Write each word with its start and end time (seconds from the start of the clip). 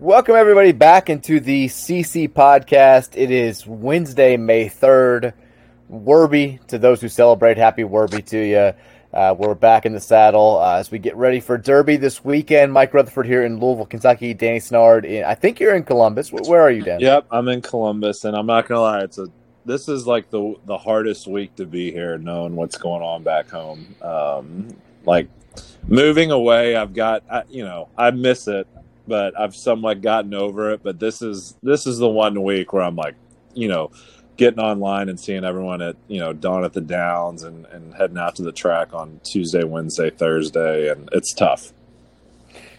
Welcome 0.00 0.36
everybody 0.36 0.70
back 0.70 1.10
into 1.10 1.40
the 1.40 1.66
CC 1.66 2.28
podcast. 2.28 3.16
It 3.16 3.32
is 3.32 3.66
Wednesday, 3.66 4.36
May 4.36 4.68
third. 4.68 5.34
Werby 5.90 6.64
to 6.68 6.78
those 6.78 7.00
who 7.00 7.08
celebrate. 7.08 7.56
Happy 7.56 7.82
Werby 7.82 8.24
to 8.26 8.38
you. 8.38 8.72
Uh, 9.12 9.34
we're 9.36 9.56
back 9.56 9.86
in 9.86 9.94
the 9.94 10.00
saddle 10.00 10.60
uh, 10.60 10.76
as 10.76 10.92
we 10.92 11.00
get 11.00 11.16
ready 11.16 11.40
for 11.40 11.58
Derby 11.58 11.96
this 11.96 12.24
weekend. 12.24 12.72
Mike 12.72 12.94
Rutherford 12.94 13.26
here 13.26 13.42
in 13.42 13.58
Louisville, 13.58 13.86
Kentucky. 13.86 14.34
Danny 14.34 14.60
Sinnard, 14.60 15.04
in, 15.04 15.24
I 15.24 15.34
think 15.34 15.58
you're 15.58 15.74
in 15.74 15.82
Columbus. 15.82 16.30
Where 16.30 16.62
are 16.62 16.70
you, 16.70 16.82
Dan? 16.82 17.00
Yep, 17.00 17.26
I'm 17.32 17.48
in 17.48 17.60
Columbus, 17.60 18.24
and 18.24 18.36
I'm 18.36 18.46
not 18.46 18.68
gonna 18.68 18.82
lie, 18.82 19.00
it's 19.00 19.18
a 19.18 19.26
this 19.64 19.88
is 19.88 20.06
like 20.06 20.30
the 20.30 20.54
the 20.66 20.78
hardest 20.78 21.26
week 21.26 21.56
to 21.56 21.66
be 21.66 21.90
here, 21.90 22.18
knowing 22.18 22.54
what's 22.54 22.78
going 22.78 23.02
on 23.02 23.24
back 23.24 23.50
home. 23.50 23.96
Um, 24.00 24.68
like 25.04 25.28
moving 25.88 26.30
away, 26.30 26.76
I've 26.76 26.94
got 26.94 27.24
I, 27.28 27.42
you 27.50 27.64
know 27.64 27.88
I 27.98 28.12
miss 28.12 28.46
it 28.46 28.68
but 29.08 29.38
I've 29.38 29.56
somewhat 29.56 30.02
gotten 30.02 30.34
over 30.34 30.70
it. 30.72 30.82
But 30.82 31.00
this 31.00 31.22
is 31.22 31.56
this 31.62 31.86
is 31.86 31.98
the 31.98 32.08
one 32.08 32.42
week 32.42 32.72
where 32.72 32.82
I'm 32.82 32.96
like, 32.96 33.14
you 33.54 33.68
know, 33.68 33.90
getting 34.36 34.60
online 34.60 35.08
and 35.08 35.18
seeing 35.18 35.44
everyone 35.44 35.82
at 35.82 35.96
you 36.06 36.20
know 36.20 36.32
dawn 36.32 36.64
at 36.64 36.72
the 36.72 36.80
downs 36.80 37.42
and 37.42 37.66
and 37.66 37.94
heading 37.94 38.18
out 38.18 38.36
to 38.36 38.42
the 38.42 38.52
track 38.52 38.94
on 38.94 39.20
Tuesday, 39.24 39.64
Wednesday, 39.64 40.10
Thursday, 40.10 40.90
and 40.90 41.08
it's 41.12 41.32
tough. 41.34 41.72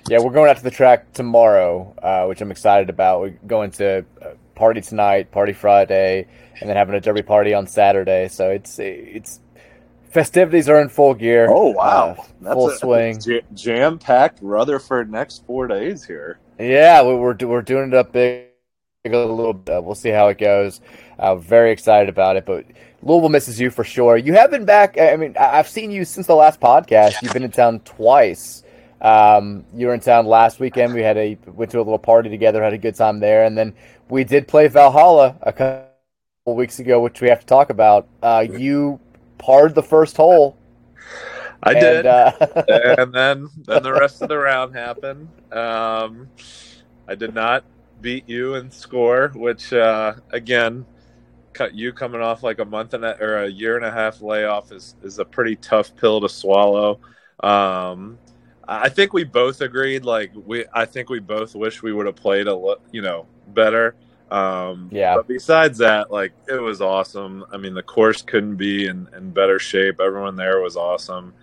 Yeah, 0.10 0.20
we're 0.20 0.32
going 0.32 0.50
out 0.50 0.58
to 0.58 0.64
the 0.64 0.72
track 0.72 1.14
tomorrow, 1.14 1.94
uh, 2.02 2.26
which 2.26 2.42
I'm 2.42 2.52
excited 2.52 2.90
about. 2.90 3.22
We're 3.22 3.38
going 3.46 3.72
to 3.72 4.06
uh, 4.22 4.30
party 4.56 4.82
tonight, 4.82 5.32
party 5.32 5.54
Friday, 5.54 6.26
and 6.60 6.70
then 6.70 6.76
having 6.76 6.96
a 6.96 7.02
derby 7.02 7.22
party 7.22 7.54
on 7.54 7.68
Saturday. 7.68 8.28
So 8.30 8.50
it's 8.50 8.80
it's 8.80 9.40
festivities 10.10 10.68
are 10.70 10.82
in 10.82 10.90
full 10.90 11.14
gear. 11.14 11.48
Oh 11.50 11.68
wow, 11.68 12.26
uh, 12.46 12.54
full 12.54 12.70
a, 12.70 12.78
swing, 12.78 13.22
jam 13.54 14.00
packed 14.00 14.40
Rutherford 14.42 15.12
next 15.12 15.46
four 15.46 15.68
days 15.68 16.06
here. 16.06 16.40
Yeah, 16.60 17.02
we're 17.04 17.36
we're 17.36 17.62
doing 17.62 17.90
it 17.90 17.94
up 17.94 18.12
big 18.12 18.50
a 19.06 19.18
little 19.18 19.54
bit. 19.54 19.84
We'll 19.84 19.96
see 19.96 20.10
how 20.10 20.28
it 20.28 20.38
goes. 20.38 20.82
Uh, 21.18 21.36
very 21.36 21.72
excited 21.72 22.10
about 22.10 22.36
it, 22.36 22.46
but 22.46 22.66
Louisville 23.02 23.30
misses 23.30 23.60
you 23.60 23.70
for 23.70 23.84
sure. 23.84 24.18
You 24.18 24.34
have 24.34 24.52
been 24.52 24.66
back. 24.66 25.00
I 25.00 25.16
mean, 25.16 25.36
I've 25.40 25.70
seen 25.70 25.92
you 25.92 26.06
since 26.06 26.28
the 26.28 26.36
last 26.36 26.60
podcast. 26.60 27.22
You've 27.22 27.34
been 27.34 27.44
in 27.44 27.52
town 27.52 27.80
twice. 27.82 28.64
Um, 29.02 29.66
you 29.74 29.88
were 29.88 29.94
in 29.94 30.02
town 30.02 30.26
last 30.26 30.60
weekend. 30.60 30.94
We 30.94 31.02
had 31.02 31.18
a 31.18 31.38
went 31.46 31.72
to 31.72 31.78
a 31.78 31.80
little 31.80 32.00
party 32.00 32.30
together, 32.30 32.62
had 32.62 32.74
a 32.74 32.78
good 32.78 32.96
time 32.96 33.20
there, 33.20 33.46
and 33.46 33.58
then 33.58 33.74
we 34.10 34.24
did 34.24 34.48
play 34.48 34.68
Valhalla 34.68 35.38
a 35.42 35.54
couple 35.54 36.56
weeks 36.56 36.80
ago, 36.80 37.00
which 37.00 37.22
we 37.22 37.30
have 37.30 37.40
to 37.40 37.46
talk 37.46 37.70
about. 37.70 38.08
Uh, 38.22 38.46
you 38.50 39.00
parred 39.40 39.74
the 39.74 39.84
first 39.84 40.16
hole. 40.16 40.58
I 41.64 41.72
and, 41.72 41.80
did, 41.80 42.06
uh... 42.06 42.32
and 42.98 43.14
then 43.14 43.50
then 43.66 43.84
the 43.84 43.94
rest 43.94 44.22
of 44.22 44.30
the 44.30 44.38
round 44.38 44.76
happened. 44.76 45.28
Um, 45.52 46.30
I 47.08 47.16
did 47.16 47.34
not 47.34 47.64
beat 48.02 48.30
you 48.30 48.56
in 48.56 48.70
score, 48.72 49.32
which 49.36 49.74
uh, 49.74 50.14
again, 50.32 50.86
cut 51.54 51.74
you 51.74 51.92
coming 51.92 52.22
off 52.22 52.44
like 52.44 52.60
a 52.60 52.66
month 52.66 52.94
and 52.94 53.04
a, 53.04 53.22
or 53.22 53.44
a 53.44 53.50
year 53.50 53.76
and 53.76 53.86
a 53.86 53.92
half 53.92 54.22
layoff 54.22 54.72
is 54.72 54.96
is 55.04 55.20
a 55.20 55.26
pretty 55.26 55.56
tough 55.56 55.96
pill 55.96 56.22
to 56.22 56.30
swallow. 56.30 57.00
Um, 57.42 58.18
I 58.68 58.90
think 58.90 59.14
we 59.14 59.24
both 59.24 59.62
agreed. 59.62 60.06
Like 60.06 60.32
we, 60.46 60.66
I 60.74 60.86
think 60.86 61.10
we 61.10 61.20
both 61.20 61.56
wish 61.56 61.82
we 61.82 61.92
would 61.92 62.06
have 62.06 62.16
played 62.16 62.48
a 62.48 62.76
you 62.92 63.02
know 63.02 63.26
better. 63.48 63.96
Um, 64.32 64.90
yeah. 64.92 65.16
But 65.16 65.28
besides 65.28 65.80
that, 65.80 66.12
like 66.12 66.34
it 66.48 66.62
was 66.62 66.82
awesome. 66.82 67.46
I 67.52 67.58
mean, 67.58 67.74
the 67.74 67.84
course 67.84 68.22
couldn't 68.22 68.56
be 68.56 68.88
in, 68.88 69.08
in 69.16 69.32
better 69.32 69.60
shape. 69.60 70.00
Everyone 70.00 70.36
there 70.36 70.62
was 70.62 70.76
awesome. 70.76 71.34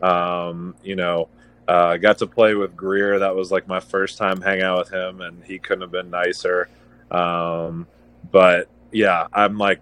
Um, 0.00 0.74
you 0.82 0.96
know, 0.96 1.28
uh, 1.68 1.86
I 1.86 1.96
got 1.98 2.18
to 2.18 2.26
play 2.26 2.54
with 2.54 2.76
Greer. 2.76 3.18
That 3.18 3.34
was 3.34 3.50
like 3.50 3.66
my 3.66 3.80
first 3.80 4.18
time 4.18 4.40
hanging 4.40 4.62
out 4.62 4.78
with 4.78 4.92
him, 4.92 5.20
and 5.20 5.42
he 5.44 5.58
couldn't 5.58 5.82
have 5.82 5.90
been 5.90 6.10
nicer. 6.10 6.68
Um, 7.10 7.86
but 8.30 8.68
yeah, 8.92 9.26
I'm 9.32 9.58
like 9.58 9.80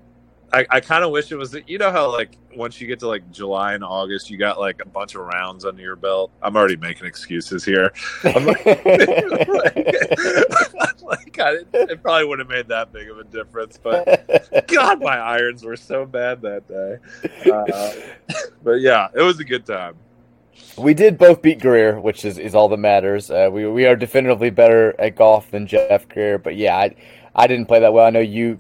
I, 0.54 0.66
I 0.70 0.80
kind 0.80 1.02
of 1.02 1.10
wish 1.10 1.32
it 1.32 1.36
was. 1.36 1.56
You 1.66 1.78
know 1.78 1.90
how 1.90 2.12
like 2.12 2.38
once 2.54 2.80
you 2.80 2.86
get 2.86 3.00
to 3.00 3.08
like 3.08 3.28
July 3.32 3.74
and 3.74 3.82
August, 3.82 4.30
you 4.30 4.38
got 4.38 4.60
like 4.60 4.80
a 4.80 4.88
bunch 4.88 5.16
of 5.16 5.22
rounds 5.22 5.64
under 5.64 5.82
your 5.82 5.96
belt. 5.96 6.30
I'm 6.42 6.54
already 6.56 6.76
making 6.76 7.08
excuses 7.08 7.64
here. 7.64 7.92
I'm 8.22 8.46
like, 8.46 8.64
like, 8.66 8.86
like 11.02 11.40
I, 11.40 11.56
it 11.72 12.00
probably 12.02 12.26
would 12.26 12.38
have 12.38 12.48
made 12.48 12.68
that 12.68 12.92
big 12.92 13.10
of 13.10 13.18
a 13.18 13.24
difference, 13.24 13.80
but 13.82 14.64
God, 14.68 15.00
my 15.00 15.18
irons 15.18 15.64
were 15.64 15.76
so 15.76 16.06
bad 16.06 16.40
that 16.42 16.68
day. 16.68 16.98
Uh, 17.50 17.92
but 18.62 18.80
yeah, 18.80 19.08
it 19.12 19.22
was 19.22 19.40
a 19.40 19.44
good 19.44 19.66
time. 19.66 19.96
We 20.78 20.94
did 20.94 21.18
both 21.18 21.42
beat 21.42 21.60
Greer, 21.60 21.98
which 22.00 22.24
is, 22.24 22.38
is 22.38 22.54
all 22.54 22.68
that 22.68 22.76
matters. 22.76 23.28
Uh, 23.28 23.48
we 23.50 23.66
we 23.66 23.86
are 23.86 23.96
definitively 23.96 24.50
better 24.50 24.94
at 25.00 25.16
golf 25.16 25.50
than 25.50 25.66
Jeff 25.66 26.08
Greer, 26.08 26.38
but 26.38 26.54
yeah, 26.54 26.76
I, 26.76 26.94
I 27.34 27.46
didn't 27.46 27.66
play 27.66 27.80
that 27.80 27.92
well. 27.92 28.06
I 28.06 28.10
know 28.10 28.20
you 28.20 28.58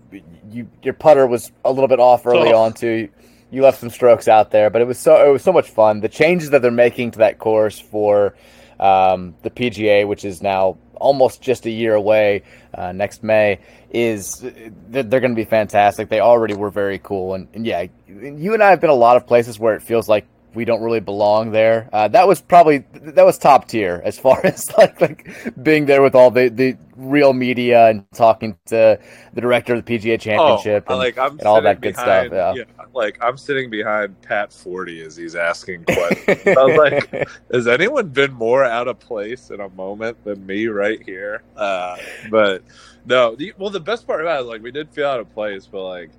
you 0.50 0.68
your 0.82 0.94
putter 0.94 1.26
was 1.26 1.52
a 1.64 1.70
little 1.70 1.88
bit 1.88 2.00
off 2.00 2.26
early 2.26 2.52
oh. 2.52 2.62
on 2.62 2.72
too. 2.72 3.08
You 3.50 3.62
left 3.62 3.78
some 3.78 3.90
strokes 3.90 4.26
out 4.26 4.50
there, 4.50 4.68
but 4.70 4.82
it 4.82 4.86
was 4.86 4.98
so 4.98 5.28
it 5.28 5.30
was 5.30 5.42
so 5.42 5.52
much 5.52 5.70
fun. 5.70 6.00
The 6.00 6.08
changes 6.08 6.50
that 6.50 6.62
they're 6.62 6.70
making 6.70 7.12
to 7.12 7.18
that 7.20 7.38
course 7.38 7.78
for 7.78 8.34
um, 8.80 9.36
the 9.42 9.50
PGA, 9.50 10.06
which 10.06 10.24
is 10.24 10.42
now 10.42 10.78
almost 10.94 11.40
just 11.40 11.66
a 11.66 11.70
year 11.70 11.94
away 11.94 12.42
uh, 12.72 12.92
next 12.92 13.22
May, 13.22 13.60
is 13.90 14.40
they're, 14.88 15.02
they're 15.02 15.20
going 15.20 15.32
to 15.32 15.36
be 15.36 15.44
fantastic. 15.44 16.08
They 16.08 16.20
already 16.20 16.54
were 16.54 16.70
very 16.70 16.98
cool, 16.98 17.34
and, 17.34 17.48
and 17.54 17.64
yeah, 17.64 17.86
you 18.08 18.54
and 18.54 18.62
I 18.62 18.70
have 18.70 18.80
been 18.80 18.90
a 18.90 18.94
lot 18.94 19.16
of 19.16 19.26
places 19.26 19.58
where 19.58 19.74
it 19.74 19.82
feels 19.82 20.08
like 20.08 20.26
we 20.54 20.64
don't 20.64 20.82
really 20.82 21.00
belong 21.00 21.50
there. 21.50 21.88
Uh, 21.92 22.08
that 22.08 22.26
was 22.26 22.40
probably 22.40 22.78
that 22.92 23.24
was 23.24 23.38
top 23.38 23.68
tier 23.68 24.00
as 24.04 24.18
far 24.18 24.40
as 24.44 24.70
like 24.76 25.00
like 25.00 25.28
being 25.62 25.86
there 25.86 26.02
with 26.02 26.14
all 26.14 26.30
the, 26.30 26.48
the 26.48 26.76
real 26.96 27.32
media 27.32 27.88
and 27.88 28.04
talking 28.12 28.56
to 28.66 28.98
the 29.32 29.40
director 29.40 29.74
of 29.74 29.84
the 29.84 29.98
PGA 29.98 30.20
Championship 30.20 30.84
oh, 30.86 30.92
and, 30.92 30.98
like, 30.98 31.16
and 31.18 31.42
all 31.42 31.60
that 31.60 31.80
good 31.80 31.94
behind, 31.94 32.28
stuff. 32.28 32.56
Yeah. 32.56 32.64
yeah. 32.78 32.84
like 32.92 33.18
I'm 33.22 33.36
sitting 33.36 33.70
behind 33.70 34.20
Pat 34.22 34.50
Forde 34.50 35.04
as 35.04 35.16
he's 35.16 35.34
asking 35.34 35.84
questions. 35.84 36.46
I 36.46 36.64
was 36.64 36.76
like, 36.76 37.28
has 37.52 37.66
anyone 37.66 38.08
been 38.08 38.32
more 38.32 38.64
out 38.64 38.88
of 38.88 38.98
place 38.98 39.50
in 39.50 39.60
a 39.60 39.68
moment 39.70 40.22
than 40.24 40.44
me 40.46 40.66
right 40.66 41.02
here? 41.02 41.42
Uh, 41.56 41.96
but 42.30 42.62
no, 43.06 43.34
the, 43.34 43.52
well, 43.58 43.70
the 43.70 43.80
best 43.80 44.06
part 44.06 44.20
about 44.20 44.42
it, 44.42 44.44
like 44.44 44.62
we 44.62 44.70
did 44.70 44.88
feel 44.90 45.08
out 45.08 45.20
of 45.20 45.32
place, 45.34 45.66
but 45.66 45.84
like 45.84 46.10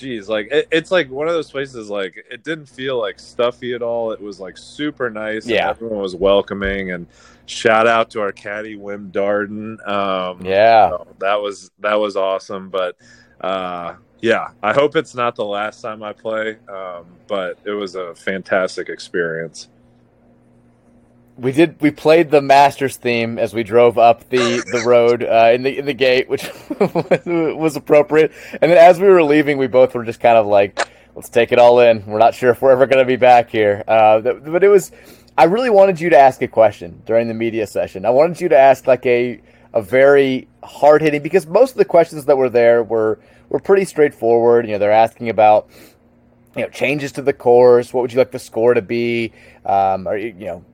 geez, 0.00 0.28
like 0.28 0.48
it, 0.50 0.68
it's 0.72 0.90
like 0.90 1.10
one 1.10 1.28
of 1.28 1.34
those 1.34 1.50
places. 1.50 1.90
Like 1.90 2.24
it 2.30 2.42
didn't 2.42 2.66
feel 2.66 2.98
like 2.98 3.20
stuffy 3.20 3.74
at 3.74 3.82
all. 3.82 4.12
It 4.12 4.20
was 4.20 4.40
like 4.40 4.56
super 4.56 5.10
nice. 5.10 5.46
Yeah, 5.46 5.68
everyone 5.70 6.00
was 6.00 6.16
welcoming. 6.16 6.92
And 6.92 7.06
shout 7.46 7.86
out 7.86 8.10
to 8.10 8.20
our 8.20 8.32
caddy 8.32 8.76
Wim 8.76 9.12
Darden. 9.12 9.86
Um, 9.86 10.44
yeah, 10.44 10.90
so 10.90 11.06
that 11.18 11.40
was 11.40 11.70
that 11.80 11.94
was 11.94 12.16
awesome. 12.16 12.70
But 12.70 12.96
uh, 13.40 13.94
yeah, 14.20 14.48
I 14.62 14.72
hope 14.72 14.96
it's 14.96 15.14
not 15.14 15.36
the 15.36 15.44
last 15.44 15.82
time 15.82 16.02
I 16.02 16.12
play. 16.12 16.56
Um, 16.68 17.06
but 17.28 17.58
it 17.64 17.72
was 17.72 17.94
a 17.94 18.14
fantastic 18.14 18.88
experience 18.88 19.68
we 21.40 21.52
did 21.52 21.80
we 21.80 21.90
played 21.90 22.30
the 22.30 22.42
Masters 22.42 22.96
theme 22.96 23.38
as 23.38 23.54
we 23.54 23.62
drove 23.62 23.98
up 23.98 24.28
the 24.28 24.62
the 24.72 24.82
road 24.86 25.24
uh, 25.24 25.50
in 25.54 25.62
the 25.62 25.78
in 25.78 25.86
the 25.86 25.94
gate, 25.94 26.28
which 26.28 26.48
was 27.26 27.76
appropriate. 27.76 28.32
And 28.52 28.70
then 28.70 28.78
as 28.78 29.00
we 29.00 29.08
were 29.08 29.22
leaving, 29.22 29.56
we 29.56 29.66
both 29.66 29.94
were 29.94 30.04
just 30.04 30.20
kind 30.20 30.36
of 30.36 30.46
like, 30.46 30.86
"Let's 31.14 31.30
take 31.30 31.50
it 31.50 31.58
all 31.58 31.80
in." 31.80 32.04
We're 32.06 32.18
not 32.18 32.34
sure 32.34 32.50
if 32.50 32.60
we're 32.60 32.72
ever 32.72 32.86
going 32.86 32.98
to 32.98 33.08
be 33.08 33.16
back 33.16 33.50
here, 33.50 33.82
uh, 33.88 34.20
but 34.20 34.62
it 34.62 34.68
was. 34.68 34.92
I 35.38 35.44
really 35.44 35.70
wanted 35.70 36.00
you 36.00 36.10
to 36.10 36.18
ask 36.18 36.42
a 36.42 36.48
question 36.48 37.02
during 37.06 37.28
the 37.28 37.34
media 37.34 37.66
session. 37.66 38.04
I 38.04 38.10
wanted 38.10 38.40
you 38.40 38.50
to 38.50 38.58
ask 38.58 38.86
like 38.86 39.06
a 39.06 39.40
a 39.72 39.80
very 39.80 40.48
hard 40.62 41.00
hitting 41.00 41.22
because 41.22 41.46
most 41.46 41.72
of 41.72 41.78
the 41.78 41.84
questions 41.84 42.26
that 42.26 42.36
were 42.36 42.50
there 42.50 42.82
were 42.82 43.18
were 43.48 43.60
pretty 43.60 43.86
straightforward. 43.86 44.66
You 44.66 44.72
know, 44.72 44.78
they're 44.78 44.92
asking 44.92 45.30
about 45.30 45.70
you 46.54 46.62
know 46.62 46.68
changes 46.68 47.12
to 47.12 47.22
the 47.22 47.32
course. 47.32 47.94
What 47.94 48.02
would 48.02 48.12
you 48.12 48.18
like 48.18 48.32
the 48.32 48.38
score 48.38 48.74
to 48.74 48.82
be? 48.82 49.32
Um, 49.64 50.06
or 50.06 50.18
you 50.18 50.34
know 50.34 50.64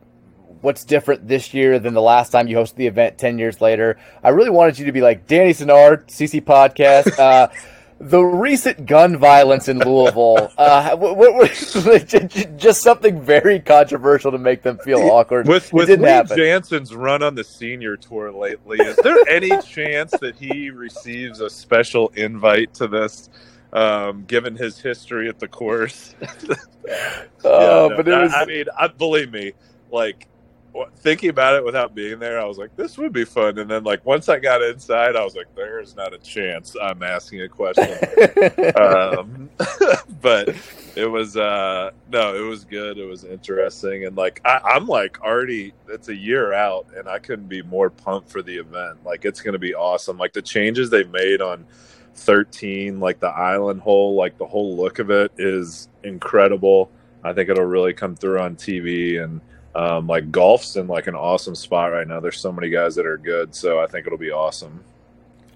what's 0.66 0.84
different 0.84 1.28
this 1.28 1.54
year 1.54 1.78
than 1.78 1.94
the 1.94 2.02
last 2.02 2.30
time 2.30 2.48
you 2.48 2.56
hosted 2.56 2.74
the 2.74 2.88
event 2.88 3.16
10 3.18 3.38
years 3.38 3.60
later. 3.60 3.96
I 4.24 4.30
really 4.30 4.50
wanted 4.50 4.80
you 4.80 4.86
to 4.86 4.92
be 4.92 5.00
like 5.00 5.28
Danny 5.28 5.52
Sinnard, 5.52 6.08
CC 6.08 6.42
Podcast. 6.42 7.16
Uh, 7.26 7.48
the 7.98 8.20
recent 8.20 8.84
gun 8.84 9.16
violence 9.16 9.68
in 9.68 9.78
Louisville, 9.78 10.52
uh, 10.58 10.94
what, 10.96 11.16
what, 11.16 11.50
just 12.58 12.82
something 12.82 13.22
very 13.22 13.58
controversial 13.58 14.30
to 14.32 14.38
make 14.38 14.62
them 14.62 14.76
feel 14.78 14.98
awkward. 14.98 15.48
With, 15.48 15.72
with 15.72 15.88
Lee 15.88 16.06
happen. 16.06 16.36
Janzen's 16.36 16.94
run 16.94 17.22
on 17.22 17.34
the 17.34 17.42
senior 17.42 17.96
tour 17.96 18.30
lately, 18.32 18.78
is 18.80 18.96
there 18.96 19.16
any 19.28 19.50
chance 19.62 20.10
that 20.20 20.36
he 20.36 20.68
receives 20.68 21.40
a 21.40 21.48
special 21.48 22.12
invite 22.16 22.74
to 22.74 22.86
this? 22.86 23.30
Um, 23.72 24.24
given 24.26 24.56
his 24.56 24.78
history 24.78 25.28
at 25.28 25.38
the 25.38 25.48
course, 25.48 26.14
oh, 26.22 26.54
yeah, 26.86 27.24
no, 27.42 27.92
but 27.96 28.06
it 28.06 28.20
was. 28.20 28.32
I, 28.32 28.42
I 28.42 28.44
mean, 28.44 28.64
I, 28.78 28.88
believe 28.88 29.32
me, 29.32 29.52
like 29.90 30.28
thinking 30.96 31.30
about 31.30 31.54
it 31.54 31.64
without 31.64 31.94
being 31.94 32.18
there, 32.18 32.40
I 32.40 32.44
was 32.44 32.58
like, 32.58 32.74
this 32.76 32.98
would 32.98 33.12
be 33.12 33.24
fun. 33.24 33.58
And 33.58 33.70
then, 33.70 33.84
like, 33.84 34.04
once 34.04 34.28
I 34.28 34.38
got 34.38 34.62
inside, 34.62 35.16
I 35.16 35.24
was 35.24 35.34
like, 35.34 35.54
there 35.54 35.80
is 35.80 35.96
not 35.96 36.12
a 36.12 36.18
chance 36.18 36.76
I'm 36.80 37.02
asking 37.02 37.42
a 37.42 37.48
question. 37.48 37.84
um, 38.76 39.50
but 40.20 40.54
it 40.94 41.06
was, 41.06 41.36
uh, 41.36 41.90
no, 42.10 42.34
it 42.34 42.46
was 42.46 42.64
good. 42.64 42.98
It 42.98 43.06
was 43.06 43.24
interesting. 43.24 44.06
And, 44.06 44.16
like, 44.16 44.40
I, 44.44 44.60
I'm 44.64 44.86
like 44.86 45.20
already, 45.22 45.72
it's 45.88 46.08
a 46.08 46.16
year 46.16 46.52
out, 46.52 46.86
and 46.96 47.08
I 47.08 47.18
couldn't 47.18 47.48
be 47.48 47.62
more 47.62 47.90
pumped 47.90 48.30
for 48.30 48.42
the 48.42 48.56
event. 48.56 49.04
Like, 49.04 49.24
it's 49.24 49.40
going 49.40 49.54
to 49.54 49.58
be 49.58 49.74
awesome. 49.74 50.18
Like, 50.18 50.32
the 50.32 50.42
changes 50.42 50.90
they've 50.90 51.10
made 51.10 51.40
on 51.40 51.66
13, 52.16 52.98
like 52.98 53.20
the 53.20 53.28
island 53.28 53.80
hole, 53.80 54.14
like 54.14 54.38
the 54.38 54.46
whole 54.46 54.76
look 54.76 54.98
of 54.98 55.10
it 55.10 55.32
is 55.38 55.88
incredible. 56.02 56.90
I 57.22 57.32
think 57.32 57.48
it'll 57.48 57.64
really 57.64 57.92
come 57.92 58.16
through 58.16 58.40
on 58.40 58.56
TV 58.56 59.22
and 59.22 59.40
um, 59.76 60.06
like 60.06 60.30
golf's 60.30 60.76
in 60.76 60.86
like 60.88 61.06
an 61.06 61.14
awesome 61.14 61.54
spot 61.54 61.92
right 61.92 62.08
now. 62.08 62.18
There's 62.18 62.40
so 62.40 62.50
many 62.50 62.70
guys 62.70 62.94
that 62.94 63.04
are 63.04 63.18
good, 63.18 63.54
so 63.54 63.78
I 63.78 63.86
think 63.86 64.06
it'll 64.06 64.18
be 64.18 64.30
awesome. 64.30 64.82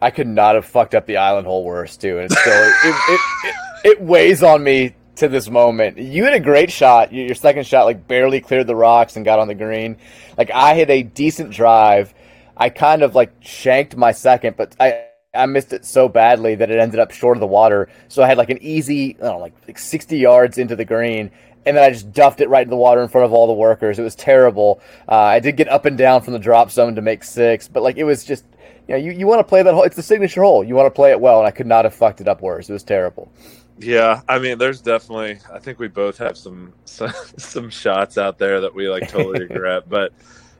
I 0.02 0.10
could 0.10 0.26
not 0.26 0.54
have 0.56 0.66
fucked 0.66 0.94
up 0.94 1.06
the 1.06 1.16
island 1.16 1.46
hole 1.46 1.64
worse 1.64 1.96
too, 1.96 2.18
and 2.18 2.30
still 2.30 2.52
it, 2.52 2.74
it, 2.84 3.20
it, 3.44 3.54
it, 3.84 4.00
weighs 4.02 4.42
on 4.42 4.62
me 4.62 4.94
to 5.16 5.28
this 5.28 5.48
moment. 5.48 5.96
You 5.96 6.24
had 6.24 6.34
a 6.34 6.40
great 6.40 6.70
shot. 6.70 7.14
Your 7.14 7.34
second 7.34 7.66
shot 7.66 7.84
like 7.84 8.06
barely 8.06 8.42
cleared 8.42 8.66
the 8.66 8.76
rocks 8.76 9.16
and 9.16 9.24
got 9.24 9.38
on 9.38 9.48
the 9.48 9.54
green. 9.54 9.96
Like 10.36 10.50
I 10.50 10.74
hit 10.74 10.90
a 10.90 11.02
decent 11.02 11.50
drive. 11.50 12.12
I 12.54 12.68
kind 12.68 13.02
of 13.02 13.14
like 13.14 13.32
shanked 13.40 13.96
my 13.96 14.12
second, 14.12 14.56
but 14.58 14.76
I 14.78 15.06
I 15.32 15.46
missed 15.46 15.72
it 15.72 15.84
so 15.84 16.08
badly 16.08 16.56
that 16.56 16.70
it 16.70 16.78
ended 16.78 16.98
up 16.98 17.12
short 17.12 17.36
of 17.36 17.40
the 17.40 17.46
water. 17.46 17.88
So 18.08 18.22
I 18.22 18.26
had 18.26 18.36
like 18.36 18.50
an 18.50 18.58
easy, 18.60 19.16
I 19.16 19.22
don't 19.22 19.32
know, 19.34 19.38
like, 19.38 19.54
like 19.66 19.78
60 19.78 20.18
yards 20.18 20.58
into 20.58 20.74
the 20.74 20.84
green, 20.84 21.30
and 21.66 21.76
then 21.76 21.84
I 21.84 21.90
just 21.90 22.12
duffed 22.12 22.40
it 22.40 22.48
right 22.48 22.62
in 22.62 22.70
the 22.70 22.76
water 22.76 23.02
in 23.02 23.08
front 23.08 23.24
of 23.24 23.32
all 23.32 23.46
the 23.46 23.52
workers. 23.52 23.98
It 23.98 24.02
was 24.02 24.14
terrible. 24.14 24.80
Uh, 25.08 25.16
I 25.16 25.40
did 25.40 25.56
get 25.56 25.68
up 25.68 25.84
and 25.84 25.96
down 25.96 26.22
from 26.22 26.32
the 26.32 26.38
drop 26.38 26.70
zone 26.70 26.94
to 26.94 27.02
make 27.02 27.24
six, 27.24 27.68
but 27.68 27.82
like 27.82 27.96
it 27.96 28.04
was 28.04 28.24
just, 28.24 28.44
you 28.88 28.94
know, 28.94 28.96
you, 28.96 29.12
you 29.12 29.26
want 29.26 29.40
to 29.40 29.44
play 29.44 29.62
that 29.62 29.74
hole. 29.74 29.82
It's 29.82 29.96
the 29.96 30.02
signature 30.02 30.42
hole. 30.42 30.64
You 30.64 30.74
want 30.74 30.86
to 30.86 30.90
play 30.90 31.10
it 31.10 31.20
well, 31.20 31.38
and 31.38 31.46
I 31.46 31.50
could 31.50 31.66
not 31.66 31.84
have 31.84 31.94
fucked 31.94 32.20
it 32.20 32.28
up 32.28 32.40
worse. 32.42 32.68
It 32.68 32.72
was 32.72 32.82
terrible. 32.82 33.30
Yeah, 33.78 34.20
I 34.28 34.38
mean, 34.38 34.58
there's 34.58 34.80
definitely. 34.80 35.38
I 35.52 35.58
think 35.58 35.78
we 35.78 35.88
both 35.88 36.18
have 36.18 36.36
some 36.36 36.72
some, 36.84 37.12
some 37.36 37.70
shots 37.70 38.18
out 38.18 38.38
there 38.38 38.60
that 38.60 38.74
we 38.74 38.88
like 38.88 39.08
totally 39.08 39.40
regret, 39.48 39.88
but 39.88 40.12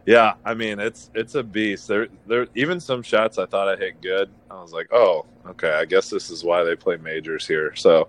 yeah, 0.07 0.35
I 0.45 0.55
mean, 0.55 0.81
it's 0.81 1.11
it's 1.15 1.35
a 1.35 1.43
beast. 1.43 1.87
There, 1.87 2.09
there. 2.27 2.47
Even 2.55 2.81
some 2.81 3.03
shots 3.03 3.39
I 3.39 3.47
thought 3.47 3.69
I 3.69 3.77
hit 3.77 4.01
good. 4.01 4.31
I 4.51 4.55
was 4.55 4.73
like, 4.73 4.89
oh, 4.93 5.27
okay. 5.47 5.73
I 5.73 5.85
guess 5.85 6.09
this 6.09 6.31
is 6.31 6.43
why 6.43 6.65
they 6.65 6.75
play 6.75 6.97
majors 6.97 7.47
here. 7.47 7.75
So, 7.77 8.09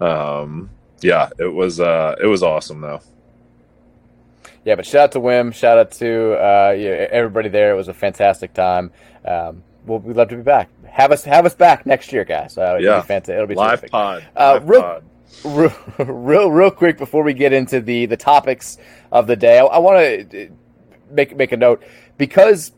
um, 0.00 0.70
yeah, 1.02 1.30
it 1.38 1.52
was 1.52 1.80
uh, 1.80 2.16
it 2.20 2.26
was 2.26 2.42
awesome 2.42 2.80
though. 2.80 3.00
Yeah, 4.64 4.76
but 4.76 4.86
shout 4.86 5.02
out 5.02 5.12
to 5.12 5.20
Wim, 5.20 5.52
shout 5.52 5.78
out 5.78 5.90
to 5.92 6.34
uh, 6.34 6.74
yeah, 6.78 7.08
everybody 7.10 7.48
there. 7.48 7.72
It 7.72 7.76
was 7.76 7.88
a 7.88 7.94
fantastic 7.94 8.54
time. 8.54 8.92
Um, 9.24 9.64
we'll, 9.86 9.98
we'd 9.98 10.16
love 10.16 10.28
to 10.28 10.36
be 10.36 10.42
back. 10.42 10.68
Have 10.88 11.10
us 11.10 11.24
have 11.24 11.46
us 11.46 11.54
back 11.54 11.84
next 11.86 12.12
year, 12.12 12.24
guys. 12.24 12.56
Uh, 12.56 12.78
yeah, 12.80 13.00
be 13.00 13.06
fantastic. 13.06 13.34
It'll 13.34 13.46
be 13.46 13.54
live 13.54 13.80
terrific. 13.80 13.90
pod. 13.90 14.24
Uh, 14.36 14.52
live 14.54 14.68
real, 14.68 14.82
pod. 14.82 15.04
Real, 15.44 15.74
real, 15.98 16.50
real 16.50 16.70
quick 16.70 16.98
before 16.98 17.22
we 17.22 17.34
get 17.34 17.52
into 17.52 17.80
the 17.80 18.06
the 18.06 18.16
topics 18.16 18.78
of 19.10 19.26
the 19.26 19.36
day, 19.36 19.58
I, 19.58 19.64
I 19.64 19.78
want 19.78 20.30
to 20.30 20.50
make 21.10 21.36
make 21.36 21.52
a 21.52 21.56
note 21.56 21.82
because 22.18 22.72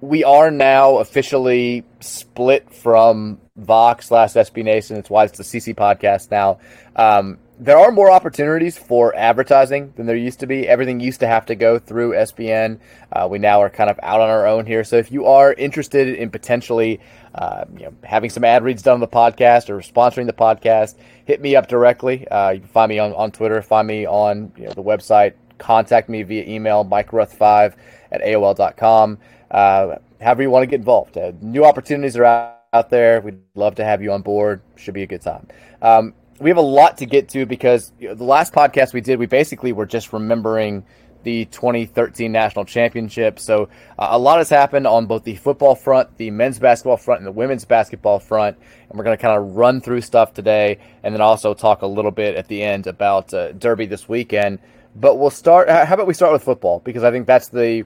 we 0.00 0.24
are 0.24 0.50
now 0.50 0.98
officially 0.98 1.84
split 2.00 2.72
from 2.72 3.40
Vox 3.56 4.06
slash 4.06 4.32
SB 4.32 4.64
Nation. 4.64 4.96
It's 4.96 5.10
why 5.10 5.24
it's 5.24 5.36
the 5.36 5.44
CC 5.44 5.74
podcast 5.74 6.30
now. 6.30 6.58
Um, 6.94 7.38
there 7.60 7.78
are 7.78 7.90
more 7.90 8.10
opportunities 8.10 8.78
for 8.78 9.14
advertising 9.16 9.92
than 9.96 10.06
there 10.06 10.16
used 10.16 10.40
to 10.40 10.46
be. 10.46 10.68
Everything 10.68 11.00
used 11.00 11.20
to 11.20 11.26
have 11.26 11.46
to 11.46 11.56
go 11.56 11.78
through 11.78 12.12
SBN. 12.12 12.78
Uh, 13.12 13.26
we 13.28 13.38
now 13.38 13.60
are 13.60 13.68
kind 13.68 13.90
of 13.90 13.98
out 14.02 14.20
on 14.20 14.28
our 14.30 14.46
own 14.46 14.64
here. 14.64 14.84
So 14.84 14.96
if 14.96 15.10
you 15.10 15.26
are 15.26 15.52
interested 15.52 16.08
in 16.08 16.30
potentially 16.30 17.00
uh, 17.34 17.64
you 17.74 17.86
know, 17.86 17.94
having 18.04 18.30
some 18.30 18.44
ad 18.44 18.62
reads 18.62 18.82
done 18.82 18.94
on 18.94 19.00
the 19.00 19.08
podcast 19.08 19.70
or 19.70 19.78
sponsoring 19.78 20.26
the 20.26 20.32
podcast, 20.32 20.94
hit 21.24 21.40
me 21.40 21.56
up 21.56 21.66
directly. 21.66 22.26
Uh, 22.28 22.50
you 22.50 22.60
can 22.60 22.68
find 22.68 22.88
me 22.88 23.00
on, 23.00 23.12
on 23.14 23.32
Twitter, 23.32 23.60
find 23.60 23.88
me 23.88 24.06
on 24.06 24.52
you 24.56 24.66
know, 24.66 24.72
the 24.72 24.82
website, 24.82 25.34
contact 25.58 26.08
me 26.08 26.22
via 26.22 26.44
email, 26.44 26.84
mikeruth5 26.84 27.74
at 28.12 28.20
AOL.com. 28.22 29.18
Uh, 29.50 29.96
however 30.20 30.42
you 30.42 30.50
want 30.50 30.62
to 30.62 30.66
get 30.66 30.76
involved. 30.76 31.16
Uh, 31.18 31.32
new 31.40 31.64
opportunities 31.64 32.16
are 32.16 32.24
out, 32.24 32.58
out 32.72 32.90
there. 32.90 33.20
We'd 33.20 33.38
love 33.54 33.76
to 33.76 33.84
have 33.84 34.02
you 34.02 34.12
on 34.12 34.22
board. 34.22 34.60
Should 34.76 34.94
be 34.94 35.02
a 35.02 35.06
good 35.06 35.22
time. 35.22 35.48
Um, 35.80 36.14
we 36.40 36.50
have 36.50 36.56
a 36.56 36.62
lot 36.62 36.98
to 36.98 37.06
get 37.06 37.28
to 37.30 37.46
because 37.46 37.92
you 37.98 38.08
know, 38.08 38.14
the 38.14 38.24
last 38.24 38.52
podcast 38.52 38.92
we 38.92 39.00
did, 39.00 39.18
we 39.18 39.26
basically 39.26 39.72
were 39.72 39.86
just 39.86 40.12
remembering 40.12 40.84
the 41.24 41.46
2013 41.46 42.30
national 42.30 42.64
championship. 42.64 43.38
So 43.38 43.68
uh, 43.98 44.08
a 44.10 44.18
lot 44.18 44.38
has 44.38 44.48
happened 44.48 44.86
on 44.86 45.06
both 45.06 45.24
the 45.24 45.36
football 45.36 45.74
front, 45.74 46.16
the 46.16 46.30
men's 46.30 46.58
basketball 46.58 46.96
front, 46.96 47.20
and 47.20 47.26
the 47.26 47.32
women's 47.32 47.64
basketball 47.64 48.18
front. 48.18 48.56
And 48.88 48.98
we're 48.98 49.04
going 49.04 49.16
to 49.16 49.20
kind 49.20 49.36
of 49.36 49.56
run 49.56 49.80
through 49.80 50.00
stuff 50.02 50.32
today, 50.32 50.78
and 51.02 51.14
then 51.14 51.20
also 51.20 51.54
talk 51.54 51.82
a 51.82 51.86
little 51.86 52.10
bit 52.10 52.36
at 52.36 52.48
the 52.48 52.62
end 52.62 52.86
about 52.86 53.34
uh, 53.34 53.52
Derby 53.52 53.86
this 53.86 54.08
weekend. 54.08 54.58
But 54.96 55.16
we'll 55.16 55.30
start. 55.30 55.68
How 55.68 55.94
about 55.94 56.06
we 56.06 56.14
start 56.14 56.32
with 56.32 56.42
football 56.42 56.80
because 56.80 57.04
I 57.04 57.10
think 57.10 57.26
that's 57.26 57.48
the 57.48 57.84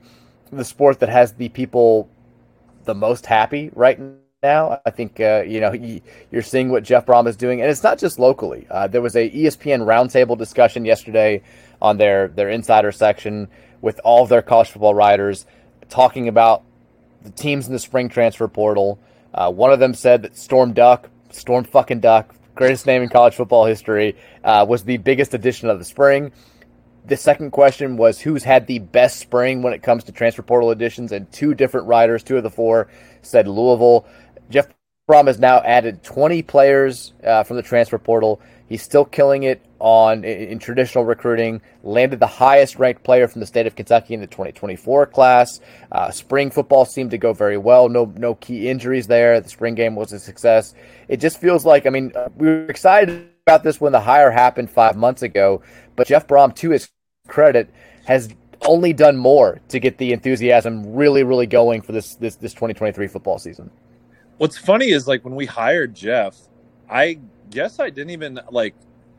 the 0.53 0.65
sport 0.65 1.01
that 1.01 1.09
has 1.09 1.33
the 1.33 1.49
people 1.49 2.09
the 2.85 2.95
most 2.95 3.27
happy 3.27 3.71
right 3.75 3.99
now. 4.43 4.81
I 4.85 4.91
think 4.91 5.21
uh, 5.21 5.45
you 5.47 5.61
know 5.61 5.73
you're 6.31 6.43
seeing 6.43 6.71
what 6.71 6.83
Jeff 6.83 7.07
Brohm 7.07 7.29
is 7.29 7.37
doing, 7.37 7.61
and 7.61 7.71
it's 7.71 7.83
not 7.83 7.99
just 7.99 8.19
locally. 8.19 8.67
Uh, 8.69 8.89
there 8.89 9.01
was 9.01 9.15
a 9.15 9.31
ESPN 9.31 9.87
roundtable 9.87 10.37
discussion 10.37 10.85
yesterday 10.85 11.43
on 11.81 11.97
their 11.97 12.29
their 12.29 12.49
insider 12.49 12.93
section 12.93 13.49
with 13.81 14.01
all 14.05 14.25
of 14.25 14.29
their 14.29 14.43
college 14.43 14.71
football 14.71 14.95
writers 14.95 15.47
talking 15.89 16.29
about 16.29 16.63
the 17.23 17.31
teams 17.31 17.67
in 17.67 17.73
the 17.73 17.79
spring 17.79 18.09
transfer 18.09 18.49
portal. 18.49 18.99
Uh, 19.33 19.51
one 19.51 19.73
of 19.73 19.79
them 19.79 19.95
said 19.95 20.23
that 20.23 20.37
Storm 20.37 20.73
Duck, 20.73 21.09
Storm 21.31 21.65
fucking 21.65 22.01
Duck, 22.01 22.35
greatest 22.55 22.87
name 22.87 23.03
in 23.03 23.09
college 23.09 23.35
football 23.35 23.65
history, 23.65 24.17
uh, 24.45 24.67
was 24.69 24.83
the 24.85 24.97
biggest 24.99 25.35
addition 25.35 25.71
of 25.71 25.79
the 25.79 25.85
spring. 25.85 26.33
The 27.05 27.17
second 27.17 27.51
question 27.51 27.97
was 27.97 28.21
who's 28.21 28.45
had 28.45 28.67
the 28.67 28.79
best 28.79 29.19
spring 29.19 29.63
when 29.63 29.73
it 29.73 29.83
comes 29.83 30.05
to 30.05 30.13
transfer 30.13 30.43
portal 30.43 30.71
additions, 30.71 31.13
and 31.13 31.31
two 31.33 31.55
different 31.55 31.87
writers, 31.87 32.23
two 32.23 32.37
of 32.37 32.43
the 32.43 32.51
four, 32.51 32.89
said 33.23 33.49
Louisville. 33.49 34.07
Jeff 34.53 34.69
Brohm 35.09 35.27
has 35.27 35.39
now 35.39 35.59
added 35.63 36.05
20 36.05 36.43
players 36.43 37.13
uh, 37.25 37.43
from 37.43 37.57
the 37.57 37.63
transfer 37.63 37.99
portal. 37.99 38.41
He's 38.69 38.83
still 38.83 39.05
killing 39.05 39.43
it 39.43 39.61
on 39.81 40.25
in, 40.25 40.49
in, 40.49 40.59
traditional 40.59 41.05
recruiting. 41.05 41.61
Landed 41.83 42.21
the 42.21 42.27
highest 42.27 42.79
ranked 42.79 43.03
player 43.03 43.27
from 43.27 43.41
the 43.41 43.47
state 43.47 43.67
of 43.67 43.75
Kentucky 43.75 44.15
in 44.15 44.21
the 44.21 44.27
2024 44.29 45.07
class. 45.07 45.61
Uh, 45.91 46.11
spring 46.11 46.51
football 46.51 46.85
seemed 46.85 47.11
to 47.11 47.19
go 47.19 47.33
very 47.33 47.59
well. 47.59 47.89
No 47.89 48.13
no 48.17 48.37
key 48.37 48.69
injuries 48.69 49.09
there. 49.09 49.41
The 49.41 49.49
spring 49.49 49.75
game 49.75 49.97
was 49.97 50.13
a 50.13 50.21
success. 50.21 50.73
It 51.09 51.19
just 51.19 51.39
feels 51.41 51.67
like 51.67 51.85
I 51.85 51.91
mean 51.91 52.13
uh, 52.15 52.29
we 52.37 52.47
were 52.47 52.67
excited 52.67 53.29
about 53.45 53.65
this 53.65 53.81
when 53.81 53.93
the 53.93 54.01
hire 54.01 54.31
happened 54.31 54.71
five 54.71 54.97
months 54.97 55.23
ago, 55.23 55.63
but 55.97 56.07
Jeff 56.07 56.29
Brohm, 56.29 56.55
to 56.57 56.71
his 56.71 56.89
credit, 57.27 57.69
has 58.07 58.29
only 58.63 58.93
done 58.93 59.17
more 59.17 59.61
to 59.69 59.81
get 59.81 59.99
the 59.99 60.13
enthusiasm 60.13 60.95
really 60.95 61.25
really 61.25 61.47
going 61.47 61.83
for 61.83 61.91
this 61.91 62.15
this 62.15 62.37
this 62.37 62.53
2023 62.55 63.09
football 63.09 63.39
season. 63.39 63.71
What's 64.43 64.59
funny 64.59 64.89
is 64.89 65.07
like 65.07 65.25
when 65.25 65.37
we 65.37 65.47
hired 65.47 65.95
Jeff, 65.95 66.37
I 66.91 67.21
guess 67.51 67.79
I 67.79 67.91
didn't 67.91 68.11
even 68.11 68.41
like 68.51 68.75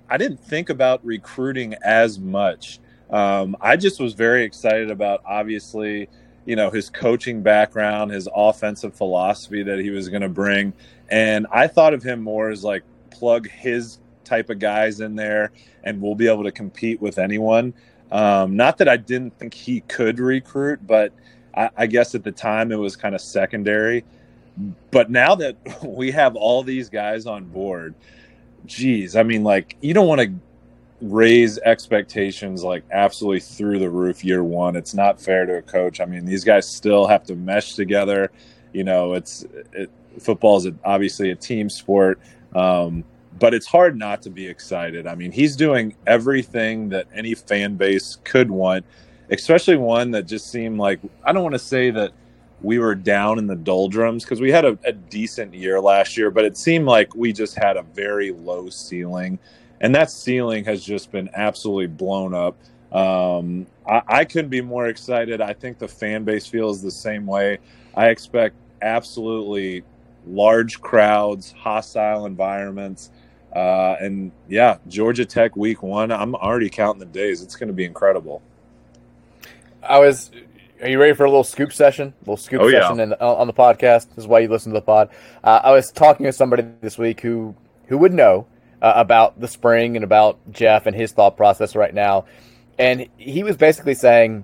I 0.10 0.18
didn't 0.18 0.44
think 0.44 0.70
about 0.70 1.00
recruiting 1.06 1.76
as 1.82 2.20
much. 2.20 2.82
Um, 3.10 3.56
I 3.62 3.78
just 3.78 4.02
was 4.02 4.16
very 4.16 4.44
excited 4.44 4.92
about 4.92 5.22
obviously, 5.26 6.10
you 6.46 6.58
know, 6.58 6.70
his 6.70 6.90
coaching 6.90 7.42
background, 7.42 8.12
his 8.12 8.28
offensive 8.36 8.96
philosophy 8.96 9.64
that 9.64 9.80
he 9.80 9.92
was 9.92 10.10
going 10.10 10.24
to 10.24 10.28
bring, 10.28 10.74
and 11.08 11.48
I 11.54 11.68
thought 11.68 11.94
of 11.94 12.04
him 12.04 12.22
more 12.22 12.50
as 12.50 12.66
like 12.66 12.84
plug 13.10 13.50
his 13.50 14.00
type 14.26 14.50
of 14.50 14.60
guys 14.60 15.00
in 15.00 15.16
there, 15.16 15.54
and 15.86 16.02
we'll 16.02 16.16
be 16.16 16.28
able 16.28 16.44
to 16.44 16.52
compete 16.52 17.02
with 17.02 17.18
anyone. 17.18 17.74
Um, 18.12 18.58
not 18.58 18.78
that 18.80 18.90
I 18.90 18.98
didn't 18.98 19.40
think 19.40 19.54
he 19.54 19.80
could 19.88 20.20
recruit, 20.20 20.86
but 20.86 21.14
I, 21.56 21.70
I 21.78 21.88
guess 21.88 22.14
at 22.14 22.26
the 22.26 22.32
time 22.34 22.74
it 22.74 22.78
was 22.78 22.98
kind 22.98 23.16
of 23.16 23.22
secondary. 23.22 24.04
But 24.92 25.10
now 25.10 25.36
that 25.36 25.58
we 25.84 26.12
have 26.12 26.36
all 26.36 26.64
these 26.64 26.90
guys 26.90 27.26
on 27.26 27.46
board, 27.46 27.96
geez, 28.66 29.16
I 29.16 29.24
mean, 29.24 29.44
like 29.44 29.76
you 29.82 29.94
don't 29.94 30.08
want 30.08 30.22
to 30.22 30.34
raise 31.02 31.58
expectations 31.60 32.64
like 32.64 32.84
absolutely 32.92 33.42
through 33.42 33.80
the 33.80 33.90
roof 33.90 34.24
year 34.24 34.44
one. 34.44 34.76
It's 34.76 34.94
not 34.94 35.20
fair 35.20 35.46
to 35.46 35.58
a 35.58 35.62
coach. 35.62 36.00
I 36.00 36.06
mean, 36.06 36.26
these 36.26 36.44
guys 36.44 36.68
still 36.68 37.06
have 37.08 37.24
to 37.26 37.36
mesh 37.36 37.76
together. 37.76 38.32
You 38.72 38.84
know, 38.86 39.14
it's 39.14 39.46
it, 39.74 39.90
football 40.20 40.58
is 40.58 40.68
obviously 40.84 41.32
a 41.32 41.36
team 41.36 41.70
sport, 41.70 42.20
um, 42.56 43.04
but 43.40 43.54
it's 43.54 43.68
hard 43.68 43.98
not 43.98 44.22
to 44.24 44.30
be 44.30 44.48
excited. 44.48 45.06
I 45.06 45.16
mean, 45.16 45.32
he's 45.32 45.56
doing 45.56 45.96
everything 46.08 46.90
that 46.90 47.08
any 47.14 47.36
fan 47.36 47.76
base 47.76 48.18
could 48.24 48.50
want, 48.50 48.86
especially 49.30 49.76
one 49.76 50.12
that 50.12 50.24
just 50.24 50.50
seemed 50.50 50.80
like 50.80 51.00
I 51.24 51.34
don't 51.34 51.44
want 51.44 51.54
to 51.54 51.60
say 51.60 51.92
that 51.92 52.14
we 52.64 52.80
were 52.80 52.96
down 52.96 53.38
in 53.38 53.46
the 53.46 53.56
doldrums 53.56 54.24
because 54.24 54.40
we 54.40 54.52
had 54.52 54.66
a, 54.66 54.78
a, 54.86 54.94
decent 54.94 55.54
year 55.54 55.80
last 55.82 56.18
year, 56.18 56.32
but 56.32 56.46
it 56.46 56.58
seemed 56.58 56.86
like 56.86 57.14
we 57.14 57.34
just 57.34 57.56
had 57.56 57.76
a 57.76 57.84
very 57.84 58.32
low 58.32 58.70
ceiling. 58.70 59.38
And 59.82 59.94
that 59.96 60.10
ceiling 60.10 60.64
has 60.64 60.84
just 60.84 61.12
been 61.12 61.30
absolutely 61.36 61.88
blown 61.88 62.34
up. 62.34 62.56
Um, 62.94 63.68
I, 63.86 64.02
I 64.08 64.26
couldn't 64.26 64.50
be 64.50 64.62
more 64.62 64.88
excited. 64.88 65.42
I 65.42 65.54
think 65.54 65.78
the 65.78 65.88
fan 65.88 66.24
base 66.24 66.48
feels 66.48 66.82
the 66.82 66.92
same 66.92 67.26
way. 67.26 67.58
I 67.96 68.08
expect 68.08 68.56
absolutely 68.82 69.84
large 70.26 70.80
crowds, 70.80 71.52
hostile 71.52 72.26
environments. 72.26 73.12
Uh, 73.54 73.96
and 74.00 74.32
yeah, 74.48 74.78
Georgia 74.88 75.26
Tech 75.26 75.56
week 75.56 75.84
one, 75.84 76.12
I'm 76.12 76.34
already 76.36 76.70
counting 76.70 77.00
the 77.00 77.06
days. 77.06 77.42
It's 77.42 77.56
going 77.56 77.68
to 77.68 77.74
be 77.74 77.86
incredible. 77.86 78.42
I 79.88 80.00
was. 80.00 80.32
Are 80.84 80.90
you 80.90 81.00
ready 81.00 81.14
for 81.14 81.24
a 81.24 81.30
little 81.30 81.46
scoop 81.46 81.72
session? 81.72 82.10
A 82.10 82.20
little 82.20 82.36
scoop 82.36 82.60
oh, 82.60 82.70
session 82.70 82.98
yeah. 82.98 83.04
in, 83.04 83.14
on 83.14 83.48
the 83.48 83.54
podcast. 83.54 84.10
This 84.10 84.18
is 84.18 84.28
why 84.28 84.40
you 84.40 84.50
listen 84.50 84.74
to 84.74 84.80
the 84.80 84.86
pod. 84.86 85.10
Uh, 85.42 85.62
I 85.64 85.72
was 85.72 85.90
talking 85.94 86.26
to 86.26 86.34
somebody 86.34 86.66
this 86.82 86.98
week 86.98 87.22
who 87.22 87.56
who 87.88 87.98
would 88.00 88.12
know 88.12 88.48
uh, 88.82 88.92
about 88.98 89.40
the 89.40 89.48
spring 89.48 89.96
and 89.96 90.04
about 90.04 90.40
Jeff 90.52 90.86
and 90.86 90.94
his 90.94 91.14
thought 91.14 91.38
process 91.38 91.74
right 91.74 91.94
now, 91.94 92.26
and 92.78 93.08
he 93.16 93.44
was 93.44 93.56
basically 93.56 93.94
saying, 93.94 94.44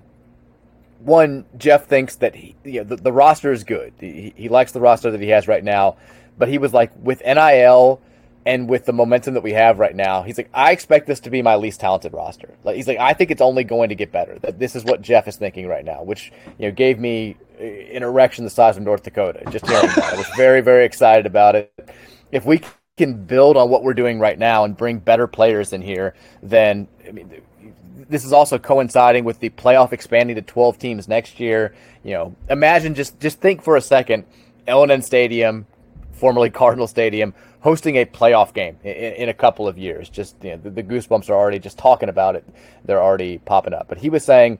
one, 1.00 1.44
Jeff 1.58 1.84
thinks 1.86 2.16
that 2.16 2.34
he, 2.34 2.56
you 2.64 2.78
know, 2.78 2.84
the, 2.84 2.96
the 2.96 3.12
roster 3.12 3.52
is 3.52 3.62
good. 3.62 3.92
He, 4.00 4.32
he 4.34 4.48
likes 4.48 4.72
the 4.72 4.80
roster 4.80 5.10
that 5.10 5.20
he 5.20 5.28
has 5.28 5.46
right 5.46 5.62
now, 5.62 5.98
but 6.38 6.48
he 6.48 6.56
was 6.56 6.72
like 6.72 6.90
with 7.02 7.20
NIL 7.22 8.00
and 8.46 8.68
with 8.68 8.86
the 8.86 8.92
momentum 8.92 9.34
that 9.34 9.42
we 9.42 9.52
have 9.52 9.78
right 9.78 9.94
now, 9.94 10.22
he's 10.22 10.38
like, 10.38 10.48
I 10.54 10.72
expect 10.72 11.06
this 11.06 11.20
to 11.20 11.30
be 11.30 11.42
my 11.42 11.56
least 11.56 11.80
talented 11.80 12.14
roster. 12.14 12.54
Like 12.64 12.76
he's 12.76 12.88
like, 12.88 12.98
I 12.98 13.12
think 13.12 13.30
it's 13.30 13.42
only 13.42 13.64
going 13.64 13.90
to 13.90 13.94
get 13.94 14.12
better. 14.12 14.38
That 14.38 14.58
this 14.58 14.74
is 14.74 14.84
what 14.84 15.02
Jeff 15.02 15.28
is 15.28 15.36
thinking 15.36 15.66
right 15.66 15.84
now, 15.84 16.02
which 16.02 16.32
you 16.58 16.68
know 16.68 16.72
gave 16.72 16.98
me 16.98 17.36
uh, 17.60 17.64
an 17.64 18.02
erection 18.02 18.44
the 18.44 18.50
size 18.50 18.76
of 18.76 18.82
North 18.82 19.02
Dakota. 19.02 19.42
Just 19.50 19.68
hearing 19.68 19.88
that, 19.88 20.14
I 20.14 20.16
was 20.16 20.26
very 20.36 20.62
very 20.62 20.84
excited 20.86 21.26
about 21.26 21.54
it. 21.54 21.72
If 22.32 22.46
we 22.46 22.62
can 22.96 23.24
build 23.24 23.56
on 23.56 23.68
what 23.68 23.82
we're 23.82 23.94
doing 23.94 24.18
right 24.18 24.38
now 24.38 24.64
and 24.64 24.76
bring 24.76 24.98
better 24.98 25.26
players 25.26 25.72
in 25.72 25.82
here, 25.82 26.14
then 26.42 26.88
I 27.06 27.12
mean, 27.12 27.42
this 28.08 28.24
is 28.24 28.32
also 28.32 28.58
coinciding 28.58 29.24
with 29.24 29.38
the 29.40 29.50
playoff 29.50 29.92
expanding 29.92 30.36
to 30.36 30.42
12 30.42 30.78
teams 30.78 31.08
next 31.08 31.40
year. 31.40 31.74
You 32.02 32.12
know, 32.12 32.36
imagine 32.48 32.94
just 32.94 33.20
just 33.20 33.38
think 33.40 33.62
for 33.62 33.76
a 33.76 33.82
second, 33.82 34.24
L&N 34.66 35.02
Stadium, 35.02 35.66
formerly 36.12 36.48
Cardinal 36.48 36.86
Stadium 36.86 37.34
hosting 37.60 37.96
a 37.96 38.04
playoff 38.04 38.52
game 38.52 38.76
in, 38.82 38.92
in 38.92 39.28
a 39.28 39.34
couple 39.34 39.68
of 39.68 39.78
years. 39.78 40.08
Just 40.08 40.36
you 40.42 40.50
know, 40.50 40.56
the, 40.56 40.70
the 40.70 40.82
goosebumps 40.82 41.30
are 41.30 41.34
already 41.34 41.58
just 41.58 41.78
talking 41.78 42.08
about 42.08 42.36
it. 42.36 42.44
They're 42.84 43.02
already 43.02 43.38
popping 43.38 43.74
up. 43.74 43.88
But 43.88 43.98
he 43.98 44.10
was 44.10 44.24
saying 44.24 44.58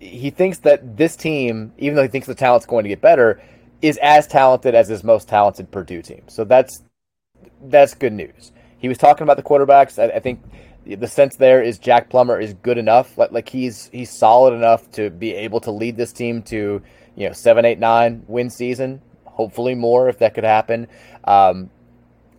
he 0.00 0.30
thinks 0.30 0.58
that 0.60 0.96
this 0.96 1.14
team, 1.14 1.72
even 1.78 1.96
though 1.96 2.02
he 2.02 2.08
thinks 2.08 2.26
the 2.26 2.34
talent's 2.34 2.66
going 2.66 2.84
to 2.84 2.88
get 2.88 3.00
better, 3.00 3.40
is 3.82 3.98
as 4.02 4.26
talented 4.26 4.74
as 4.74 4.88
his 4.88 5.04
most 5.04 5.28
talented 5.28 5.70
Purdue 5.70 6.02
team. 6.02 6.22
So 6.28 6.44
that's 6.44 6.82
that's 7.62 7.94
good 7.94 8.12
news. 8.12 8.52
He 8.78 8.88
was 8.88 8.98
talking 8.98 9.24
about 9.24 9.36
the 9.36 9.42
quarterbacks. 9.42 9.98
I, 9.98 10.16
I 10.16 10.20
think 10.20 10.42
the 10.86 11.06
sense 11.06 11.36
there 11.36 11.62
is 11.62 11.78
Jack 11.78 12.08
Plummer 12.08 12.40
is 12.40 12.54
good 12.54 12.78
enough. 12.78 13.18
Like, 13.18 13.32
like 13.32 13.48
he's 13.48 13.88
he's 13.92 14.10
solid 14.10 14.54
enough 14.54 14.90
to 14.92 15.10
be 15.10 15.34
able 15.34 15.60
to 15.60 15.70
lead 15.70 15.96
this 15.96 16.12
team 16.12 16.42
to 16.44 16.82
you 17.14 17.26
know 17.26 17.32
seven, 17.32 17.64
eight, 17.64 17.78
nine 17.78 18.24
win 18.26 18.50
season. 18.50 19.02
Hopefully 19.24 19.74
more 19.74 20.08
if 20.08 20.18
that 20.18 20.34
could 20.34 20.44
happen. 20.44 20.86
Um, 21.24 21.70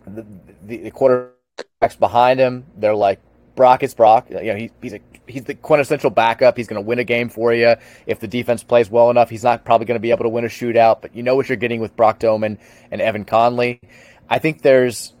the, 0.06 0.24
the, 0.66 0.90
quarterbacks 0.90 1.98
behind 1.98 2.40
him, 2.40 2.64
they're 2.76 2.94
like 2.94 3.20
Brock 3.54 3.82
is 3.82 3.94
Brock. 3.94 4.28
You 4.30 4.42
know, 4.42 4.56
he, 4.56 4.70
he's 4.80 4.94
a 4.94 5.00
he's 5.26 5.44
the 5.44 5.54
quintessential 5.54 6.10
backup. 6.10 6.56
He's 6.56 6.66
going 6.66 6.82
to 6.82 6.86
win 6.86 6.98
a 6.98 7.04
game 7.04 7.28
for 7.28 7.52
you 7.52 7.76
if 8.06 8.20
the 8.20 8.28
defense 8.28 8.62
plays 8.62 8.90
well 8.90 9.10
enough. 9.10 9.30
He's 9.30 9.44
not 9.44 9.64
probably 9.64 9.86
going 9.86 9.96
to 9.96 10.00
be 10.00 10.10
able 10.10 10.24
to 10.24 10.28
win 10.28 10.44
a 10.44 10.48
shootout, 10.48 11.02
but 11.02 11.14
you 11.14 11.22
know 11.22 11.36
what 11.36 11.48
you're 11.48 11.56
getting 11.56 11.80
with 11.80 11.96
Brock 11.96 12.20
Domann 12.20 12.58
and 12.90 13.00
Evan 13.00 13.24
Conley. 13.24 13.80
I 14.28 14.38
think 14.38 14.62
there's 14.62 15.12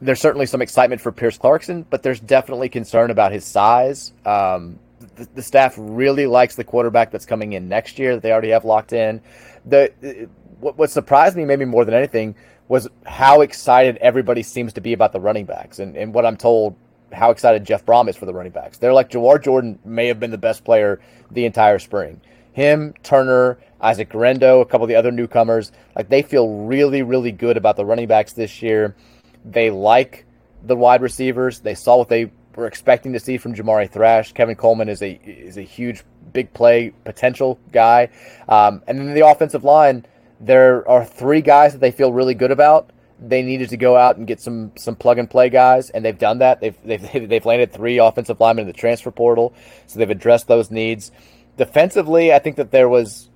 there's 0.00 0.20
certainly 0.20 0.46
some 0.46 0.60
excitement 0.62 1.00
for 1.00 1.12
Pierce 1.12 1.38
Clarkson, 1.38 1.86
but 1.88 2.02
there's 2.02 2.20
definitely 2.20 2.68
concern 2.68 3.10
about 3.10 3.32
his 3.32 3.44
size. 3.44 4.12
Um, 4.26 4.78
the, 5.16 5.28
the, 5.34 5.42
staff 5.42 5.74
really 5.76 6.26
likes 6.26 6.56
the 6.56 6.64
quarterback 6.64 7.10
that's 7.10 7.26
coming 7.26 7.52
in 7.52 7.68
next 7.68 7.98
year 7.98 8.14
that 8.14 8.22
they 8.22 8.32
already 8.32 8.50
have 8.50 8.64
locked 8.64 8.92
in. 8.92 9.20
The 9.64 10.28
what, 10.60 10.76
what 10.76 10.90
surprised 10.90 11.36
me 11.36 11.44
maybe 11.44 11.64
more 11.64 11.84
than 11.84 11.94
anything 11.94 12.34
was 12.72 12.88
how 13.04 13.42
excited 13.42 13.98
everybody 13.98 14.42
seems 14.42 14.72
to 14.72 14.80
be 14.80 14.94
about 14.94 15.12
the 15.12 15.20
running 15.20 15.44
backs. 15.44 15.78
And, 15.78 15.94
and 15.94 16.14
what 16.14 16.24
I'm 16.24 16.38
told, 16.38 16.74
how 17.12 17.30
excited 17.30 17.66
Jeff 17.66 17.84
Brohm 17.84 18.08
is 18.08 18.16
for 18.16 18.24
the 18.24 18.32
running 18.32 18.50
backs. 18.50 18.78
They're 18.78 18.94
like 18.94 19.10
Jawhar 19.10 19.44
Jordan 19.44 19.78
may 19.84 20.06
have 20.06 20.18
been 20.18 20.30
the 20.30 20.38
best 20.38 20.64
player 20.64 20.98
the 21.30 21.44
entire 21.44 21.78
spring. 21.78 22.22
Him, 22.54 22.94
Turner, 23.02 23.58
Isaac 23.78 24.08
Guerendo, 24.08 24.62
a 24.62 24.64
couple 24.64 24.84
of 24.84 24.88
the 24.88 24.94
other 24.94 25.12
newcomers, 25.12 25.70
like 25.94 26.08
they 26.08 26.22
feel 26.22 26.64
really, 26.64 27.02
really 27.02 27.30
good 27.30 27.58
about 27.58 27.76
the 27.76 27.84
running 27.84 28.06
backs 28.08 28.32
this 28.32 28.62
year. 28.62 28.96
They 29.44 29.68
like 29.68 30.24
the 30.62 30.74
wide 30.74 31.02
receivers. 31.02 31.60
They 31.60 31.74
saw 31.74 31.98
what 31.98 32.08
they 32.08 32.32
were 32.56 32.66
expecting 32.66 33.12
to 33.12 33.20
see 33.20 33.36
from 33.36 33.54
Jamari 33.54 33.90
Thrash. 33.90 34.32
Kevin 34.32 34.56
Coleman 34.56 34.88
is 34.88 35.02
a 35.02 35.20
is 35.26 35.58
a 35.58 35.62
huge 35.62 36.04
big 36.32 36.54
play 36.54 36.94
potential 37.04 37.58
guy. 37.70 38.08
Um, 38.48 38.82
and 38.86 38.98
then 38.98 39.12
the 39.12 39.26
offensive 39.26 39.62
line, 39.62 40.06
there 40.42 40.86
are 40.88 41.04
three 41.04 41.40
guys 41.40 41.72
that 41.72 41.78
they 41.78 41.92
feel 41.92 42.12
really 42.12 42.34
good 42.34 42.50
about. 42.50 42.90
They 43.20 43.42
needed 43.42 43.68
to 43.68 43.76
go 43.76 43.96
out 43.96 44.16
and 44.16 44.26
get 44.26 44.40
some 44.40 44.72
some 44.76 44.96
plug 44.96 45.18
and 45.18 45.30
play 45.30 45.48
guys, 45.48 45.90
and 45.90 46.04
they've 46.04 46.18
done 46.18 46.38
that. 46.38 46.60
They've 46.60 46.76
they've 46.84 47.12
they've 47.28 47.46
landed 47.46 47.72
three 47.72 47.98
offensive 47.98 48.40
linemen 48.40 48.64
in 48.64 48.66
the 48.66 48.72
transfer 48.72 49.12
portal, 49.12 49.54
so 49.86 49.98
they've 49.98 50.10
addressed 50.10 50.48
those 50.48 50.70
needs. 50.70 51.12
Defensively, 51.56 52.32
I 52.32 52.38
think 52.40 52.56
that 52.56 52.70
there 52.70 52.88
was, 52.88 53.28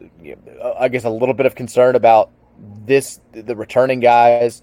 I 0.81 0.89
guess, 0.89 1.05
a 1.05 1.11
little 1.11 1.35
bit 1.35 1.47
of 1.47 1.55
concern 1.55 1.95
about 1.95 2.31
this 2.85 3.21
the 3.33 3.55
returning 3.55 4.01
guys 4.01 4.63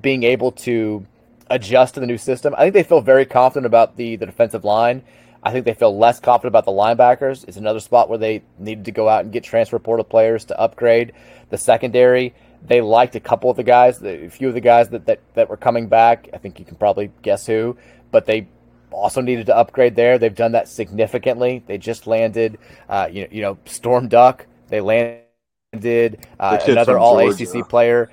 being 0.00 0.22
able 0.22 0.52
to 0.52 1.06
adjust 1.50 1.94
to 1.94 2.00
the 2.00 2.06
new 2.06 2.16
system. 2.16 2.54
I 2.56 2.62
think 2.62 2.74
they 2.74 2.82
feel 2.82 3.02
very 3.02 3.26
confident 3.26 3.66
about 3.66 3.96
the 3.96 4.16
the 4.16 4.26
defensive 4.26 4.64
line. 4.64 5.02
I 5.44 5.52
think 5.52 5.66
they 5.66 5.74
feel 5.74 5.96
less 5.96 6.20
confident 6.20 6.52
about 6.52 6.64
the 6.64 6.72
linebackers. 6.72 7.46
It's 7.46 7.58
another 7.58 7.80
spot 7.80 8.08
where 8.08 8.18
they 8.18 8.42
needed 8.58 8.86
to 8.86 8.92
go 8.92 9.08
out 9.10 9.24
and 9.24 9.32
get 9.32 9.44
transfer 9.44 9.78
portal 9.78 10.04
players 10.04 10.46
to 10.46 10.58
upgrade 10.58 11.12
the 11.50 11.58
secondary. 11.58 12.34
They 12.66 12.80
liked 12.80 13.14
a 13.14 13.20
couple 13.20 13.50
of 13.50 13.56
the 13.58 13.62
guys, 13.62 14.02
a 14.02 14.30
few 14.30 14.48
of 14.48 14.54
the 14.54 14.62
guys 14.62 14.88
that, 14.88 15.04
that, 15.04 15.20
that 15.34 15.50
were 15.50 15.58
coming 15.58 15.86
back. 15.86 16.30
I 16.32 16.38
think 16.38 16.58
you 16.58 16.64
can 16.64 16.76
probably 16.76 17.12
guess 17.20 17.46
who, 17.46 17.76
but 18.10 18.24
they 18.24 18.48
also 18.90 19.20
needed 19.20 19.46
to 19.46 19.56
upgrade 19.56 19.96
there. 19.96 20.18
They've 20.18 20.34
done 20.34 20.52
that 20.52 20.66
significantly. 20.66 21.62
They 21.66 21.76
just 21.76 22.06
landed, 22.06 22.56
uh, 22.88 23.08
you 23.12 23.22
know, 23.22 23.28
you 23.30 23.42
know, 23.42 23.58
Storm 23.66 24.08
Duck. 24.08 24.46
They 24.68 24.80
landed 24.80 26.26
uh, 26.40 26.58
another 26.66 26.98
All 26.98 27.18
ACC 27.18 27.68
player. 27.68 28.10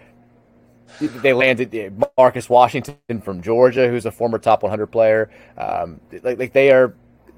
They 0.99 1.31
landed 1.31 2.05
Marcus 2.17 2.49
Washington 2.49 3.21
from 3.23 3.41
Georgia, 3.41 3.87
who's 3.87 4.05
a 4.05 4.11
former 4.11 4.37
top 4.37 4.63
100 4.63 4.87
player. 4.87 5.31
Um, 5.57 6.01
like, 6.11 6.37
like 6.37 6.53
they 6.53 6.71
are 6.71 6.93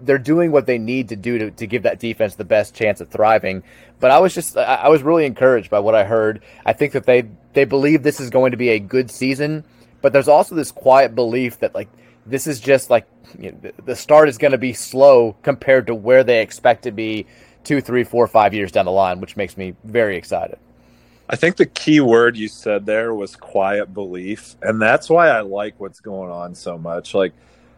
they're 0.05 0.17
doing 0.17 0.51
what 0.51 0.65
they 0.65 0.77
need 0.77 1.10
to 1.10 1.15
do 1.15 1.38
to, 1.38 1.51
to 1.51 1.67
give 1.67 1.83
that 1.83 2.00
defense 2.00 2.36
the 2.36 2.43
best 2.43 2.75
chance 2.75 3.01
of 3.01 3.10
thriving. 3.10 3.63
But 4.00 4.12
I 4.12 4.19
was 4.19 4.33
just 4.33 4.57
I 4.57 4.89
was 4.89 5.03
really 5.03 5.25
encouraged 5.25 5.69
by 5.69 5.79
what 5.79 5.95
I 5.95 6.03
heard. 6.03 6.43
I 6.65 6.74
think 6.74 6.93
that 6.93 7.05
they 7.05 7.24
they 7.53 7.65
believe 7.65 8.03
this 8.03 8.19
is 8.19 8.29
going 8.29 8.51
to 8.51 8.57
be 8.57 8.69
a 8.69 8.79
good 8.79 9.10
season, 9.10 9.63
but 10.01 10.13
there's 10.13 10.27
also 10.27 10.55
this 10.55 10.72
quiet 10.72 11.15
belief 11.15 11.60
that 11.60 11.74
like 11.74 11.89
this 12.25 12.48
is 12.48 12.60
just 12.60 12.89
like 12.89 13.07
you 13.39 13.51
know, 13.51 13.72
the 13.86 13.95
start 13.95 14.29
is 14.29 14.38
going 14.38 14.51
to 14.51 14.57
be 14.57 14.74
slow 14.74 15.36
compared 15.41 15.88
to 15.88 15.95
where 15.95 16.24
they 16.24 16.41
expect 16.41 16.83
to 16.83 16.91
be 16.91 17.25
two, 17.63 17.81
three, 17.81 18.03
four, 18.03 18.27
five 18.27 18.53
years 18.53 18.72
down 18.72 18.86
the 18.86 18.91
line, 18.91 19.22
which 19.22 19.38
makes 19.38 19.57
me 19.57 19.75
very 19.83 20.17
excited. 20.17 20.60
I 21.29 21.36
think 21.36 21.55
the 21.55 21.65
key 21.65 22.01
word 22.01 22.36
you 22.36 22.50
said 22.50 22.86
there 22.86 23.13
was 23.13 23.36
quiet 23.36 23.93
belief, 23.93 24.55
and 24.62 24.81
that's 24.81 25.10
why 25.10 25.29
I 25.29 25.41
like 25.41 25.79
what's 25.79 26.01
going 26.01 26.29
on 26.29 26.53
so 26.53 26.77
much. 26.77 27.13
Like, 27.13 27.31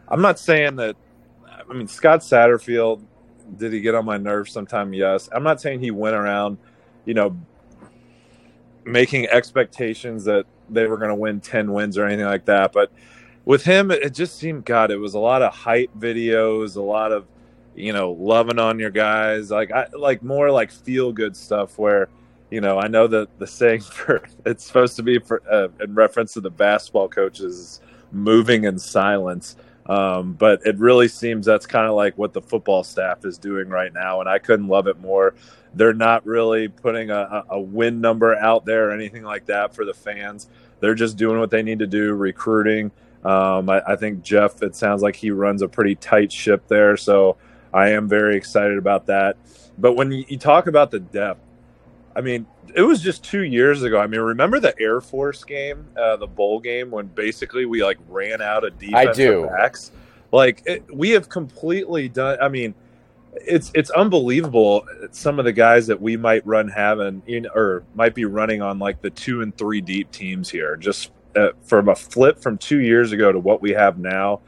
I'm 0.08 0.22
not 0.22 0.40
saying 0.40 0.78
that 0.78 0.96
I 1.70 1.74
mean, 1.74 1.88
Scott 1.88 2.22
Satterfield, 2.22 3.04
did 3.58 3.74
he 3.74 3.82
get 3.82 3.96
on 3.96 4.06
my 4.06 4.18
nerves 4.18 4.52
sometime? 4.52 4.94
Yes. 4.94 5.30
I'm 5.32 5.44
not 5.44 5.62
saying 5.62 5.80
he 5.80 5.92
went 5.92 6.16
around, 6.16 6.58
you 7.06 7.14
know, 7.14 7.38
making 8.84 9.28
expectations 9.28 10.24
that 10.26 10.46
they 10.70 10.88
were 10.88 10.98
going 10.98 11.10
to 11.10 11.16
win 11.16 11.40
10 11.40 11.72
wins 11.72 11.98
or 11.98 12.06
anything 12.06 12.26
like 12.26 12.46
that. 12.46 12.72
But 12.72 12.92
with 13.46 13.64
him, 13.64 13.92
it 13.92 14.14
just 14.14 14.38
seemed, 14.38 14.66
God, 14.66 14.92
it 14.92 14.98
was 14.98 15.14
a 15.14 15.20
lot 15.20 15.42
of 15.42 15.54
hype 15.54 15.92
videos, 15.98 16.76
a 16.76 16.82
lot 16.82 17.12
of, 17.12 17.26
you 17.76 17.94
know, 17.94 18.12
loving 18.12 18.60
on 18.60 18.80
your 18.80 18.90
guys, 18.90 19.52
like, 19.52 19.72
I 19.72 19.88
like 19.98 20.24
more 20.24 20.50
like 20.50 20.72
feel 20.72 21.12
good 21.12 21.36
stuff 21.36 21.78
where, 21.78 22.10
you 22.50 22.62
know, 22.62 22.80
I 22.80 22.88
know 22.88 23.08
that 23.08 23.38
the 23.38 23.48
saying 23.48 23.82
for 23.82 24.24
it's 24.46 24.64
supposed 24.66 24.96
to 24.96 25.04
be 25.04 25.20
for 25.20 25.42
uh, 25.52 25.68
in 25.84 25.94
reference 25.94 26.34
to 26.34 26.42
the 26.42 26.50
basketball 26.50 27.10
coaches 27.10 27.82
moving 28.12 28.64
in 28.64 28.80
silence. 28.80 29.58
Um, 29.88 30.34
but 30.34 30.66
it 30.66 30.78
really 30.80 31.08
seems 31.08 31.46
that's 31.46 31.68
kind 31.68 31.88
of 31.88 31.96
like 31.96 32.18
what 32.18 32.34
the 32.34 32.42
football 32.42 32.84
staff 32.84 33.24
is 33.24 33.38
doing 33.38 33.70
right 33.70 33.94
now, 33.94 34.20
and 34.20 34.28
I 34.28 34.40
couldn't 34.40 34.68
love 34.68 34.88
it 34.88 35.00
more. 35.00 35.36
They're 35.76 35.94
not 35.94 36.26
really 36.26 36.68
putting 36.70 37.12
a, 37.12 37.44
a 37.50 37.60
win 37.60 38.02
number 38.02 38.36
out 38.36 38.66
there 38.66 38.90
or 38.90 38.92
anything 38.92 39.24
like 39.24 39.46
that 39.46 39.76
for 39.76 39.86
the 39.86 39.94
fans. 39.94 40.50
They're 40.80 40.96
just 40.96 41.18
doing 41.18 41.40
what 41.40 41.52
they 41.52 41.62
need 41.62 41.80
to 41.80 41.88
do, 41.88 42.14
recruiting. 42.14 42.92
Um, 43.24 43.70
I, 43.70 43.82
I 43.88 43.96
think 43.96 44.24
Jeff, 44.24 44.62
it 44.64 44.76
sounds 44.76 45.02
like 45.02 45.16
he 45.16 45.32
runs 45.32 45.62
a 45.62 45.68
pretty 45.68 45.96
tight 45.96 46.32
ship 46.32 46.68
there, 46.68 46.98
so 46.98 47.38
I 47.74 47.90
am 47.90 48.08
very 48.08 48.38
excited 48.38 48.78
about 48.78 49.08
that. 49.08 49.38
But 49.78 49.94
when 49.94 50.12
you, 50.12 50.26
you 50.28 50.38
talk 50.38 50.68
about 50.68 50.92
the 50.92 51.00
depth, 51.00 51.42
I 52.16 52.22
mean, 52.22 52.46
it 52.74 52.82
was 52.82 53.02
just 53.02 53.24
two 53.24 53.44
years 53.44 53.84
ago. 53.84 54.00
I 54.00 54.08
mean, 54.08 54.22
remember 54.22 54.60
the 54.60 54.78
Air 54.80 55.02
Force 55.02 55.44
game, 55.44 55.86
uh, 55.98 56.16
the 56.18 56.28
bowl 56.28 56.60
game, 56.60 56.92
when 56.92 57.08
basically 57.08 57.66
we 57.66 57.84
like 57.84 57.98
ran 58.08 58.42
out 58.42 58.64
of 58.64 58.78
defensive 58.80 59.10
I 59.10 59.14
do. 59.14 59.48
backs. 59.48 59.92
Like 60.32 60.64
it, 60.66 60.84
we 60.94 61.12
have 61.12 61.30
completely 61.30 62.10
done. 62.10 62.38
I 62.42 62.50
mean, 62.50 62.74
it's 63.34 63.72
it's 63.76 63.90
unbelievable. 63.90 64.86
Some 65.12 65.40
of 65.40 65.46
the 65.46 65.54
guys 65.54 65.88
that 65.88 66.02
we 66.02 66.18
might 66.18 66.46
run 66.46 66.68
having 66.68 67.22
in 67.28 67.48
or 67.54 67.84
might 67.94 68.16
be 68.16 68.26
running 68.26 68.62
on 68.62 68.80
like 68.80 69.02
the 69.02 69.10
two 69.10 69.42
and 69.42 69.56
three 69.58 69.82
deep 69.82 70.12
teams 70.12 70.50
here, 70.50 70.76
just 70.78 71.12
uh, 71.36 71.50
from 71.64 71.90
a 71.90 71.96
flip 71.96 72.40
from 72.40 72.58
two 72.58 72.80
years 72.80 73.12
ago 73.12 73.32
to 73.32 73.40
what 73.40 73.62
we 73.62 73.72
have 73.72 73.98
now. 73.98 74.42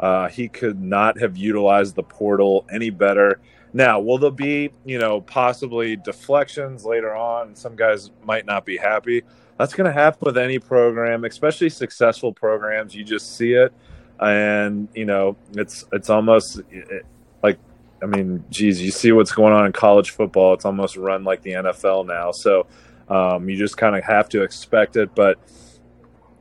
Uh, 0.00 0.28
he 0.28 0.48
could 0.48 0.80
not 0.82 1.20
have 1.20 1.36
utilized 1.36 1.94
the 1.94 2.02
portal 2.02 2.66
any 2.70 2.90
better. 2.90 3.40
Now, 3.74 4.00
will 4.00 4.18
there 4.18 4.30
be, 4.30 4.70
you 4.84 4.98
know, 4.98 5.20
possibly 5.20 5.96
deflections 5.96 6.84
later 6.84 7.14
on? 7.14 7.54
Some 7.54 7.74
guys 7.74 8.10
might 8.24 8.44
not 8.44 8.66
be 8.66 8.76
happy. 8.76 9.22
That's 9.58 9.74
going 9.74 9.86
to 9.86 9.92
happen 9.92 10.18
with 10.22 10.36
any 10.36 10.58
program, 10.58 11.24
especially 11.24 11.70
successful 11.70 12.32
programs. 12.32 12.94
You 12.94 13.04
just 13.04 13.36
see 13.36 13.54
it, 13.54 13.72
and 14.20 14.88
you 14.94 15.04
know, 15.04 15.36
it's 15.52 15.84
it's 15.92 16.10
almost 16.10 16.60
it, 16.70 17.06
like, 17.42 17.58
I 18.02 18.06
mean, 18.06 18.44
geez, 18.50 18.82
you 18.82 18.90
see 18.90 19.12
what's 19.12 19.32
going 19.32 19.52
on 19.52 19.64
in 19.64 19.72
college 19.72 20.10
football. 20.10 20.54
It's 20.54 20.64
almost 20.64 20.96
run 20.96 21.24
like 21.24 21.42
the 21.42 21.52
NFL 21.52 22.06
now. 22.06 22.32
So 22.32 22.66
um, 23.08 23.48
you 23.48 23.56
just 23.56 23.76
kind 23.76 23.96
of 23.96 24.04
have 24.04 24.28
to 24.30 24.42
expect 24.42 24.96
it. 24.96 25.14
But 25.14 25.38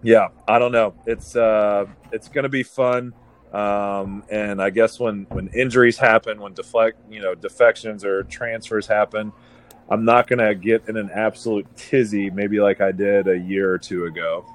yeah, 0.04 0.30
I 0.48 0.60
don't 0.60 0.72
know. 0.72 0.96
It's 1.06 1.36
uh, 1.36 1.86
it's 2.12 2.28
going 2.28 2.44
to 2.44 2.50
be 2.50 2.64
fun. 2.64 3.14
Um, 3.54 4.24
and 4.30 4.62
I 4.62 4.70
guess 4.70 5.00
when 5.00 5.26
when 5.30 5.50
injuries 5.50 5.98
happen, 5.98 6.40
when 6.40 6.54
deflect, 6.54 6.98
you 7.10 7.22
know, 7.22 7.36
defections 7.36 8.06
or 8.06 8.24
transfers 8.24 8.88
happen, 8.88 9.34
I'm 9.90 10.06
not 10.06 10.28
going 10.28 10.40
to 10.40 10.56
get 10.56 10.88
in 10.88 10.96
an 10.96 11.10
absolute 11.14 11.68
tizzy, 11.76 12.30
maybe 12.30 12.62
like 12.62 12.80
I 12.80 12.94
did 12.94 13.28
a 13.28 13.38
year 13.38 13.74
or 13.74 13.78
two 13.78 14.06
ago. 14.06 14.46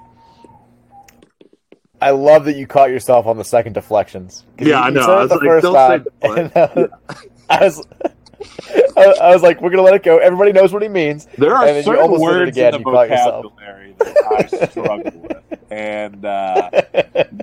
I 2.00 2.10
love 2.10 2.46
that 2.46 2.56
you 2.56 2.66
caught 2.66 2.90
yourself 2.90 3.26
on 3.26 3.36
the 3.36 3.44
second 3.44 3.74
deflections. 3.74 4.44
Yeah, 4.58 4.66
you, 4.66 4.74
I 4.74 4.90
know. 4.90 5.12
I 5.12 5.22
was 5.22 5.30
the 5.30 5.36
like, 5.36 5.44
first 5.44 5.66
time, 5.66 6.06
uh, 6.54 6.86
I 7.50 7.64
was, 7.64 7.86
I 8.96 9.32
was 9.32 9.42
like, 9.42 9.60
we're 9.60 9.70
gonna 9.70 9.82
let 9.82 9.94
it 9.94 10.02
go. 10.02 10.18
Everybody 10.18 10.52
knows 10.52 10.72
what 10.72 10.82
he 10.82 10.88
means. 10.88 11.26
There 11.38 11.54
are 11.54 11.82
certain 11.82 12.20
words 12.20 12.56
again, 12.56 12.74
in 12.74 12.82
the 12.82 12.90
vocabulary 12.90 13.94
that 13.98 14.16
I 14.38 14.66
struggle 14.68 15.04
with 15.04 15.36
and 15.70 16.24
uh, 16.24 16.70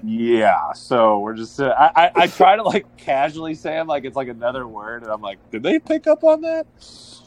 yeah, 0.03 0.73
so 0.73 1.19
we're 1.19 1.35
just. 1.35 1.59
Uh, 1.59 1.73
I, 1.77 2.05
I, 2.05 2.11
I 2.15 2.27
try 2.27 2.55
to 2.55 2.63
like 2.63 2.97
casually 2.97 3.53
say 3.53 3.71
them 3.71 3.87
like 3.87 4.05
it's 4.05 4.15
like 4.15 4.27
another 4.27 4.67
word, 4.67 5.03
and 5.03 5.11
I'm 5.11 5.21
like, 5.21 5.39
did 5.51 5.63
they 5.63 5.79
pick 5.79 6.07
up 6.07 6.23
on 6.23 6.41
that? 6.41 6.65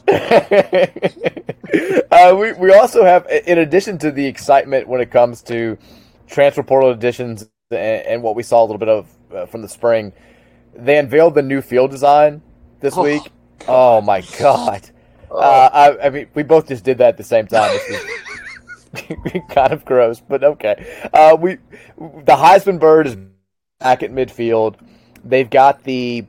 uh, 2.11 2.35
we 2.35 2.53
we 2.53 2.73
also 2.73 3.03
have, 3.03 3.27
in 3.45 3.59
addition 3.59 3.97
to 3.99 4.11
the 4.11 4.25
excitement 4.25 4.87
when 4.87 5.01
it 5.01 5.11
comes 5.11 5.41
to 5.43 5.77
transfer 6.27 6.63
portal 6.63 6.91
additions 6.91 7.49
and, 7.71 7.79
and 7.79 8.23
what 8.23 8.35
we 8.35 8.43
saw 8.43 8.61
a 8.61 8.65
little 8.65 8.77
bit 8.77 8.89
of 8.89 9.07
uh, 9.33 9.45
from 9.45 9.61
the 9.61 9.69
spring, 9.69 10.13
they 10.73 10.97
unveiled 10.97 11.35
the 11.35 11.41
new 11.41 11.61
field 11.61 11.91
design 11.91 12.41
this 12.79 12.97
oh, 12.97 13.03
week. 13.03 13.21
Oh 13.67 14.01
my 14.01 14.21
god! 14.39 14.89
Oh. 15.29 15.39
Uh, 15.39 15.69
I, 15.73 16.07
I, 16.07 16.09
mean, 16.09 16.27
we 16.33 16.43
both 16.43 16.67
just 16.67 16.83
did 16.83 16.99
that 16.99 17.09
at 17.09 17.17
the 17.17 17.23
same 17.23 17.47
time. 17.47 17.69
It's 17.73 19.53
kind 19.53 19.73
of 19.73 19.85
gross, 19.85 20.19
but 20.19 20.43
okay. 20.43 21.07
Uh, 21.13 21.37
we 21.39 21.57
the 21.97 22.35
Heisman 22.35 22.79
Bird 22.79 23.07
is 23.07 23.17
back 23.79 24.03
at 24.03 24.11
midfield. 24.11 24.75
They've 25.23 25.49
got 25.49 25.83
the 25.83 26.25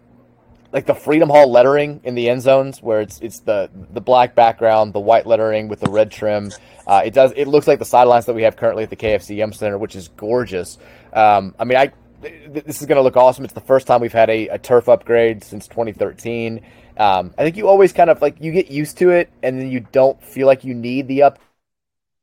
like 0.73 0.87
the 0.87 0.95
Freedom 0.95 1.29
Hall 1.31 1.51
lettering 1.51 2.01
in 2.05 2.15
the 2.15 2.29
end 2.29 2.43
zones, 2.43 2.83
where 2.83 3.01
it's 3.01 3.21
it's 3.21 3.41
the 3.41 3.71
the 3.93 4.01
black 4.01 4.35
background, 4.35 4.93
the 4.93 5.01
white 5.01 5.27
lettering 5.27 5.69
with 5.69 5.81
the 5.81 5.91
red 5.91 6.11
trim. 6.11 6.51
Uh, 6.87 7.03
it 7.05 7.15
does. 7.15 7.33
It 7.37 7.47
looks 7.47 7.67
like 7.67 7.79
the 7.79 7.85
sidelines 7.85 8.27
that 8.27 8.35
we 8.35 8.43
have 8.43 8.57
currently 8.57 8.85
at 8.85 8.91
the 8.91 8.97
KFC 8.97 9.37
Yum 9.37 9.53
Center, 9.53 9.79
which 9.79 9.95
is 9.95 10.09
gorgeous. 10.09 10.79
Um, 11.13 11.55
I 11.59 11.65
mean, 11.65 11.79
I 11.79 11.93
this 12.21 12.81
is 12.81 12.87
going 12.87 12.97
to 12.97 13.03
look 13.03 13.17
awesome. 13.17 13.45
It's 13.45 13.55
the 13.55 13.61
first 13.61 13.87
time 13.87 14.01
we've 14.01 14.13
had 14.13 14.29
a, 14.29 14.49
a 14.49 14.59
turf 14.59 14.89
upgrade 14.89 15.45
since 15.45 15.69
2013. 15.69 16.61
Um, 16.99 17.33
I 17.39 17.45
think 17.45 17.57
you 17.57 17.69
always 17.69 17.93
kind 17.93 18.11
of 18.11 18.21
like 18.21 18.37
you 18.41 18.53
get 18.53 18.71
used 18.71 18.99
to 18.99 19.11
it, 19.11 19.31
and 19.43 19.59
then 19.59 19.71
you 19.71 19.81
don't 19.93 20.23
feel 20.23 20.47
like 20.47 20.65
you 20.65 20.75
need 20.75 21.09
the 21.09 21.23
up 21.23 21.39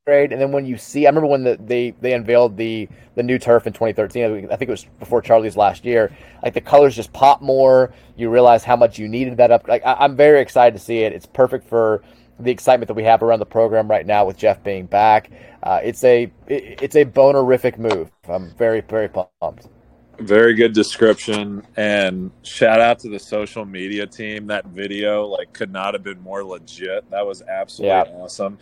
and 0.08 0.40
then 0.40 0.52
when 0.52 0.68
you 0.68 0.78
see, 0.78 1.08
I 1.08 1.10
remember 1.10 1.28
when 1.28 1.44
the, 1.44 1.58
they 1.60 1.96
they 2.00 2.14
unveiled 2.14 2.58
the 2.58 2.88
the 3.16 3.24
new 3.24 3.40
turf 3.40 3.66
in 3.66 3.74
2013. 3.74 4.52
I 4.52 4.56
think 4.56 4.70
it 4.70 4.70
was 4.70 4.86
before 5.00 5.22
Charlie's 5.22 5.58
last 5.58 5.84
year. 5.84 6.16
Like 6.44 6.54
the 6.54 6.62
colors 6.62 6.96
just 6.96 7.12
pop 7.12 7.42
more. 7.42 7.92
You 8.16 8.30
realize 8.30 8.64
how 8.64 8.76
much 8.76 9.00
you 9.00 9.08
needed 9.08 9.38
that 9.38 9.50
up. 9.50 9.68
Like 9.68 9.84
I, 9.84 10.06
am 10.06 10.16
very 10.16 10.42
excited 10.42 10.78
to 10.78 10.84
see 10.84 11.00
it. 11.00 11.14
It's 11.14 11.26
perfect 11.26 11.68
for 11.68 12.04
the 12.40 12.52
excitement 12.52 12.88
that 12.90 12.94
we 12.94 13.04
have 13.04 13.24
around 13.24 13.40
the 13.40 13.48
program 13.48 13.90
right 13.90 14.06
now 14.06 14.26
with 14.26 14.38
Jeff 14.38 14.64
being 14.64 14.86
back. 14.86 15.32
Uh, 15.64 15.80
it's 15.84 16.04
a 16.04 16.32
it, 16.48 16.84
it's 16.84 16.96
a 16.96 17.06
bonerific 17.06 17.80
move. 17.80 18.12
I'm 18.30 18.54
very 18.58 18.82
very 18.82 19.10
pumped. 19.10 19.70
Very 20.20 20.54
good 20.54 20.74
description 20.74 21.66
and 21.76 22.32
shout 22.44 22.80
out 22.80 23.00
to 23.00 23.10
the 23.10 23.20
social 23.20 23.66
media 23.66 24.08
team. 24.08 24.48
That 24.48 24.66
video 24.66 25.26
like 25.26 25.54
could 25.54 25.72
not 25.72 25.94
have 25.94 26.04
been 26.04 26.22
more 26.22 26.44
legit. 26.44 27.10
That 27.12 27.26
was 27.26 27.42
absolutely 27.42 27.90
yeah. 27.90 28.18
awesome. 28.18 28.58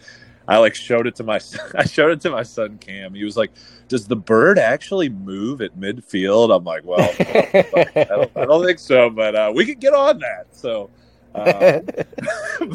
I 0.47 0.57
like 0.57 0.75
showed 0.75 1.07
it 1.07 1.15
to 1.15 1.23
my 1.23 1.39
I 1.75 1.85
showed 1.85 2.11
it 2.11 2.21
to 2.21 2.29
my 2.29 2.43
son 2.43 2.77
Cam. 2.77 3.13
He 3.13 3.23
was 3.23 3.37
like, 3.37 3.51
"Does 3.87 4.07
the 4.07 4.15
bird 4.15 4.59
actually 4.59 5.09
move 5.09 5.61
at 5.61 5.77
midfield?" 5.79 6.55
I'm 6.55 6.63
like, 6.63 6.83
"Well, 6.83 6.99
I, 7.19 8.05
don't, 8.09 8.31
I 8.35 8.45
don't 8.45 8.65
think 8.65 8.79
so, 8.79 9.09
but 9.09 9.35
uh, 9.35 9.51
we 9.55 9.65
could 9.65 9.79
get 9.79 9.93
on 9.93 10.19
that." 10.19 10.47
So, 10.51 10.89
uh, 11.33 11.79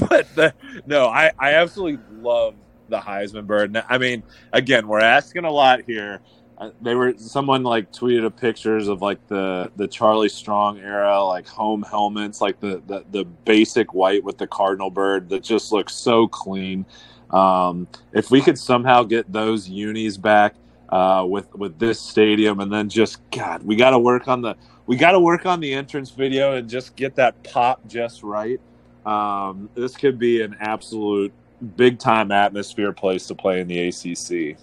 but 0.08 0.34
the, 0.34 0.54
no, 0.86 1.08
I 1.08 1.32
I 1.38 1.54
absolutely 1.54 2.02
love 2.20 2.54
the 2.88 2.98
Heisman 2.98 3.46
bird. 3.46 3.76
I 3.88 3.98
mean, 3.98 4.22
again, 4.52 4.88
we're 4.88 5.00
asking 5.00 5.44
a 5.44 5.50
lot 5.50 5.82
here. 5.86 6.20
Uh, 6.59 6.71
they 6.83 6.94
were 6.97 7.14
someone 7.16 7.62
like 7.62 7.92
tweeted 7.92 8.25
a 8.25 8.31
pictures 8.31 8.88
of 8.88 9.01
like 9.01 9.25
the 9.29 9.71
the 9.77 9.87
Charlie 9.87 10.29
Strong 10.29 10.81
era 10.81 11.23
like 11.23 11.47
home 11.47 11.83
helmets, 11.83 12.40
like 12.40 12.59
the 12.59 12.83
the, 12.87 13.05
the 13.12 13.25
basic 13.25 13.94
white 13.94 14.25
with 14.25 14.38
the 14.38 14.47
cardinal 14.47 14.90
bird 14.90 15.29
that 15.29 15.44
just 15.44 15.71
looks 15.71 15.94
so 15.94 16.27
clean. 16.27 16.85
Um, 17.31 17.87
if 18.12 18.31
we 18.31 18.40
could 18.40 18.59
somehow 18.59 19.05
get 19.05 19.31
those 19.33 19.68
unis 19.68 20.16
back 20.16 20.57
uh, 20.88 21.25
with 21.29 21.55
with 21.55 21.79
this 21.79 22.01
stadium, 22.01 22.59
and 22.59 22.73
then 22.73 22.88
just 22.88 23.18
God, 23.31 23.62
we 23.62 23.77
got 23.77 23.90
to 23.90 23.99
work 23.99 24.27
on 24.27 24.42
the 24.42 24.57
we 24.87 24.97
got 24.97 25.12
to 25.12 25.21
work 25.21 25.47
on 25.47 25.61
the 25.61 25.73
entrance 25.73 26.11
video 26.11 26.57
and 26.57 26.68
just 26.68 26.97
get 26.97 27.14
that 27.16 27.40
pop 27.44 27.87
just 27.87 28.25
right. 28.25 28.61
Um, 29.07 29.71
this 29.75 29.97
could 29.97 30.18
be 30.18 30.42
an 30.42 30.57
absolute 30.59 31.33
big 31.77 32.01
time 32.01 32.33
atmosphere 32.33 32.92
place 32.92 33.29
to 33.29 33.35
play 33.37 33.61
in 33.61 33.68
the 33.68 33.88
ACC. 33.88 34.59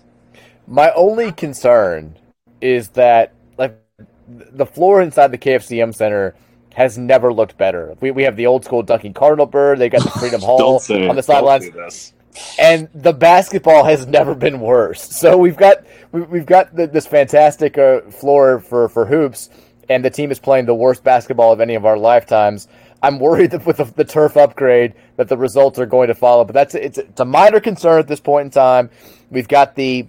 My 0.67 0.91
only 0.91 1.31
concern 1.31 2.17
is 2.61 2.89
that 2.89 3.33
like 3.57 3.79
the 4.27 4.65
floor 4.65 5.01
inside 5.01 5.31
the 5.31 5.37
KFC 5.37 5.77
Yum 5.77 5.93
Center 5.93 6.35
has 6.73 6.97
never 6.97 7.31
looked 7.31 7.57
better. 7.57 7.95
We, 8.01 8.11
we 8.11 8.23
have 8.23 8.35
the 8.35 8.47
old 8.47 8.65
school 8.65 8.83
Dunking 8.83 9.13
Cardinal 9.13 9.45
bird. 9.45 9.79
They 9.79 9.89
got 9.89 10.03
the 10.03 10.09
Freedom 10.11 10.41
Hall 10.43 10.81
on 11.09 11.15
the 11.15 11.23
sidelines 11.23 12.13
and 12.59 12.89
the 12.93 13.13
basketball 13.13 13.83
has 13.83 14.07
never 14.07 14.35
been 14.35 14.59
worse. 14.59 15.01
So 15.01 15.37
we've 15.37 15.57
got 15.57 15.85
we've 16.11 16.45
got 16.45 16.75
the, 16.75 16.87
this 16.87 17.07
fantastic 17.07 17.77
uh, 17.77 18.01
floor 18.01 18.59
for 18.59 18.89
for 18.89 19.05
hoops, 19.05 19.49
and 19.89 20.03
the 20.03 20.09
team 20.09 20.31
is 20.31 20.39
playing 20.39 20.65
the 20.65 20.75
worst 20.75 21.03
basketball 21.03 21.51
of 21.51 21.61
any 21.61 21.75
of 21.75 21.85
our 21.85 21.97
lifetimes. 21.97 22.67
I'm 23.01 23.19
worried 23.19 23.51
that 23.51 23.65
with 23.65 23.77
the, 23.77 23.83
the 23.83 24.05
turf 24.05 24.35
upgrade 24.35 24.93
that 25.17 25.27
the 25.29 25.37
results 25.37 25.77
are 25.79 25.85
going 25.85 26.07
to 26.07 26.15
follow, 26.15 26.43
but 26.43 26.53
that's 26.53 26.75
it's, 26.75 26.97
it's 26.97 27.19
a 27.19 27.25
minor 27.25 27.59
concern 27.59 27.99
at 27.99 28.07
this 28.07 28.19
point 28.19 28.45
in 28.45 28.51
time. 28.51 28.89
We've 29.29 29.47
got 29.47 29.75
the 29.75 30.07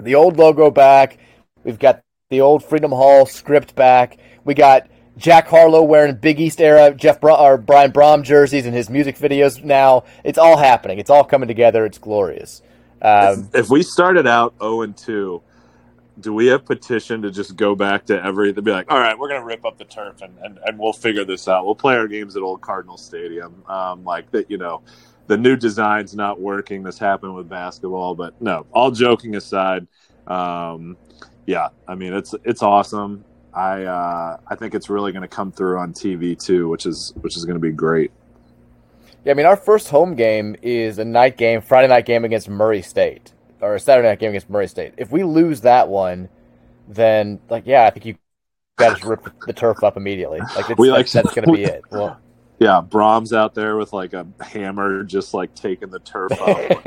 the 0.00 0.14
old 0.14 0.38
logo 0.38 0.70
back. 0.70 1.18
We've 1.64 1.78
got 1.78 2.02
the 2.30 2.40
old 2.40 2.64
Freedom 2.64 2.90
Hall 2.90 3.26
script 3.26 3.74
back. 3.74 4.18
We 4.44 4.54
got 4.54 4.88
Jack 5.16 5.48
Harlow 5.48 5.82
wearing 5.82 6.14
Big 6.16 6.40
East 6.40 6.60
era 6.60 6.94
Jeff 6.94 7.20
Bra- 7.20 7.42
or 7.42 7.58
Brian 7.58 7.92
Brohm 7.92 8.22
jerseys 8.22 8.66
in 8.66 8.72
his 8.72 8.88
music 8.88 9.18
videos 9.18 9.62
now. 9.62 10.04
It's 10.24 10.38
all 10.38 10.56
happening. 10.56 10.98
It's 10.98 11.10
all 11.10 11.24
coming 11.24 11.48
together. 11.48 11.84
It's 11.84 11.98
glorious. 11.98 12.62
Um, 13.02 13.48
if, 13.52 13.64
if, 13.64 13.70
we 13.70 13.82
started 13.82 14.26
out 14.26 14.54
0 14.60 14.82
and 14.82 14.96
2, 14.96 15.42
do 16.20 16.34
we 16.34 16.48
have 16.48 16.64
petition 16.64 17.22
to 17.22 17.30
just 17.30 17.56
go 17.56 17.74
back 17.74 18.06
to 18.06 18.22
every 18.22 18.52
to 18.52 18.62
be 18.62 18.70
like, 18.70 18.90
all 18.90 18.98
right, 18.98 19.18
we're 19.18 19.28
gonna 19.28 19.44
rip 19.44 19.64
up 19.64 19.78
the 19.78 19.84
turf 19.84 20.20
and, 20.22 20.36
and, 20.42 20.58
and 20.64 20.78
we'll 20.78 20.92
figure 20.92 21.24
this 21.24 21.48
out. 21.48 21.64
We'll 21.64 21.74
play 21.74 21.96
our 21.96 22.06
games 22.08 22.36
at 22.36 22.42
Old 22.42 22.60
Cardinal 22.60 22.98
Stadium. 22.98 23.62
Um, 23.66 24.04
like 24.04 24.30
that, 24.32 24.50
you 24.50 24.58
know, 24.58 24.82
the 25.30 25.36
new 25.36 25.54
design's 25.54 26.12
not 26.12 26.40
working. 26.40 26.82
This 26.82 26.98
happened 26.98 27.36
with 27.36 27.48
basketball, 27.48 28.16
but 28.16 28.42
no. 28.42 28.66
All 28.72 28.90
joking 28.90 29.36
aside, 29.36 29.86
um, 30.26 30.96
yeah, 31.46 31.68
I 31.86 31.94
mean 31.94 32.12
it's 32.12 32.34
it's 32.42 32.64
awesome. 32.64 33.24
I 33.54 33.84
uh, 33.84 34.38
I 34.48 34.54
think 34.56 34.74
it's 34.74 34.90
really 34.90 35.12
going 35.12 35.22
to 35.22 35.28
come 35.28 35.52
through 35.52 35.78
on 35.78 35.92
TV 35.92 36.36
too, 36.36 36.68
which 36.68 36.84
is 36.84 37.14
which 37.20 37.36
is 37.36 37.44
going 37.44 37.54
to 37.54 37.60
be 37.60 37.70
great. 37.70 38.10
Yeah, 39.24 39.30
I 39.30 39.34
mean, 39.34 39.46
our 39.46 39.56
first 39.56 39.88
home 39.88 40.16
game 40.16 40.56
is 40.62 40.98
a 40.98 41.04
night 41.04 41.36
game, 41.36 41.60
Friday 41.60 41.86
night 41.86 42.06
game 42.06 42.24
against 42.24 42.48
Murray 42.48 42.82
State, 42.82 43.32
or 43.60 43.76
a 43.76 43.80
Saturday 43.80 44.08
night 44.08 44.18
game 44.18 44.30
against 44.30 44.50
Murray 44.50 44.66
State. 44.66 44.94
If 44.96 45.12
we 45.12 45.22
lose 45.22 45.60
that 45.60 45.88
one, 45.88 46.28
then 46.88 47.38
like, 47.48 47.68
yeah, 47.68 47.84
I 47.84 47.90
think 47.90 48.04
you 48.04 48.16
got 48.78 48.98
to 48.98 49.08
rip 49.08 49.28
the 49.46 49.52
turf 49.52 49.84
up 49.84 49.96
immediately. 49.96 50.40
Like, 50.56 50.76
we 50.76 50.90
like 50.90 51.08
that's 51.08 51.32
going 51.32 51.46
to 51.46 51.52
be 51.52 51.62
it. 51.62 51.84
Well, 51.92 52.18
yeah, 52.60 52.80
Brohm's 52.80 53.32
out 53.32 53.54
there 53.54 53.76
with 53.76 53.92
like 53.92 54.12
a 54.12 54.26
hammer, 54.40 55.02
just 55.02 55.34
like 55.34 55.54
taking 55.56 55.90
the 55.90 55.98
turf 55.98 56.32
up. 56.32 56.86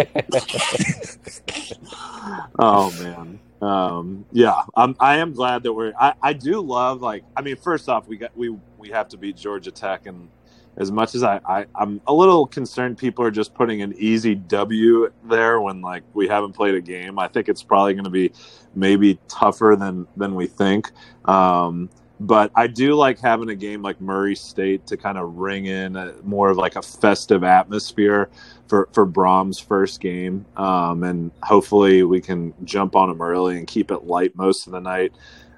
oh 2.60 2.92
man 3.02 3.40
um, 3.64 4.26
yeah, 4.34 4.62
I'm, 4.76 4.96
I 5.00 5.18
am 5.18 5.32
glad 5.32 5.64
that 5.64 5.72
we're. 5.72 5.94
I, 5.98 6.14
I 6.22 6.34
do 6.34 6.60
love 6.60 7.02
like. 7.02 7.24
I 7.38 7.42
mean, 7.42 7.56
first 7.56 7.88
off, 7.88 8.08
we 8.08 8.18
got 8.18 8.36
we 8.36 8.56
we 8.78 8.90
have 8.90 9.08
to 9.10 9.18
beat 9.18 9.38
Georgia 9.38 9.72
Tech, 9.72 10.06
and 10.06 10.28
as 10.76 10.92
much 10.92 11.16
as 11.16 11.24
I, 11.24 11.40
I 11.48 11.66
I'm 11.74 12.02
a 12.06 12.14
little 12.14 12.46
concerned 12.46 12.98
people 12.98 13.24
are 13.24 13.32
just 13.32 13.54
putting 13.54 13.82
an 13.82 13.94
easy 13.98 14.36
W 14.36 15.10
there 15.24 15.62
when 15.62 15.82
like 15.82 16.04
we 16.14 16.28
haven't 16.28 16.52
played 16.52 16.76
a 16.76 16.82
game. 16.82 17.18
I 17.18 17.30
think 17.30 17.48
it's 17.48 17.64
probably 17.64 17.94
going 17.94 18.04
to 18.04 18.10
be 18.10 18.34
maybe 18.76 19.18
tougher 19.30 19.78
than 19.80 20.08
than 20.18 20.36
we 20.36 20.48
think. 20.48 20.92
Um, 21.24 21.90
but 22.24 22.52
I 22.56 22.68
do 22.68 22.96
like 22.96 23.20
having 23.20 23.50
a 23.50 23.56
game 23.56 23.82
like 23.82 24.00
Murray 24.00 24.36
State 24.36 24.88
to 24.88 24.98
kind 24.98 25.18
of 25.18 25.36
ring 25.36 25.66
in 25.66 25.98
a, 25.98 26.14
more 26.24 26.50
of 26.50 26.58
like 26.58 26.78
a 26.78 26.82
festive 26.82 27.44
atmosphere 27.44 28.30
for 28.68 28.88
for 28.94 29.06
Brohm's 29.06 29.60
first 29.60 30.00
game, 30.00 30.46
um, 30.56 31.04
and 31.04 31.32
hopefully 31.42 32.04
we 32.04 32.22
can 32.22 32.54
jump 32.64 32.96
on 32.96 33.10
them 33.10 33.22
early 33.22 33.58
and 33.58 33.68
keep 33.68 33.92
it 33.92 34.06
light 34.06 34.36
most 34.36 34.68
of 34.68 34.74
the 34.74 34.80
night. 34.80 35.12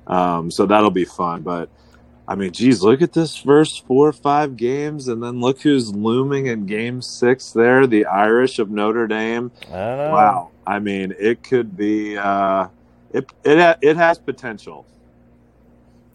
Um, 0.07 0.49
so 0.49 0.65
that'll 0.65 0.91
be 0.91 1.05
fun. 1.05 1.43
But 1.43 1.69
I 2.27 2.33
mean, 2.33 2.51
geez, 2.51 2.81
look 2.81 3.03
at 3.03 3.13
this 3.13 3.35
first 3.35 3.85
four 3.85 4.07
or 4.07 4.13
five 4.13 4.57
games, 4.57 5.07
and 5.07 5.21
then 5.21 5.39
look 5.39 5.61
who's 5.61 5.93
looming 5.93 6.47
in 6.47 6.65
Game 6.65 6.99
Six. 7.01 7.51
There, 7.51 7.85
the 7.85 8.05
Irish 8.07 8.57
of 8.57 8.71
Notre 8.71 9.05
Dame. 9.05 9.51
I 9.71 10.09
wow, 10.09 10.49
I 10.65 10.79
mean, 10.79 11.13
it 11.19 11.43
could 11.43 11.77
be. 11.77 12.17
Uh, 12.17 12.69
it 13.13 13.31
it 13.43 13.77
it 13.83 13.97
has 13.97 14.17
potential. 14.17 14.87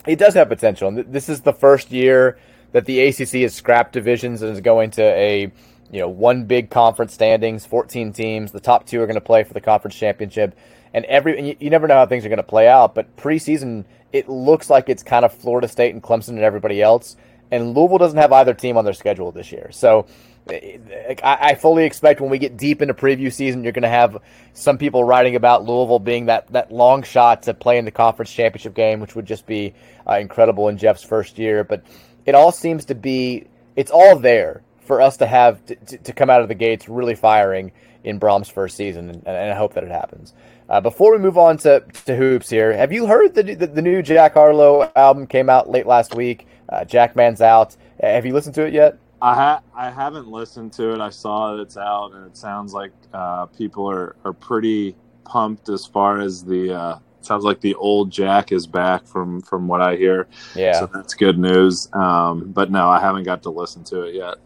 It 0.07 0.19
does 0.19 0.35
have 0.35 0.49
potential. 0.49 0.89
And 0.89 1.13
This 1.13 1.29
is 1.29 1.43
the 1.43 1.53
first 1.53 1.91
year 1.91 2.39
that 2.73 2.87
the 2.87 3.01
ACC 3.01 3.43
has 3.43 3.55
scrapped 3.55 3.93
divisions 3.93 4.43
and 4.43 4.53
is 4.53 4.61
going 4.61 4.91
to 4.93 5.03
a 5.03 5.53
you 5.91 6.01
know 6.01 6.09
one 6.09 6.45
big 6.45 6.71
conference 6.71 7.13
standings, 7.13 7.67
14 7.67 8.13
teams. 8.13 8.53
The 8.53 8.61
top 8.61 8.87
two 8.87 9.01
are 9.03 9.07
going 9.07 9.15
to 9.17 9.21
play 9.21 9.43
for 9.45 9.55
the 9.55 9.61
conference 9.61 9.97
championship, 9.97 10.57
and 10.95 11.05
every 11.07 11.37
and 11.37 11.49
you, 11.49 11.57
you 11.59 11.71
never 11.71 11.89
know 11.89 11.95
how 11.95 12.07
things 12.07 12.25
are 12.25 12.29
going 12.29 12.37
to 12.39 12.43
play 12.43 12.69
out. 12.69 12.95
But 12.95 13.17
preseason, 13.17 13.85
it 14.13 14.29
looks 14.29 14.71
like 14.71 14.89
it's 14.89 15.03
kind 15.03 15.25
of 15.25 15.33
Florida 15.33 15.69
State 15.69 15.93
and 15.95 16.03
Clemson 16.03 16.31
and 16.31 16.41
everybody 16.41 16.81
else. 16.81 17.17
And 17.51 17.75
Louisville 17.75 17.99
doesn't 17.99 18.19
have 18.19 18.33
either 18.33 18.55
team 18.55 18.77
on 18.77 18.85
their 18.85 18.95
schedule 18.95 19.33
this 19.33 19.51
year, 19.51 19.71
so 19.73 20.07
I, 20.49 21.57
fully 21.61 21.85
expect 21.85 22.21
when 22.21 22.31
we 22.31 22.39
get 22.39 22.57
deep 22.57 22.83
into 22.83 22.95
preview 22.95 23.33
season, 23.33 23.63
you're 23.63 23.73
going 23.73 23.83
to 23.83 23.89
have 23.89 24.19
some 24.53 24.79
people 24.79 25.05
writing 25.05 25.37
about 25.37 25.65
Louisville 25.65 25.99
being 25.99 26.27
that, 26.27 26.49
that 26.53 26.73
long 26.73 27.03
shot 27.03 27.43
to 27.45 27.55
play 27.55 27.79
in 27.79 27.85
the 27.85 27.91
conference 27.91 28.33
championship 28.33 28.75
game, 28.75 29.01
which 29.01 29.15
would 29.15 29.27
just 29.27 29.47
be 29.47 29.75
uh, 30.09 30.15
incredible 30.15 30.69
in 30.69 30.79
Jeff's 30.79 31.03
first 31.03 31.39
year. 31.39 31.63
But 31.63 31.85
it 32.27 32.35
all 32.35 32.53
seems 32.53 32.87
to 32.87 32.95
be, 32.95 33.47
it's 33.77 33.91
all 33.91 34.19
there 34.19 34.63
for 34.81 35.01
us 35.01 35.19
to 35.19 35.27
have 35.27 35.65
to, 35.67 35.77
to, 35.99 36.13
come 36.13 36.31
out 36.31 36.43
of 36.43 36.49
the 36.49 36.55
gates 36.55 36.89
really 36.89 37.15
firing 37.15 37.71
in 38.03 38.19
Brohm's 38.19 38.49
first 38.49 38.77
season, 38.77 39.11
and, 39.11 39.23
and 39.27 39.53
I 39.53 39.55
hope 39.55 39.75
that 39.75 39.85
it 39.85 39.91
happens. 39.91 40.35
Uh, 40.69 40.81
before 40.81 41.13
we 41.13 41.19
move 41.19 41.39
on 41.39 41.59
to, 41.59 41.85
to 42.07 42.17
hoops 42.17 42.49
here, 42.51 42.73
have 42.73 42.93
you 42.93 43.07
heard 43.07 43.35
the, 43.35 43.43
the, 43.43 43.67
the 43.67 43.83
new 43.83 44.03
Jack 44.03 44.35
Harlow 44.35 44.91
album 44.97 45.27
came 45.27 45.49
out 45.49 45.69
late 45.69 45.87
last 45.87 46.15
week? 46.15 46.47
Uh, 46.69 46.85
Jackman's 46.85 47.41
out. 47.41 47.77
Have 48.01 48.25
you 48.25 48.33
listened 48.33 48.55
to 48.57 48.67
it 48.67 48.73
yet? 48.73 48.99
I 49.23 49.35
ha- 49.35 49.63
I 49.75 49.91
haven't 49.91 50.29
listened 50.29 50.73
to 50.75 50.93
it. 50.95 51.01
I 51.01 51.11
saw 51.11 51.55
that 51.55 51.63
it's 51.63 51.77
out, 51.77 52.13
and 52.13 52.27
it 52.27 52.37
sounds 52.37 52.73
like 52.73 52.93
uh, 53.13 53.47
people 53.47 53.89
are, 53.91 54.17
are 54.25 54.33
pretty 54.33 54.97
pumped 55.25 55.69
as 55.69 55.87
far 55.87 56.21
as 56.21 56.45
the. 56.45 56.75
Uh, 56.75 56.99
sounds 57.23 57.45
like 57.45 57.61
the 57.61 57.75
old 57.75 58.11
Jack 58.11 58.51
is 58.51 58.67
back 58.67 59.07
from 59.07 59.43
from 59.43 59.69
what 59.69 59.83
I 59.83 59.97
hear. 59.97 60.27
Yeah, 60.55 60.81
so 60.81 60.87
that's 60.87 61.15
good 61.15 61.39
news. 61.39 61.89
Um, 61.93 62.53
but 62.53 62.71
no, 62.71 62.89
I 62.89 63.01
haven't 63.01 63.25
got 63.25 63.43
to 63.43 63.51
listen 63.51 63.85
to 63.85 64.03
it 64.03 64.15
yet. 64.15 64.37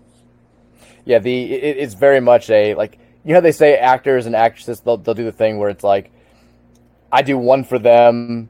Yeah, 1.05 1.19
the 1.21 1.53
it, 1.53 1.77
it's 1.77 1.95
very 1.95 2.21
much 2.21 2.51
a 2.51 2.75
like 2.75 2.99
you 3.25 3.33
know 3.35 3.41
they 3.41 3.53
say 3.53 3.77
actors 3.77 4.27
and 4.27 4.35
actresses 4.35 4.81
they'll 4.81 4.97
they'll 4.97 5.15
do 5.15 5.25
the 5.25 5.33
thing 5.33 5.59
where 5.59 5.71
it's 5.71 5.85
like 5.85 6.11
I 7.13 7.23
do 7.23 7.39
one 7.39 7.63
for 7.63 7.79
them 7.79 8.49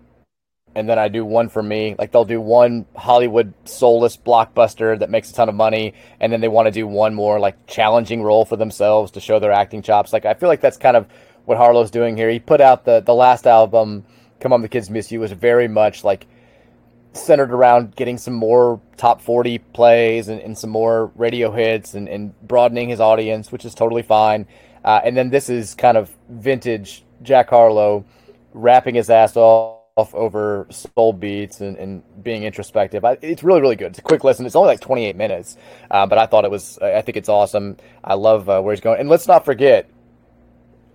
and 0.75 0.89
then 0.89 0.99
I 0.99 1.09
do 1.09 1.25
one 1.25 1.49
for 1.49 1.63
me. 1.63 1.95
Like 1.99 2.13
they'll 2.13 2.25
do 2.25 2.41
one 2.41 2.87
Hollywood 2.97 3.55
soulless 3.65 4.17
blockbuster 4.17 4.99
that 4.99 5.11
makes 5.11 5.31
a 5.31 5.35
ton 5.35 5.49
of 5.49 5.55
money, 5.55 5.95
and 6.21 6.33
then 6.33 6.41
they 6.41 6.49
want 6.49 6.67
to 6.67 6.73
do 6.73 6.87
one 6.87 7.15
more 7.15 7.39
like 7.39 7.67
challenging 7.67 8.23
role 8.23 8.45
for 8.45 8.57
themselves 8.57 9.13
to 9.13 9.21
show 9.21 9.39
their 9.39 9.53
acting 9.53 9.83
chops. 9.83 10.13
Like 10.13 10.25
I 10.25 10.35
feel 10.35 10.49
like 10.49 10.61
that's 10.61 10.77
kind 10.77 10.97
of 10.97 11.07
what 11.45 11.59
Harlow's 11.59 11.91
doing 11.91 12.17
here. 12.17 12.29
He 12.31 12.39
put 12.39 12.61
out 12.61 12.85
the 12.85 13.01
the 13.01 13.15
last 13.15 13.47
album, 13.47 14.05
"Come 14.41 14.53
Home 14.53 14.63
the 14.63 14.69
Kids 14.69 14.91
Miss 14.91 15.13
You," 15.13 15.21
was 15.21 15.33
very 15.33 15.69
much 15.69 16.05
like 16.05 16.27
centered 17.13 17.53
around 17.53 17.95
getting 17.95 18.19
some 18.19 18.35
more 18.35 18.81
top 18.97 19.21
40 19.23 19.59
plays 19.59 20.29
and, 20.29 20.41
and 20.41 20.59
some 20.59 20.71
more 20.71 21.13
radio 21.15 21.53
hits 21.53 21.95
and, 21.95 22.09
and, 22.09 22.35
broadening 22.47 22.89
his 22.89 22.99
audience, 22.99 23.53
which 23.53 23.65
is 23.65 23.73
totally 23.73 24.03
fine. 24.03 24.47
Uh, 24.85 25.01
and 25.05 25.17
then 25.17 25.31
this 25.31 25.49
is 25.49 25.77
kind 25.77 25.97
of 25.97 26.11
vintage 26.29 27.05
Jack 27.23 27.51
Harlow 27.51 28.05
rapping 28.53 28.97
his 28.97 29.11
ass 29.11 29.37
off 29.37 29.74
over 29.97 30.67
soul 30.71 31.13
beats 31.13 31.61
and, 31.61 31.77
and 31.77 32.03
being 32.25 32.43
introspective. 32.43 33.05
I, 33.05 33.17
it's 33.23 33.45
really, 33.45 33.61
really 33.61 33.77
good. 33.77 33.89
It's 33.89 34.01
a 34.01 34.03
quick 34.03 34.25
listen. 34.25 34.45
It's 34.45 34.57
only 34.57 34.69
like 34.69 34.81
28 34.81 35.15
minutes, 35.15 35.57
uh, 35.91 36.05
but 36.07 36.19
I 36.19 36.27
thought 36.27 36.45
it 36.45 36.51
was, 36.51 36.79
I 36.79 37.01
think 37.03 37.17
it's 37.17 37.29
awesome. 37.29 37.77
I 38.03 38.15
love 38.15 38.49
uh, 38.49 38.61
where 38.61 38.75
he's 38.75 38.81
going. 38.81 38.99
And 38.99 39.09
let's 39.09 39.29
not 39.29 39.45
forget, 39.45 39.89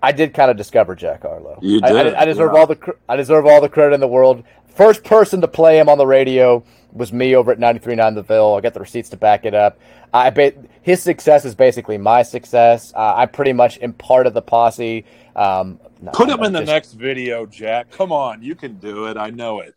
I 0.03 0.11
did 0.11 0.33
kind 0.33 0.51
of 0.51 0.57
discover 0.57 0.95
Jack 0.95 1.21
Harlow. 1.21 1.59
You 1.61 1.81
did. 1.81 1.91
I, 1.91 2.09
I, 2.09 2.21
I 2.21 2.25
deserve 2.25 2.51
yeah. 2.53 2.59
all 2.59 2.67
the 2.67 2.95
I 3.09 3.15
deserve 3.15 3.45
all 3.45 3.59
the 3.59 3.69
credit 3.69 3.93
in 3.93 3.99
the 3.99 4.07
world. 4.07 4.43
First 4.75 5.03
person 5.03 5.41
to 5.41 5.47
play 5.47 5.79
him 5.79 5.89
on 5.89 5.97
the 5.97 6.07
radio 6.07 6.63
was 6.91 7.13
me 7.13 7.35
over 7.35 7.51
at 7.51 7.59
93.9 7.59 8.15
The 8.15 8.23
Ville. 8.23 8.55
I 8.55 8.61
got 8.61 8.73
the 8.73 8.79
receipts 8.79 9.09
to 9.09 9.17
back 9.17 9.45
it 9.45 9.53
up. 9.53 9.79
I 10.13 10.29
bet 10.29 10.57
his 10.81 11.01
success 11.01 11.45
is 11.45 11.53
basically 11.53 11.97
my 11.97 12.23
success. 12.23 12.93
Uh, 12.95 13.13
I 13.15 13.25
pretty 13.25 13.53
much 13.53 13.79
am 13.79 13.93
part 13.93 14.25
of 14.25 14.33
the 14.33 14.41
posse. 14.41 15.05
Um, 15.35 15.79
no, 16.01 16.11
Put 16.11 16.29
him 16.29 16.43
in 16.43 16.53
the 16.53 16.59
just, 16.59 16.71
next 16.71 16.93
video, 16.93 17.45
Jack. 17.45 17.91
Come 17.91 18.11
on, 18.11 18.41
you 18.41 18.55
can 18.55 18.77
do 18.77 19.05
it. 19.05 19.17
I 19.17 19.29
know 19.29 19.59
it. 19.59 19.75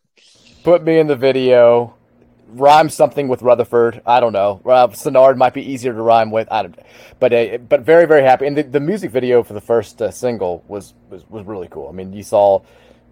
Put 0.63 0.85
me 0.85 0.99
in 0.99 1.07
the 1.07 1.17
video. 1.17 1.95
Rhyme 2.49 2.91
something 2.91 3.29
with 3.29 3.43
Rutherford. 3.43 4.03
I 4.07 4.21
don't 4.21 4.33
know. 4.33 4.61
Uh, 4.65 4.89
Sinnard 4.89 5.37
might 5.37 5.55
be 5.55 5.63
easier 5.63 5.93
to 5.93 6.03
rhyme 6.03 6.31
with. 6.31 6.49
I 6.51 6.63
don't. 6.63 6.79
But 7.19 7.33
uh, 7.33 7.59
but 7.59 7.81
very 7.81 8.07
very 8.07 8.23
happy. 8.23 8.47
And 8.47 8.57
the, 8.57 8.63
the 8.63 8.81
music 8.81 9.11
video 9.11 9.43
for 9.43 9.55
the 9.55 9.61
first 9.61 10.03
uh, 10.03 10.11
single 10.11 10.63
was, 10.69 10.93
was 11.09 11.29
was 11.31 11.47
really 11.47 11.69
cool. 11.69 11.89
I 11.89 11.93
mean, 11.93 12.13
you 12.13 12.23
saw 12.23 12.61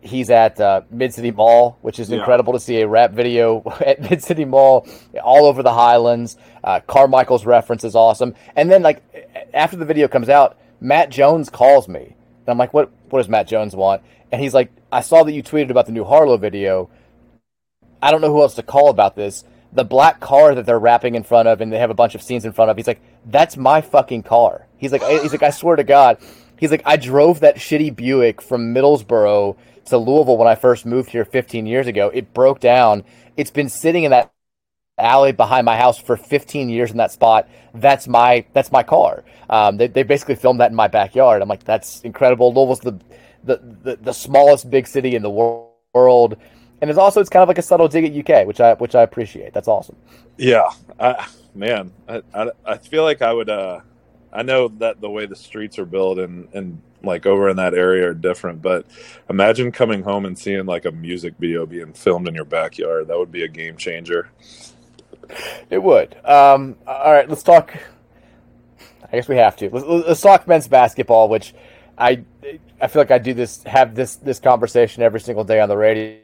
he's 0.03 0.31
at 0.31 0.61
uh, 0.61 0.83
Mid 0.91 1.15
City 1.15 1.31
Mall, 1.31 1.79
which 1.83 1.99
is 1.99 2.11
yeah. 2.11 2.19
incredible 2.19 2.53
to 2.53 2.61
see 2.61 2.81
a 2.81 2.89
rap 2.89 3.13
video 3.13 3.63
at 3.87 4.01
Mid 4.01 4.23
City 4.23 4.45
Mall, 4.45 4.87
all 5.23 5.47
over 5.47 5.63
the 5.63 5.73
Highlands. 5.73 6.37
Uh, 6.63 6.81
Carmichael's 6.81 7.47
reference 7.47 7.85
is 7.85 7.95
awesome. 7.95 8.35
And 8.57 8.71
then 8.71 8.83
like 8.83 9.03
after 9.53 9.77
the 9.77 9.85
video 9.85 10.09
comes 10.09 10.29
out, 10.29 10.59
Matt 10.81 11.11
Jones 11.11 11.51
calls 11.51 11.89
me 11.89 12.17
and 12.41 12.49
I'm 12.49 12.59
like, 12.59 12.73
what, 12.73 12.91
what 13.11 13.21
does 13.21 13.29
Matt 13.29 13.49
Jones 13.49 13.77
want? 13.77 14.03
And 14.33 14.41
he's 14.41 14.55
like, 14.55 14.73
I 14.91 15.01
saw 15.01 15.23
that 15.25 15.33
you 15.33 15.43
tweeted 15.43 15.71
about 15.71 15.87
the 15.87 15.93
new 15.93 16.05
Harlow 16.05 16.37
video. 16.37 16.91
I 18.03 18.11
don't 18.11 18.21
know 18.21 18.33
who 18.33 18.41
else 18.41 18.55
to 18.55 18.63
call 18.63 18.89
about 18.89 19.17
this. 19.17 19.45
The 19.73 19.85
black 19.85 20.21
car 20.21 20.55
that 20.55 20.67
they're 20.67 20.79
rapping 20.79 21.15
in 21.15 21.23
front 21.23 21.49
of 21.49 21.61
and 21.61 21.73
they 21.73 21.79
have 21.79 21.91
a 21.91 21.95
bunch 21.95 22.15
of 22.15 22.23
scenes 22.23 22.45
in 22.45 22.53
front 22.53 22.71
of. 22.71 22.77
He's 22.77 22.87
like, 22.87 23.01
that's 23.27 23.57
my 23.57 23.81
fucking 23.81 24.23
car. 24.23 24.67
He's 24.77 24.93
like, 24.93 25.03
he's 25.03 25.33
like, 25.33 25.43
I 25.43 25.51
swear 25.51 25.77
to 25.77 25.85
God. 25.85 26.19
He's 26.59 26.71
like, 26.71 26.83
I 26.85 26.97
drove 26.97 27.41
that 27.41 27.57
shitty 27.57 27.95
Buick 27.97 28.43
from 28.43 28.75
Middlesboro 28.75 29.57
to 29.87 29.99
Louisville 29.99 30.37
when 30.37 30.49
I 30.49 30.55
first 30.55 30.87
moved 30.87 31.11
here 31.11 31.25
15 31.25 31.67
years 31.67 31.87
ago. 31.87 32.11
It 32.13 32.33
broke 32.35 32.61
down. 32.61 33.05
It's 33.37 33.51
been 33.51 33.69
sitting 33.69 34.05
in 34.05 34.11
that 34.11 34.33
alley 34.99 35.33
behind 35.33 35.65
my 35.65 35.77
house 35.77 35.99
for 35.99 36.17
15 36.17 36.69
years 36.69 36.91
in 36.91 36.99
that 36.99 37.13
spot. 37.13 37.49
That's 37.75 38.07
my 38.07 38.45
that's 38.53 38.71
my 38.71 38.83
car. 38.83 39.25
Um, 39.49 39.77
they, 39.77 39.87
they 39.87 40.03
basically 40.03 40.37
filmed 40.37 40.61
that 40.61 40.71
in 40.71 40.77
my 40.77 40.89
backyard. 40.89 41.43
I'm 41.43 41.49
like, 41.49 41.65
that's 41.65 42.01
incredible. 42.03 42.53
Louisville's 42.53 42.81
the 42.81 42.99
the, 43.43 43.57
the, 43.83 43.97
the 43.97 44.13
smallest 44.13 44.69
big 44.71 44.87
city 44.87 45.15
in 45.15 45.23
the 45.23 45.31
world, 45.31 46.37
and 46.81 46.91
it's 46.91 46.99
also 46.99 47.21
it's 47.21 47.31
kind 47.31 47.43
of 47.43 47.49
like 47.49 47.59
a 47.59 47.63
subtle 47.63 47.89
dig 47.89 48.05
at 48.05 48.31
UK, 48.31 48.47
which 48.47 48.61
I 48.61 48.75
which 48.75 48.95
I 48.95 49.03
appreciate. 49.03 49.53
That's 49.53 49.69
awesome. 49.69 49.97
Yeah, 50.37 50.71
I, 50.99 51.27
man, 51.55 51.93
I, 52.09 52.23
I, 52.35 52.51
I 52.65 52.77
feel 52.79 53.03
like 53.03 53.23
I 53.23 53.33
would. 53.33 53.51
Uh, 53.51 53.81
I 54.33 54.43
know 54.43 54.69
that 54.69 55.01
the 55.01 55.11
way 55.11 55.27
the 55.27 55.37
streets 55.37 55.79
are 55.79 55.85
built 55.85 56.19
and 56.19 56.49
and 56.55 56.81
like 57.03 57.27
over 57.27 57.49
in 57.49 57.57
that 57.57 57.75
area 57.75 58.09
are 58.09 58.15
different, 58.15 58.63
but 58.63 58.87
imagine 59.29 59.73
coming 59.73 60.03
home 60.03 60.25
and 60.27 60.39
seeing 60.39 60.67
like 60.67 60.85
a 60.85 60.93
music 60.93 61.35
video 61.39 61.67
being 61.67 61.93
filmed 61.93 62.29
in 62.29 62.35
your 62.35 62.45
backyard. 62.45 63.09
That 63.09 63.19
would 63.19 63.33
be 63.33 63.43
a 63.43 63.49
game 63.49 63.77
changer. 63.77 64.31
It 65.69 65.83
would. 65.83 66.15
Um, 66.27 66.77
all 66.87 67.13
right, 67.13 67.29
let's 67.29 67.43
talk. 67.43 67.77
I 69.13 69.17
guess 69.17 69.29
we 69.29 69.37
have 69.37 69.57
to. 69.57 69.71
Let's, 69.71 69.87
let's, 69.87 70.21
talk 70.21 70.47
men's 70.47 70.69
basketball, 70.69 71.29
which 71.29 71.55
I 71.99 72.25
I 72.81 72.87
feel 72.87 73.01
like 73.01 73.11
I 73.11 73.19
do 73.19 73.35
this 73.35 73.63
have 73.65 73.95
this 73.95 74.17
this 74.17 74.39
conversation 74.39 75.03
every 75.03 75.21
single 75.21 75.45
day 75.45 75.61
on 75.61 75.69
the 75.69 75.77
radio, 75.77 76.19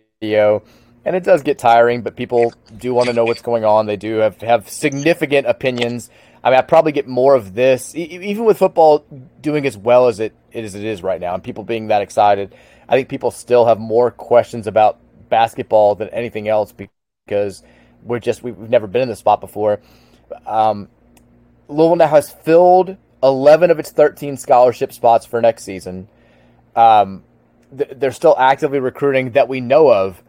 and 1.05 1.15
it 1.15 1.25
does 1.25 1.43
get 1.43 1.59
tiring. 1.59 2.01
But 2.01 2.17
people 2.17 2.55
do 2.77 2.95
want 2.95 3.09
to 3.09 3.13
know 3.13 3.25
what's 3.25 3.43
going 3.43 3.65
on. 3.65 3.87
They 3.87 3.97
do 3.97 4.17
have 4.17 4.41
have 4.41 4.69
significant 4.69 5.47
opinions. 5.47 6.09
I 6.43 6.51
mean, 6.51 6.59
I 6.59 6.63
probably 6.63 6.93
get 6.93 7.07
more 7.07 7.35
of 7.35 7.55
this, 7.55 7.95
even 7.95 8.45
with 8.45 8.59
football 8.59 9.05
doing 9.43 9.67
as 9.67 9.77
well 9.77 10.09
as 10.09 10.21
it 10.21 10.35
as 10.55 10.75
it 10.75 10.85
is 10.85 11.03
right 11.03 11.21
now, 11.21 11.35
and 11.35 11.43
people 11.43 11.65
being 11.65 11.89
that 11.89 12.01
excited. 12.01 12.55
I 12.89 12.97
think 12.97 13.09
people 13.09 13.31
still 13.31 13.67
have 13.67 13.79
more 13.79 14.11
questions 14.11 14.67
about 14.67 14.99
basketball 15.29 15.97
than 15.97 16.09
anything 16.11 16.49
else 16.49 16.73
because 16.73 17.63
we're 18.03 18.21
just 18.21 18.43
we've 18.43 18.57
never 18.57 18.87
been 18.87 19.03
in 19.03 19.09
this 19.09 19.19
spot 19.19 19.41
before. 19.41 19.81
Um, 20.47 20.89
Louisville 21.69 21.97
now 21.97 22.09
has 22.09 22.31
filled 22.31 22.97
11 23.23 23.71
of 23.71 23.79
its 23.79 23.91
13 23.91 24.37
scholarship 24.37 24.93
spots 24.93 25.27
for 25.27 25.43
next 25.43 25.65
season. 25.65 26.09
Um, 26.75 27.25
th- 27.77 27.91
they're 27.97 28.13
still 28.13 28.37
actively 28.39 28.79
recruiting 28.79 29.33
that 29.33 29.49
we 29.49 29.61
know 29.61 29.93
of 29.93 30.23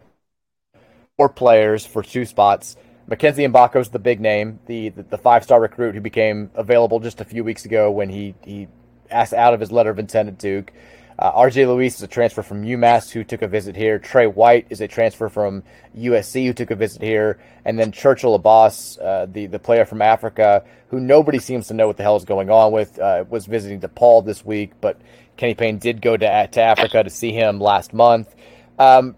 four 1.17 1.29
players 1.29 1.85
for 1.85 2.03
two 2.03 2.25
spots. 2.25 2.75
Mackenzie 3.07 3.45
is 3.45 3.89
the 3.89 3.99
big 3.99 4.19
name, 4.19 4.59
the 4.65 4.89
the, 4.89 5.03
the 5.03 5.17
five 5.17 5.43
star 5.43 5.61
recruit 5.61 5.95
who 5.95 6.01
became 6.01 6.51
available 6.55 6.99
just 6.99 7.21
a 7.21 7.25
few 7.25 7.43
weeks 7.43 7.65
ago 7.65 7.89
when 7.89 8.09
he 8.09 8.35
he 8.43 8.67
asked 9.09 9.33
out 9.33 9.53
of 9.53 9.59
his 9.59 9.71
letter 9.71 9.89
of 9.89 9.99
intent 9.99 10.27
at 10.27 10.37
Duke. 10.37 10.73
Uh, 11.19 11.31
RJ 11.31 11.65
Luis 11.67 11.95
is 11.95 12.03
a 12.03 12.07
transfer 12.07 12.43
from 12.43 12.63
UMass 12.63 13.09
who 13.09 13.23
took 13.23 13.41
a 13.41 13.47
visit 13.47 13.75
here. 13.75 13.97
Tre 13.97 14.27
White 14.27 14.67
is 14.69 14.81
a 14.81 14.87
transfer 14.87 15.29
from 15.29 15.63
USC 15.97 16.45
who 16.45 16.53
took 16.53 16.69
a 16.69 16.75
visit 16.75 17.01
here. 17.01 17.39
And 17.65 17.79
then 17.79 17.91
Churchill 17.91 18.35
Abbas, 18.35 18.99
uh, 18.99 19.25
the, 19.31 19.47
the 19.47 19.57
player 19.57 19.83
from 19.83 20.03
Africa, 20.03 20.63
who 20.89 20.99
nobody 20.99 21.39
seems 21.39 21.67
to 21.67 21.73
know 21.73 21.87
what 21.87 21.97
the 21.97 22.03
hell 22.03 22.17
is 22.17 22.23
going 22.23 22.51
on 22.51 22.71
with, 22.71 22.99
uh, 22.99 23.25
was 23.29 23.47
visiting 23.47 23.79
DePaul 23.79 24.23
this 24.23 24.45
week. 24.45 24.73
But 24.79 25.01
Kenny 25.37 25.55
Payne 25.55 25.79
did 25.79 26.01
go 26.01 26.17
to, 26.17 26.47
to 26.47 26.61
Africa 26.61 27.03
to 27.03 27.09
see 27.09 27.31
him 27.31 27.59
last 27.59 27.93
month. 27.93 28.35
Um, 28.77 29.15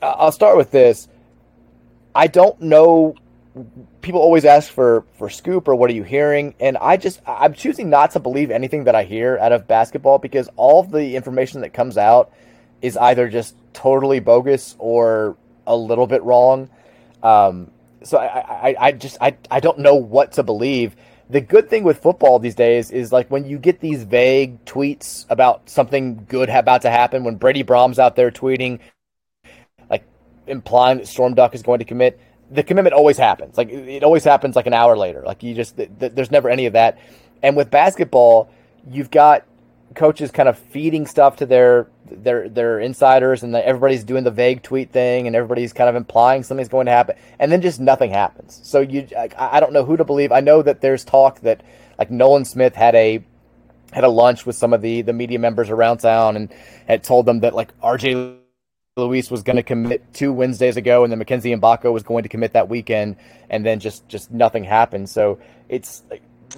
I'll 0.00 0.32
start 0.32 0.56
with 0.56 0.70
this. 0.70 1.08
I 2.14 2.28
don't 2.28 2.60
know 2.60 3.16
people 4.08 4.22
always 4.22 4.46
ask 4.46 4.72
for 4.72 5.04
for 5.18 5.28
scoop 5.28 5.68
or 5.68 5.74
what 5.74 5.90
are 5.90 5.92
you 5.92 6.02
hearing? 6.02 6.54
And 6.60 6.78
i 6.78 6.96
just 6.96 7.20
i'm 7.26 7.52
choosing 7.52 7.90
not 7.90 8.12
to 8.12 8.20
believe 8.20 8.50
anything 8.50 8.84
that 8.84 8.94
i 8.94 9.04
hear 9.04 9.36
out 9.36 9.52
of 9.52 9.68
basketball 9.68 10.18
because 10.18 10.48
all 10.56 10.82
the 10.82 11.14
information 11.14 11.60
that 11.60 11.74
comes 11.74 11.98
out 11.98 12.32
is 12.80 12.96
either 12.96 13.28
just 13.28 13.54
totally 13.74 14.18
bogus 14.18 14.76
or 14.78 15.36
a 15.66 15.76
little 15.76 16.06
bit 16.06 16.22
wrong. 16.22 16.70
Um, 17.22 17.70
so 18.02 18.16
I, 18.16 18.70
I, 18.70 18.76
I 18.80 18.92
just 18.92 19.18
I, 19.20 19.36
I 19.50 19.60
don't 19.60 19.80
know 19.80 19.96
what 19.96 20.32
to 20.32 20.42
believe. 20.42 20.96
The 21.28 21.42
good 21.42 21.68
thing 21.68 21.84
with 21.84 21.98
football 21.98 22.38
these 22.38 22.54
days 22.54 22.90
is 22.90 23.12
like 23.12 23.30
when 23.30 23.44
you 23.44 23.58
get 23.58 23.80
these 23.80 24.04
vague 24.04 24.64
tweets 24.64 25.26
about 25.28 25.68
something 25.68 26.24
good 26.30 26.48
about 26.48 26.80
to 26.82 26.90
happen 26.90 27.24
when 27.24 27.34
brady 27.34 27.62
brahms 27.62 27.98
out 27.98 28.16
there 28.16 28.30
tweeting 28.30 28.78
like 29.90 30.04
implying 30.46 30.96
that 30.96 31.06
storm 31.06 31.34
duck 31.34 31.54
is 31.54 31.62
going 31.62 31.80
to 31.80 31.84
commit 31.84 32.18
the 32.50 32.62
commitment 32.62 32.94
always 32.94 33.18
happens. 33.18 33.56
Like 33.56 33.70
it 33.70 34.02
always 34.02 34.24
happens 34.24 34.56
like 34.56 34.66
an 34.66 34.74
hour 34.74 34.96
later. 34.96 35.22
Like 35.24 35.42
you 35.42 35.54
just 35.54 35.76
th- 35.76 35.90
th- 36.00 36.12
there's 36.14 36.30
never 36.30 36.48
any 36.48 36.66
of 36.66 36.72
that. 36.72 36.98
And 37.42 37.56
with 37.56 37.70
basketball, 37.70 38.50
you've 38.90 39.10
got 39.10 39.44
coaches 39.94 40.30
kind 40.30 40.48
of 40.48 40.58
feeding 40.58 41.06
stuff 41.06 41.36
to 41.36 41.46
their 41.46 41.88
their 42.06 42.48
their 42.48 42.80
insiders, 42.80 43.42
and 43.42 43.54
the, 43.54 43.66
everybody's 43.66 44.04
doing 44.04 44.24
the 44.24 44.30
vague 44.30 44.62
tweet 44.62 44.92
thing, 44.92 45.26
and 45.26 45.36
everybody's 45.36 45.72
kind 45.72 45.90
of 45.90 45.96
implying 45.96 46.42
something's 46.42 46.68
going 46.68 46.86
to 46.86 46.92
happen, 46.92 47.16
and 47.38 47.52
then 47.52 47.60
just 47.60 47.80
nothing 47.80 48.10
happens. 48.10 48.60
So 48.62 48.80
you, 48.80 49.06
I, 49.16 49.28
I 49.38 49.60
don't 49.60 49.72
know 49.72 49.84
who 49.84 49.96
to 49.96 50.04
believe. 50.04 50.32
I 50.32 50.40
know 50.40 50.62
that 50.62 50.80
there's 50.80 51.04
talk 51.04 51.40
that 51.40 51.62
like 51.98 52.10
Nolan 52.10 52.44
Smith 52.44 52.74
had 52.74 52.94
a 52.94 53.22
had 53.92 54.04
a 54.04 54.08
lunch 54.08 54.46
with 54.46 54.56
some 54.56 54.72
of 54.72 54.82
the 54.82 55.02
the 55.02 55.12
media 55.12 55.38
members 55.38 55.70
around 55.70 55.98
town 55.98 56.36
and 56.36 56.52
had 56.86 57.02
told 57.02 57.26
them 57.26 57.40
that 57.40 57.54
like 57.54 57.78
RJ 57.80 58.37
Luis 58.98 59.30
was 59.30 59.42
going 59.42 59.56
to 59.56 59.62
commit 59.62 60.12
two 60.12 60.32
Wednesdays 60.32 60.76
ago, 60.76 61.04
and 61.04 61.12
then 61.12 61.18
Mackenzie 61.18 61.54
Mgbako 61.54 61.92
was 61.92 62.02
going 62.02 62.24
to 62.24 62.28
commit 62.28 62.52
that 62.52 62.68
weekend, 62.68 63.16
and 63.48 63.64
then 63.64 63.80
just 63.80 64.08
just 64.08 64.30
nothing 64.30 64.64
happened. 64.64 65.08
So 65.08 65.38
it's 65.68 66.02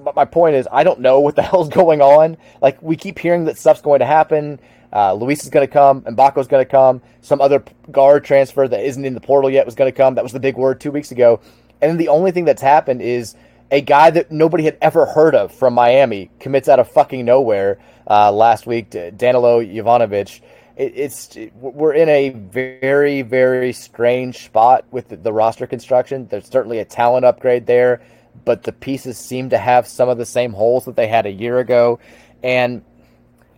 but 0.04 0.14
my 0.14 0.24
point 0.24 0.54
is, 0.54 0.68
I 0.70 0.84
don't 0.84 1.00
know 1.00 1.20
what 1.20 1.36
the 1.36 1.42
hell's 1.50 1.68
going 1.68 2.00
on. 2.00 2.36
Like 2.60 2.80
we 2.82 2.96
keep 2.96 3.18
hearing 3.18 3.44
that 3.44 3.58
stuff's 3.58 3.80
going 3.80 4.00
to 4.00 4.06
happen. 4.06 4.60
Uh, 4.92 5.14
Luis 5.14 5.44
is 5.44 5.50
going 5.50 5.66
to 5.66 5.72
come, 5.72 6.02
Mgbako's 6.02 6.48
going 6.48 6.64
to 6.64 6.70
come. 6.70 7.00
Some 7.20 7.40
other 7.40 7.62
guard 7.92 8.24
transfer 8.24 8.66
that 8.66 8.80
isn't 8.84 9.04
in 9.04 9.14
the 9.14 9.20
portal 9.20 9.48
yet 9.48 9.64
was 9.64 9.76
going 9.76 9.90
to 9.90 9.96
come. 9.96 10.16
That 10.16 10.24
was 10.24 10.32
the 10.32 10.40
big 10.40 10.56
word 10.56 10.80
two 10.80 10.90
weeks 10.90 11.12
ago. 11.12 11.40
And 11.80 11.90
then 11.90 11.96
the 11.96 12.08
only 12.08 12.32
thing 12.32 12.44
that's 12.44 12.60
happened 12.60 13.00
is 13.00 13.36
a 13.70 13.80
guy 13.80 14.10
that 14.10 14.32
nobody 14.32 14.64
had 14.64 14.76
ever 14.82 15.06
heard 15.06 15.36
of 15.36 15.54
from 15.54 15.74
Miami 15.74 16.30
commits 16.40 16.68
out 16.68 16.80
of 16.80 16.90
fucking 16.90 17.24
nowhere 17.24 17.78
uh, 18.08 18.32
last 18.32 18.66
week, 18.66 18.90
Danilo 18.90 19.62
Jovanovic 19.62 20.40
it, 20.76 20.92
it's 20.94 21.36
we're 21.54 21.92
in 21.92 22.08
a 22.08 22.30
very 22.30 23.22
very 23.22 23.72
strange 23.72 24.44
spot 24.44 24.84
with 24.90 25.08
the, 25.08 25.16
the, 25.16 25.32
roster 25.32 25.66
construction. 25.66 26.26
There's 26.28 26.46
certainly 26.46 26.78
a 26.78 26.84
talent 26.84 27.24
upgrade 27.24 27.66
there, 27.66 28.02
but 28.44 28.62
the 28.62 28.72
pieces 28.72 29.18
seem 29.18 29.50
to 29.50 29.58
have 29.58 29.86
some 29.86 30.08
of 30.08 30.18
the 30.18 30.26
same 30.26 30.52
holes 30.52 30.84
that 30.84 30.96
they 30.96 31.06
had 31.06 31.26
a 31.26 31.30
year 31.30 31.58
ago, 31.58 31.98
and 32.42 32.82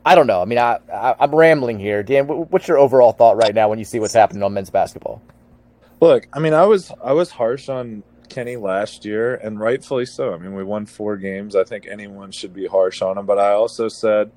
I 0.05 0.15
don't 0.15 0.27
know. 0.27 0.43
I 0.43 0.45
mean, 0.45 0.59
I, 0.59 0.79
I 0.93 1.15
am 1.21 1.35
rambling 1.35 1.79
here, 1.79 2.03
Dan. 2.03 2.27
What's 2.27 2.67
your 2.67 2.79
overall 2.79 3.13
thought 3.13 3.37
right 3.37 3.55
now 3.55 3.69
when 3.69 3.79
you 3.79 3.85
see 3.85 4.01
what's 4.01 4.15
happening 4.15 4.43
on 4.43 4.53
men's 4.55 4.71
basketball? 4.71 5.23
Look, 6.01 6.27
I 6.33 6.41
mean, 6.41 6.55
I 6.55 6.65
was 6.65 6.91
I 7.03 7.13
was 7.13 7.31
harsh 7.31 7.69
on 7.69 8.03
Kenny 8.29 8.57
last 8.57 9.05
year, 9.05 9.37
and 9.37 9.61
rightfully 9.61 10.07
so. 10.07 10.35
I 10.35 10.39
mean, 10.39 10.55
we 10.55 10.65
won 10.65 10.87
four 10.87 11.17
games. 11.17 11.55
I 11.55 11.65
think 11.65 11.87
anyone 11.87 12.33
should 12.33 12.53
be 12.53 12.67
harsh 12.67 13.03
on 13.03 13.19
him, 13.19 13.27
but 13.27 13.39
I 13.39 13.53
also 13.53 13.89
said 13.89 14.33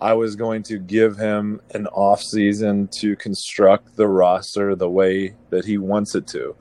I 0.00 0.12
was 0.12 0.36
going 0.36 0.62
to 0.64 0.78
give 0.78 1.16
him 1.16 1.60
an 1.72 1.86
off 1.88 2.22
season 2.22 2.88
to 2.88 3.16
construct 3.16 3.96
the 3.96 4.06
roster 4.06 4.74
the 4.74 4.90
way 4.90 5.34
that 5.50 5.64
he 5.64 5.78
wants 5.78 6.14
it 6.14 6.26
to, 6.28 6.54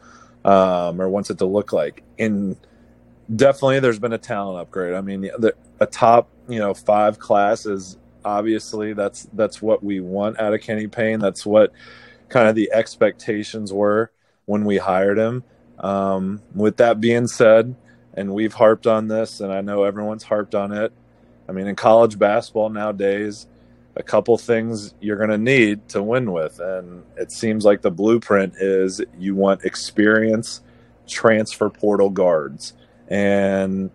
um, 0.46 1.02
or 1.02 1.10
wants 1.10 1.30
it 1.30 1.40
to 1.40 1.46
look 1.46 1.74
like. 1.74 2.04
And 2.18 2.56
definitely, 3.34 3.80
there's 3.80 4.00
been 4.00 4.14
a 4.14 4.18
talent 4.18 4.60
upgrade. 4.60 4.94
I 4.94 5.02
mean, 5.02 5.22
the, 5.22 5.54
a 5.80 5.86
top 5.86 6.30
you 6.48 6.60
know 6.60 6.74
five 6.74 7.20
class 7.20 7.66
is 7.66 7.98
obviously 8.24 8.94
that's 8.94 9.28
that's 9.34 9.62
what 9.62 9.84
we 9.84 10.00
want 10.00 10.40
out 10.40 10.54
of 10.54 10.62
Kenny 10.62 10.88
Payne. 10.88 11.20
That's 11.20 11.46
what 11.46 11.72
kind 12.30 12.48
of 12.48 12.56
the 12.56 12.72
expectations 12.72 13.74
were 13.74 14.12
when 14.46 14.66
we 14.66 14.78
hired 14.78 15.18
him. 15.18 15.44
Um, 15.80 16.42
with 16.54 16.78
that 16.78 17.02
being 17.02 17.28
said, 17.28 17.76
and 18.14 18.34
we've 18.34 18.54
harped 18.54 18.88
on 18.88 19.08
this, 19.08 19.42
and 19.42 19.52
I 19.52 19.62
know 19.62 19.84
everyone's 19.84 20.24
harped 20.24 20.56
on 20.56 20.72
it. 20.72 20.94
I 21.48 21.52
mean, 21.52 21.68
in 21.68 21.76
college 21.76 22.18
basketball 22.18 22.70
nowadays, 22.70 23.48
a 23.96 24.04
couple 24.04 24.38
things 24.38 24.94
you're 25.00 25.18
going 25.18 25.30
to 25.30 25.38
need 25.38 25.88
to 25.90 26.04
win 26.04 26.32
with. 26.32 26.60
And 26.60 27.04
it 27.18 27.32
seems 27.32 27.64
like 27.64 27.82
the 27.82 27.92
blueprint 27.92 28.56
is 28.58 29.02
you 29.18 29.36
want 29.36 29.64
experience, 29.64 30.62
transfer 31.08 31.70
portal 31.70 32.10
guards. 32.10 32.74
And 33.08 33.92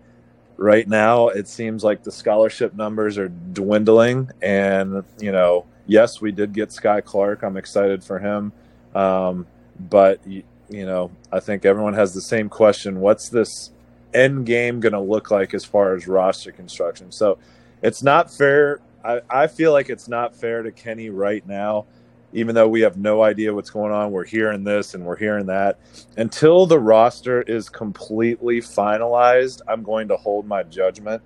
right 0.57 0.87
now, 0.87 1.27
it 1.27 1.47
seems 1.47 1.83
like 1.83 2.03
the 2.03 2.11
scholarship 2.11 2.73
numbers 2.73 3.17
are 3.17 3.29
dwindling. 3.29 4.31
And, 4.41 5.03
you 5.19 5.31
know, 5.31 5.65
yes, 5.85 6.19
we 6.19 6.31
did 6.31 6.53
get 6.53 6.69
Skyy 6.69 7.03
Clark. 7.03 7.43
I'm 7.43 7.57
excited 7.57 8.03
for 8.03 8.17
him. 8.17 8.53
Um, 8.95 9.45
but, 9.79 10.19
you 10.25 10.43
know, 10.71 11.11
I 11.31 11.39
think 11.41 11.65
everyone 11.65 11.93
has 11.93 12.13
the 12.13 12.21
same 12.21 12.49
question 12.49 12.99
what's 13.01 13.29
this 13.29 13.71
end 14.13 14.45
game 14.45 14.79
going 14.79 14.93
to 14.93 14.99
look 14.99 15.31
like 15.31 15.53
as 15.53 15.65
far 15.65 15.95
as 15.95 16.07
roster 16.07 16.51
construction. 16.51 17.11
So 17.11 17.37
it's 17.81 18.03
not 18.03 18.31
fair. 18.31 18.79
I, 19.03 19.21
I 19.29 19.47
feel 19.47 19.71
like 19.71 19.89
it's 19.89 20.07
not 20.07 20.35
fair 20.35 20.63
to 20.63 20.71
Kenny 20.71 21.09
right 21.09 21.45
now, 21.47 21.85
even 22.33 22.55
though 22.55 22.67
we 22.67 22.81
have 22.81 22.97
no 22.97 23.23
idea 23.23 23.53
what's 23.53 23.69
going 23.69 23.91
on. 23.91 24.11
We're 24.11 24.25
hearing 24.25 24.63
this 24.63 24.93
and 24.93 25.05
we're 25.05 25.17
hearing 25.17 25.47
that. 25.47 25.79
Until 26.17 26.65
the 26.65 26.79
roster 26.79 27.41
is 27.41 27.69
completely 27.69 28.59
finalized, 28.59 29.61
I'm 29.67 29.83
going 29.83 30.07
to 30.09 30.17
hold 30.17 30.45
my 30.47 30.63
judgment. 30.63 31.21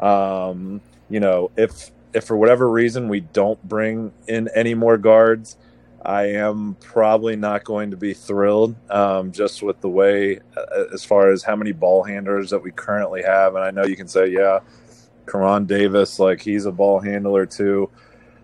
Um, 0.00 0.80
you 1.08 1.20
know, 1.20 1.50
if 1.56 1.90
if 2.12 2.24
for 2.24 2.36
whatever 2.36 2.70
reason 2.70 3.08
we 3.08 3.20
don't 3.20 3.60
bring 3.68 4.12
in 4.28 4.48
any 4.54 4.74
more 4.74 4.96
guards, 4.96 5.56
I 6.04 6.24
am 6.32 6.76
probably 6.80 7.34
not 7.34 7.64
going 7.64 7.90
to 7.92 7.96
be 7.96 8.12
thrilled 8.12 8.76
um, 8.90 9.32
just 9.32 9.62
with 9.62 9.80
the 9.80 9.88
way, 9.88 10.38
uh, 10.56 10.84
as 10.92 11.04
far 11.04 11.30
as 11.30 11.42
how 11.42 11.56
many 11.56 11.72
ball 11.72 12.02
handlers 12.02 12.50
that 12.50 12.62
we 12.62 12.72
currently 12.72 13.22
have. 13.22 13.54
And 13.54 13.64
I 13.64 13.70
know 13.70 13.84
you 13.84 13.96
can 13.96 14.08
say, 14.08 14.26
yeah, 14.26 14.60
Koron 15.24 15.66
Davis, 15.66 16.18
like 16.18 16.42
he's 16.42 16.66
a 16.66 16.72
ball 16.72 17.00
handler 17.00 17.46
too. 17.46 17.90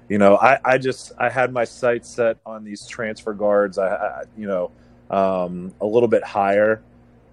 You 0.09 0.18
know, 0.18 0.37
I, 0.38 0.59
I 0.64 0.79
just 0.79 1.12
I 1.18 1.29
had 1.29 1.53
my 1.53 1.64
sights 1.64 2.09
set 2.09 2.38
on 2.46 2.64
these 2.64 2.87
transfer 2.87 3.35
guards. 3.35 3.79
I, 3.79 3.88
I 3.94 4.23
you 4.37 4.46
know 4.46 4.73
um, 5.11 5.75
a 5.81 5.87
little 5.87 6.09
bit 6.09 6.25
higher, 6.25 6.83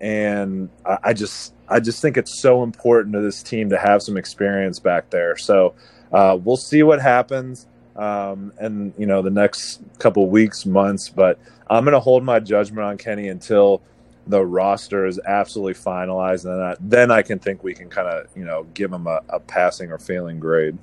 and 0.02 0.70
I, 0.86 0.98
I, 1.06 1.14
just 1.14 1.54
I 1.68 1.80
just 1.80 2.02
think 2.02 2.18
it's 2.18 2.40
so 2.42 2.64
important 2.64 3.14
to 3.14 3.22
this 3.22 3.42
team 3.42 3.70
to 3.70 3.78
have 3.78 4.04
some 4.04 4.18
experience 4.18 4.80
back 4.80 5.10
there. 5.10 5.38
So 5.38 5.74
uh, 6.12 6.38
we'll 6.40 6.58
see 6.58 6.84
what 6.84 7.02
happens 7.02 7.66
um, 7.98 8.54
and 8.60 8.94
you 8.98 9.06
know 9.06 9.22
the 9.22 9.30
next 9.30 9.82
couple 10.00 10.28
weeks, 10.30 10.66
months. 10.66 11.10
But 11.10 11.40
I'm 11.70 11.84
going 11.84 11.94
to 11.94 12.00
hold 12.00 12.24
my 12.24 12.40
judgment 12.40 12.86
on 12.86 12.98
Kenny 12.98 13.28
until 13.28 13.82
the 14.28 14.46
roster 14.46 15.06
is 15.06 15.20
absolutely 15.26 15.74
finalized, 15.74 16.46
and 16.46 16.54
then 16.54 16.62
I, 16.62 16.76
then 16.80 17.12
I 17.12 17.22
can 17.22 17.40
think 17.40 17.64
we 17.64 17.74
can 17.74 17.90
kind 17.90 18.08
of 18.08 18.28
you 18.36 18.46
know 18.46 18.66
give 18.74 18.92
him 18.92 19.08
a, 19.08 19.22
a 19.30 19.40
passing 19.40 19.92
or 19.92 19.98
failing 19.98 20.40
grade. 20.40 20.78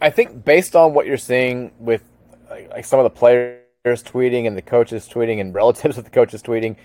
I 0.00 0.10
think 0.10 0.44
based 0.44 0.76
on 0.76 0.94
what 0.94 1.06
you're 1.06 1.16
seeing 1.16 1.72
with 1.78 2.02
like 2.50 2.84
some 2.84 3.00
of 3.00 3.04
the 3.04 3.10
players 3.10 3.62
tweeting 3.84 4.46
and 4.46 4.56
the 4.56 4.62
coaches 4.62 5.08
tweeting 5.08 5.40
and 5.40 5.54
relatives 5.62 5.98
of 5.98 6.04
the 6.04 6.10
coaches 6.10 6.42
tweeting, 6.42 6.76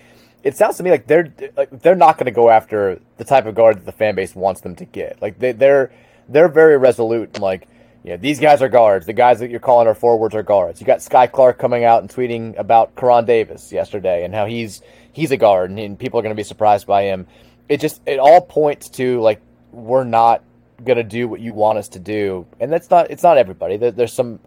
it 0.43 0.57
sounds 0.57 0.77
to 0.77 0.83
me 0.83 0.91
like 0.91 1.07
they're 1.07 1.33
like 1.55 1.69
they're 1.81 1.95
not 1.95 2.17
going 2.17 2.25
to 2.25 2.31
go 2.31 2.49
after 2.49 2.99
the 3.17 3.23
type 3.23 3.45
of 3.45 3.55
guard 3.55 3.77
that 3.77 3.85
the 3.85 3.91
fan 3.91 4.15
base 4.15 4.35
wants 4.35 4.61
them 4.61 4.75
to 4.75 4.85
get. 4.85 5.21
Like 5.21 5.39
they, 5.39 5.51
they're 5.51 5.91
they're 6.29 6.49
very 6.49 6.77
resolute. 6.77 7.39
Like 7.39 7.67
yeah, 8.03 8.17
these 8.17 8.39
guys 8.39 8.61
are 8.61 8.67
guards. 8.67 9.05
The 9.05 9.13
guys 9.13 9.39
that 9.39 9.49
you're 9.49 9.61
calling 9.61 9.87
our 9.87 9.95
forwards 9.95 10.35
are 10.35 10.43
guards. 10.43 10.81
You 10.81 10.87
got 10.87 10.99
Skyy 10.99 11.31
Clark 11.31 11.57
coming 11.57 11.85
out 11.85 12.01
and 12.01 12.09
tweeting 12.09 12.57
about 12.59 12.95
Koron 12.95 13.25
Davis 13.25 13.71
yesterday 13.71 14.25
and 14.25 14.35
how 14.35 14.45
he's 14.45 14.81
he's 15.13 15.31
a 15.31 15.37
guard 15.37 15.69
and, 15.69 15.79
and 15.79 15.97
people 15.97 16.19
are 16.19 16.23
going 16.23 16.35
to 16.35 16.39
be 16.39 16.43
surprised 16.43 16.85
by 16.85 17.03
him. 17.03 17.27
It 17.69 17.79
just 17.79 18.01
it 18.05 18.19
all 18.19 18.41
points 18.41 18.89
to 18.91 19.21
like 19.21 19.41
we're 19.71 20.03
not 20.03 20.43
going 20.83 20.97
to 20.97 21.03
do 21.03 21.29
what 21.29 21.39
you 21.39 21.53
want 21.53 21.77
us 21.77 21.87
to 21.89 21.99
do, 21.99 22.45
and 22.59 22.71
that's 22.71 22.89
not 22.89 23.09
it's 23.09 23.23
not 23.23 23.37
everybody. 23.37 23.77
There, 23.77 23.91
there's 23.91 24.13
some 24.13 24.41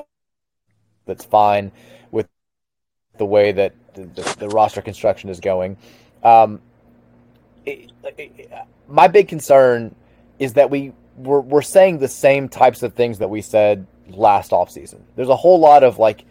that's 1.07 1.25
fine 1.25 1.73
with 2.11 2.29
the 3.17 3.25
way 3.25 3.53
that 3.53 3.73
the, 3.95 4.37
the 4.39 4.49
roster 4.51 4.83
construction 4.83 5.31
is 5.31 5.41
going. 5.41 5.79
Um, 6.23 6.61
it, 7.65 7.91
it, 8.19 8.51
my 8.87 9.09
big 9.09 9.29
concern 9.29 9.95
is 10.39 10.53
that 10.55 10.69
we 10.69 10.93
we're, 11.17 11.41
we're 11.41 11.63
saying 11.63 11.99
the 11.99 12.09
same 12.09 12.49
types 12.49 12.83
of 12.83 12.95
things 12.95 13.19
that 13.19 13.29
we 13.29 13.43
said 13.43 13.87
last 14.09 14.51
offseason. 14.51 15.01
There's 15.17 15.29
a 15.29 15.37
whole 15.37 15.59
lot 15.59 15.83
of 15.83 15.99
like 15.99 16.25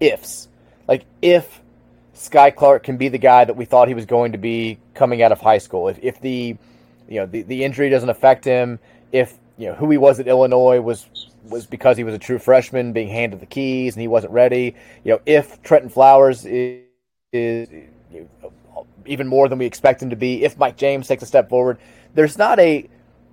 ifs, 0.00 0.48
like 0.86 1.04
if 1.20 1.60
Skyy 2.14 2.54
Clark 2.54 2.82
can 2.82 2.96
be 2.96 3.08
the 3.08 3.18
guy 3.18 3.44
that 3.44 3.56
we 3.56 3.64
thought 3.64 3.88
he 3.88 3.94
was 3.94 4.06
going 4.06 4.32
to 4.32 4.38
be 4.38 4.78
coming 4.94 5.22
out 5.22 5.32
of 5.32 5.40
high 5.40 5.58
school. 5.58 5.88
If, 5.88 5.98
if 6.02 6.20
the 6.20 6.56
you 7.08 7.20
know 7.20 7.26
the, 7.26 7.42
the 7.42 7.64
injury 7.64 7.90
doesn't 7.90 8.08
affect 8.08 8.44
him, 8.44 8.78
if 9.12 9.34
you 9.56 9.68
know 9.68 9.74
who 9.74 9.90
he 9.90 9.98
was 9.98 10.20
at 10.20 10.26
Illinois 10.26 10.80
was 10.80 11.06
was 11.44 11.66
because 11.66 11.96
he 11.96 12.04
was 12.04 12.14
a 12.14 12.18
true 12.18 12.38
freshman 12.38 12.92
being 12.92 13.08
handed 13.08 13.40
the 13.40 13.46
keys 13.46 13.94
and 13.94 14.00
he 14.00 14.08
wasn't 14.08 14.32
ready. 14.32 14.74
You 15.04 15.12
know, 15.12 15.20
if 15.24 15.62
Trenton 15.62 15.88
Flowers 15.88 16.44
is, 16.44 16.82
is 17.32 17.68
even 19.06 19.28
more 19.28 19.48
than 19.48 19.58
we 19.58 19.66
expect 19.66 20.02
him 20.02 20.10
to 20.10 20.16
be, 20.16 20.44
if 20.44 20.58
Mike 20.58 20.76
James 20.76 21.06
takes 21.08 21.22
a 21.22 21.26
step 21.26 21.48
forward, 21.48 21.78
there's 22.14 22.36
not 22.36 22.58
a 22.58 22.88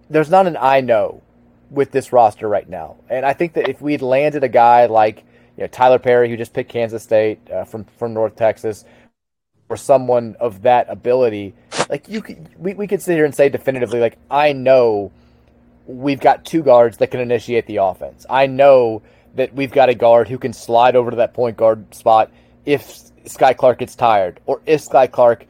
there's 0.10 0.30
not 0.30 0.48
an 0.48 0.58
I 0.60 0.82
know 0.82 1.22
with 1.70 1.92
this 1.92 2.14
roster 2.14 2.48
right 2.48 2.68
now. 2.68 2.96
And 3.10 3.26
I 3.26 3.34
think 3.34 3.54
that 3.54 3.68
if 3.68 3.82
we'd 3.82 4.02
landed 4.02 4.44
a 4.44 4.50
guy 4.50 4.86
like 4.86 5.24
you 5.58 5.64
know, 5.64 5.68
Tylor 5.68 6.00
Perry, 6.00 6.30
who 6.30 6.38
just 6.38 6.54
picked 6.54 6.70
Kansas 6.70 7.04
State 7.04 7.40
uh, 7.50 7.64
from 7.64 7.86
from 7.98 8.14
North 8.14 8.36
Texas, 8.36 8.86
or 9.70 9.78
someone 9.78 10.36
of 10.40 10.62
that 10.64 10.88
ability, 10.90 11.54
like 11.90 12.08
you 12.08 12.22
could, 12.22 12.50
we, 12.58 12.74
we 12.74 12.88
could 12.88 13.02
sit 13.02 13.16
here 13.16 13.26
and 13.26 13.34
say 13.34 13.50
definitively, 13.50 14.00
like 14.00 14.18
I 14.30 14.54
know 14.54 15.12
we've 15.88 16.20
got 16.20 16.46
two 16.46 16.64
guards 16.64 16.98
that 16.98 17.08
can 17.08 17.20
initiate 17.20 17.68
the 17.68 17.78
offense. 17.78 18.26
I 18.30 18.48
know 18.48 19.02
that 19.36 19.54
we've 19.54 19.72
got 19.72 19.90
a 19.90 19.96
guard 19.96 20.28
who 20.28 20.38
can 20.38 20.54
slide 20.54 20.96
over 20.96 21.12
to 21.12 21.18
that 21.18 21.34
point 21.34 21.58
guard 21.58 21.94
spot 21.94 22.32
if 22.66 22.86
Skyy 23.26 23.56
Clark 23.56 23.80
gets 23.80 23.96
tired, 23.96 24.40
or 24.46 24.62
if 24.66 24.82
Skyy 24.82 25.12
Clark 25.12 25.46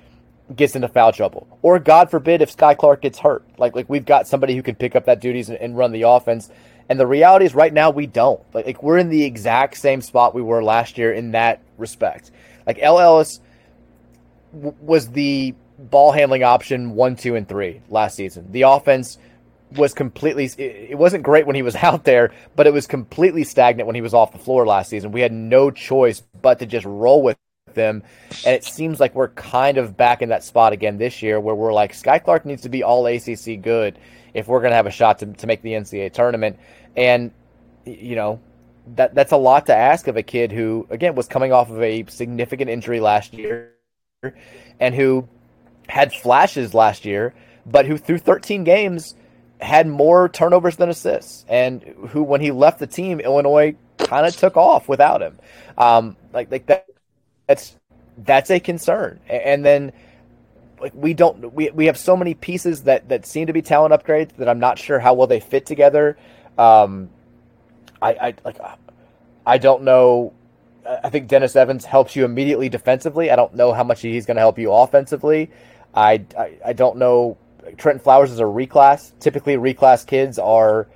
gets 0.54 0.76
into 0.76 0.88
foul 0.88 1.12
trouble, 1.12 1.48
or 1.62 1.80
God 1.80 2.12
forbid 2.12 2.42
if 2.42 2.56
Skyy 2.56 2.78
Clark 2.78 3.02
gets 3.02 3.20
hurt. 3.20 3.44
Like 3.58 3.76
like 3.76 3.90
we've 3.90 4.06
got 4.06 4.28
somebody 4.28 4.56
who 4.56 4.62
can 4.62 4.76
pick 4.76 4.96
up 4.96 5.06
that 5.06 5.22
duties 5.22 5.50
and, 5.50 5.58
and 5.58 5.78
run 5.78 5.92
the 5.92 6.04
offense. 6.04 6.50
And 6.88 7.00
the 7.00 7.08
reality 7.08 7.46
is, 7.46 7.56
right 7.56 7.74
now 7.74 7.90
we 7.90 8.06
don't. 8.06 8.42
Like, 8.54 8.68
like 8.68 8.84
we're 8.84 9.00
in 9.00 9.10
the 9.10 9.24
exact 9.24 9.78
same 9.78 10.02
spot 10.02 10.36
we 10.36 10.42
were 10.44 10.64
last 10.64 10.98
year 11.00 11.12
in 11.12 11.32
that 11.32 11.64
respect. 11.78 12.32
Like 12.68 12.78
El 12.80 13.00
Ellis 13.00 13.40
w- 14.54 14.76
was 14.82 15.10
the 15.10 15.56
ball 15.80 16.12
handling 16.12 16.44
option 16.44 16.92
one, 16.92 17.16
two, 17.16 17.36
and 17.36 17.48
three 17.48 17.82
last 17.90 18.16
season. 18.16 18.52
The 18.52 18.64
offense 18.64 19.18
was 19.72 19.94
completely. 19.96 20.46
It 20.58 20.98
wasn't 20.98 21.24
great 21.24 21.48
when 21.48 21.56
he 21.56 21.64
was 21.64 21.76
out 21.84 22.04
there, 22.04 22.34
but 22.56 22.68
it 22.68 22.74
was 22.74 22.86
completely 22.86 23.44
stagnant 23.44 23.88
when 23.88 23.96
he 23.96 24.02
was 24.02 24.14
off 24.14 24.32
the 24.32 24.40
floor 24.40 24.66
last 24.68 24.90
season. 24.90 25.12
We 25.12 25.22
had 25.22 25.34
no 25.34 25.72
choice 25.72 26.22
but 26.42 26.60
to 26.60 26.68
just 26.68 26.86
roll 26.86 27.24
with 27.24 27.38
them. 27.76 28.04
And 28.46 28.56
it 28.56 28.64
seems 28.64 29.00
like 29.00 29.14
we're 29.14 29.30
kind 29.30 29.78
of 29.78 29.96
back 29.96 30.22
in 30.22 30.30
that 30.30 30.44
spot 30.44 30.74
again 30.74 30.98
this 30.98 31.22
year 31.22 31.40
where 31.40 31.56
we're 31.56 31.74
like, 31.74 31.94
Skyy 31.94 32.24
Clark 32.24 32.46
needs 32.46 32.64
to 32.64 32.70
be 32.70 32.84
all 32.84 33.06
ACC 33.06 33.62
good 33.62 34.00
if 34.34 34.48
we're 34.48 34.60
going 34.60 34.72
to 34.72 34.76
have 34.76 34.88
a 34.88 34.92
shot 34.92 35.20
to, 35.20 35.28
to 35.28 35.48
make 35.48 35.62
the 35.62 35.74
NCAA 35.74 36.12
tournament. 36.14 36.60
And, 36.96 37.32
you 37.86 38.16
know, 38.16 38.42
that 38.96 39.16
that's 39.16 39.32
a 39.32 39.38
lot 39.38 39.68
to 39.68 39.76
ask 39.76 40.08
of 40.08 40.18
a 40.18 40.24
kid 40.24 40.52
who, 40.52 40.88
again, 40.90 41.16
was 41.16 41.28
coming 41.28 41.52
off 41.52 41.70
of 41.70 41.82
a 41.82 42.06
significant 42.08 42.70
injury 42.70 43.00
last 43.00 43.34
year 43.34 43.72
and 44.80 44.94
who 44.96 45.28
had 45.88 46.14
flashes 46.14 46.74
last 46.74 47.06
year, 47.06 47.34
but 47.66 47.86
who 47.86 47.98
through 47.98 48.20
13 48.20 48.64
games 48.64 49.16
had 49.60 49.88
more 49.88 50.30
turnovers 50.30 50.76
than 50.76 50.90
assists, 50.90 51.46
and 51.48 51.82
who, 52.10 52.24
when 52.24 52.42
he 52.42 52.52
left 52.52 52.80
the 52.80 52.88
team, 52.88 53.20
Illinois 53.20 53.76
kind 53.98 54.26
of 54.26 54.36
took 54.36 54.58
off 54.58 54.88
without 54.88 55.22
him. 55.22 55.40
Um, 55.78 56.18
like 56.34 56.52
like 56.52 56.66
that 56.68 56.86
that's 57.48 57.76
that's 58.18 58.50
a 58.50 58.60
concern. 58.60 59.20
And 59.30 59.66
then 59.66 59.94
like 60.80 60.94
we 60.96 61.14
don't 61.14 61.54
we, 61.54 61.70
we 61.72 61.86
have 61.88 61.98
so 61.98 62.16
many 62.18 62.34
pieces 62.34 62.84
that 62.84 63.10
that 63.10 63.26
seem 63.26 63.48
to 63.48 63.54
be 63.54 63.62
talent 63.62 63.94
upgrades 63.94 64.36
that 64.38 64.50
I'm 64.50 64.60
not 64.60 64.80
sure 64.80 65.00
how 65.00 65.14
well 65.14 65.28
they 65.28 65.40
fit 65.40 65.66
together. 65.66 66.18
Um, 66.58 67.10
I, 68.02 68.12
I 68.14 68.34
like 68.44 68.58
I 69.46 69.58
don't 69.58 69.84
know. 69.84 70.34
I 70.86 71.10
think 71.10 71.28
Dennis 71.28 71.56
Evans 71.56 71.86
helps 71.86 72.16
you 72.16 72.26
immediately 72.26 72.70
defensively. 72.70 73.32
I 73.32 73.36
don't 73.36 73.56
know 73.56 73.74
how 73.74 73.84
much 73.84 74.02
he's 74.02 74.26
going 74.26 74.36
to 74.36 74.42
help 74.42 74.60
you 74.60 74.72
offensively. 74.72 75.50
I, 75.94 76.26
I, 76.38 76.58
I 76.64 76.74
don't 76.74 76.98
know. 76.98 77.38
Trenton 77.78 78.04
Flowers 78.04 78.32
is 78.32 78.40
a 78.40 78.44
reclass. 78.44 79.12
Typically, 79.20 79.56
reclass 79.56 80.06
kids 80.06 80.38
are. 80.38 80.88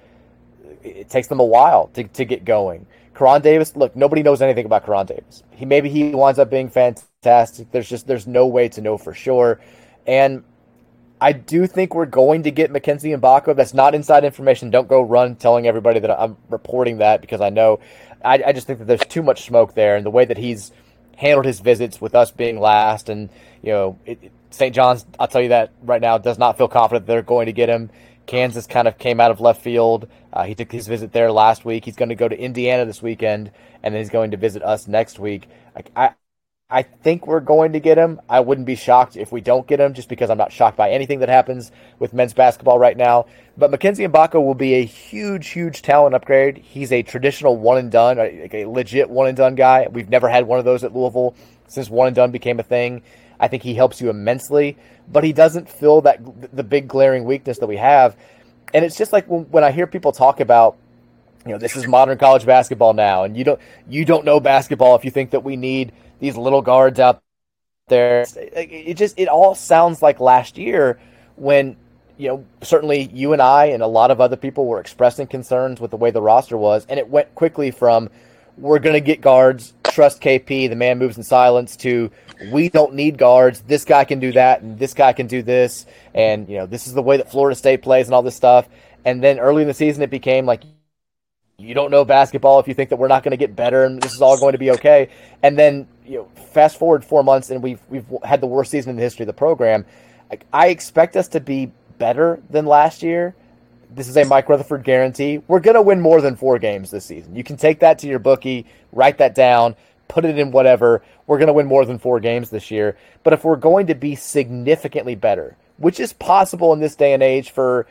It 0.84 1.10
takes 1.10 1.28
them 1.28 1.40
a 1.40 1.46
while 1.46 1.88
to, 1.96 2.04
to 2.04 2.26
get 2.26 2.46
going. 2.46 2.86
Koron 3.20 3.42
Davis, 3.42 3.76
look, 3.76 3.98
nobody 3.98 4.24
knows 4.24 4.42
anything 4.42 4.66
about 4.66 4.86
Koron 4.86 5.06
Davis. 5.06 5.44
He 5.52 5.66
maybe 5.66 5.90
he 5.90 6.16
winds 6.16 6.40
up 6.40 6.50
being 6.50 6.70
fantastic. 6.70 7.70
There's 7.70 7.90
just 7.90 8.08
there's 8.08 8.26
no 8.26 8.48
way 8.48 8.70
to 8.70 8.80
know 8.80 8.98
for 8.98 9.14
sure. 9.14 9.60
And 10.08 10.46
I 11.20 11.34
do 11.34 11.68
think 11.68 11.94
we're 11.94 12.06
going 12.06 12.44
to 12.44 12.52
get 12.52 12.72
Mackenzie 12.72 13.10
Mgbako. 13.10 13.58
That's 13.58 13.74
not 13.74 13.94
inside 13.94 14.24
information. 14.24 14.70
Don't 14.70 14.88
go 14.88 15.02
run 15.02 15.36
telling 15.36 15.68
everybody 15.68 16.00
that 16.00 16.18
I'm 16.18 16.38
reporting 16.50 17.00
that 17.00 17.20
because 17.20 17.42
I 17.42 17.50
know. 17.50 17.82
I, 18.24 18.42
I 18.48 18.54
just 18.54 18.68
think 18.68 18.80
that 18.80 18.86
there's 18.86 19.02
too 19.02 19.22
much 19.22 19.46
smoke 19.46 19.74
there, 19.76 19.98
and 19.98 20.06
the 20.06 20.10
way 20.10 20.24
that 20.24 20.38
he's 20.38 20.72
handled 21.18 21.46
his 21.46 21.60
visits 21.60 22.00
with 22.00 22.16
us 22.16 22.32
being 22.32 22.58
last, 22.58 23.10
and 23.10 23.30
you 23.62 23.74
know, 23.74 24.00
St. 24.50 24.74
John's. 24.74 25.06
I'll 25.20 25.28
tell 25.28 25.42
you 25.42 25.50
that 25.50 25.74
right 25.84 26.02
now 26.02 26.20
does 26.20 26.38
not 26.38 26.58
feel 26.58 26.70
confident 26.70 27.06
they're 27.06 27.22
going 27.22 27.48
to 27.48 27.54
get 27.54 27.68
him. 27.68 27.90
Kansas 28.30 28.68
kind 28.68 28.88
of 28.88 29.00
came 29.00 29.20
out 29.20 29.32
of 29.32 29.42
left 29.42 29.60
field. 29.60 30.08
Uh, 30.32 30.44
he 30.44 30.54
took 30.54 30.72
his 30.72 30.88
visit 30.88 31.12
there 31.12 31.32
last 31.32 31.66
week. 31.66 31.84
He's 31.84 31.96
going 31.96 32.10
to 32.10 32.16
go 32.16 32.28
to 32.28 32.40
Indiana 32.40 32.86
this 32.86 33.02
weekend, 33.02 33.50
and 33.82 33.92
then 33.92 34.00
he's 34.00 34.12
going 34.12 34.30
to 34.30 34.38
visit 34.38 34.62
us 34.62 34.88
next 34.88 35.18
week. 35.18 35.50
I, 35.76 35.84
I, 35.96 36.14
I 36.70 36.84
think 36.84 37.26
we're 37.26 37.40
going 37.40 37.74
to 37.74 37.80
get 37.80 37.98
him. 37.98 38.22
I 38.30 38.42
wouldn't 38.42 38.68
be 38.68 38.76
shocked 38.76 39.18
if 39.18 39.32
we 39.32 39.42
don't 39.42 39.66
get 39.66 39.80
him, 39.80 39.96
just 39.96 40.10
because 40.10 40.30
I'm 40.30 40.38
not 40.38 40.52
shocked 40.52 40.78
by 40.78 40.92
anything 40.92 41.22
that 41.22 41.30
happens 41.30 41.72
with 41.98 42.14
men's 42.14 42.36
basketball 42.36 42.78
right 42.78 42.96
now. 42.96 43.26
But 43.58 43.72
Mackenzie 43.72 44.08
Mgbako 44.08 44.46
will 44.46 44.54
be 44.54 44.76
a 44.76 44.86
huge, 44.86 45.48
huge 45.48 45.82
talent 45.82 46.14
upgrade. 46.14 46.60
He's 46.60 46.92
a 46.92 47.02
traditional 47.02 47.58
one 47.58 47.80
and 47.80 47.92
done, 47.92 48.20
a 48.20 48.66
legit 48.66 49.10
one 49.10 49.26
and 49.26 49.38
done 49.38 49.56
guy. 49.56 49.88
We've 49.90 50.08
never 50.08 50.30
had 50.30 50.46
one 50.46 50.60
of 50.60 50.66
those 50.66 50.84
at 50.84 50.96
Louisville 50.96 51.34
since 51.68 51.90
one 51.90 52.06
and 52.06 52.16
done 52.16 52.30
became 52.30 52.60
a 52.60 52.64
thing. 52.64 53.02
I 53.40 53.48
think 53.48 53.64
he 53.64 53.74
helps 53.74 54.02
you 54.02 54.10
immensely, 54.10 54.78
but 55.12 55.24
he 55.24 55.34
doesn't 55.34 55.70
fill 55.70 56.02
that 56.02 56.20
the 56.56 56.64
big 56.64 56.88
glaring 56.88 57.24
weakness 57.24 57.60
that 57.60 57.68
we 57.68 57.78
have. 57.78 58.16
And 58.74 58.84
it's 58.84 58.98
just 58.98 59.14
like 59.14 59.28
when, 59.28 59.44
when 59.44 59.64
I 59.64 59.72
hear 59.72 59.88
people 59.88 60.12
talk 60.12 60.40
about, 60.40 60.78
you 61.46 61.54
know, 61.54 61.58
this 61.58 61.76
is 61.76 61.88
modern 61.88 62.18
college 62.18 62.46
basketball 62.46 62.94
now, 62.94 63.24
and 63.24 63.38
you 63.38 63.44
don't 63.44 63.60
you 63.88 64.06
don't 64.06 64.26
know 64.26 64.40
basketball 64.40 64.96
if 64.96 65.06
you 65.06 65.12
think 65.12 65.32
that 65.32 65.44
we 65.44 65.56
need 65.56 65.94
these 66.20 66.36
little 66.36 66.62
guards 66.62 67.00
out 67.00 67.22
there. 67.88 68.26
It 68.36 68.96
just 68.96 69.18
it 69.18 69.30
all 69.30 69.56
sounds 69.56 70.02
like 70.02 70.20
last 70.20 70.58
year 70.58 71.00
when 71.38 71.78
you 72.18 72.28
know 72.28 72.46
certainly 72.62 73.10
you 73.14 73.32
and 73.32 73.42
I 73.42 73.68
and 73.68 73.82
a 73.82 73.88
lot 73.88 74.12
of 74.12 74.20
other 74.20 74.36
people 74.36 74.66
were 74.66 74.82
expressing 74.82 75.28
concerns 75.28 75.80
with 75.80 75.92
the 75.92 75.98
way 75.98 76.12
the 76.12 76.22
roster 76.22 76.58
was, 76.58 76.86
and 76.90 77.00
it 77.00 77.10
went 77.10 77.34
quickly 77.36 77.72
from 77.72 78.10
we're 78.60 78.80
going 78.80 78.94
to 78.94 79.02
get 79.02 79.22
guards, 79.22 79.74
trust 79.86 80.22
KP, 80.22 80.70
the 80.70 80.76
man 80.76 80.98
moves 80.98 81.18
in 81.18 81.24
silence, 81.24 81.76
to 81.78 82.12
we 82.52 82.70
don't 82.70 82.94
need 82.94 83.18
guards. 83.18 83.62
This 83.62 83.86
guy 83.86 84.06
can 84.06 84.20
do 84.20 84.32
that, 84.34 84.62
and 84.62 84.78
this 84.78 84.94
guy 84.94 85.14
can 85.14 85.28
do 85.28 85.42
this, 85.42 85.86
and 86.14 86.48
you 86.50 86.58
know 86.58 86.66
this 86.66 86.88
is 86.88 86.94
the 86.94 87.02
way 87.02 87.18
that 87.18 87.32
Florida 87.32 87.56
State 87.56 87.82
plays, 87.82 88.08
and 88.08 88.14
all 88.14 88.22
this 88.22 88.36
stuff. 88.36 88.68
And 89.06 89.24
then 89.24 89.40
early 89.40 89.62
in 89.62 89.68
the 89.68 89.74
season, 89.74 90.04
it 90.04 90.10
became 90.10 90.46
like 90.46 90.64
you 91.58 91.74
don't 91.74 91.92
know 91.92 92.06
basketball 92.06 92.60
if 92.60 92.68
you 92.68 92.74
think 92.74 92.90
that 92.90 92.98
we're 92.98 93.08
not 93.08 93.24
going 93.24 93.32
to 93.32 93.38
get 93.38 93.56
better, 93.56 93.84
and 93.84 94.02
this 94.02 94.14
is 94.14 94.22
all 94.22 94.40
going 94.40 94.54
to 94.54 94.58
be 94.58 94.72
okay. 94.72 95.10
And 95.44 95.58
then 95.58 95.88
you 96.06 96.20
know, 96.20 96.44
fast 96.52 96.78
forward 96.78 97.04
four 97.04 97.24
months, 97.24 97.50
and 97.50 97.64
we've 97.64 97.82
we've 97.90 98.06
had 98.24 98.42
the 98.42 98.48
worst 98.48 98.72
season 98.72 98.92
in 98.92 98.96
the 98.96 99.04
history 99.04 99.24
of 99.24 99.28
the 99.28 99.34
program. 99.34 99.86
I 100.54 100.68
expect 100.68 101.16
us 101.16 101.28
to 101.30 101.40
be 101.40 101.72
better 101.98 102.42
than 102.50 102.66
last 102.66 103.02
year 103.02 103.36
this 103.90 104.08
is 104.08 104.18
a 104.18 104.26
Mike 104.26 104.48
Rutherford 104.50 104.84
guarantee. 104.84 105.42
We're 105.48 105.60
going 105.60 105.76
to 105.76 105.82
win 105.82 106.00
more 106.00 106.22
than 106.22 106.36
four 106.36 106.60
games 106.60 106.92
this 106.92 107.06
season. 107.06 107.36
You 107.36 107.44
can 107.44 107.58
take 107.58 107.80
that 107.80 108.00
to 108.00 108.08
your 108.08 108.20
bookie, 108.20 108.66
write 108.92 109.18
that 109.18 109.34
down, 109.36 109.76
put 110.08 110.26
it 110.26 110.38
in 110.38 110.52
whatever. 110.52 111.02
We're 111.28 111.38
going 111.38 111.48
to 111.48 111.54
win 111.54 111.68
more 111.68 111.86
than 111.86 111.98
four 111.98 112.20
games 112.20 112.50
this 112.50 112.70
year. 112.70 112.98
But 113.24 113.34
if 113.34 113.44
we're 113.44 113.56
going 113.56 113.88
to 113.88 113.96
be 113.96 114.16
significantly 114.16 115.16
better, 115.16 115.58
which 115.78 116.00
is 116.00 116.14
possible 116.14 116.74
in 116.74 116.80
this 116.80 116.96
day 116.96 117.14
and 117.14 117.24
age 117.24 117.52
for 117.52 117.88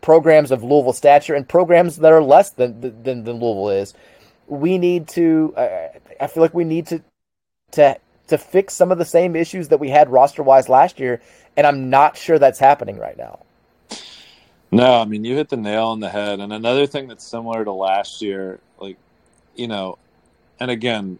programs 0.00 0.50
of 0.50 0.62
Louisville 0.62 0.92
stature 0.92 1.34
and 1.34 1.48
programs 1.48 1.96
that 1.96 2.12
are 2.12 2.22
less 2.22 2.50
than 2.50 2.80
than, 2.80 3.24
than 3.24 3.40
Louisville 3.40 3.70
is, 3.70 3.94
we 4.46 4.78
need 4.78 5.08
to. 5.08 5.54
Uh, 5.56 5.88
I 6.20 6.26
feel 6.28 6.42
like 6.42 6.54
we 6.54 6.64
need 6.64 6.86
to 6.88 7.02
to 7.72 7.98
to 8.28 8.38
fix 8.38 8.74
some 8.74 8.92
of 8.92 8.98
the 8.98 9.04
same 9.04 9.36
issues 9.36 9.68
that 9.68 9.80
we 9.80 9.90
had 9.90 10.08
roster 10.08 10.42
wise 10.42 10.68
last 10.68 10.98
year, 11.00 11.20
and 11.56 11.66
I'm 11.66 11.90
not 11.90 12.16
sure 12.16 12.38
that's 12.38 12.58
happening 12.58 12.98
right 12.98 13.16
now. 13.16 13.40
No, 14.72 15.00
I 15.00 15.04
mean 15.04 15.24
you 15.24 15.36
hit 15.36 15.50
the 15.50 15.56
nail 15.58 15.88
on 15.88 16.00
the 16.00 16.08
head. 16.08 16.40
And 16.40 16.52
another 16.52 16.86
thing 16.86 17.08
that's 17.08 17.24
similar 17.24 17.64
to 17.64 17.72
last 17.72 18.22
year, 18.22 18.60
like 18.80 18.96
you 19.54 19.68
know, 19.68 19.98
and 20.60 20.70
again, 20.70 21.18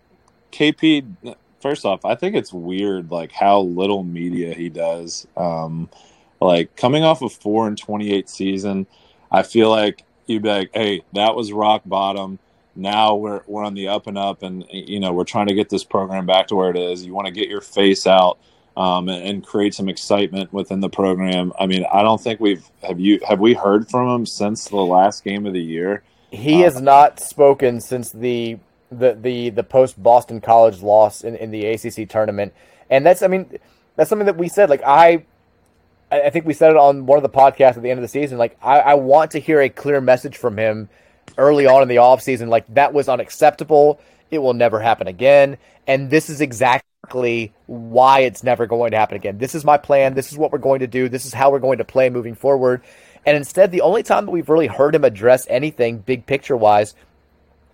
KP. 0.53 1.37
First 1.61 1.85
off, 1.85 2.05
I 2.05 2.17
think 2.17 2.35
it's 2.37 2.53
weird 2.53 3.11
like 3.13 3.31
how 3.33 3.61
little 3.61 4.03
media 4.03 4.53
he 4.55 4.69
does. 4.69 5.27
Um, 5.37 5.91
like 6.41 6.75
coming 6.77 7.05
off 7.05 7.23
a 7.23 7.29
four 7.29 7.69
and 7.69 7.79
twenty 7.79 8.13
eight 8.13 8.29
season, 8.29 8.87
I 9.31 9.43
feel 9.45 9.71
like 9.71 10.05
you'd 10.27 10.43
be 10.43 10.49
like, 10.49 10.71
"Hey, 10.75 11.03
that 11.15 11.37
was 11.37 11.53
rock 11.53 11.83
bottom. 11.87 12.39
now 12.75 13.15
we're 13.17 13.43
we're 13.47 13.65
on 13.65 13.75
the 13.75 13.89
up 13.89 14.07
and 14.09 14.19
up, 14.19 14.43
and 14.43 14.65
you 14.71 14.99
know 15.01 15.13
we're 15.13 15.25
trying 15.25 15.49
to 15.49 15.55
get 15.55 15.69
this 15.69 15.85
program 15.85 16.27
back 16.27 16.49
to 16.49 16.57
where 16.57 16.71
it 16.71 16.77
is. 16.79 17.05
You 17.05 17.15
want 17.15 17.27
to 17.27 17.33
get 17.33 17.49
your 17.49 17.61
face 17.61 18.07
out 18.07 18.39
um, 18.77 19.09
and, 19.09 19.27
and, 19.27 19.45
create 19.45 19.75
some 19.75 19.89
excitement 19.89 20.53
within 20.53 20.81
the 20.81 20.89
program. 20.89 21.53
I 21.59 21.67
mean, 21.67 21.85
I 21.93 22.03
don't 22.03 22.21
think 22.21 22.41
we've 22.41 22.65
have 22.83 22.99
you 22.99 23.21
have 23.29 23.39
we 23.39 23.55
heard 23.55 23.89
from 23.89 24.09
him 24.09 24.27
since 24.27 24.69
the 24.69 24.77
last 24.77 25.25
game 25.25 25.47
of 25.47 25.53
the 25.53 25.63
year. 25.63 26.03
He 26.31 26.63
uh, 26.63 26.71
has 26.71 26.81
not 26.81 27.21
spoken 27.21 27.81
since 27.81 28.11
the 28.11 28.59
the 28.91 29.15
the 29.15 29.51
the 29.51 29.63
post 29.63 30.03
Boston 30.03 30.41
College 30.41 30.81
loss 30.81 31.23
in, 31.23 31.37
in 31.37 31.51
the 31.51 31.67
ACC 31.67 32.09
tournament, 32.09 32.55
and 32.89 33.05
that's 33.05 33.23
I 33.23 33.27
mean 33.27 33.59
that's 33.97 34.09
something 34.09 34.27
that 34.27 34.39
we 34.39 34.49
said. 34.49 34.71
Like 34.71 34.83
I, 34.85 35.25
I 36.11 36.31
think 36.31 36.47
we 36.47 36.55
said 36.55 36.71
it 36.71 36.77
on 36.77 37.07
one 37.07 37.19
of 37.19 37.23
the 37.23 37.29
podcasts 37.29 37.77
at 37.77 37.83
the 37.83 37.91
end 37.91 37.99
of 37.99 38.03
the 38.03 38.09
season. 38.09 38.39
Like 38.39 38.57
I, 38.63 38.81
I 38.81 38.95
want 38.95 39.33
to 39.33 39.39
hear 39.39 39.61
a 39.61 39.69
clear 39.69 40.01
message 40.01 40.37
from 40.37 40.57
him 40.59 40.89
early 41.39 41.67
on 41.67 41.83
in 41.83 41.89
the 41.89 41.97
offseason. 41.97 42.49
Like 42.49 42.67
that 42.75 42.93
was 42.93 43.09
unacceptable. 43.09 44.01
It 44.31 44.39
will 44.39 44.55
never 44.55 44.81
happen 44.81 45.09
again. 45.09 45.59
And 45.87 46.11
this 46.11 46.31
is 46.31 46.41
exactly 46.41 46.92
why 47.67 48.21
it's 48.21 48.45
never 48.45 48.67
going 48.67 48.93
to 48.93 48.97
happen 48.97 49.17
again. 49.17 49.39
This 49.39 49.55
is 49.55 49.65
my 49.65 49.77
plan. 49.77 50.15
This 50.15 50.31
is 50.31 50.39
what 50.39 50.53
we're 50.53 50.59
going 50.59 50.81
to 50.81 50.87
do. 50.87 51.09
This 51.09 51.27
is 51.27 51.35
how 51.35 51.51
we're 51.51 51.59
going 51.59 51.79
to 51.79 51.85
play 51.85 52.11
moving 52.11 52.35
forward. 52.35 52.83
And 53.27 53.37
instead, 53.37 53.71
the 53.71 53.81
only 53.81 54.03
time 54.03 54.27
that 54.27 54.31
we've 54.33 54.49
really 54.49 54.69
heard 54.69 54.95
him 54.95 55.05
address 55.05 55.47
anything 55.51 55.99
big 55.99 56.27
picture 56.27 56.57
wise 56.57 56.95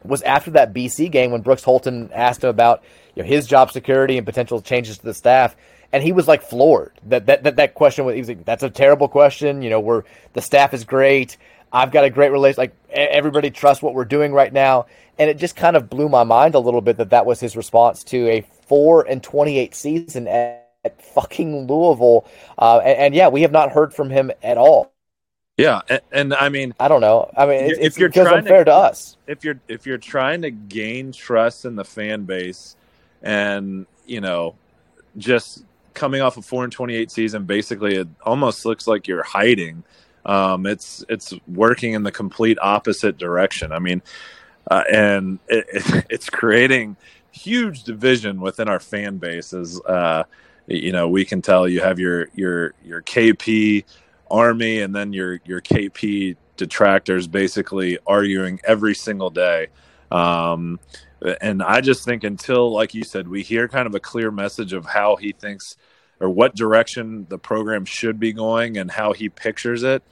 was 0.03 0.23
after 0.23 0.53
that 0.53 0.73
BC 0.73 1.11
game 1.11 1.31
when 1.31 1.43
Brooks 1.43 1.65
Holton 1.65 2.11
asked 2.15 2.43
him 2.43 2.51
about 2.51 2.83
you 3.15 3.23
know, 3.23 3.29
his 3.29 3.47
job 3.47 3.71
security 3.71 4.17
and 4.17 4.27
potential 4.27 4.63
changes 4.63 4.99
to 4.99 5.05
the 5.05 5.15
staff. 5.15 5.57
And 5.93 6.03
he 6.03 6.13
was 6.13 6.29
like 6.29 6.43
floored 6.43 6.93
that 7.07 7.27
that, 7.27 7.43
that, 7.45 7.57
that 7.57 7.75
question 7.75 8.05
was, 8.05 8.15
he 8.15 8.21
was 8.21 8.29
like, 8.29 8.45
that's 8.45 8.63
a 8.63 8.71
terrible 8.71 9.09
question. 9.09 9.63
You 9.63 9.71
know, 9.71 9.81
we're, 9.81 10.05
the 10.33 10.43
staff 10.43 10.73
is 10.73 10.85
great. 10.85 11.37
I've 11.73 11.91
got 11.91 12.05
a 12.05 12.11
great 12.11 12.31
relation. 12.31 12.61
Like 12.61 12.75
everybody 12.91 13.51
trusts 13.51 13.83
what 13.83 13.95
we're 13.95 14.05
doing 14.05 14.33
right 14.33 14.53
now. 14.53 14.87
And 15.19 15.29
it 15.29 15.39
just 15.39 15.57
kind 15.57 15.77
of 15.77 15.91
blew 15.91 16.09
my 16.09 16.25
mind 16.25 16.55
a 16.55 16.59
little 16.59 16.81
bit 16.81 16.97
that 16.99 17.11
that 17.11 17.27
was 17.27 17.41
his 17.41 17.57
response 17.57 18.05
to 18.05 18.29
a 18.29 18.41
four 18.67 19.03
and 19.09 19.23
28 19.23 19.75
season 19.75 20.29
at, 20.29 20.71
at 20.85 21.03
fucking 21.03 21.67
Louisville. 21.67 22.27
Uh, 22.57 22.79
and, 22.79 22.99
and 22.99 23.15
yeah, 23.15 23.29
we 23.29 23.43
have 23.43 23.53
not 23.53 23.73
heard 23.73 23.93
from 23.93 24.11
him 24.11 24.31
at 24.43 24.59
all. 24.59 24.93
Yeah, 25.59 25.81
and, 25.89 26.01
and, 26.13 26.35
I 26.35 26.51
mean, 26.51 26.73
I 26.79 26.87
don't 26.87 27.01
know. 27.01 27.33
I 27.37 27.45
mean, 27.45 27.65
it's, 27.65 27.81
if 27.81 27.99
you're 27.99 28.09
trying 28.09 28.39
unfair 28.39 28.61
to, 28.61 28.67
to, 28.67 28.75
us. 28.75 29.17
If 29.27 29.43
you're 29.43 29.59
if 29.67 29.87
you're 29.87 29.99
trying 29.99 30.43
to 30.43 30.53
gain 30.53 31.11
trust 31.11 31.65
in 31.65 31.75
the 31.75 31.85
fan 31.85 32.23
base, 32.27 32.77
and 33.23 33.85
you 34.07 34.21
know, 34.21 34.55
just 35.17 35.65
coming 35.95 36.21
off 36.21 36.37
a 36.37 36.43
four 36.43 36.63
and 36.63 36.73
twenty 36.73 36.95
eight 36.95 37.11
season, 37.11 37.43
basically, 37.43 37.97
it 37.97 38.07
almost 38.23 38.65
looks 38.65 38.87
like 38.87 39.09
you're 39.09 39.25
hiding. 39.25 39.83
Um, 40.25 40.65
it's 40.65 41.05
it's 41.09 41.35
working 41.49 41.95
in 41.95 42.05
the 42.05 42.13
complete 42.13 42.59
opposite 42.63 43.19
direction. 43.19 43.73
I 43.73 43.81
mean, 43.81 44.01
uh, 44.71 44.85
and 44.91 45.39
it, 45.49 45.67
it, 45.73 46.07
it's 46.11 46.31
creating 46.31 46.97
huge 47.31 47.85
division 47.85 48.41
within 48.41 48.69
our 48.69 48.81
fan 48.81 49.19
bases. 49.19 49.81
Uh, 49.81 50.25
you 50.67 50.93
know, 50.93 51.09
we 51.09 51.25
can 51.25 51.41
tell 51.43 51.67
you 51.69 51.81
have 51.81 51.99
your 51.99 52.29
your 52.35 52.75
your 52.85 53.03
KP 53.03 53.85
army 54.31 54.81
and 54.81 54.95
then 54.95 55.13
your 55.13 55.41
your 55.45 55.61
KP 55.61 56.37
detractors 56.57 57.27
basically 57.27 57.99
arguing 58.07 58.61
every 58.65 58.95
single 58.95 59.31
day. 59.31 59.69
Um, 60.11 60.79
and 61.41 61.63
I 61.63 61.81
just 61.81 62.05
think 62.05 62.25
until, 62.25 62.71
like 62.71 62.95
you 62.95 63.05
said, 63.05 63.29
we 63.29 63.43
hear 63.43 63.69
kind 63.69 63.87
of 63.87 63.95
a 63.95 64.01
clear 64.01 64.31
message 64.31 64.73
of 64.73 64.85
how 64.87 65.17
he 65.17 65.33
thinks 65.33 65.77
or 66.21 66.29
what 66.29 66.55
direction 66.55 67.27
the 67.29 67.39
program 67.39 67.85
should 67.85 68.19
be 68.21 68.33
going 68.33 68.77
and 68.77 68.91
how 68.91 69.13
he 69.13 69.29
pictures 69.29 69.83
it, 69.83 70.03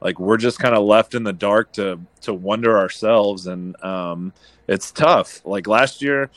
like 0.00 0.18
we're 0.18 0.36
just 0.36 0.58
kind 0.58 0.74
of 0.74 0.84
left 0.84 1.14
in 1.14 1.22
the 1.22 1.32
dark 1.32 1.72
to 1.72 2.00
to 2.22 2.34
wonder 2.34 2.78
ourselves, 2.78 3.46
and 3.46 3.80
um, 3.82 4.32
it's 4.68 4.90
tough. 4.92 5.40
Like 5.44 5.66
last 5.66 6.02
year, 6.02 6.30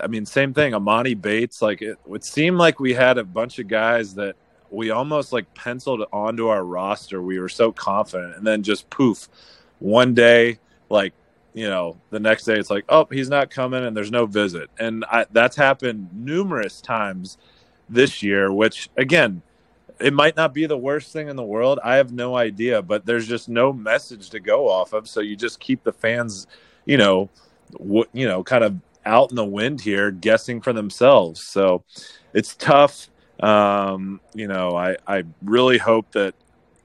I 0.00 0.06
mean, 0.06 0.24
same 0.24 0.54
thing. 0.54 0.74
amani 0.74 1.14
Bates, 1.14 1.60
like 1.60 1.82
it 1.82 1.98
would 2.06 2.24
seem 2.24 2.56
like 2.56 2.80
we 2.80 2.94
had 2.94 3.18
a 3.18 3.24
bunch 3.24 3.58
of 3.58 3.68
guys 3.68 4.14
that 4.14 4.36
we 4.70 4.90
almost 4.90 5.32
like 5.32 5.52
penciled 5.54 6.02
onto 6.12 6.48
our 6.48 6.64
roster. 6.64 7.20
We 7.20 7.38
were 7.38 7.48
so 7.48 7.72
confident, 7.72 8.36
and 8.36 8.46
then 8.46 8.62
just 8.62 8.88
poof, 8.88 9.28
one 9.78 10.14
day, 10.14 10.58
like 10.88 11.12
you 11.54 11.68
know, 11.68 11.98
the 12.08 12.20
next 12.20 12.44
day 12.44 12.54
it's 12.54 12.70
like, 12.70 12.84
oh, 12.88 13.06
he's 13.10 13.28
not 13.28 13.50
coming, 13.50 13.84
and 13.84 13.94
there's 13.94 14.10
no 14.10 14.24
visit, 14.24 14.70
and 14.78 15.04
I, 15.04 15.26
that's 15.32 15.56
happened 15.56 16.08
numerous 16.14 16.80
times 16.80 17.36
this 17.90 18.22
year. 18.22 18.50
Which 18.50 18.88
again, 18.96 19.42
it 20.02 20.12
might 20.12 20.36
not 20.36 20.52
be 20.54 20.66
the 20.66 20.78
worst 20.78 21.12
thing 21.12 21.28
in 21.28 21.36
the 21.36 21.42
world. 21.44 21.78
I 21.82 21.96
have 21.96 22.12
no 22.12 22.36
idea, 22.36 22.82
but 22.82 23.06
there's 23.06 23.26
just 23.26 23.48
no 23.48 23.72
message 23.72 24.30
to 24.30 24.40
go 24.40 24.68
off 24.68 24.92
of, 24.92 25.08
so 25.08 25.20
you 25.20 25.36
just 25.36 25.60
keep 25.60 25.82
the 25.84 25.92
fans, 25.92 26.46
you 26.84 26.96
know, 26.96 27.30
w- 27.78 28.08
you 28.12 28.26
know, 28.26 28.42
kind 28.42 28.64
of 28.64 28.76
out 29.04 29.30
in 29.30 29.36
the 29.36 29.44
wind 29.44 29.80
here, 29.80 30.10
guessing 30.10 30.60
for 30.60 30.72
themselves. 30.72 31.42
So 31.42 31.82
it's 32.32 32.54
tough 32.54 33.08
um, 33.42 34.20
you 34.34 34.46
know, 34.46 34.76
I, 34.76 34.96
I 35.06 35.24
really 35.42 35.78
hope 35.78 36.10
that 36.12 36.34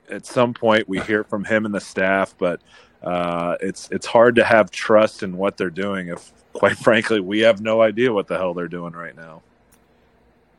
at 0.10 0.26
some 0.26 0.54
point 0.54 0.90
we 0.90 1.00
hear 1.02 1.24
from 1.24 1.44
him 1.44 1.66
and 1.66 1.74
the 1.74 1.80
staff, 1.80 2.34
but 2.38 2.60
uh, 3.04 3.56
it's 3.62 3.88
it's 3.92 4.08
hard 4.08 4.36
to 4.36 4.44
have 4.44 4.72
trust 4.72 5.22
in 5.22 5.38
what 5.38 5.56
they're 5.56 5.70
doing 5.70 6.08
if, 6.08 6.32
quite 6.54 6.78
frankly, 6.78 7.20
we 7.20 7.40
have 7.42 7.62
no 7.62 7.82
idea 7.82 8.12
what 8.12 8.28
the 8.28 8.38
hell 8.38 8.56
they're 8.56 8.68
doing 8.68 8.94
right 8.94 9.16
now. 9.16 9.44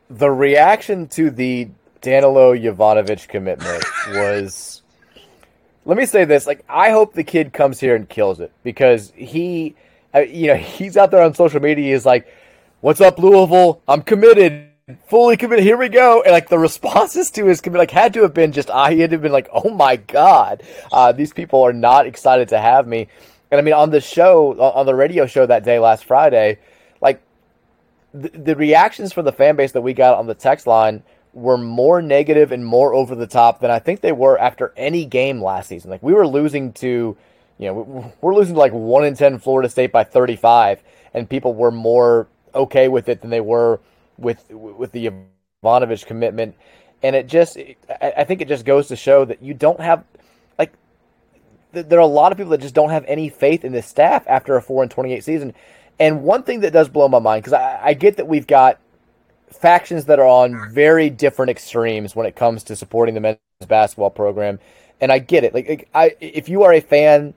The 0.09 0.30
reaction 0.30 1.09
to 1.09 1.30
the 1.30 1.68
Danilo 2.01 2.55
Jovanovic 2.55 3.28
commitment 3.28 3.84
was. 4.09 4.82
let 5.84 5.96
me 5.96 6.07
say 6.07 6.24
this: 6.24 6.46
like, 6.46 6.64
I 6.68 6.90
hope 6.90 7.14
the 7.14 7.24
kid 7.24 7.53
comes 7.53 7.80
here 7.80 7.96
and 7.96 8.09
kills 8.09 8.40
it 8.40 8.53
because 8.62 9.12
he, 9.16 9.74
uh, 10.14 10.20
you 10.20 10.49
know, 10.49 10.57
he's 10.57 10.96
out 10.96 11.11
there 11.11 11.22
on 11.22 11.34
social 11.34 11.61
media. 11.61 11.94
He's 11.94 12.07
like, 12.07 12.26
"What's 12.80 13.01
up, 13.01 13.18
Louisville? 13.18 13.80
I'm 13.88 14.03
committed." 14.03 14.68
fully 15.07 15.36
committed. 15.36 15.64
Here 15.64 15.76
we 15.76 15.88
go. 15.88 16.22
And 16.22 16.32
like 16.32 16.49
the 16.49 16.59
responses 16.59 17.30
to 17.32 17.46
his 17.46 17.61
commit, 17.61 17.78
like 17.78 17.90
had 17.90 18.14
to 18.14 18.22
have 18.22 18.34
been 18.34 18.53
just, 18.53 18.70
I 18.70 18.94
had 18.94 19.11
to 19.11 19.16
have 19.16 19.22
been 19.22 19.32
like, 19.32 19.49
oh 19.53 19.70
my 19.70 19.96
God, 19.96 20.62
uh, 20.92 21.12
these 21.12 21.32
people 21.32 21.62
are 21.62 21.72
not 21.72 22.07
excited 22.07 22.49
to 22.49 22.59
have 22.59 22.86
me. 22.86 23.09
And 23.51 23.59
I 23.59 23.62
mean, 23.62 23.74
on 23.74 23.90
the 23.90 24.01
show, 24.01 24.59
on 24.59 24.86
the 24.86 24.94
radio 24.94 25.26
show 25.26 25.46
that 25.46 25.64
day 25.64 25.78
last 25.78 26.05
Friday, 26.05 26.59
like 27.01 27.22
the, 28.12 28.28
the 28.30 28.57
reactions 28.57 29.12
from 29.12 29.24
the 29.24 29.32
fan 29.32 29.57
base 29.57 29.72
that 29.72 29.80
we 29.80 29.94
got 29.94 30.18
on 30.18 30.26
the 30.26 30.34
text 30.34 30.66
line 30.66 31.03
were 31.33 31.59
more 31.59 32.03
negative 32.03 32.53
and 32.53 32.64
more 32.64 32.95
over 32.95 33.14
the 33.14 33.26
top 33.26 33.61
than 33.61 33.70
I 33.70 33.79
think 33.79 34.01
they 34.01 34.12
were 34.12 34.39
after 34.39 34.72
any 34.76 35.05
game 35.05 35.43
last 35.43 35.68
season. 35.68 35.91
Like 35.91 36.03
we 36.03 36.14
were 36.14 36.26
losing 36.26 36.72
to, 36.74 37.16
you 37.59 37.66
know, 37.66 38.12
we're 38.20 38.35
losing 38.35 38.55
to 38.55 38.61
like 38.61 38.72
one 38.72 39.05
in 39.05 39.14
10 39.14 39.39
Florida 39.39 39.68
State 39.68 39.93
by 39.93 40.05
35 40.05 40.83
and 41.14 41.29
people 41.29 41.55
were 41.55 41.70
more 41.70 42.29
okay 42.55 42.89
with 42.89 43.09
it 43.09 43.20
than 43.20 43.31
they 43.31 43.41
were 43.41 43.81
with 44.16 44.49
with 44.51 44.93
the 44.93 45.11
Ivanovich 45.62 46.07
commitment, 46.07 46.55
and 47.03 47.14
it 47.16 47.26
just 47.26 47.59
I 48.01 48.24
think 48.24 48.41
it 48.41 48.49
just 48.49 48.64
goes 48.64 48.89
to 48.89 48.97
show 48.97 49.24
that 49.24 49.43
you 49.43 49.55
don't 49.55 49.81
have 49.81 50.05
like 50.59 50.72
there 51.72 51.99
are 51.99 52.03
a 52.03 52.07
lot 52.07 52.33
of 52.33 52.39
people 52.39 52.51
that 52.51 52.61
just 52.61 52.74
don't 52.74 52.91
have 52.91 53.05
any 53.07 53.29
faith 53.29 53.64
in 53.64 53.72
this 53.72 53.87
staff 53.87 54.24
after 54.26 54.57
a 54.57 54.62
four 54.62 54.83
and 54.83 54.91
twenty 54.91 55.12
eight 55.12 55.24
season. 55.24 55.55
And 56.01 56.22
one 56.22 56.45
thing 56.45 56.61
that 56.61 56.72
does 56.72 56.89
blow 56.89 57.09
my 57.09 57.18
mind 57.18 57.43
because 57.43 57.55
I, 57.55 57.81
I 57.87 57.95
get 57.95 58.18
that 58.18 58.29
we've 58.29 58.47
got 58.47 58.79
factions 59.51 60.07
that 60.07 60.18
are 60.18 60.26
on 60.26 60.70
very 60.72 61.11
different 61.11 61.51
extremes 61.51 62.14
when 62.14 62.26
it 62.26 62.36
comes 62.36 62.62
to 62.64 62.76
supporting 62.76 63.14
the 63.14 63.20
men's 63.20 63.38
basketball 63.66 64.11
program, 64.11 64.59
and 65.01 65.12
I 65.12 65.18
get 65.18 65.44
it. 65.44 65.55
Like, 65.55 65.88
I, 65.94 66.14
if 66.20 66.49
you 66.49 66.62
are 66.62 66.72
a 66.72 66.80
fan 66.80 67.34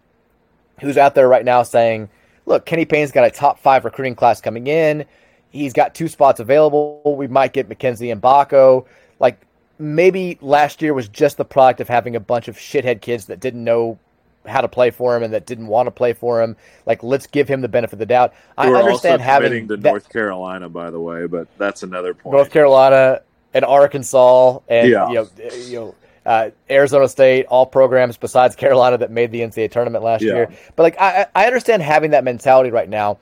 who's 0.80 0.98
out 0.98 1.16
there 1.16 1.28
right 1.28 1.46
now 1.46 1.64
saying, 1.64 2.10
"Look, 2.46 2.66
Kenny 2.66 2.86
Payne's 2.86 3.12
got 3.12 3.26
a 3.26 3.32
top 3.32 3.60
five 3.60 3.86
recruiting 3.86 4.16
class 4.16 4.42
coming 4.42 4.68
in," 4.68 5.06
He's 5.52 5.74
got 5.74 5.94
two 5.94 6.08
spots 6.08 6.40
available. 6.40 7.02
We 7.18 7.28
might 7.28 7.54
get 7.54 7.68
Mackenzie 7.68 8.08
Mgbako. 8.08 8.86
Like 9.20 9.40
maybe 9.78 10.38
last 10.42 10.82
year 10.82 10.94
was 10.94 11.10
just 11.10 11.38
the 11.38 11.46
product 11.46 11.82
of 11.82 11.90
having 11.90 12.16
a 12.16 12.20
bunch 12.20 12.48
of 12.48 12.56
shithead 12.56 13.02
kids 13.02 13.26
that 13.26 13.42
didn't 13.42 13.64
know 13.64 14.00
how 14.46 14.62
to 14.62 14.68
play 14.68 14.90
for 14.90 15.16
him 15.16 15.24
and 15.24 15.34
that 15.34 15.46
didn't 15.46 15.68
want 15.68 15.88
to 15.88 15.92
play 15.92 16.14
for 16.14 16.42
him. 16.42 16.56
Like, 16.86 17.04
let's 17.04 17.28
give 17.28 17.48
him 17.48 17.62
the 17.62 17.68
benefit 17.68 17.94
of 17.94 18.00
the 18.00 18.06
doubt. 18.06 18.34
I 18.58 18.70
We're 18.70 18.78
understand 18.78 19.22
having 19.22 19.68
to 19.68 19.78
North 19.78 20.10
Carolina, 20.10 20.70
by 20.70 20.90
the 20.90 21.00
way, 21.00 21.28
but 21.28 21.48
that's 21.58 21.84
another 21.84 22.14
point. 22.14 22.34
North 22.34 22.52
Carolina 22.52 23.22
and 23.54 23.66
Arkansas 23.66 24.60
and 24.68 24.90
yeah. 24.90 25.08
you 25.10 25.16
know, 25.16 25.30
you 25.56 25.80
know 25.80 25.96
uh, 26.26 26.52
Arizona 26.70 27.08
State, 27.08 27.46
all 27.48 27.66
programs 27.66 28.18
besides 28.18 28.56
Carolina 28.56 28.98
that 29.00 29.12
made 29.12 29.32
the 29.32 29.42
NCAA 29.42 29.72
tournament 29.72 30.04
last 30.04 30.22
yeah. 30.22 30.34
year. 30.34 30.50
But 30.76 30.84
like, 30.84 31.00
I, 31.00 31.28
I 31.36 31.48
understand 31.48 31.82
having 31.82 32.12
that 32.12 32.24
mentality 32.24 32.70
right 32.70 32.90
now. 32.90 33.20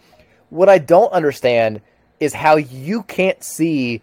What 0.50 0.70
I 0.70 0.80
don't 0.80 1.12
understand 1.14 1.82
is 2.20 2.34
how 2.34 2.58
you 2.58 3.04
can't 3.04 3.42
see 3.44 4.02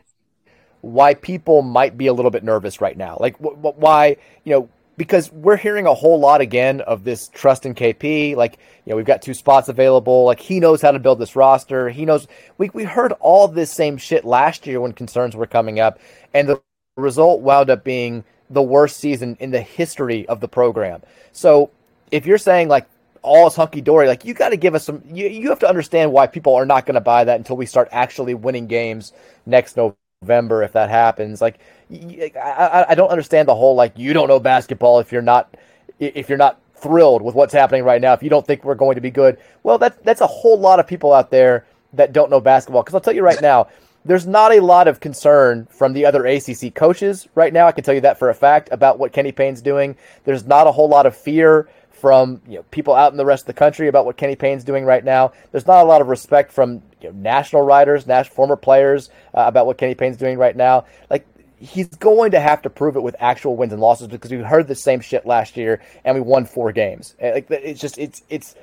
why 0.80 1.14
people 1.14 1.62
might 1.62 1.98
be 1.98 2.06
a 2.06 2.12
little 2.12 2.30
bit 2.30 2.44
nervous 2.44 2.80
right 2.80 2.96
now. 2.96 3.16
Like 3.20 3.36
wh- 3.38 3.58
wh- 3.58 3.78
why, 3.78 4.16
you 4.44 4.52
know, 4.52 4.68
because 4.96 5.30
we're 5.32 5.56
hearing 5.56 5.86
a 5.86 5.94
whole 5.94 6.18
lot 6.18 6.40
again 6.40 6.80
of 6.82 7.04
this 7.04 7.28
trust 7.28 7.66
in 7.66 7.74
KP. 7.74 8.36
Like, 8.36 8.58
you 8.84 8.90
know, 8.90 8.96
we've 8.96 9.04
got 9.04 9.22
two 9.22 9.34
spots 9.34 9.68
available. 9.68 10.24
Like, 10.24 10.40
he 10.40 10.60
knows 10.60 10.80
how 10.80 10.92
to 10.92 10.98
build 10.98 11.18
this 11.18 11.36
roster. 11.36 11.88
He 11.88 12.04
knows. 12.04 12.26
We 12.58 12.70
we 12.72 12.84
heard 12.84 13.12
all 13.20 13.48
this 13.48 13.70
same 13.70 13.96
shit 13.96 14.24
last 14.24 14.66
year 14.66 14.80
when 14.80 14.92
concerns 14.92 15.36
were 15.36 15.46
coming 15.46 15.80
up, 15.80 15.98
and 16.34 16.48
the 16.48 16.62
result 16.96 17.40
wound 17.40 17.70
up 17.70 17.84
being 17.84 18.24
the 18.48 18.62
worst 18.62 18.98
season 18.98 19.36
in 19.40 19.50
the 19.50 19.60
history 19.60 20.26
of 20.28 20.40
the 20.40 20.48
program. 20.48 21.02
So, 21.32 21.70
if 22.10 22.26
you're 22.26 22.38
saying 22.38 22.68
like 22.68 22.86
all 23.26 23.48
is 23.48 23.56
hunky 23.56 23.80
dory. 23.80 24.06
Like 24.06 24.24
you 24.24 24.32
got 24.32 24.50
to 24.50 24.56
give 24.56 24.74
us 24.74 24.84
some. 24.84 25.02
You, 25.10 25.28
you 25.28 25.50
have 25.50 25.58
to 25.58 25.68
understand 25.68 26.12
why 26.12 26.26
people 26.26 26.54
are 26.54 26.64
not 26.64 26.86
going 26.86 26.94
to 26.94 27.00
buy 27.00 27.24
that 27.24 27.36
until 27.36 27.56
we 27.56 27.66
start 27.66 27.88
actually 27.92 28.34
winning 28.34 28.66
games 28.66 29.12
next 29.44 29.76
November. 29.76 30.62
If 30.62 30.72
that 30.72 30.88
happens, 30.88 31.40
like 31.40 31.58
I, 31.90 32.86
I 32.88 32.94
don't 32.94 33.10
understand 33.10 33.48
the 33.48 33.54
whole 33.54 33.74
like 33.74 33.98
you 33.98 34.12
don't 34.12 34.28
know 34.28 34.40
basketball 34.40 34.98
if 34.98 35.12
you're 35.12 35.22
not 35.22 35.56
if 35.98 36.28
you're 36.28 36.38
not 36.38 36.60
thrilled 36.74 37.22
with 37.22 37.34
what's 37.34 37.52
happening 37.52 37.84
right 37.84 38.00
now. 38.00 38.12
If 38.12 38.22
you 38.22 38.30
don't 38.30 38.46
think 38.46 38.64
we're 38.64 38.74
going 38.74 38.96
to 38.96 39.00
be 39.00 39.10
good, 39.10 39.38
well, 39.62 39.78
that 39.78 40.04
that's 40.04 40.20
a 40.20 40.26
whole 40.26 40.58
lot 40.58 40.80
of 40.80 40.86
people 40.86 41.12
out 41.12 41.30
there 41.30 41.66
that 41.92 42.12
don't 42.12 42.30
know 42.30 42.40
basketball. 42.40 42.82
Because 42.82 42.94
I'll 42.94 43.00
tell 43.00 43.14
you 43.14 43.22
right 43.22 43.40
now, 43.40 43.68
there's 44.04 44.26
not 44.26 44.52
a 44.52 44.60
lot 44.60 44.88
of 44.88 45.00
concern 45.00 45.66
from 45.66 45.92
the 45.92 46.06
other 46.06 46.24
ACC 46.26 46.74
coaches 46.74 47.28
right 47.34 47.52
now. 47.52 47.66
I 47.66 47.72
can 47.72 47.84
tell 47.84 47.94
you 47.94 48.00
that 48.02 48.18
for 48.18 48.30
a 48.30 48.34
fact 48.34 48.68
about 48.70 48.98
what 48.98 49.12
Kenny 49.12 49.32
Payne's 49.32 49.62
doing. 49.62 49.96
There's 50.24 50.44
not 50.44 50.66
a 50.66 50.72
whole 50.72 50.88
lot 50.88 51.06
of 51.06 51.16
fear 51.16 51.68
from 51.90 52.42
you 52.46 52.56
know, 52.56 52.62
people 52.64 52.94
out 52.94 53.10
in 53.10 53.16
the 53.16 53.24
rest 53.24 53.44
of 53.44 53.46
the 53.46 53.54
country 53.54 53.88
about 53.88 54.04
what 54.04 54.16
Kenny 54.16 54.36
Payne's 54.36 54.64
doing 54.64 54.84
right 54.84 55.02
now. 55.02 55.32
There's 55.50 55.66
not 55.66 55.82
a 55.82 55.88
lot 55.88 56.02
of 56.02 56.08
respect 56.08 56.52
from 56.52 56.82
you 57.00 57.10
know, 57.10 57.12
national 57.12 57.62
writers, 57.62 58.06
national 58.06 58.34
former 58.34 58.56
players 58.56 59.08
uh, 59.34 59.44
about 59.46 59.66
what 59.66 59.78
Kenny 59.78 59.94
Payne's 59.94 60.18
doing 60.18 60.38
right 60.38 60.54
now. 60.54 60.84
Like 61.08 61.26
he's 61.58 61.88
going 61.88 62.32
to 62.32 62.40
have 62.40 62.62
to 62.62 62.70
prove 62.70 62.96
it 62.96 63.02
with 63.02 63.16
actual 63.18 63.56
wins 63.56 63.72
and 63.72 63.80
losses 63.80 64.08
because 64.08 64.30
we 64.30 64.38
heard 64.38 64.68
the 64.68 64.74
same 64.74 65.00
shit 65.00 65.26
last 65.26 65.56
year 65.56 65.82
and 66.04 66.14
we 66.14 66.20
won 66.20 66.44
four 66.44 66.72
games. 66.72 67.14
Eh, 67.18 67.32
like 67.32 67.50
it's 67.50 67.80
just 67.80 67.98
it's 67.98 68.22
it's 68.28 68.54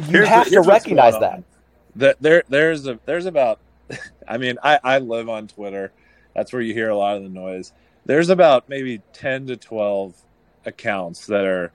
you 0.00 0.06
here's 0.06 0.28
have 0.28 0.44
the, 0.44 0.56
to 0.56 0.60
recognize 0.62 1.18
that. 1.20 1.42
That 1.96 2.16
there 2.20 2.44
there's 2.48 2.86
a 2.86 2.98
there's 3.06 3.26
about 3.26 3.60
I 4.28 4.38
mean 4.38 4.58
I 4.62 4.78
I 4.82 4.98
live 4.98 5.28
on 5.28 5.48
Twitter. 5.48 5.92
That's 6.34 6.52
where 6.52 6.62
you 6.62 6.74
hear 6.74 6.90
a 6.90 6.96
lot 6.96 7.16
of 7.16 7.22
the 7.22 7.28
noise. 7.28 7.72
There's 8.04 8.28
about 8.30 8.68
maybe 8.68 9.02
10 9.12 9.48
to 9.48 9.56
12 9.56 10.14
accounts 10.64 11.26
that 11.26 11.44
are 11.44 11.72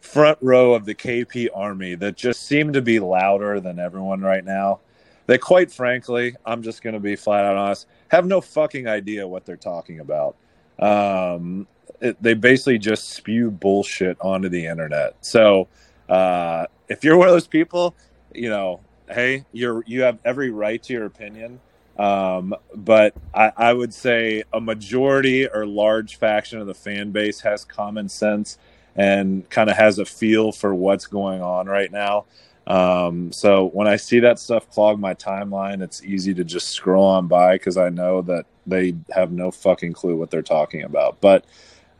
front 0.00 0.38
row 0.42 0.74
of 0.74 0.84
the 0.84 0.94
KP 0.94 1.48
army 1.54 1.94
that 1.94 2.16
just 2.16 2.42
seem 2.42 2.72
to 2.74 2.82
be 2.82 3.00
louder 3.00 3.60
than 3.60 3.78
everyone 3.78 4.20
right 4.20 4.44
now. 4.44 4.80
That, 5.26 5.40
quite 5.40 5.72
frankly, 5.72 6.36
I'm 6.44 6.62
just 6.62 6.82
going 6.82 6.92
to 6.92 7.00
be 7.00 7.16
flat 7.16 7.46
out 7.46 7.56
honest, 7.56 7.86
have 8.14 8.26
no 8.26 8.40
fucking 8.40 8.86
idea 8.86 9.26
what 9.26 9.44
they're 9.44 9.56
talking 9.56 10.00
about. 10.00 10.36
Um, 10.78 11.66
it, 12.00 12.20
they 12.22 12.34
basically 12.34 12.78
just 12.78 13.10
spew 13.10 13.50
bullshit 13.50 14.16
onto 14.20 14.48
the 14.48 14.66
internet. 14.66 15.16
So, 15.20 15.68
uh, 16.08 16.66
if 16.88 17.04
you're 17.04 17.16
one 17.16 17.28
of 17.28 17.34
those 17.34 17.46
people, 17.46 17.94
you 18.34 18.50
know, 18.50 18.80
hey, 19.08 19.44
you're 19.52 19.82
you 19.86 20.02
have 20.02 20.18
every 20.24 20.50
right 20.50 20.82
to 20.82 20.92
your 20.92 21.06
opinion. 21.06 21.60
Um, 21.98 22.54
but 22.74 23.14
I, 23.32 23.52
I 23.56 23.72
would 23.72 23.94
say 23.94 24.42
a 24.52 24.60
majority 24.60 25.46
or 25.46 25.64
large 25.64 26.16
faction 26.16 26.58
of 26.58 26.66
the 26.66 26.74
fan 26.74 27.12
base 27.12 27.40
has 27.42 27.64
common 27.64 28.08
sense 28.08 28.58
and 28.96 29.48
kind 29.48 29.70
of 29.70 29.76
has 29.76 29.98
a 29.98 30.04
feel 30.04 30.52
for 30.52 30.74
what's 30.74 31.06
going 31.06 31.40
on 31.40 31.66
right 31.66 31.90
now. 31.90 32.24
Um, 32.66 33.30
so 33.30 33.68
when 33.68 33.86
I 33.86 33.96
see 33.96 34.20
that 34.20 34.38
stuff 34.38 34.70
clog 34.70 34.98
my 34.98 35.14
timeline, 35.14 35.82
it's 35.82 36.02
easy 36.02 36.32
to 36.34 36.44
just 36.44 36.68
scroll 36.68 37.04
on 37.04 37.26
by 37.26 37.56
because 37.56 37.76
I 37.76 37.90
know 37.90 38.22
that 38.22 38.46
they 38.66 38.94
have 39.10 39.32
no 39.32 39.50
fucking 39.50 39.92
clue 39.92 40.16
what 40.16 40.30
they're 40.30 40.42
talking 40.42 40.82
about. 40.82 41.20
But 41.20 41.44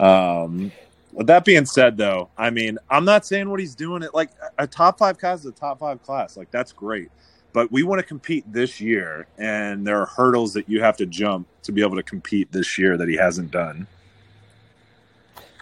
um, 0.00 0.72
with 1.12 1.26
that 1.26 1.44
being 1.44 1.66
said, 1.66 1.96
though, 1.96 2.30
I 2.38 2.50
mean, 2.50 2.78
I'm 2.88 3.04
not 3.04 3.26
saying 3.26 3.48
what 3.50 3.60
he's 3.60 3.74
doing. 3.74 4.02
It 4.02 4.14
like 4.14 4.30
a 4.58 4.66
top 4.66 4.98
five 4.98 5.18
class 5.18 5.40
is 5.40 5.46
a 5.46 5.52
top 5.52 5.80
five 5.80 6.02
class. 6.02 6.36
Like 6.36 6.50
that's 6.50 6.72
great, 6.72 7.10
but 7.52 7.70
we 7.70 7.82
want 7.82 8.00
to 8.00 8.06
compete 8.06 8.50
this 8.50 8.80
year, 8.80 9.26
and 9.36 9.86
there 9.86 10.00
are 10.00 10.06
hurdles 10.06 10.54
that 10.54 10.68
you 10.68 10.82
have 10.82 10.96
to 10.96 11.06
jump 11.06 11.46
to 11.64 11.72
be 11.72 11.82
able 11.82 11.96
to 11.96 12.02
compete 12.02 12.50
this 12.52 12.78
year 12.78 12.96
that 12.96 13.08
he 13.08 13.16
hasn't 13.16 13.50
done. 13.50 13.86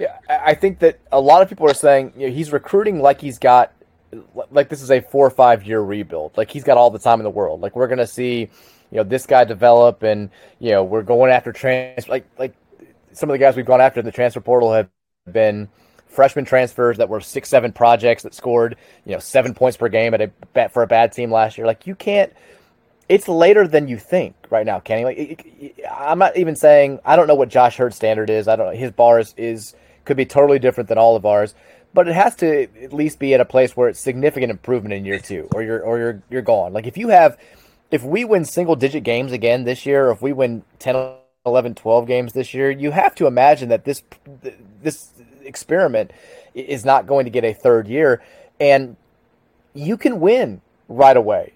Yeah, 0.00 0.16
I 0.28 0.54
think 0.54 0.78
that 0.78 0.98
a 1.12 1.20
lot 1.20 1.42
of 1.42 1.48
people 1.48 1.68
are 1.68 1.74
saying 1.74 2.12
you 2.16 2.28
know, 2.28 2.34
he's 2.34 2.52
recruiting 2.52 3.00
like 3.00 3.20
he's 3.20 3.38
got 3.38 3.72
like 4.50 4.68
this 4.68 4.82
is 4.82 4.90
a 4.90 5.00
four 5.00 5.26
or 5.26 5.30
five 5.30 5.64
year 5.64 5.80
rebuild. 5.80 6.36
Like 6.36 6.50
he's 6.50 6.64
got 6.64 6.76
all 6.76 6.90
the 6.90 6.98
time 6.98 7.20
in 7.20 7.24
the 7.24 7.30
world. 7.30 7.60
Like 7.60 7.76
we're 7.76 7.88
gonna 7.88 8.06
see, 8.06 8.40
you 8.90 8.98
know, 8.98 9.04
this 9.04 9.26
guy 9.26 9.44
develop, 9.44 10.02
and 10.02 10.30
you 10.58 10.70
know 10.70 10.84
we're 10.84 11.02
going 11.02 11.30
after 11.30 11.52
trans 11.52 12.08
like 12.08 12.26
like 12.38 12.54
some 13.12 13.28
of 13.28 13.34
the 13.34 13.38
guys 13.38 13.56
we've 13.56 13.66
gone 13.66 13.80
after 13.80 14.00
in 14.00 14.06
the 14.06 14.12
transfer 14.12 14.40
portal 14.40 14.72
have 14.72 14.88
been 15.30 15.68
freshman 16.08 16.44
transfers 16.44 16.98
that 16.98 17.08
were 17.08 17.20
six 17.20 17.48
seven 17.48 17.72
projects 17.72 18.22
that 18.22 18.34
scored 18.34 18.76
you 19.06 19.12
know 19.12 19.18
seven 19.18 19.54
points 19.54 19.78
per 19.78 19.88
game 19.88 20.12
at 20.12 20.20
a 20.20 20.28
bet 20.52 20.72
for 20.72 20.82
a 20.82 20.86
bad 20.86 21.12
team 21.12 21.30
last 21.30 21.56
year. 21.56 21.66
Like 21.66 21.86
you 21.86 21.94
can't. 21.94 22.32
It's 23.08 23.28
later 23.28 23.66
than 23.66 23.88
you 23.88 23.98
think 23.98 24.34
right 24.48 24.64
now, 24.64 24.80
Kenny. 24.80 25.04
Like 25.04 25.82
I'm 25.90 26.18
not 26.18 26.36
even 26.36 26.56
saying 26.56 27.00
I 27.04 27.16
don't 27.16 27.26
know 27.26 27.34
what 27.34 27.48
Josh 27.48 27.78
Heird's 27.78 27.96
standard 27.96 28.30
is. 28.30 28.48
I 28.48 28.56
don't 28.56 28.66
know 28.66 28.78
his 28.78 28.92
bar 28.92 29.18
is, 29.18 29.34
is 29.36 29.74
could 30.04 30.16
be 30.16 30.26
totally 30.26 30.58
different 30.58 30.88
than 30.88 30.98
all 30.98 31.16
of 31.16 31.24
ours, 31.24 31.54
but 31.94 32.08
it 32.08 32.14
has 32.14 32.34
to 32.36 32.68
at 32.82 32.92
least 32.92 33.18
be 33.18 33.34
at 33.34 33.40
a 33.40 33.44
place 33.44 33.76
where 33.76 33.88
it's 33.88 34.00
significant 34.00 34.50
improvement 34.50 34.94
in 34.94 35.04
year 35.04 35.18
two, 35.18 35.48
or 35.54 35.62
you're 35.62 35.80
or 35.82 35.98
you're 35.98 36.22
you're 36.30 36.42
gone. 36.42 36.72
Like 36.72 36.86
if 36.86 36.96
you 36.96 37.08
have, 37.08 37.38
if 37.90 38.02
we 38.02 38.24
win 38.24 38.44
single 38.44 38.76
digit 38.76 39.04
games 39.04 39.32
again 39.32 39.64
this 39.64 39.84
year, 39.84 40.08
or 40.08 40.12
if 40.12 40.22
we 40.22 40.32
win 40.32 40.62
10, 40.78 41.14
11, 41.44 41.74
12 41.74 42.06
games 42.06 42.32
this 42.32 42.54
year, 42.54 42.70
you 42.70 42.92
have 42.92 43.14
to 43.16 43.26
imagine 43.26 43.68
that 43.68 43.84
this 43.84 44.02
this 44.82 45.10
experiment 45.42 46.12
is 46.54 46.84
not 46.84 47.06
going 47.06 47.24
to 47.24 47.30
get 47.30 47.44
a 47.44 47.52
third 47.52 47.88
year, 47.88 48.22
and 48.60 48.96
you 49.74 49.96
can 49.96 50.20
win 50.20 50.60
right 50.88 51.16
away 51.16 51.52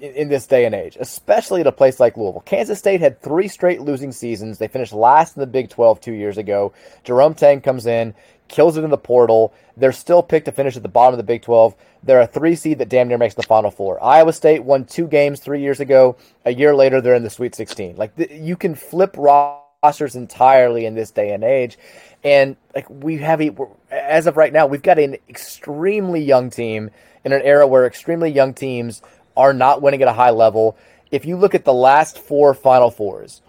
in 0.00 0.28
this 0.28 0.48
day 0.48 0.64
and 0.64 0.74
age, 0.74 0.96
especially 0.98 1.60
at 1.60 1.66
a 1.66 1.72
place 1.72 2.00
like 2.00 2.16
Louisville. 2.16 2.42
Kansas 2.44 2.78
State 2.78 3.00
had 3.00 3.22
three 3.22 3.46
straight 3.46 3.80
losing 3.80 4.10
seasons. 4.10 4.58
They 4.58 4.66
finished 4.66 4.92
last 4.92 5.36
in 5.36 5.40
the 5.40 5.46
Big 5.46 5.70
12 5.70 6.00
two 6.00 6.12
years 6.12 6.38
ago. 6.38 6.72
Jerome 7.04 7.34
Tang 7.34 7.60
comes 7.60 7.86
in, 7.86 8.14
kills 8.52 8.76
it 8.76 8.84
in 8.84 8.90
the 8.90 8.98
portal. 8.98 9.52
They're 9.76 9.90
still 9.90 10.22
picked 10.22 10.44
to 10.44 10.52
finish 10.52 10.76
at 10.76 10.82
the 10.82 10.88
bottom 10.88 11.14
of 11.14 11.18
the 11.18 11.24
Big 11.24 11.42
12. 11.42 11.74
They're 12.04 12.20
a 12.20 12.26
three 12.26 12.54
seed 12.54 12.78
that 12.78 12.88
damn 12.88 13.08
near 13.08 13.18
makes 13.18 13.34
the 13.34 13.42
Final 13.42 13.70
Four. 13.70 14.02
Iowa 14.02 14.32
State 14.32 14.62
won 14.62 14.84
two 14.84 15.08
games 15.08 15.40
three 15.40 15.60
years 15.60 15.80
ago. 15.80 16.16
A 16.44 16.52
year 16.52 16.76
later, 16.76 17.00
they're 17.00 17.14
in 17.14 17.24
the 17.24 17.30
Sweet 17.30 17.54
16. 17.54 17.96
Like 17.96 18.12
you 18.30 18.56
can 18.56 18.74
flip 18.74 19.16
rosters 19.16 20.14
entirely 20.14 20.86
in 20.86 20.94
this 20.94 21.10
day 21.10 21.32
and 21.32 21.42
age. 21.42 21.78
And 22.22 22.56
like 22.74 22.88
we 22.88 23.16
have, 23.18 23.40
a, 23.40 23.50
as 23.90 24.26
of 24.26 24.36
right 24.36 24.52
now, 24.52 24.66
we've 24.66 24.82
got 24.82 24.98
an 24.98 25.16
extremely 25.28 26.22
young 26.22 26.50
team 26.50 26.90
in 27.24 27.32
an 27.32 27.42
era 27.42 27.66
where 27.66 27.86
extremely 27.86 28.30
young 28.30 28.54
teams 28.54 29.02
are 29.36 29.54
not 29.54 29.80
winning 29.80 30.02
at 30.02 30.08
a 30.08 30.12
high 30.12 30.30
level. 30.30 30.76
If 31.10 31.24
you 31.24 31.36
look 31.36 31.54
at 31.54 31.64
the 31.64 31.72
last 31.72 32.18
four 32.18 32.54
Final 32.54 32.90
Fours, 32.90 33.42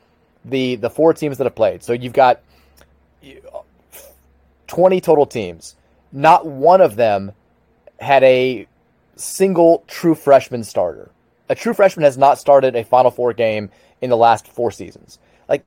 the 0.45 0.75
the 0.75 0.89
four 0.89 1.13
teams 1.13 1.37
that 1.37 1.45
have 1.45 1.55
played, 1.55 1.83
so 1.83 1.93
you've 1.93 2.13
got 2.13 2.41
twenty 4.73 5.01
total 5.01 5.25
teams. 5.25 5.75
Not 6.11 6.45
one 6.45 6.81
of 6.81 6.95
them 6.95 7.31
had 7.99 8.23
a 8.23 8.67
single 9.15 9.83
true 9.87 10.15
freshman 10.15 10.63
starter. 10.63 11.11
A 11.49 11.55
true 11.55 11.73
freshman 11.73 12.03
has 12.03 12.17
not 12.17 12.39
started 12.39 12.75
a 12.75 12.83
Final 12.83 13.11
Four 13.11 13.33
game 13.33 13.69
in 14.01 14.09
the 14.09 14.17
last 14.17 14.47
four 14.47 14.71
seasons. 14.71 15.19
Like, 15.47 15.65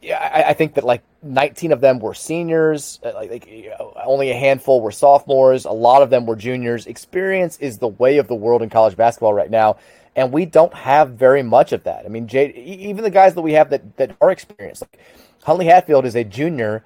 yeah, 0.00 0.18
I, 0.18 0.50
I 0.50 0.52
think 0.54 0.74
that 0.74 0.84
like 0.84 1.02
19 1.22 1.72
of 1.72 1.80
them 1.80 1.98
were 1.98 2.14
seniors. 2.14 3.00
Uh, 3.04 3.12
like, 3.14 3.30
like 3.30 3.70
only 4.04 4.30
a 4.30 4.34
handful 4.34 4.80
were 4.80 4.92
sophomores. 4.92 5.64
A 5.64 5.72
lot 5.72 6.02
of 6.02 6.10
them 6.10 6.26
were 6.26 6.36
juniors. 6.36 6.86
Experience 6.86 7.58
is 7.58 7.78
the 7.78 7.88
way 7.88 8.18
of 8.18 8.28
the 8.28 8.34
world 8.34 8.62
in 8.62 8.70
college 8.70 8.96
basketball 8.96 9.34
right 9.34 9.50
now, 9.50 9.76
and 10.16 10.32
we 10.32 10.44
don't 10.46 10.74
have 10.74 11.10
very 11.10 11.42
much 11.42 11.72
of 11.72 11.84
that. 11.84 12.04
I 12.04 12.08
mean, 12.08 12.26
Jay, 12.28 12.52
even 12.52 13.02
the 13.04 13.10
guys 13.10 13.34
that 13.34 13.42
we 13.42 13.52
have 13.54 13.70
that 13.70 13.96
that 13.96 14.16
are 14.20 14.30
experienced, 14.30 14.82
like 14.82 14.98
Huntley 15.44 15.66
Hatfield 15.66 16.04
is 16.04 16.14
a 16.14 16.24
junior. 16.24 16.84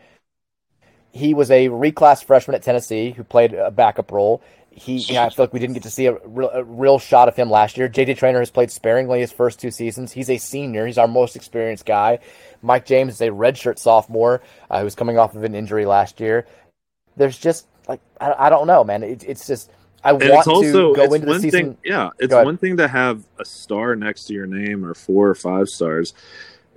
He 1.17 1.35
was 1.35 1.51
a 1.51 1.69
reclass 1.69 2.25
freshman 2.25 2.55
at 2.55 2.63
Tennessee 2.63 3.11
who 3.11 3.25
played 3.25 3.55
a 3.55 3.71
backup 3.71 4.13
role. 4.13 4.43
He, 4.71 4.99
you 4.99 5.15
know, 5.15 5.23
I 5.23 5.31
feel 5.31 5.45
like 5.45 5.55
we 5.55 5.61
didn't 5.61 5.73
get 5.73 5.85
to 5.85 5.91
see 5.91 6.05
a 6.05 6.19
real, 6.25 6.51
a 6.51 6.63
real 6.63 6.99
shot 6.99 7.29
of 7.29 7.37
him 7.37 7.49
last 7.51 7.79
year. 7.79 7.89
JJ 7.89 8.19
Traynor 8.19 8.41
has 8.41 8.51
played 8.51 8.71
sparingly 8.71 9.21
his 9.21 9.33
first 9.33 9.59
two 9.59 9.71
seasons. 9.71 10.13
He's 10.13 10.29
a 10.29 10.37
senior. 10.37 10.87
He's 10.87 10.99
our 10.99 11.09
most 11.09 11.35
experienced 11.35 11.87
guy. 11.87 12.19
Mike 12.61 12.85
James 12.85 13.15
is 13.15 13.21
a 13.23 13.29
redshirt 13.29 13.79
sophomore 13.79 14.43
uh, 14.71 14.83
who's 14.83 14.95
coming 14.95 15.19
off 15.19 15.35
of 15.35 15.45
an 15.45 15.55
injury 15.55 15.87
last 15.87 16.21
year. 16.21 16.47
There's 17.17 17.39
just 17.39 17.67
like 17.89 18.01
I, 18.21 18.35
I 18.39 18.51
don't 18.51 18.67
know, 18.67 18.85
man. 18.85 19.03
It, 19.03 19.25
it's 19.27 19.47
just 19.47 19.71
I 20.05 20.11
and 20.11 20.21
want 20.29 20.47
also, 20.47 20.95
to 20.95 20.95
go 20.95 21.15
into 21.15 21.27
the 21.27 21.41
season. 21.41 21.51
Thing, 21.51 21.79
yeah, 21.83 22.11
it's 22.19 22.35
one 22.35 22.59
thing 22.59 22.77
to 22.77 22.87
have 22.87 23.25
a 23.39 23.45
star 23.45 23.97
next 23.97 24.25
to 24.27 24.35
your 24.35 24.47
name 24.47 24.85
or 24.85 24.95
four 24.95 25.29
or 25.29 25.35
five 25.35 25.69
stars. 25.69 26.13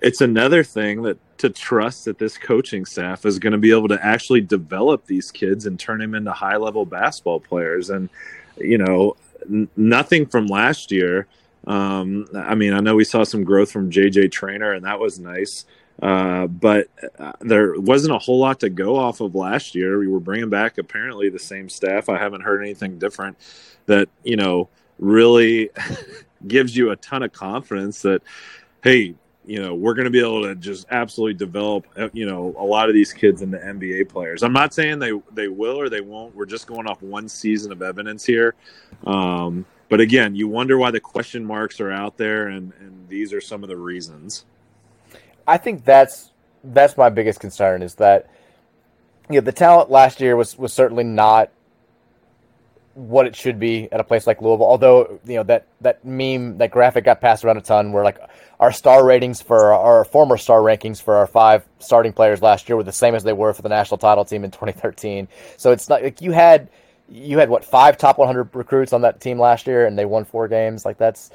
It's 0.01 0.21
another 0.21 0.63
thing 0.63 1.01
that 1.03 1.17
to 1.39 1.49
trust 1.49 2.05
that 2.05 2.17
this 2.17 2.37
coaching 2.37 2.85
staff 2.85 3.25
is 3.25 3.39
going 3.39 3.51
to 3.51 3.57
be 3.57 3.71
able 3.71 3.87
to 3.89 4.05
actually 4.05 4.41
develop 4.41 5.05
these 5.05 5.31
kids 5.31 5.65
and 5.65 5.79
turn 5.79 5.99
them 5.99 6.15
into 6.15 6.31
high 6.31 6.57
level 6.57 6.85
basketball 6.85 7.39
players. 7.39 7.89
And 7.89 8.09
you 8.57 8.77
know, 8.77 9.15
n- 9.49 9.69
nothing 9.75 10.25
from 10.25 10.47
last 10.47 10.91
year 10.91 11.27
um, 11.67 12.27
I 12.35 12.55
mean, 12.55 12.73
I 12.73 12.79
know 12.79 12.95
we 12.95 13.03
saw 13.03 13.23
some 13.23 13.43
growth 13.43 13.71
from 13.71 13.91
JJ 13.91 14.31
Traynor, 14.31 14.73
and 14.73 14.85
that 14.85 14.99
was 14.99 15.19
nice. 15.19 15.65
Uh, 16.01 16.47
but 16.47 16.87
uh, 17.19 17.33
there 17.41 17.79
wasn't 17.79 18.15
a 18.15 18.17
whole 18.17 18.39
lot 18.39 18.61
to 18.61 18.69
go 18.69 18.95
off 18.95 19.19
of 19.19 19.35
last 19.35 19.75
year. 19.75 19.99
We 19.99 20.07
were 20.07 20.21
bringing 20.21 20.49
back 20.49 20.77
apparently 20.77 21.29
the 21.29 21.39
same 21.39 21.67
staff. 21.67 22.07
I 22.07 22.17
haven't 22.17 22.41
heard 22.41 22.61
anything 22.61 22.97
different 22.99 23.37
that 23.85 24.07
you 24.23 24.37
know 24.37 24.69
really 24.97 25.69
gives 26.47 26.75
you 26.75 26.91
a 26.91 26.95
ton 26.95 27.23
of 27.23 27.33
confidence 27.33 28.01
that 28.03 28.21
hey, 28.81 29.15
you 29.49 29.59
know 29.59 29.73
we're 29.73 29.95
going 29.95 30.05
to 30.05 30.11
be 30.11 30.19
able 30.19 30.43
to 30.43 30.53
just 30.53 30.85
absolutely 30.91 31.33
develop 31.33 31.87
uh, 31.97 32.07
you 32.13 32.27
know 32.27 32.53
a 32.59 32.63
lot 32.63 32.87
of 32.87 32.93
these 32.93 33.11
kids 33.11 33.41
into 33.41 33.57
NBA 33.57 34.07
players. 34.07 34.43
I'm 34.43 34.53
not 34.53 34.75
saying 34.75 34.99
they 34.99 35.11
they 35.31 35.47
will 35.47 35.75
or 35.75 35.89
they 35.89 36.01
won't. 36.01 36.35
We're 36.35 36.45
just 36.45 36.67
going 36.67 36.85
off 36.85 37.01
one 37.01 37.27
season 37.27 37.71
of 37.71 37.81
evidence 37.81 38.23
here. 38.23 38.53
Um, 39.07 39.65
but 39.89 39.99
again, 39.99 40.35
you 40.35 40.47
wonder 40.47 40.77
why 40.77 40.91
the 40.91 40.99
question 40.99 41.43
marks 41.43 41.81
are 41.81 41.91
out 41.91 42.15
there, 42.15 42.47
and 42.47 42.73
and 42.79 43.09
these 43.09 43.33
are 43.33 43.41
some 43.41 43.63
of 43.63 43.69
the 43.69 43.77
reasons. 43.77 44.45
I 45.47 45.57
think 45.57 45.83
that's 45.83 46.29
that's 46.63 46.95
my 46.95 47.09
biggest 47.09 47.39
concern 47.39 47.81
is 47.81 47.95
that 47.95 48.29
you 49.31 49.35
know 49.35 49.41
the 49.41 49.51
talent 49.51 49.89
last 49.89 50.21
year 50.21 50.35
was 50.35 50.59
was 50.59 50.73
certainly 50.73 51.03
not 51.03 51.49
what 52.99 53.25
it 53.25 53.35
should 53.35 53.59
be 53.59 53.89
at 53.91 53.99
a 53.99 54.03
place 54.03 54.27
like 54.27 54.41
Louisville. 54.41 54.65
Although 54.65 55.19
you 55.25 55.35
know 55.35 55.43
that 55.43 55.67
that 55.81 56.03
meme, 56.03 56.57
that 56.57 56.71
graphic 56.71 57.05
got 57.05 57.21
passed 57.21 57.45
around 57.45 57.57
a 57.57 57.61
ton, 57.61 57.91
where 57.91 58.03
like 58.03 58.19
our 58.59 58.71
star 58.71 59.05
ratings 59.05 59.41
for 59.41 59.73
our, 59.73 60.03
former 60.03 60.35
star 60.35 60.59
rankings 60.59 61.01
for 61.01 61.15
our 61.15 61.27
five 61.27 61.65
starting 61.79 62.11
players 62.11 62.41
last 62.41 62.67
year 62.67 62.75
were 62.75 62.83
the 62.83 62.91
same 62.91 63.15
as 63.15 63.23
they 63.23 63.31
were 63.31 63.53
for 63.53 63.61
the 63.61 63.69
national 63.69 63.97
title 63.97 64.25
team 64.25 64.43
in 64.43 64.51
2013. 64.51 65.27
So 65.55 65.71
it's 65.71 65.87
not 65.87 66.03
like 66.03 66.21
you 66.21 66.31
had 66.31 66.69
you 67.07 67.39
had 67.39 67.49
what 67.49 67.63
five 67.63 67.97
top 67.97 68.17
100 68.17 68.53
recruits 68.53 68.93
on 68.93 69.01
that 69.01 69.21
team 69.21 69.39
last 69.39 69.65
year, 69.65 69.85
and 69.85 69.97
they 69.97 70.05
won 70.05 70.25
four 70.25 70.47
games. 70.47 70.85
Like 70.85 70.97
that's 70.97 71.31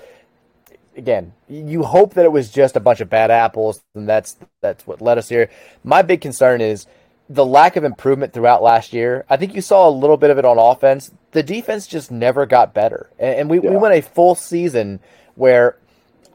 again, 0.96 1.32
you 1.48 1.82
hope 1.82 2.14
that 2.14 2.24
it 2.24 2.32
was 2.32 2.50
just 2.50 2.76
a 2.76 2.80
bunch 2.80 3.00
of 3.00 3.08
bad 3.08 3.30
apples, 3.30 3.82
and 3.94 4.08
that's 4.08 4.36
that's 4.60 4.86
what 4.86 5.00
led 5.00 5.18
us 5.18 5.28
here. 5.28 5.48
My 5.82 6.02
big 6.02 6.20
concern 6.20 6.60
is 6.60 6.86
the 7.28 7.44
lack 7.44 7.76
of 7.76 7.84
improvement 7.84 8.32
throughout 8.32 8.62
last 8.62 8.92
year. 8.92 9.24
I 9.30 9.36
think 9.36 9.54
you 9.54 9.62
saw 9.62 9.88
a 9.88 9.90
little 9.90 10.16
bit 10.16 10.30
of 10.30 10.38
it 10.38 10.44
on 10.44 10.58
offense. 10.58 11.10
The 11.32 11.42
defense 11.42 11.86
just 11.86 12.10
never 12.10 12.46
got 12.46 12.74
better, 12.74 13.10
and, 13.18 13.50
we, 13.50 13.60
yeah. 13.60 13.70
we 13.70 13.76
went 13.76 13.94
a 13.94 14.02
full 14.02 14.34
season 14.34 15.00
where 15.34 15.76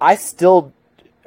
I 0.01 0.15
still 0.15 0.73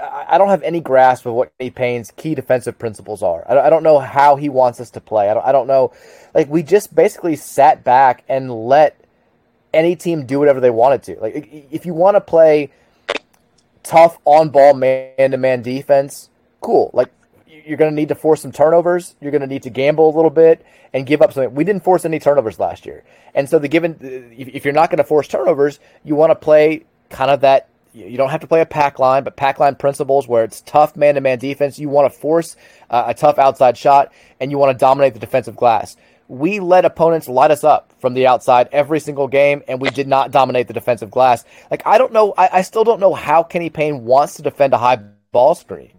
I 0.03 0.37
don't 0.37 0.49
have 0.49 0.63
any 0.65 0.81
grasp 0.81 1.27
of 1.27 1.35
what 1.35 1.57
Kenny 1.59 1.71
Payne's 1.71 2.11
key 2.11 2.35
defensive 2.35 2.79
principles 2.79 3.23
are. 3.23 3.45
I 3.49 3.71
don't 3.71 3.85
know 3.85 4.01
how 4.01 4.35
he 4.35 4.49
wants 4.49 4.81
us 4.81 4.91
to 4.91 5.01
play. 5.01 5.29
I 5.29 5.35
don't, 5.35 5.47
I 5.47 5.53
don't 5.53 5.69
know. 5.69 5.93
Like 6.35 6.49
we 6.49 6.65
just 6.65 6.95
basically 6.95 7.37
sat 7.37 7.85
back 7.85 8.25
and 8.29 8.67
let 8.67 8.99
any 9.73 9.95
team 9.95 10.27
do 10.27 10.41
whatever 10.41 10.61
they 10.61 10.71
wanted 10.71 11.05
to. 11.05 11.21
Like 11.21 11.49
if 11.71 11.87
you 11.87 11.95
want 11.95 12.17
to 12.17 12.21
play 12.21 12.73
tough 13.85 14.19
on 14.25 14.49
ball 14.49 14.75
man 14.75 15.31
to 15.31 15.37
man 15.37 15.63
defense, 15.63 16.31
cool. 16.61 16.91
Like 16.93 17.11
you're 17.67 17.77
going 17.77 17.91
to 17.91 17.95
need 17.95 18.09
to 18.09 18.15
force 18.15 18.43
some 18.43 18.53
turnovers. 18.53 19.15
You're 19.21 19.31
going 19.31 19.43
to 19.43 19.47
need 19.47 19.63
to 19.65 19.71
gamble 19.71 20.09
a 20.09 20.15
little 20.15 20.31
bit 20.31 20.65
and 20.93 21.07
give 21.07 21.23
up 21.23 21.33
something. 21.33 21.55
We 21.55 21.65
didn't 21.65 21.85
force 21.85 22.05
any 22.05 22.19
turnovers 22.19 22.59
last 22.59 22.87
year, 22.87 23.05
and 23.35 23.49
so 23.49 23.59
the 23.59 23.69
given 23.69 23.99
if 24.37 24.65
you're 24.65 24.75
not 24.75 24.91
going 24.91 24.99
to 24.99 25.05
force 25.05 25.29
turnovers, 25.29 25.81
you 26.05 26.15
want 26.15 26.31
to 26.31 26.35
play 26.35 26.85
kind 27.11 27.31
of 27.31 27.41
that. 27.41 27.69
You 27.95 28.17
don't 28.17 28.31
have 28.31 28.41
to 28.41 28.47
play 28.47 28.63
a 28.63 28.67
pack 28.67 28.99
line, 28.99 29.23
but 29.23 29.37
pack 29.37 29.59
line 29.59 29.75
principles 29.75 30.27
where 30.27 30.45
it's 30.45 30.63
tough 30.63 30.97
man 30.97 31.17
to 31.17 31.21
man 31.21 31.39
defense. 31.39 31.79
You 31.79 31.91
want 31.91 32.11
to 32.11 32.19
force 32.19 32.57
uh, 32.89 33.05
a 33.09 33.15
tough 33.15 33.39
outside 33.39 33.77
shot, 33.77 34.13
and 34.41 34.51
you 34.51 34.59
want 34.59 34.77
to 34.77 34.81
dominate 34.81 35.13
the 35.13 35.21
defensive 35.21 35.57
glass. 35.57 35.97
We 36.29 36.61
let 36.61 36.87
opponents 36.87 37.29
light 37.29 37.51
us 37.51 37.65
up 37.65 37.93
from 38.01 38.15
the 38.15 38.27
outside 38.27 38.71
every 38.73 39.01
single 39.01 39.29
game, 39.29 39.63
and 39.69 39.79
we 39.79 39.91
did 39.91 40.09
not 40.09 40.31
dominate 40.31 40.69
the 40.69 40.73
defensive 40.73 41.11
glass. 41.11 41.45
Like 41.71 41.83
I 41.87 41.99
don't 41.99 42.13
know, 42.13 42.33
I, 42.37 42.59
I 42.59 42.63
still 42.63 42.85
don't 42.85 43.01
know 43.01 43.13
how 43.13 43.43
Kenny 43.43 43.69
Payne 43.69 44.05
wants 44.05 44.35
to 44.35 44.43
defend 44.43 44.73
a 44.73 44.79
high 44.79 44.97
ball 45.33 45.55
screen. 45.55 45.93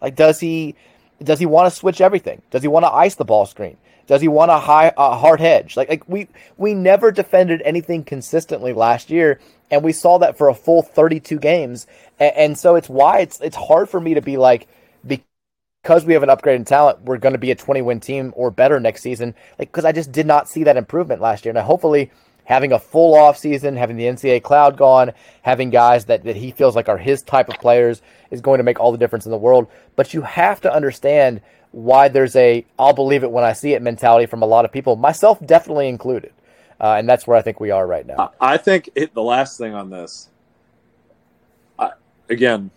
Like, 0.00 0.16
does 0.16 0.40
he 0.40 0.74
does 1.22 1.38
he 1.38 1.46
want 1.46 1.70
to 1.70 1.76
switch 1.76 2.00
everything? 2.00 2.42
Does 2.50 2.62
he 2.62 2.68
want 2.68 2.84
to 2.84 2.92
ice 2.92 3.14
the 3.14 3.24
ball 3.24 3.46
screen? 3.46 3.76
Does 4.06 4.20
he 4.20 4.28
want 4.28 4.50
a 4.50 4.58
high 4.58 4.92
a 4.96 5.16
hard 5.16 5.40
hedge? 5.40 5.76
Like 5.76 5.88
like 5.88 6.08
we 6.08 6.28
we 6.56 6.74
never 6.74 7.12
defended 7.12 7.62
anything 7.64 8.02
consistently 8.04 8.72
last 8.72 9.10
year, 9.10 9.40
and 9.70 9.84
we 9.84 9.92
saw 9.92 10.18
that 10.18 10.36
for 10.36 10.48
a 10.48 10.54
full 10.54 10.82
32 10.82 11.38
games. 11.38 11.86
And, 12.18 12.36
and 12.36 12.58
so 12.58 12.74
it's 12.74 12.88
why 12.88 13.20
it's 13.20 13.40
it's 13.40 13.56
hard 13.56 13.88
for 13.88 14.00
me 14.00 14.14
to 14.14 14.20
be 14.20 14.36
like 14.36 14.66
because 15.06 16.04
we 16.04 16.12
have 16.14 16.22
an 16.22 16.28
upgraded 16.28 16.66
talent, 16.66 17.02
we're 17.02 17.18
going 17.18 17.32
to 17.32 17.38
be 17.38 17.50
a 17.50 17.54
20 17.54 17.82
win 17.82 18.00
team 18.00 18.32
or 18.36 18.50
better 18.50 18.80
next 18.80 19.02
season. 19.02 19.34
Like 19.58 19.70
because 19.70 19.84
I 19.84 19.92
just 19.92 20.12
did 20.12 20.26
not 20.26 20.48
see 20.48 20.64
that 20.64 20.76
improvement 20.76 21.20
last 21.20 21.44
year. 21.44 21.54
Now 21.54 21.62
hopefully 21.62 22.10
having 22.44 22.72
a 22.72 22.78
full 22.78 23.14
off 23.14 23.38
season, 23.38 23.76
having 23.76 23.96
the 23.96 24.04
NCAA 24.04 24.42
cloud 24.42 24.76
gone, 24.76 25.12
having 25.42 25.70
guys 25.70 26.06
that, 26.06 26.24
that 26.24 26.36
he 26.36 26.50
feels 26.50 26.76
like 26.76 26.88
are 26.88 26.98
his 26.98 27.22
type 27.22 27.48
of 27.48 27.56
players 27.56 28.02
is 28.30 28.40
going 28.40 28.58
to 28.58 28.64
make 28.64 28.80
all 28.80 28.92
the 28.92 28.98
difference 28.98 29.24
in 29.24 29.30
the 29.30 29.38
world. 29.38 29.68
But 29.96 30.14
you 30.14 30.22
have 30.22 30.60
to 30.62 30.72
understand 30.72 31.40
why 31.72 32.08
there's 32.08 32.34
a 32.36 32.64
I'll 32.78 32.92
believe 32.92 33.22
it 33.22 33.30
when 33.30 33.44
I 33.44 33.52
see 33.52 33.74
it 33.74 33.82
mentality 33.82 34.26
from 34.26 34.42
a 34.42 34.46
lot 34.46 34.64
of 34.64 34.72
people, 34.72 34.96
myself 34.96 35.44
definitely 35.44 35.88
included. 35.88 36.32
Uh, 36.80 36.94
and 36.98 37.08
that's 37.08 37.26
where 37.26 37.36
I 37.36 37.42
think 37.42 37.60
we 37.60 37.70
are 37.70 37.86
right 37.86 38.06
now. 38.06 38.32
I 38.40 38.56
think 38.56 38.88
it, 38.94 39.12
the 39.12 39.22
last 39.22 39.58
thing 39.58 39.74
on 39.74 39.90
this, 39.90 40.30
I, 41.78 41.90
again, 42.30 42.70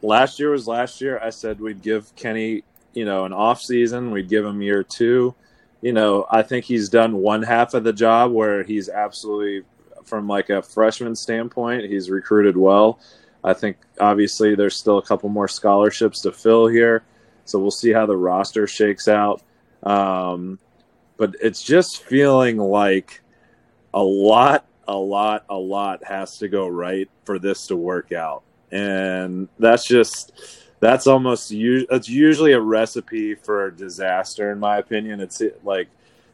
last 0.00 0.40
year 0.40 0.50
was 0.50 0.66
last 0.66 1.02
year. 1.02 1.20
I 1.22 1.28
said 1.28 1.60
we'd 1.60 1.82
give 1.82 2.16
Kenny, 2.16 2.64
you 2.94 3.04
know, 3.04 3.26
an 3.26 3.34
off 3.34 3.60
season. 3.60 4.10
We'd 4.10 4.30
give 4.30 4.44
him 4.44 4.62
year 4.62 4.82
two 4.82 5.34
you 5.82 5.92
know, 5.92 6.24
I 6.30 6.42
think 6.42 6.64
he's 6.64 6.88
done 6.88 7.16
one 7.16 7.42
half 7.42 7.74
of 7.74 7.84
the 7.84 7.92
job 7.92 8.30
where 8.32 8.62
he's 8.62 8.88
absolutely, 8.88 9.66
from 10.04 10.28
like 10.28 10.48
a 10.48 10.62
freshman 10.62 11.16
standpoint, 11.16 11.90
he's 11.90 12.08
recruited 12.08 12.56
well. 12.56 13.00
I 13.44 13.52
think 13.52 13.76
obviously 14.00 14.54
there's 14.54 14.76
still 14.76 14.98
a 14.98 15.02
couple 15.02 15.28
more 15.28 15.48
scholarships 15.48 16.20
to 16.22 16.32
fill 16.32 16.68
here, 16.68 17.02
so 17.44 17.58
we'll 17.58 17.72
see 17.72 17.92
how 17.92 18.06
the 18.06 18.16
roster 18.16 18.68
shakes 18.68 19.08
out. 19.08 19.42
Um, 19.82 20.60
but 21.16 21.34
it's 21.42 21.62
just 21.62 22.04
feeling 22.04 22.58
like 22.58 23.20
a 23.92 24.02
lot, 24.02 24.64
a 24.86 24.96
lot, 24.96 25.44
a 25.48 25.56
lot 25.56 26.04
has 26.04 26.38
to 26.38 26.48
go 26.48 26.68
right 26.68 27.10
for 27.24 27.40
this 27.40 27.66
to 27.66 27.76
work 27.76 28.12
out, 28.12 28.44
and 28.70 29.48
that's 29.58 29.88
just 29.88 30.61
that's 30.82 31.06
almost 31.06 31.52
it's 31.52 32.08
usually 32.08 32.52
a 32.52 32.60
recipe 32.60 33.36
for 33.36 33.70
disaster 33.70 34.50
in 34.50 34.58
my 34.58 34.78
opinion. 34.78 35.20
It's 35.20 35.40
like 35.62 35.88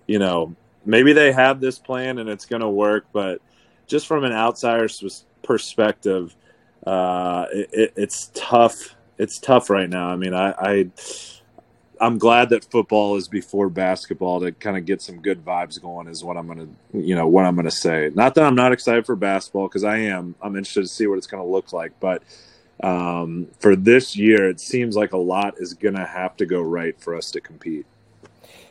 you 0.06 0.18
know 0.18 0.56
maybe 0.86 1.12
they 1.12 1.32
have 1.32 1.60
this 1.60 1.78
plan 1.78 2.18
and 2.18 2.30
it's 2.30 2.46
going 2.46 2.62
to 2.62 2.68
work 2.68 3.04
but 3.12 3.42
just 3.86 4.06
from 4.06 4.24
an 4.24 4.32
outsider's 4.32 5.26
perspective 5.42 6.34
uh, 6.86 7.44
it, 7.52 7.92
it's 7.94 8.30
tough 8.34 8.96
it's 9.18 9.38
tough 9.38 9.68
right 9.68 9.90
now. 9.90 10.08
I 10.08 10.16
mean 10.16 10.32
I, 10.32 10.54
I 10.58 10.90
i'm 12.00 12.16
glad 12.16 12.48
that 12.48 12.64
football 12.70 13.16
is 13.16 13.26
before 13.26 13.68
basketball 13.68 14.40
to 14.40 14.52
kind 14.52 14.78
of 14.78 14.86
get 14.86 15.02
some 15.02 15.20
good 15.20 15.44
vibes 15.44 15.82
going 15.82 16.06
is 16.06 16.22
what 16.22 16.36
i'm 16.36 16.46
going 16.46 16.60
to 16.60 16.98
you 16.98 17.16
know 17.16 17.26
what 17.26 17.44
i'm 17.44 17.54
going 17.54 17.66
to 17.66 17.70
say. 17.70 18.10
Not 18.14 18.34
that 18.36 18.44
i'm 18.44 18.54
not 18.54 18.72
excited 18.72 19.04
for 19.04 19.14
basketball 19.14 19.68
because 19.68 19.84
i 19.84 19.98
am. 19.98 20.34
I'm 20.40 20.56
interested 20.56 20.82
to 20.82 20.88
see 20.88 21.06
what 21.06 21.18
it's 21.18 21.26
going 21.26 21.42
to 21.42 21.48
look 21.48 21.74
like 21.74 21.92
but 22.00 22.22
um, 22.82 23.48
for 23.58 23.74
this 23.74 24.16
year, 24.16 24.48
it 24.48 24.60
seems 24.60 24.96
like 24.96 25.12
a 25.12 25.18
lot 25.18 25.54
is 25.58 25.74
going 25.74 25.96
to 25.96 26.04
have 26.04 26.36
to 26.36 26.46
go 26.46 26.60
right 26.60 26.98
for 27.00 27.14
us 27.14 27.30
to 27.32 27.40
compete. 27.40 27.86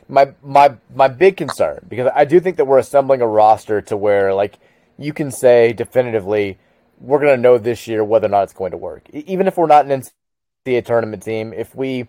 My 0.08 0.32
my 0.42 0.76
my 0.94 1.08
big 1.08 1.36
concern 1.36 1.84
because 1.86 2.10
I 2.14 2.24
do 2.24 2.40
think 2.40 2.56
that 2.56 2.64
we're 2.64 2.78
assembling 2.78 3.20
a 3.20 3.26
roster 3.26 3.82
to 3.82 3.96
where 3.96 4.32
like 4.32 4.58
you 4.98 5.12
can 5.12 5.30
say 5.30 5.74
definitively 5.74 6.56
we're 6.98 7.20
going 7.20 7.36
to 7.36 7.40
know 7.40 7.58
this 7.58 7.86
year 7.86 8.02
whether 8.02 8.26
or 8.26 8.30
not 8.30 8.44
it's 8.44 8.54
going 8.54 8.70
to 8.70 8.78
work. 8.78 9.08
Even 9.12 9.46
if 9.46 9.58
we're 9.58 9.66
not 9.66 9.84
an 9.84 10.02
NCAA 10.66 10.84
tournament 10.84 11.22
team, 11.22 11.52
if 11.52 11.74
we 11.74 12.08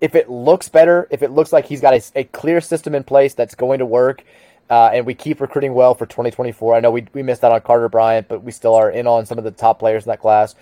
if 0.00 0.14
it 0.14 0.28
looks 0.28 0.68
better, 0.68 1.06
if 1.10 1.22
it 1.22 1.30
looks 1.30 1.52
like 1.52 1.66
he's 1.66 1.80
got 1.80 1.94
a, 1.94 2.02
a 2.16 2.24
clear 2.24 2.60
system 2.60 2.94
in 2.94 3.04
place 3.04 3.34
that's 3.34 3.54
going 3.54 3.78
to 3.78 3.86
work, 3.86 4.24
uh, 4.68 4.90
and 4.92 5.06
we 5.06 5.14
keep 5.14 5.40
recruiting 5.40 5.74
well 5.74 5.94
for 5.94 6.06
2024. 6.06 6.74
I 6.74 6.80
know 6.80 6.90
we, 6.90 7.06
we 7.12 7.22
missed 7.22 7.44
out 7.44 7.52
on 7.52 7.60
Carter 7.60 7.88
Bryant, 7.88 8.28
but 8.28 8.42
we 8.42 8.52
still 8.52 8.74
are 8.74 8.90
in 8.90 9.06
on 9.06 9.24
some 9.24 9.38
of 9.38 9.44
the 9.44 9.52
top 9.52 9.78
players 9.78 10.04
in 10.04 10.10
that 10.10 10.20
class. 10.20 10.54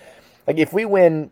Like 0.47 0.57
if 0.57 0.73
we 0.73 0.85
win 0.85 1.31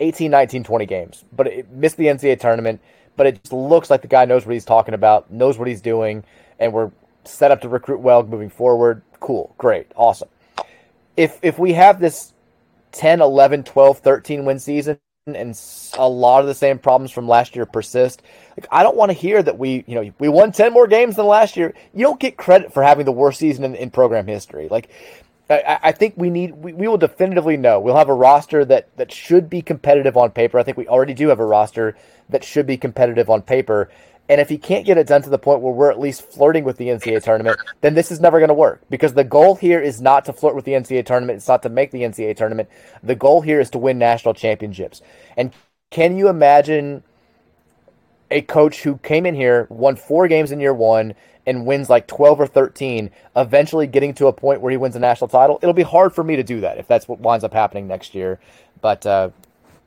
18, 0.00 0.30
19, 0.30 0.64
20 0.64 0.86
games, 0.86 1.24
but 1.32 1.46
it 1.46 1.70
missed 1.70 1.96
the 1.96 2.06
NCAA 2.06 2.40
tournament, 2.40 2.80
but 3.16 3.26
it 3.26 3.42
just 3.42 3.52
looks 3.52 3.90
like 3.90 4.02
the 4.02 4.08
guy 4.08 4.24
knows 4.24 4.46
what 4.46 4.52
he's 4.52 4.64
talking 4.64 4.94
about, 4.94 5.30
knows 5.30 5.58
what 5.58 5.68
he's 5.68 5.80
doing, 5.80 6.24
and 6.58 6.72
we're 6.72 6.90
set 7.24 7.50
up 7.50 7.60
to 7.60 7.68
recruit 7.68 8.00
well 8.00 8.22
moving 8.22 8.50
forward. 8.50 9.02
Cool, 9.20 9.54
great, 9.58 9.86
awesome. 9.96 10.28
If 11.16 11.38
if 11.42 11.58
we 11.58 11.74
have 11.74 12.00
this 12.00 12.32
10, 12.92 13.20
11, 13.20 13.64
12, 13.64 13.98
13 13.98 14.44
win 14.44 14.58
season 14.58 14.98
and 15.26 15.58
a 15.98 16.08
lot 16.08 16.40
of 16.40 16.46
the 16.46 16.54
same 16.54 16.78
problems 16.78 17.10
from 17.12 17.28
last 17.28 17.54
year 17.54 17.66
persist, 17.66 18.22
like 18.56 18.66
I 18.70 18.82
don't 18.82 18.96
want 18.96 19.10
to 19.10 19.14
hear 19.14 19.42
that 19.42 19.58
we, 19.58 19.84
you 19.86 19.94
know, 19.94 20.12
we 20.18 20.28
won 20.28 20.52
10 20.52 20.72
more 20.72 20.86
games 20.86 21.16
than 21.16 21.26
last 21.26 21.56
year. 21.56 21.74
You 21.94 22.04
don't 22.04 22.18
get 22.18 22.36
credit 22.36 22.72
for 22.72 22.82
having 22.82 23.04
the 23.04 23.12
worst 23.12 23.38
season 23.38 23.64
in, 23.64 23.74
in 23.74 23.90
program 23.90 24.26
history. 24.26 24.68
Like 24.68 24.90
I, 25.82 25.92
think 25.92 26.14
we 26.16 26.30
need 26.30 26.52
we, 26.52 26.72
we 26.72 26.88
will 26.88 26.98
definitively 26.98 27.56
know. 27.56 27.80
We'll 27.80 27.96
have 27.96 28.08
a 28.08 28.14
roster 28.14 28.64
that 28.64 28.96
that 28.96 29.12
should 29.12 29.50
be 29.50 29.62
competitive 29.62 30.16
on 30.16 30.30
paper. 30.30 30.58
I 30.58 30.62
think 30.62 30.76
we 30.76 30.88
already 30.88 31.14
do 31.14 31.28
have 31.28 31.40
a 31.40 31.46
roster 31.46 31.96
that 32.28 32.44
should 32.44 32.66
be 32.66 32.76
competitive 32.76 33.30
on 33.30 33.42
paper. 33.42 33.90
And 34.28 34.40
if 34.40 34.48
he 34.48 34.56
can't 34.56 34.86
get 34.86 34.98
it 34.98 35.06
done 35.06 35.22
to 35.22 35.30
the 35.30 35.38
point 35.38 35.60
where 35.60 35.72
we're 35.72 35.90
at 35.90 35.98
least 35.98 36.22
flirting 36.22 36.64
with 36.64 36.76
the 36.76 36.88
NCAA 36.88 37.22
tournament, 37.22 37.58
then 37.80 37.94
this 37.94 38.10
is 38.10 38.20
never 38.20 38.38
going 38.38 38.48
to 38.48 38.54
work 38.54 38.80
because 38.88 39.14
the 39.14 39.24
goal 39.24 39.56
here 39.56 39.80
is 39.80 40.00
not 40.00 40.24
to 40.26 40.32
flirt 40.32 40.54
with 40.54 40.64
the 40.64 40.72
NCAA 40.72 41.04
tournament. 41.04 41.38
It's 41.38 41.48
not 41.48 41.62
to 41.64 41.68
make 41.68 41.90
the 41.90 42.02
NCAA 42.02 42.36
tournament. 42.36 42.68
The 43.02 43.16
goal 43.16 43.40
here 43.40 43.60
is 43.60 43.68
to 43.70 43.78
win 43.78 43.98
national 43.98 44.34
championships. 44.34 45.02
And 45.36 45.52
can 45.90 46.16
you 46.16 46.28
imagine 46.28 47.02
a 48.32 48.42
coach 48.42 48.82
who 48.82 48.96
came 48.98 49.26
in 49.26 49.34
here, 49.34 49.66
won 49.70 49.96
four 49.96 50.28
games 50.28 50.50
in 50.50 50.60
year 50.60 50.74
one, 50.74 51.14
and 51.46 51.66
wins 51.66 51.90
like 51.90 52.06
12 52.06 52.40
or 52.40 52.46
13, 52.46 53.10
eventually 53.36 53.86
getting 53.86 54.14
to 54.14 54.26
a 54.28 54.32
point 54.32 54.60
where 54.60 54.70
he 54.70 54.76
wins 54.76 54.96
a 54.96 55.00
national 55.00 55.28
title, 55.28 55.58
it'll 55.62 55.72
be 55.72 55.82
hard 55.82 56.14
for 56.14 56.22
me 56.22 56.36
to 56.36 56.42
do 56.42 56.60
that 56.60 56.78
if 56.78 56.86
that's 56.86 57.08
what 57.08 57.18
winds 57.20 57.44
up 57.44 57.52
happening 57.52 57.86
next 57.86 58.14
year. 58.14 58.38
But 58.80 59.04
uh, 59.06 59.30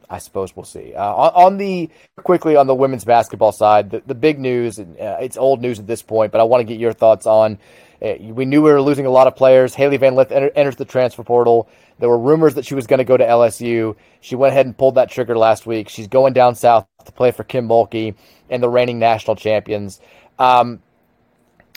I 0.09 0.19
suppose 0.19 0.55
we'll 0.55 0.65
see. 0.65 0.93
Uh, 0.93 1.13
on, 1.13 1.57
the 1.57 1.89
quickly 2.17 2.55
on 2.55 2.67
the 2.67 2.75
women's 2.75 3.05
basketball 3.05 3.51
side, 3.51 3.89
the, 3.89 4.03
the 4.05 4.15
big 4.15 4.39
news, 4.39 4.79
and 4.79 4.99
uh, 4.99 5.17
it's 5.19 5.37
old 5.37 5.61
news 5.61 5.79
at 5.79 5.87
this 5.87 6.01
point, 6.01 6.31
but 6.31 6.41
I 6.41 6.43
want 6.43 6.61
to 6.61 6.65
get 6.65 6.79
your 6.79 6.93
thoughts 6.93 7.25
on. 7.25 7.57
Uh, 8.01 8.13
we 8.19 8.45
knew 8.45 8.61
we 8.61 8.71
were 8.71 8.81
losing 8.81 9.05
a 9.05 9.09
lot 9.09 9.27
of 9.27 9.35
players. 9.35 9.73
Hailey 9.73 9.97
Van 9.97 10.15
Lith 10.15 10.31
enter, 10.31 10.51
enters 10.55 10.75
the 10.75 10.85
transfer 10.85 11.23
portal. 11.23 11.67
There 11.99 12.09
were 12.09 12.19
rumors 12.19 12.55
that 12.55 12.65
she 12.65 12.75
was 12.75 12.87
going 12.87 12.97
to 12.97 13.05
go 13.05 13.17
to 13.17 13.25
LSU. 13.25 13.95
She 14.21 14.35
went 14.35 14.51
ahead 14.51 14.65
and 14.65 14.77
pulled 14.77 14.95
that 14.95 15.09
trigger 15.09 15.37
last 15.37 15.65
week. 15.65 15.89
She's 15.89 16.07
going 16.07 16.33
down 16.33 16.55
south 16.55 16.85
to 17.05 17.11
play 17.11 17.31
for 17.31 17.43
Kim 17.43 17.67
Mulkey 17.67 18.15
and 18.49 18.61
the 18.61 18.69
reigning 18.69 18.99
national 18.99 19.37
champions. 19.37 20.01
Um, 20.37 20.81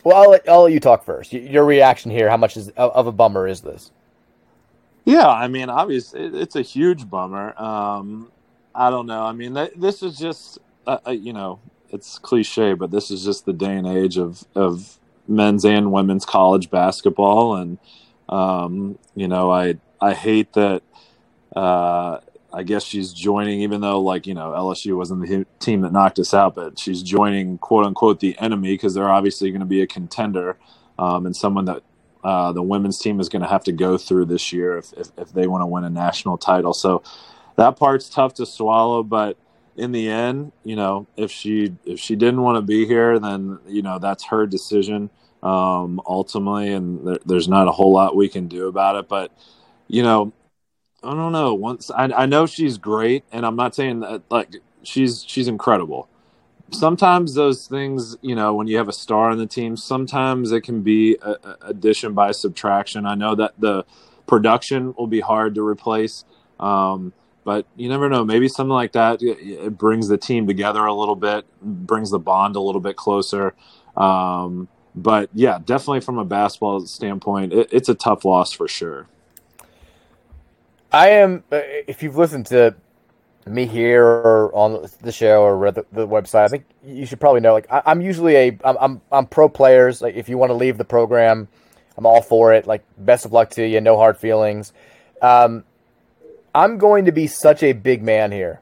well, 0.05 0.17
I'll 0.17 0.31
let, 0.31 0.49
I'll 0.49 0.63
let 0.63 0.73
you 0.73 0.81
talk 0.81 1.05
first. 1.05 1.33
Your 1.33 1.65
reaction 1.65 2.11
here. 2.11 2.29
How 2.29 2.37
much 2.37 2.57
is 2.57 2.69
of 2.71 3.07
a 3.07 3.13
bummer 3.13 3.47
is 3.47 3.61
this? 3.61 3.93
Yeah, 5.09 5.29
I 5.29 5.49
mean, 5.49 5.71
obviously, 5.71 6.23
it's 6.23 6.57
a 6.57 6.63
huge 6.63 7.11
bummer. 7.11 7.61
Um, 7.61 8.33
I 8.75 8.91
don't 8.91 9.07
know. 9.07 9.25
I 9.25 9.33
mean, 9.33 9.55
this 9.77 10.03
is 10.05 10.19
just, 10.19 10.61
uh, 10.87 10.99
uh, 11.09 11.13
you 11.13 11.35
know, 11.35 11.61
it's 11.91 12.19
cliche, 12.21 12.75
but 12.75 12.93
this 12.93 13.11
is 13.11 13.25
just 13.25 13.47
the 13.47 13.55
day 13.55 13.77
and 13.77 13.87
age 13.89 14.19
of 14.19 14.45
of 14.57 14.99
men's 15.29 15.65
and 15.67 15.93
women's 15.93 16.27
college 16.27 16.71
basketball, 16.71 17.57
and 17.57 17.79
um, 18.29 18.99
you 19.17 19.29
know, 19.29 19.53
I 19.53 19.79
I 20.01 20.15
hate 20.15 20.55
that. 20.55 20.83
Uh, 21.57 22.21
I 22.53 22.65
guess 22.65 22.85
she's 22.85 23.13
joining, 23.15 23.63
even 23.63 23.83
though 23.83 24.01
like 24.03 24.27
you 24.27 24.35
know 24.35 24.53
LSU 24.53 24.97
wasn't 24.97 25.29
the 25.29 25.47
team 25.61 25.83
that 25.83 25.93
knocked 25.93 26.21
us 26.21 26.35
out, 26.35 26.57
but 26.57 26.79
she's 26.81 27.03
joining 27.03 27.59
quote 27.59 27.87
unquote 27.87 28.21
the 28.21 28.39
enemy 28.41 28.75
because 28.75 28.95
they're 28.95 29.11
obviously 29.11 29.51
going 29.51 29.61
to 29.61 29.67
be 29.67 29.83
a 29.83 29.89
contender 29.89 30.59
um, 30.99 31.27
and 31.27 31.37
someone 31.37 31.67
that 31.67 31.83
uh, 32.25 32.53
the 32.53 32.63
women's 32.63 32.99
team 32.99 33.21
is 33.21 33.29
going 33.29 33.43
to 33.43 33.49
have 33.49 33.65
to 33.65 33.73
go 33.73 33.97
through 33.97 34.27
this 34.27 34.53
year 34.53 34.79
if, 34.79 34.93
if, 34.95 35.09
if 35.17 35.33
they 35.33 35.47
want 35.47 35.63
to 35.63 35.67
win 35.67 35.85
a 35.85 35.91
national 35.91 36.39
title. 36.39 36.75
So 36.75 37.03
that 37.57 37.77
part's 37.77 38.09
tough 38.09 38.35
to 38.35 38.47
swallow, 38.47 39.03
but 39.03 39.37
in 39.77 39.93
the 39.93 40.09
end, 40.09 40.53
you 40.65 40.77
know, 40.77 41.07
if 41.17 41.31
she 41.31 41.73
if 41.85 42.01
she 42.01 42.17
didn't 42.17 42.43
want 42.43 42.57
to 42.57 42.63
be 42.63 42.87
here, 42.87 43.19
then 43.19 43.59
you 43.67 43.83
know 43.83 43.99
that's 43.99 44.25
her 44.25 44.47
decision 44.47 45.09
um, 45.43 46.01
ultimately, 46.07 46.73
and 46.73 47.07
there, 47.07 47.19
there's 47.25 47.49
not 47.49 47.69
a 47.69 47.73
whole 47.73 47.93
lot 47.93 48.17
we 48.17 48.29
can 48.29 48.49
do 48.49 48.67
about 48.67 48.97
it. 48.97 49.09
But 49.09 49.33
you 49.87 50.03
know, 50.03 50.33
I 51.03 51.15
don't 51.15 51.33
know. 51.33 51.55
Once 51.55 51.91
I, 51.91 52.05
I 52.05 52.27
know 52.27 52.47
she's 52.47 52.77
great, 52.77 53.25
and 53.31 53.47
I'm 53.47 53.57
not 53.57 53.75
saying 53.75 54.01
that 54.01 54.23
like 54.31 54.57
she's 54.83 55.25
she's 55.25 55.47
incredible 55.47 56.09
sometimes 56.71 57.35
those 57.35 57.67
things, 57.67 58.17
you 58.21 58.35
know, 58.35 58.55
when 58.55 58.67
you 58.67 58.77
have 58.77 58.89
a 58.89 58.93
star 58.93 59.31
on 59.31 59.39
the 59.39 59.47
team, 59.47 59.77
sometimes 59.77 60.53
it 60.53 60.63
can 60.63 60.83
be 60.83 61.17
a, 61.23 61.31
a 61.31 61.57
addition 61.63 62.15
by 62.15 62.33
subtraction. 62.33 63.07
I 63.07 63.15
know 63.15 63.35
that 63.35 63.55
the 63.59 63.85
production 64.27 64.95
will 64.97 65.07
be 65.07 65.21
hard 65.21 65.55
to 65.55 65.67
replace, 65.67 66.25
um, 66.61 67.13
but 67.45 67.67
you 67.77 67.89
never 67.89 68.09
know. 68.09 68.25
Maybe 68.25 68.49
something 68.49 68.73
like 68.73 68.93
that 68.93 69.23
it 69.23 69.79
brings 69.79 70.09
the 70.09 70.19
team 70.19 70.47
together 70.47 70.85
a 70.85 70.95
little 70.95 71.17
bit, 71.17 71.47
brings 71.63 72.11
the 72.11 72.19
bond 72.19 72.57
a 72.57 72.61
little 72.61 72.81
bit 72.81 72.97
closer. 72.97 73.55
Um, 73.97 74.69
but 74.95 75.31
yeah, 75.33 75.59
definitely 75.65 76.01
from 76.01 76.19
a 76.19 76.25
basketball 76.25 76.81
standpoint, 76.87 77.53
it, 77.53 77.69
it's 77.73 77.89
a 77.89 77.95
tough 77.95 78.25
loss 78.25 78.53
for 78.53 78.69
sure. 78.69 79.07
I 80.93 81.11
am. 81.11 81.45
Uh, 81.53 81.61
if 81.87 82.03
you've 82.03 82.17
listened 82.17 82.47
to 82.47 82.75
me 83.51 83.67
here 83.67 84.05
or 84.05 84.55
on 84.55 84.87
the 85.03 85.13
show 85.13 85.43
or 85.43 85.71
the, 85.71 85.85
the 85.93 86.07
website, 86.07 86.45
I 86.45 86.49
think 86.49 86.65
you 86.85 87.07
should 87.07 87.21
probably 87.21 87.41
know. 87.41 87.53
Like, 87.53 87.71
I, 87.71 87.83
am 87.87 88.01
usually 88.01 88.37
a 88.37 88.59
I'm, 88.65 88.77
I'm 88.81 89.01
I'm 89.11 89.27
pro 89.27 89.49
players. 89.49 90.01
Like, 90.01 90.15
if 90.15 90.29
you 90.29 90.39
want 90.39 90.51
to 90.51 90.55
leave 90.55 90.79
the 90.79 90.85
program, 90.85 91.49
I'm 91.97 92.07
all 92.07 92.23
for 92.23 92.53
it. 92.55 92.67
Like, 92.67 92.85
best 92.97 93.25
of 93.25 93.33
luck 93.33 93.51
to 93.51 93.67
you. 93.67 93.81
No 93.81 93.97
hard 93.97 94.17
feelings. 94.17 94.73
Um, 95.21 95.65
I'm 96.55 96.79
going 96.79 97.05
to 97.07 97.13
be 97.13 97.27
such 97.27 97.63
a 97.63 97.73
big 97.73 98.03
man 98.03 98.33
here 98.33 98.61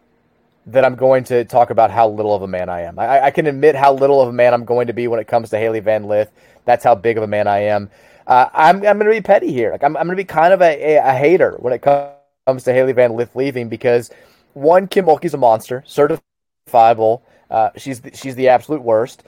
that 0.67 0.85
I'm 0.85 0.97
going 0.97 1.25
to 1.25 1.45
talk 1.45 1.71
about 1.71 1.91
how 1.91 2.09
little 2.09 2.35
of 2.35 2.43
a 2.43 2.49
man 2.49 2.69
I 2.69 2.83
am. 2.83 2.99
I, 2.99 3.27
I 3.27 3.31
can 3.31 3.47
admit 3.47 3.77
how 3.77 3.93
little 3.93 4.21
of 4.21 4.29
a 4.29 4.33
man 4.33 4.53
I'm 4.53 4.65
going 4.65 4.89
to 4.89 4.93
be 4.93 5.07
when 5.07 5.21
it 5.21 5.29
comes 5.29 5.51
to 5.51 5.59
Hailey 5.59 5.81
Van 5.81 6.05
Lith. 6.05 6.31
That's 6.65 6.83
how 6.83 6.95
big 6.97 7.17
of 7.17 7.23
a 7.23 7.29
man 7.29 7.47
I 7.47 7.59
am. 7.59 7.91
Uh, 8.27 8.49
I'm 8.53 8.77
I'm 8.79 8.99
going 8.99 9.07
to 9.07 9.11
be 9.11 9.21
petty 9.21 9.53
here. 9.53 9.71
Like, 9.71 9.85
I'm 9.85 9.97
I'm 9.97 10.07
going 10.07 10.17
to 10.17 10.21
be 10.21 10.25
kind 10.25 10.53
of 10.53 10.61
a, 10.61 10.97
a, 10.97 11.11
a 11.11 11.13
hater 11.13 11.57
when 11.61 11.73
it 11.73 11.81
comes 11.81 12.65
to 12.65 12.73
Hailey 12.73 12.93
Van 12.93 13.15
Lith 13.15 13.37
leaving 13.37 13.69
because 13.69 14.11
one, 14.57 14.89
Kim 14.89 15.05
Mulkey's 15.05 15.35
a 15.35 15.37
monster, 15.37 15.85
certifiable. 15.87 17.21
Uh, 17.51 17.71
she's 17.77 18.01
the, 18.01 18.17
she's 18.17 18.35
the 18.37 18.49
absolute 18.49 18.83
worst. 18.83 19.23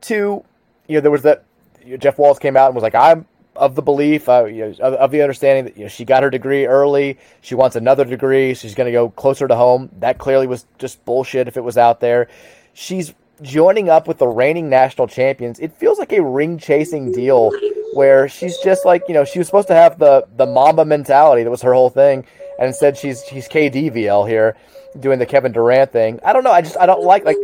Two, 0.00 0.42
you 0.88 0.96
know, 0.96 1.00
there 1.02 1.10
was 1.10 1.22
that 1.22 1.44
you 1.84 1.92
know, 1.92 1.96
Jeff 1.98 2.18
Walz 2.18 2.38
came 2.38 2.56
out 2.56 2.66
and 2.66 2.74
was 2.74 2.82
like, 2.82 2.94
I'm 2.94 3.26
of 3.56 3.74
the 3.74 3.82
belief, 3.82 4.28
uh, 4.28 4.46
you 4.46 4.64
know, 4.64 4.70
of, 4.80 4.94
of, 4.94 5.10
the 5.10 5.20
understanding 5.20 5.64
that 5.64 5.76
you 5.76 5.84
know, 5.84 5.88
she 5.88 6.06
got 6.06 6.22
her 6.22 6.30
degree 6.30 6.66
early. 6.66 7.18
She 7.42 7.54
wants 7.54 7.76
another 7.76 8.06
degree. 8.06 8.54
She's 8.54 8.74
going 8.74 8.86
to 8.86 8.92
go 8.92 9.10
closer 9.10 9.46
to 9.46 9.54
home. 9.54 9.90
That 9.98 10.16
clearly 10.16 10.46
was 10.46 10.64
just 10.78 11.04
bullshit 11.04 11.46
if 11.46 11.58
it 11.58 11.64
was 11.64 11.76
out 11.76 12.00
there. 12.00 12.28
She's 12.72 13.12
joining 13.42 13.90
up 13.90 14.08
with 14.08 14.16
the 14.16 14.28
reigning 14.28 14.70
national 14.70 15.08
champions. 15.08 15.58
It 15.58 15.74
feels 15.74 15.98
like 15.98 16.12
a 16.12 16.22
ring 16.22 16.56
chasing 16.56 17.12
deal 17.12 17.52
where 17.92 18.28
she's 18.28 18.56
just 18.58 18.86
like, 18.86 19.02
you 19.08 19.14
know, 19.14 19.24
she 19.24 19.38
was 19.38 19.46
supposed 19.46 19.68
to 19.68 19.74
have 19.74 19.98
the 19.98 20.26
the 20.36 20.46
Mamba 20.46 20.86
mentality. 20.86 21.42
That 21.42 21.50
was 21.50 21.62
her 21.62 21.74
whole 21.74 21.90
thing 21.90 22.24
and 22.60 22.68
instead 22.68 22.96
she's 22.96 23.24
she's 23.24 23.48
KDVL 23.48 24.28
here 24.28 24.56
doing 25.00 25.18
the 25.18 25.26
Kevin 25.26 25.50
Durant 25.50 25.90
thing. 25.90 26.20
I 26.24 26.32
don't 26.32 26.44
know. 26.44 26.52
I 26.52 26.60
just 26.60 26.76
I 26.78 26.86
don't 26.86 27.02
like 27.02 27.24
like 27.24 27.38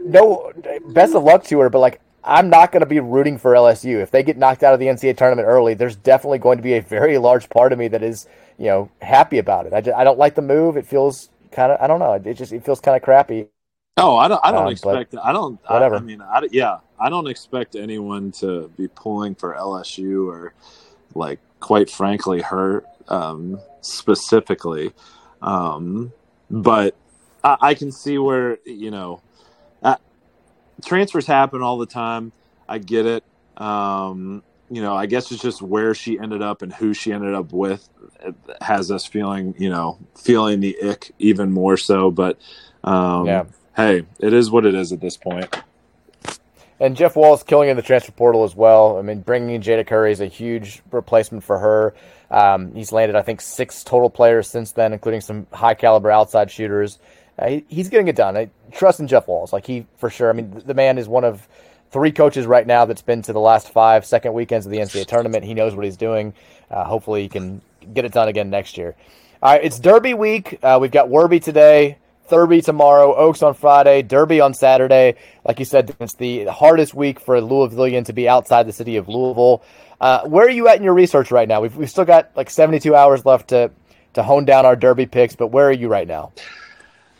no 0.00 0.52
best 0.88 1.14
of 1.14 1.24
luck 1.24 1.44
to 1.44 1.58
her, 1.60 1.68
but 1.68 1.80
like 1.80 2.00
I'm 2.22 2.48
not 2.48 2.72
going 2.72 2.80
to 2.80 2.86
be 2.86 3.00
rooting 3.00 3.36
for 3.36 3.52
LSU 3.52 4.00
if 4.00 4.10
they 4.10 4.22
get 4.22 4.38
knocked 4.38 4.62
out 4.62 4.72
of 4.72 4.80
the 4.80 4.86
NCAA 4.86 5.16
tournament 5.16 5.48
early. 5.48 5.74
There's 5.74 5.96
definitely 5.96 6.38
going 6.38 6.58
to 6.58 6.62
be 6.62 6.74
a 6.74 6.82
very 6.82 7.18
large 7.18 7.48
part 7.50 7.72
of 7.72 7.78
me 7.78 7.88
that 7.88 8.02
is 8.02 8.26
you 8.58 8.66
know 8.66 8.90
happy 9.02 9.38
about 9.38 9.66
it. 9.66 9.72
I 9.72 9.80
just, 9.80 9.96
I 9.96 10.04
don't 10.04 10.18
like 10.18 10.36
the 10.36 10.42
move. 10.42 10.76
It 10.76 10.86
feels 10.86 11.28
kind 11.50 11.72
of 11.72 11.80
I 11.80 11.86
don't 11.86 11.98
know. 11.98 12.12
It 12.12 12.34
just 12.34 12.52
it 12.52 12.64
feels 12.64 12.80
kind 12.80 12.96
of 12.96 13.02
crappy. 13.02 13.48
Oh, 13.96 14.16
I 14.16 14.28
don't. 14.28 14.40
I 14.42 14.52
don't 14.52 14.66
um, 14.66 14.72
expect. 14.72 15.14
I 15.22 15.32
don't. 15.32 15.58
Whatever. 15.68 15.96
I, 15.96 15.98
I 15.98 16.02
mean, 16.02 16.22
I, 16.22 16.48
yeah, 16.52 16.78
I 16.98 17.10
don't 17.10 17.26
expect 17.26 17.74
anyone 17.74 18.30
to 18.32 18.68
be 18.76 18.88
pulling 18.88 19.34
for 19.34 19.54
LSU 19.54 20.26
or, 20.26 20.54
like, 21.14 21.38
quite 21.58 21.90
frankly, 21.90 22.40
her 22.40 22.84
um, 23.08 23.60
specifically. 23.80 24.92
Um, 25.42 26.12
but 26.50 26.94
I, 27.42 27.56
I, 27.60 27.74
can 27.74 27.92
see 27.92 28.18
where, 28.18 28.58
you 28.66 28.90
know, 28.90 29.22
uh, 29.82 29.96
transfers 30.84 31.26
happen 31.26 31.62
all 31.62 31.78
the 31.78 31.86
time. 31.86 32.32
I 32.68 32.78
get 32.78 33.06
it. 33.06 33.24
Um, 33.56 34.42
you 34.70 34.82
know, 34.82 34.94
I 34.94 35.06
guess 35.06 35.32
it's 35.32 35.42
just 35.42 35.62
where 35.62 35.94
she 35.94 36.18
ended 36.18 36.42
up 36.42 36.62
and 36.62 36.72
who 36.72 36.94
she 36.94 37.12
ended 37.12 37.34
up 37.34 37.52
with 37.52 37.88
has 38.60 38.90
us 38.90 39.04
feeling, 39.04 39.54
you 39.58 39.68
know, 39.68 39.98
feeling 40.16 40.60
the 40.60 40.76
ick 40.82 41.12
even 41.18 41.50
more 41.50 41.76
so. 41.76 42.10
But 42.10 42.38
um, 42.84 43.26
yeah. 43.26 43.44
hey, 43.76 44.04
it 44.20 44.32
is 44.32 44.50
what 44.50 44.66
it 44.66 44.74
is 44.74 44.92
at 44.92 45.00
this 45.00 45.16
point. 45.16 45.54
And 46.80 46.96
Jeff 46.96 47.14
Walz 47.14 47.42
killing 47.42 47.68
in 47.68 47.76
the 47.76 47.82
transfer 47.82 48.12
portal 48.12 48.42
as 48.42 48.56
well. 48.56 48.98
I 48.98 49.02
mean, 49.02 49.20
bringing 49.20 49.54
in 49.54 49.60
Jayda 49.60 49.86
Curry 49.86 50.12
is 50.12 50.20
a 50.22 50.26
huge 50.26 50.82
replacement 50.90 51.44
for 51.44 51.58
her. 51.58 51.94
Um, 52.30 52.72
he's 52.74 52.90
landed, 52.90 53.16
I 53.16 53.22
think, 53.22 53.42
six 53.42 53.84
total 53.84 54.08
players 54.08 54.48
since 54.48 54.72
then, 54.72 54.94
including 54.94 55.20
some 55.20 55.46
high 55.52 55.74
caliber 55.74 56.10
outside 56.10 56.50
shooters. 56.50 56.98
Uh, 57.38 57.48
he, 57.48 57.64
he's 57.68 57.90
getting 57.90 58.08
it 58.08 58.16
done. 58.16 58.34
I 58.34 58.48
trust 58.72 58.98
in 58.98 59.08
Jeff 59.08 59.28
Walz. 59.28 59.52
Like 59.52 59.66
he, 59.66 59.86
for 59.98 60.08
sure. 60.08 60.30
I 60.30 60.32
mean, 60.32 60.52
the, 60.52 60.60
the 60.60 60.74
man 60.74 60.96
is 60.96 61.06
one 61.06 61.24
of 61.24 61.46
three 61.90 62.12
coaches 62.12 62.46
right 62.46 62.66
now 62.66 62.86
that's 62.86 63.02
been 63.02 63.20
to 63.22 63.32
the 63.34 63.40
last 63.40 63.70
five 63.70 64.06
second 64.06 64.32
weekends 64.32 64.64
of 64.64 64.72
the 64.72 64.78
NCAA 64.78 65.06
tournament. 65.06 65.44
He 65.44 65.52
knows 65.52 65.74
what 65.74 65.84
he's 65.84 65.98
doing. 65.98 66.32
Uh, 66.70 66.84
hopefully, 66.84 67.22
he 67.22 67.28
can 67.28 67.60
get 67.92 68.06
it 68.06 68.12
done 68.12 68.28
again 68.28 68.48
next 68.48 68.78
year. 68.78 68.94
All 69.42 69.52
right, 69.52 69.62
it's 69.62 69.78
Derby 69.78 70.14
week. 70.14 70.58
Uh, 70.62 70.78
we've 70.80 70.90
got 70.90 71.08
Werby 71.08 71.42
today, 71.42 71.98
Thurby 72.30 72.62
tomorrow, 72.62 73.14
Oaks 73.14 73.42
on 73.42 73.54
Friday, 73.54 74.02
Derby 74.02 74.40
on 74.40 74.54
Saturday. 74.54 75.16
Like 75.44 75.58
you 75.58 75.64
said, 75.64 75.94
it's 76.00 76.14
the 76.14 76.46
hardest 76.46 76.94
week 76.94 77.18
for 77.20 77.36
a 77.36 77.42
Louisvillian 77.42 78.04
to 78.06 78.12
be 78.12 78.28
outside 78.28 78.66
the 78.66 78.72
city 78.72 78.96
of 78.96 79.08
Louisville. 79.08 79.62
Uh, 80.00 80.22
where 80.26 80.46
are 80.46 80.50
you 80.50 80.68
at 80.68 80.76
in 80.76 80.84
your 80.84 80.94
research 80.94 81.30
right 81.30 81.48
now? 81.48 81.60
We've, 81.60 81.76
we've 81.76 81.90
still 81.90 82.04
got 82.04 82.30
like 82.36 82.48
72 82.48 82.94
hours 82.94 83.26
left 83.26 83.48
to, 83.48 83.72
to 84.14 84.22
hone 84.22 84.44
down 84.44 84.64
our 84.64 84.76
Derby 84.76 85.06
picks, 85.06 85.34
but 85.34 85.48
where 85.48 85.68
are 85.68 85.72
you 85.72 85.88
right 85.88 86.06
now? 86.06 86.32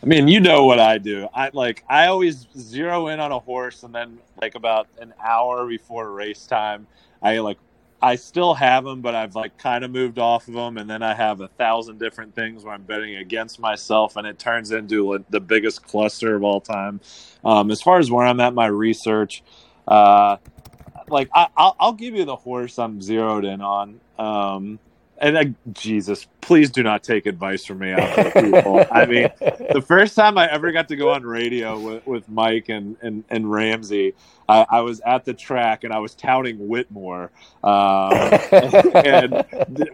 I 0.03 0.07
mean, 0.07 0.29
you 0.29 0.41
know 0.41 0.65
what 0.65 0.79
I 0.79 0.97
do. 0.97 1.29
I 1.35 1.51
like 1.53 1.85
I 1.87 2.07
always 2.07 2.47
zero 2.57 3.09
in 3.09 3.21
on 3.21 3.33
a 3.33 3.39
horse, 3.39 3.83
and 3.83 3.95
then 3.95 4.19
like 4.41 4.55
about 4.55 4.87
an 4.99 5.13
hour 5.23 5.67
before 5.67 6.11
race 6.11 6.47
time, 6.47 6.87
I 7.21 7.41
like 7.41 7.59
I 8.03 8.17
still 8.17 8.55
have 8.55 8.85
them, 8.85 9.03
but 9.03 9.15
I've 9.15 9.35
like 9.35 9.59
kind 9.59 9.85
of 9.85 9.91
moved 9.91 10.19
off 10.19 10.49
of 10.49 10.55
them, 10.55 10.79
and 10.79 10.89
then 10.89 11.03
I 11.03 11.15
have 11.15 11.41
a 11.41 11.49
thousand 11.49 11.99
different 11.99 12.35
things 12.35 12.65
where 12.65 12.73
I'm 12.73 12.83
betting 12.83 13.17
against 13.17 13.61
myself, 13.61 14.17
and 14.17 14.27
it 14.27 14.39
turns 14.39 14.73
into 14.73 15.23
the 15.29 15.41
biggest 15.41 15.83
cluster 15.87 16.35
of 16.35 16.43
all 16.43 16.61
time. 16.61 17.01
Um, 17.45 17.71
as 17.71 17.83
far 17.83 17.99
as 17.99 18.11
where 18.11 18.27
I'm 18.27 18.41
at 18.41 18.55
my 18.55 18.67
research, 18.67 19.43
uh, 19.87 20.39
like 21.09 21.29
I, 21.35 21.49
will 21.59 21.77
I'll 21.79 21.93
give 21.93 22.15
you 22.15 22.25
the 22.25 22.37
horse 22.37 22.79
I'm 22.79 23.03
zeroed 23.03 23.45
in 23.45 23.61
on. 23.61 24.01
Um, 24.19 24.79
and 25.21 25.37
uh, 25.37 25.45
Jesus, 25.73 26.27
please 26.41 26.71
do 26.71 26.83
not 26.83 27.03
take 27.03 27.27
advice 27.27 27.65
from 27.65 27.81
me 27.81 27.95
people. 27.95 28.85
I 28.91 29.07
mean, 29.07 29.29
the 29.39 29.85
first 29.87 30.17
time 30.17 30.39
I 30.39 30.51
ever 30.51 30.73
got 30.73 30.89
to 30.89 30.97
go 30.97 31.11
on 31.11 31.25
radio 31.25 31.79
with, 31.79 32.07
with 32.07 32.29
Mike 32.29 32.71
and, 32.71 32.97
and, 33.03 33.25
and 33.29 33.51
Ramsey, 33.51 34.15
I, 34.49 34.67
I, 34.69 34.81
was 34.81 35.01
at 35.01 35.25
the 35.25 35.35
track 35.35 35.85
and 35.85 35.93
I 35.93 35.99
was 35.99 36.15
touting 36.15 36.69
Whitmore. 36.69 37.31
Um, 37.63 38.13
and 38.53 39.45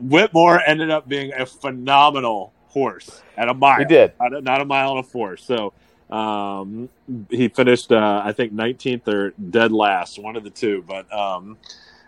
Whitmore 0.01 0.61
ended 0.65 0.91
up 0.91 1.09
being 1.09 1.33
a 1.33 1.45
phenomenal 1.45 2.53
horse 2.69 3.23
at 3.37 3.49
a 3.49 3.55
mile. 3.55 3.79
He 3.79 3.85
did 3.85 4.13
not 4.21 4.35
a, 4.35 4.41
not 4.41 4.61
a 4.61 4.65
mile 4.65 4.91
and 4.93 5.01
a 5.01 5.03
four. 5.03 5.37
So 5.37 5.73
um, 6.09 6.89
he 7.31 7.49
finished, 7.49 7.91
uh, 7.91 8.23
I 8.25 8.33
think, 8.33 8.53
19th 8.53 9.09
or 9.09 9.31
dead 9.33 9.73
last, 9.73 10.19
one 10.19 10.37
of 10.37 10.45
the 10.45 10.51
two. 10.51 10.85
But 10.87 11.13
um, 11.13 11.59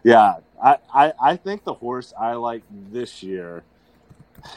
yeah, 0.09 0.37
I, 0.63 0.79
I, 0.93 1.13
I 1.21 1.37
think 1.37 1.65
the 1.65 1.75
horse 1.75 2.15
I 2.19 2.33
like 2.33 2.63
this 2.91 3.23
year, 3.23 3.63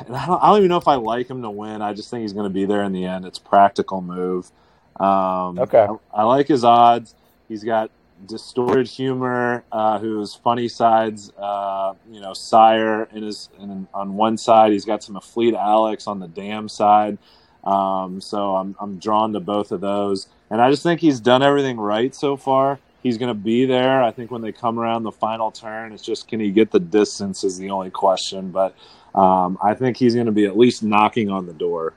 and 0.05 0.15
I 0.15 0.25
don't, 0.25 0.41
I 0.41 0.47
don't 0.47 0.59
even 0.59 0.69
know 0.69 0.77
if 0.77 0.87
I 0.87 0.95
like 0.95 1.29
him 1.29 1.41
to 1.41 1.49
win. 1.49 1.81
I 1.81 1.93
just 1.93 2.09
think 2.09 2.21
he's 2.21 2.31
going 2.31 2.45
to 2.45 2.53
be 2.53 2.63
there 2.63 2.83
in 2.83 2.93
the 2.93 3.03
end. 3.03 3.25
It's 3.25 3.37
Practical 3.37 4.01
Move. 4.01 4.49
Um, 4.97 5.59
okay, 5.59 5.87
I, 6.13 6.21
I, 6.21 6.23
like 6.23 6.47
his 6.47 6.63
odds. 6.63 7.15
He's 7.49 7.65
got 7.65 7.91
Distorted 8.25 8.87
Humor, 8.87 9.65
uh, 9.73 9.99
whose 9.99 10.35
Funny 10.35 10.69
Cide, 10.69 11.19
uh, 11.37 11.95
you 12.09 12.21
know, 12.21 12.33
Sire 12.33 13.09
in 13.11 13.23
his 13.23 13.49
in, 13.59 13.89
on 13.93 14.15
one 14.15 14.37
side. 14.37 14.71
He's 14.71 14.85
got 14.85 15.03
some 15.03 15.15
Afleet 15.15 15.53
Alex 15.53 16.07
on 16.07 16.19
the 16.19 16.29
dam 16.29 16.69
side. 16.69 17.17
Um, 17.65 18.21
so 18.21 18.55
I'm 18.55 18.75
I'm 18.79 18.99
drawn 18.99 19.33
to 19.33 19.41
both 19.41 19.73
of 19.73 19.81
those, 19.81 20.29
and 20.49 20.61
I 20.61 20.71
just 20.71 20.81
think 20.81 21.01
he's 21.01 21.19
done 21.19 21.43
everything 21.43 21.77
right 21.77 22.15
so 22.15 22.37
far. 22.37 22.79
He's 23.03 23.17
going 23.17 23.29
to 23.29 23.39
be 23.39 23.65
there. 23.65 24.03
I 24.03 24.11
think 24.11 24.29
when 24.31 24.41
they 24.41 24.51
come 24.51 24.79
around 24.79 25.03
the 25.03 25.11
final 25.11 25.51
turn, 25.51 25.91
it's 25.91 26.03
just 26.03 26.27
can 26.27 26.39
he 26.39 26.51
get 26.51 26.71
the 26.71 26.79
distance 26.79 27.43
is 27.43 27.57
the 27.57 27.71
only 27.71 27.89
question. 27.89 28.51
But 28.51 28.75
um, 29.15 29.57
I 29.61 29.73
think 29.73 29.97
he's 29.97 30.13
going 30.13 30.27
to 30.27 30.31
be 30.31 30.45
at 30.45 30.57
least 30.57 30.83
knocking 30.83 31.29
on 31.29 31.45
the 31.45 31.53
door. 31.53 31.93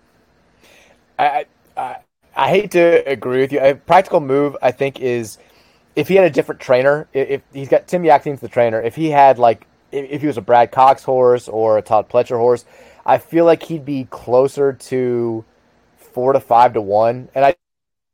I, 1.18 1.46
I 1.76 1.96
I 2.36 2.48
hate 2.48 2.72
to 2.72 3.09
agree 3.09 3.40
with 3.40 3.52
you. 3.52 3.61
A 3.61 3.74
Practical 3.74 4.20
Move, 4.20 4.57
I 4.61 4.72
think, 4.72 5.00
is 5.00 5.38
if 5.94 6.09
he 6.09 6.16
had 6.16 6.24
a 6.24 6.30
different 6.30 6.61
trainer. 6.61 7.07
If 7.12 7.42
he's 7.52 7.68
got 7.68 7.86
Tim 7.86 8.02
Yakteen's 8.02 8.40
the 8.40 8.48
trainer, 8.48 8.80
if 8.80 8.96
he 8.96 9.11
had 9.11 9.38
like 9.38 9.66
if 9.92 10.20
he 10.20 10.26
was 10.26 10.36
a 10.36 10.42
Brad 10.42 10.72
Cox 10.72 11.05
horse 11.05 11.48
or 11.48 11.78
a 11.78 11.82
Todd 11.82 12.09
Pletcher 12.09 12.36
horse, 12.36 12.64
I 13.07 13.18
feel 13.18 13.44
like 13.44 13.62
he'd 13.64 13.84
be 13.84 14.09
closer 14.11 14.72
to 14.72 15.44
four 15.96 16.32
to 16.32 16.40
five 16.40 16.72
to 16.74 16.80
one, 16.80 17.28
and 17.34 17.44
I 17.44 17.55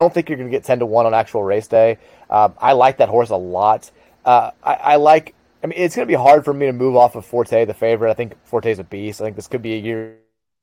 don't 0.00 0.14
think 0.14 0.30
you're 0.30 0.38
going 0.38 0.50
to 0.50 0.56
get 0.56 0.64
ten 0.64 0.78
to 0.78 0.86
one 0.86 1.04
on 1.04 1.12
actual 1.12 1.42
race 1.42 1.68
day. 1.68 1.98
Um, 2.30 2.54
I 2.58 2.72
like 2.72 2.96
that 2.96 3.10
horse 3.10 3.28
a 3.28 3.36
lot. 3.36 3.90
Uh, 4.24 4.50
I, 4.64 4.74
I, 4.74 4.96
like. 4.96 5.34
I 5.62 5.66
mean, 5.66 5.78
it's 5.78 5.94
going 5.94 6.08
to 6.08 6.10
be 6.10 6.16
hard 6.16 6.44
for 6.44 6.54
me 6.54 6.66
to 6.66 6.72
move 6.72 6.96
off 6.96 7.16
of 7.16 7.26
Forte, 7.26 7.66
the 7.66 7.74
favorite. 7.74 8.10
I 8.10 8.14
think 8.14 8.34
Forte's 8.44 8.78
a 8.78 8.84
beast. 8.84 9.20
I 9.20 9.24
think 9.24 9.36
this 9.36 9.46
could 9.46 9.60
be 9.60 9.74
a 9.74 9.78
year 9.78 10.16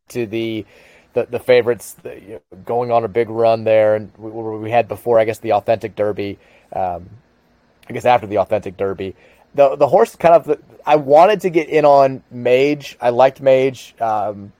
to 0.09 0.25
the 0.25 0.65
the, 1.13 1.25
the 1.25 1.39
favorites 1.39 1.95
the, 2.01 2.19
you 2.19 2.33
know, 2.33 2.57
going 2.65 2.91
on 2.91 3.03
a 3.03 3.07
big 3.07 3.29
run 3.29 3.63
there, 3.63 3.95
and 3.95 4.11
we, 4.17 4.31
we, 4.31 4.71
had 4.71 4.87
before, 4.87 5.19
I 5.19 5.25
guess, 5.25 5.37
the 5.37 5.53
authentic 5.53 5.95
Derby. 5.95 6.39
Um, 6.73 7.09
I 7.87 7.93
guess 7.93 8.05
after 8.05 8.25
the 8.25 8.39
authentic 8.39 8.75
Derby, 8.75 9.15
the 9.53 9.75
the 9.75 9.87
horse 9.87 10.15
kind 10.15 10.33
of. 10.33 10.59
I 10.83 10.95
wanted 10.95 11.41
to 11.41 11.51
get 11.51 11.69
in 11.69 11.85
on 11.85 12.23
Mage. 12.31 12.97
I 12.99 13.11
liked 13.11 13.39
Mage. 13.39 13.93
Um, 13.99 14.51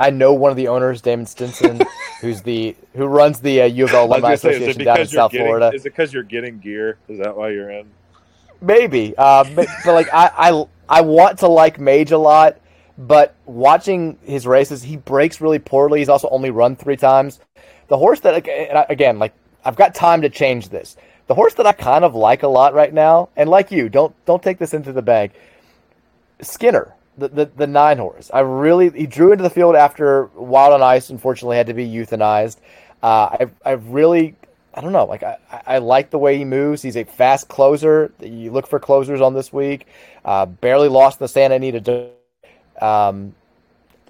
I 0.00 0.08
know 0.08 0.32
one 0.32 0.50
of 0.50 0.56
the 0.56 0.68
owners, 0.68 1.02
Damon 1.02 1.26
Stinson, 1.26 1.82
who's 2.22 2.40
the 2.40 2.74
who 2.94 3.04
runs 3.04 3.40
the 3.40 3.62
uh, 3.62 3.66
U 3.66 3.84
of 3.84 3.92
L 3.92 4.06
Alumni 4.06 4.32
Association 4.32 4.82
down 4.82 5.00
in 5.00 5.06
South 5.06 5.30
getting, 5.30 5.46
Florida. 5.46 5.72
Is 5.74 5.84
it 5.84 5.90
because 5.90 6.12
you're 6.12 6.22
getting 6.22 6.58
gear? 6.58 6.96
Is 7.06 7.18
that 7.18 7.36
why 7.36 7.50
you're 7.50 7.70
in? 7.70 7.86
Maybe, 8.62 9.14
uh, 9.16 9.44
but, 9.54 9.68
but, 9.84 9.92
like 9.92 10.08
I, 10.12 10.30
I, 10.36 10.64
I 10.88 11.00
want 11.02 11.38
to 11.40 11.48
like 11.48 11.78
Mage 11.78 12.12
a 12.12 12.18
lot, 12.18 12.58
but 12.96 13.34
watching 13.44 14.18
his 14.22 14.46
races, 14.46 14.82
he 14.82 14.96
breaks 14.96 15.40
really 15.40 15.58
poorly. 15.58 15.98
He's 15.98 16.08
also 16.08 16.28
only 16.30 16.50
run 16.50 16.76
three 16.76 16.96
times. 16.96 17.38
The 17.88 17.98
horse 17.98 18.20
that 18.20 18.34
again, 18.88 19.18
like 19.18 19.34
I've 19.66 19.76
got 19.76 19.94
time 19.94 20.22
to 20.22 20.30
change 20.30 20.70
this. 20.70 20.96
The 21.26 21.34
horse 21.34 21.54
that 21.54 21.66
I 21.66 21.72
kind 21.72 22.04
of 22.06 22.14
like 22.14 22.42
a 22.42 22.48
lot 22.48 22.72
right 22.72 22.92
now, 22.92 23.28
and 23.36 23.50
like 23.50 23.70
you, 23.70 23.90
don't 23.90 24.14
don't 24.24 24.42
take 24.42 24.58
this 24.58 24.72
into 24.72 24.94
the 24.94 25.02
bank. 25.02 25.32
Skinner 26.40 26.94
the, 27.28 27.46
the, 27.46 27.66
nine 27.66 27.98
horse. 27.98 28.30
I 28.32 28.40
really 28.40 28.90
he 28.90 29.06
drew 29.06 29.32
into 29.32 29.42
the 29.42 29.50
field 29.50 29.76
after 29.76 30.26
Wild 30.34 30.74
on 30.74 30.82
Ice. 30.82 31.10
Unfortunately, 31.10 31.56
had 31.56 31.66
to 31.66 31.74
be 31.74 31.86
euthanized. 31.86 32.56
Uh, 33.02 33.36
I 33.40 33.46
I 33.64 33.70
really 33.72 34.36
I 34.74 34.80
don't 34.80 34.92
know. 34.92 35.04
Like 35.04 35.22
I, 35.22 35.36
I 35.66 35.78
like 35.78 36.10
the 36.10 36.18
way 36.18 36.38
he 36.38 36.44
moves. 36.44 36.82
He's 36.82 36.96
a 36.96 37.04
fast 37.04 37.48
closer. 37.48 38.12
You 38.20 38.50
look 38.50 38.66
for 38.66 38.78
closers 38.78 39.20
on 39.20 39.34
this 39.34 39.52
week. 39.52 39.86
Uh, 40.24 40.46
barely 40.46 40.88
lost 40.88 41.20
in 41.20 41.24
the 41.24 41.28
Santa 41.28 41.56
Anita. 41.56 42.10
Um, 42.80 43.34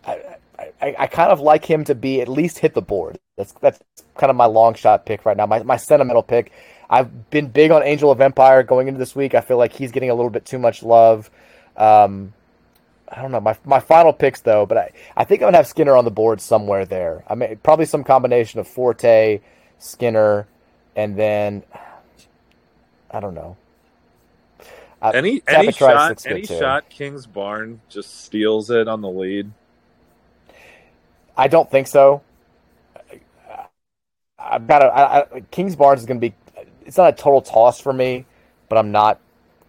I, 0.07 0.37
I, 0.81 0.95
I 0.99 1.07
kind 1.07 1.31
of 1.33 1.41
like 1.41 1.65
him 1.65 1.85
to 1.85 1.95
be 1.95 2.21
at 2.21 2.29
least 2.29 2.59
hit 2.59 2.75
the 2.75 2.83
board. 2.83 3.19
That's 3.37 3.53
that's 3.53 3.81
kind 4.17 4.31
of 4.31 4.37
my 4.37 4.47
long 4.47 4.75
shot 4.75 5.07
pick 5.07 5.25
right 5.25 5.37
now. 5.37 5.47
My 5.47 5.63
my 5.63 5.77
sentimental 5.77 6.23
pick. 6.23 6.53
I've 6.91 7.31
been 7.31 7.47
big 7.47 7.71
on 7.71 7.83
Angel 7.85 8.11
of 8.11 8.21
Empire 8.21 8.63
going 8.65 8.89
into 8.89 8.99
this 8.99 9.15
week. 9.15 9.35
I 9.35 9.41
feel 9.41 9.57
like 9.57 9.73
he's 9.73 9.93
getting 9.93 10.11
a 10.11 10.15
little 10.15 10.31
bit 10.31 10.45
too 10.45 10.59
much 10.59 10.83
love. 10.83 11.31
Um, 11.77 12.33
I 13.11 13.23
don't 13.23 13.33
know 13.33 13.41
my 13.41 13.57
my 13.65 13.81
final 13.81 14.13
picks 14.13 14.41
though, 14.43 14.67
but 14.67 14.79
I, 14.79 14.93
I 15.17 15.25
think 15.25 15.43
I'm 15.43 15.49
gonna 15.49 15.59
have 15.59 15.69
Skinner 15.69 15.97
on 15.97 16.05
the 16.05 16.13
board 16.13 16.41
somewhere 16.41 16.87
there. 16.87 17.25
I 17.29 17.35
mean, 17.37 17.59
probably 17.63 17.87
some 17.87 18.05
combination 18.05 18.61
of 18.61 18.69
Forte, 18.69 19.41
Skinner, 19.79 20.49
and 20.97 21.17
then 21.19 21.65
I 23.11 23.21
don't 23.21 23.35
know. 23.35 23.57
Uh, 25.03 25.15
any 25.15 25.43
any 25.49 25.73
shot 25.73 26.05
any 26.25 26.47
shot 26.47 26.91
Kingsbarn 26.91 27.81
just 27.89 28.25
steals 28.25 28.71
it 28.71 28.89
on 28.89 29.01
the 29.03 29.11
lead. 29.11 29.53
I 31.37 31.49
don't 31.49 31.71
think 31.71 31.89
so. 31.89 32.23
I've 34.39 34.67
got 34.67 34.83
a 34.83 35.43
Kingsbarn 35.53 35.99
is 35.99 36.07
going 36.07 36.21
to 36.21 36.31
be. 36.31 36.35
It's 36.87 36.97
not 36.97 37.15
a 37.15 37.17
total 37.17 37.43
toss 37.43 37.81
for 37.81 37.93
me, 37.93 38.27
but 38.69 38.79
I'm 38.79 38.93
not. 38.93 39.21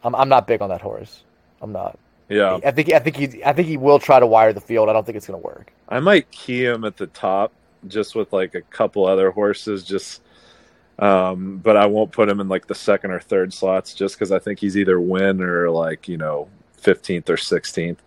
I'm 0.03 0.15
I'm 0.15 0.29
not 0.29 0.47
big 0.47 0.61
on 0.61 0.69
that 0.69 0.81
horse. 0.81 1.23
I'm 1.61 1.71
not. 1.73 1.99
Yeah, 2.31 2.59
I 2.63 2.71
think 2.71 2.93
I 2.93 2.99
think 2.99 3.17
he 3.17 3.43
I 3.43 3.51
think 3.51 3.67
he 3.67 3.75
will 3.75 3.99
try 3.99 4.19
to 4.19 4.25
wire 4.25 4.53
the 4.53 4.61
field. 4.61 4.87
I 4.87 4.93
don't 4.93 5.05
think 5.05 5.17
it's 5.17 5.27
going 5.27 5.39
to 5.39 5.45
work. 5.45 5.73
I 5.89 5.99
might 5.99 6.31
key 6.31 6.63
him 6.63 6.85
at 6.85 6.95
the 6.95 7.07
top 7.07 7.51
just 7.87 8.15
with 8.15 8.31
like 8.31 8.55
a 8.55 8.61
couple 8.61 9.05
other 9.05 9.31
horses, 9.31 9.83
just. 9.83 10.21
Um, 10.99 11.57
but 11.57 11.77
I 11.77 11.87
won't 11.87 12.11
put 12.11 12.29
him 12.29 12.39
in 12.39 12.47
like 12.47 12.67
the 12.67 12.75
second 12.75 13.09
or 13.11 13.19
third 13.19 13.53
slots 13.53 13.95
just 13.95 14.15
because 14.15 14.31
I 14.31 14.37
think 14.37 14.59
he's 14.59 14.77
either 14.77 15.01
win 15.01 15.41
or 15.41 15.69
like 15.71 16.07
you 16.07 16.17
know 16.17 16.47
fifteenth 16.77 17.29
or 17.29 17.37
sixteenth, 17.37 18.01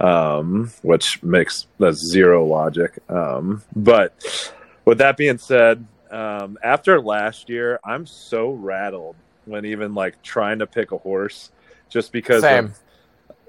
um, 0.00 0.72
which 0.82 1.22
makes 1.22 1.66
that's 1.78 2.10
zero 2.10 2.46
logic. 2.46 2.98
Um, 3.08 3.62
but 3.76 4.52
with 4.86 4.98
that 4.98 5.16
being 5.16 5.38
said, 5.38 5.84
um, 6.10 6.58
after 6.62 7.00
last 7.00 7.48
year, 7.48 7.78
I'm 7.84 8.06
so 8.06 8.50
rattled 8.50 9.16
when 9.44 9.66
even 9.66 9.94
like 9.94 10.22
trying 10.22 10.60
to 10.60 10.66
pick 10.66 10.90
a 10.90 10.98
horse 10.98 11.50
just 11.90 12.12
because 12.12 12.42
Same. 12.42 12.66
of 12.66 12.78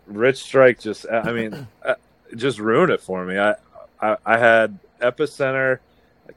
Rich 0.10 0.44
Strike 0.44 0.80
just, 0.80 1.06
I 1.10 1.32
mean, 1.32 1.68
uh, 1.86 1.96
just 2.36 2.60
ruined 2.60 2.92
it 2.92 3.02
for 3.02 3.26
me. 3.26 3.38
I, 3.38 3.56
I, 4.02 4.18
I 4.26 4.38
had 4.38 4.78
Epicenter 5.02 5.80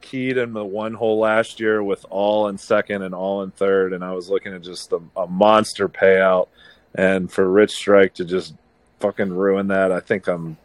keyed 0.01 0.37
in 0.37 0.53
the 0.53 0.63
one 0.63 0.93
hole 0.93 1.19
last 1.19 1.59
year 1.59 1.83
with 1.83 2.05
all 2.09 2.47
in 2.47 2.57
second 2.57 3.01
and 3.01 3.13
all 3.13 3.43
in 3.43 3.51
third, 3.51 3.93
and 3.93 4.03
I 4.03 4.11
was 4.11 4.29
looking 4.29 4.53
at 4.53 4.61
just 4.61 4.91
a, 4.91 5.01
a 5.15 5.27
monster 5.27 5.89
payout. 5.89 6.47
And 6.95 7.31
for 7.31 7.49
Rich 7.49 7.71
Strike 7.71 8.15
to 8.15 8.25
just 8.25 8.53
fucking 8.99 9.33
ruin 9.33 9.67
that, 9.67 9.91
I 9.91 9.99
think 9.99 10.27
I'm, 10.27 10.57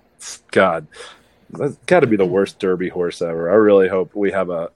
God, 0.50 0.86
that's 1.50 1.76
got 1.86 2.00
to 2.00 2.06
be 2.06 2.16
the 2.16 2.26
worst 2.26 2.58
Derby 2.58 2.88
horse 2.88 3.22
ever. 3.22 3.50
I 3.50 3.54
really 3.54 3.88
hope 3.88 4.14
we 4.14 4.32
have 4.32 4.50
a, 4.50 4.70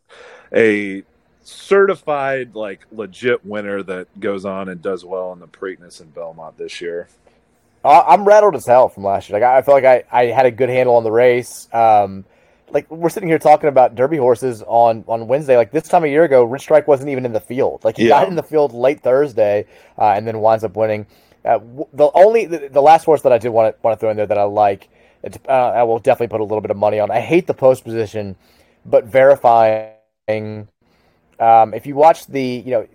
a 0.55 1.03
certified 1.43 2.55
like 2.55 2.87
legit 2.93 3.45
winner 3.45 3.83
that 3.83 4.09
goes 4.19 4.45
on 4.45 4.69
and 4.69 4.81
does 4.81 5.05
well 5.05 5.33
in 5.33 5.41
the 5.41 5.49
Preakness 5.49 6.01
and 6.01 6.15
Belmont 6.15 6.57
this 6.57 6.81
year. 6.81 7.09
I'm 7.85 8.25
rattled 8.25 8.55
as 8.55 8.67
hell 8.67 8.89
from 8.89 9.05
last 9.05 9.29
year. 9.29 9.41
Like 9.41 9.49
I 9.49 9.63
feel 9.63 9.75
like 9.75 9.85
I, 9.85 10.05
I 10.11 10.27
had 10.27 10.47
a 10.47 10.51
good 10.51 10.69
handle 10.69 10.95
on 10.97 11.05
the 11.05 11.11
race. 11.11 11.69
Um, 11.73 12.25
like 12.71 12.91
we're 12.91 13.11
sitting 13.11 13.29
here 13.29 13.39
talking 13.39 13.69
about 13.69 13.95
Derby 13.95 14.17
horses 14.17 14.63
on 14.67 15.05
on 15.09 15.27
Wednesday. 15.27 15.57
Like 15.57 15.73
this 15.73 15.89
time 15.89 16.05
a 16.05 16.09
year 16.09 16.25
ago, 16.25 16.45
Rich 16.45 16.63
Strike 16.63 16.89
wasn't 16.89 17.11
even 17.11 17.27
in 17.27 17.33
the 17.33 17.41
field. 17.41 17.85
Like 17.85 17.97
he 17.97 18.05
yeah. 18.05 18.21
got 18.21 18.29
in 18.29 18.37
the 18.37 18.43
field 18.43 18.73
late 18.73 19.01
Thursday, 19.01 19.67
uh, 19.99 20.13
and 20.17 20.27
then 20.27 20.41
winds 20.41 20.65
up 20.65 20.77
winning. 20.77 21.07
Uh, 21.45 21.59
the 21.93 22.09
only 22.15 22.47
the, 22.47 22.69
the, 22.69 22.81
last 22.81 23.05
horse 23.05 23.23
that 23.23 23.33
I 23.33 23.39
did 23.39 23.49
want 23.49 23.75
to 23.75 23.83
want 23.83 23.99
to 23.99 24.01
throw 24.01 24.11
in 24.11 24.17
there 24.17 24.27
that 24.27 24.39
I 24.39 24.45
like, 24.45 24.89
uh, 25.49 25.51
I 25.51 25.83
will 25.83 25.99
definitely 25.99 26.29
put 26.29 26.41
a 26.41 26.45
little 26.45 26.61
bit 26.61 26.71
of 26.71 26.77
money 26.77 27.01
on. 27.01 27.11
I 27.11 27.21
hate 27.21 27.49
the 27.49 27.55
post 27.55 27.83
position, 27.83 28.37
but 28.87 29.07
Verifying 29.07 30.69
um, 31.43 31.75
if 31.75 31.87
you 31.87 31.97
watch 31.97 32.27
the, 32.29 32.43
you 32.43 32.71
know, 32.71 32.87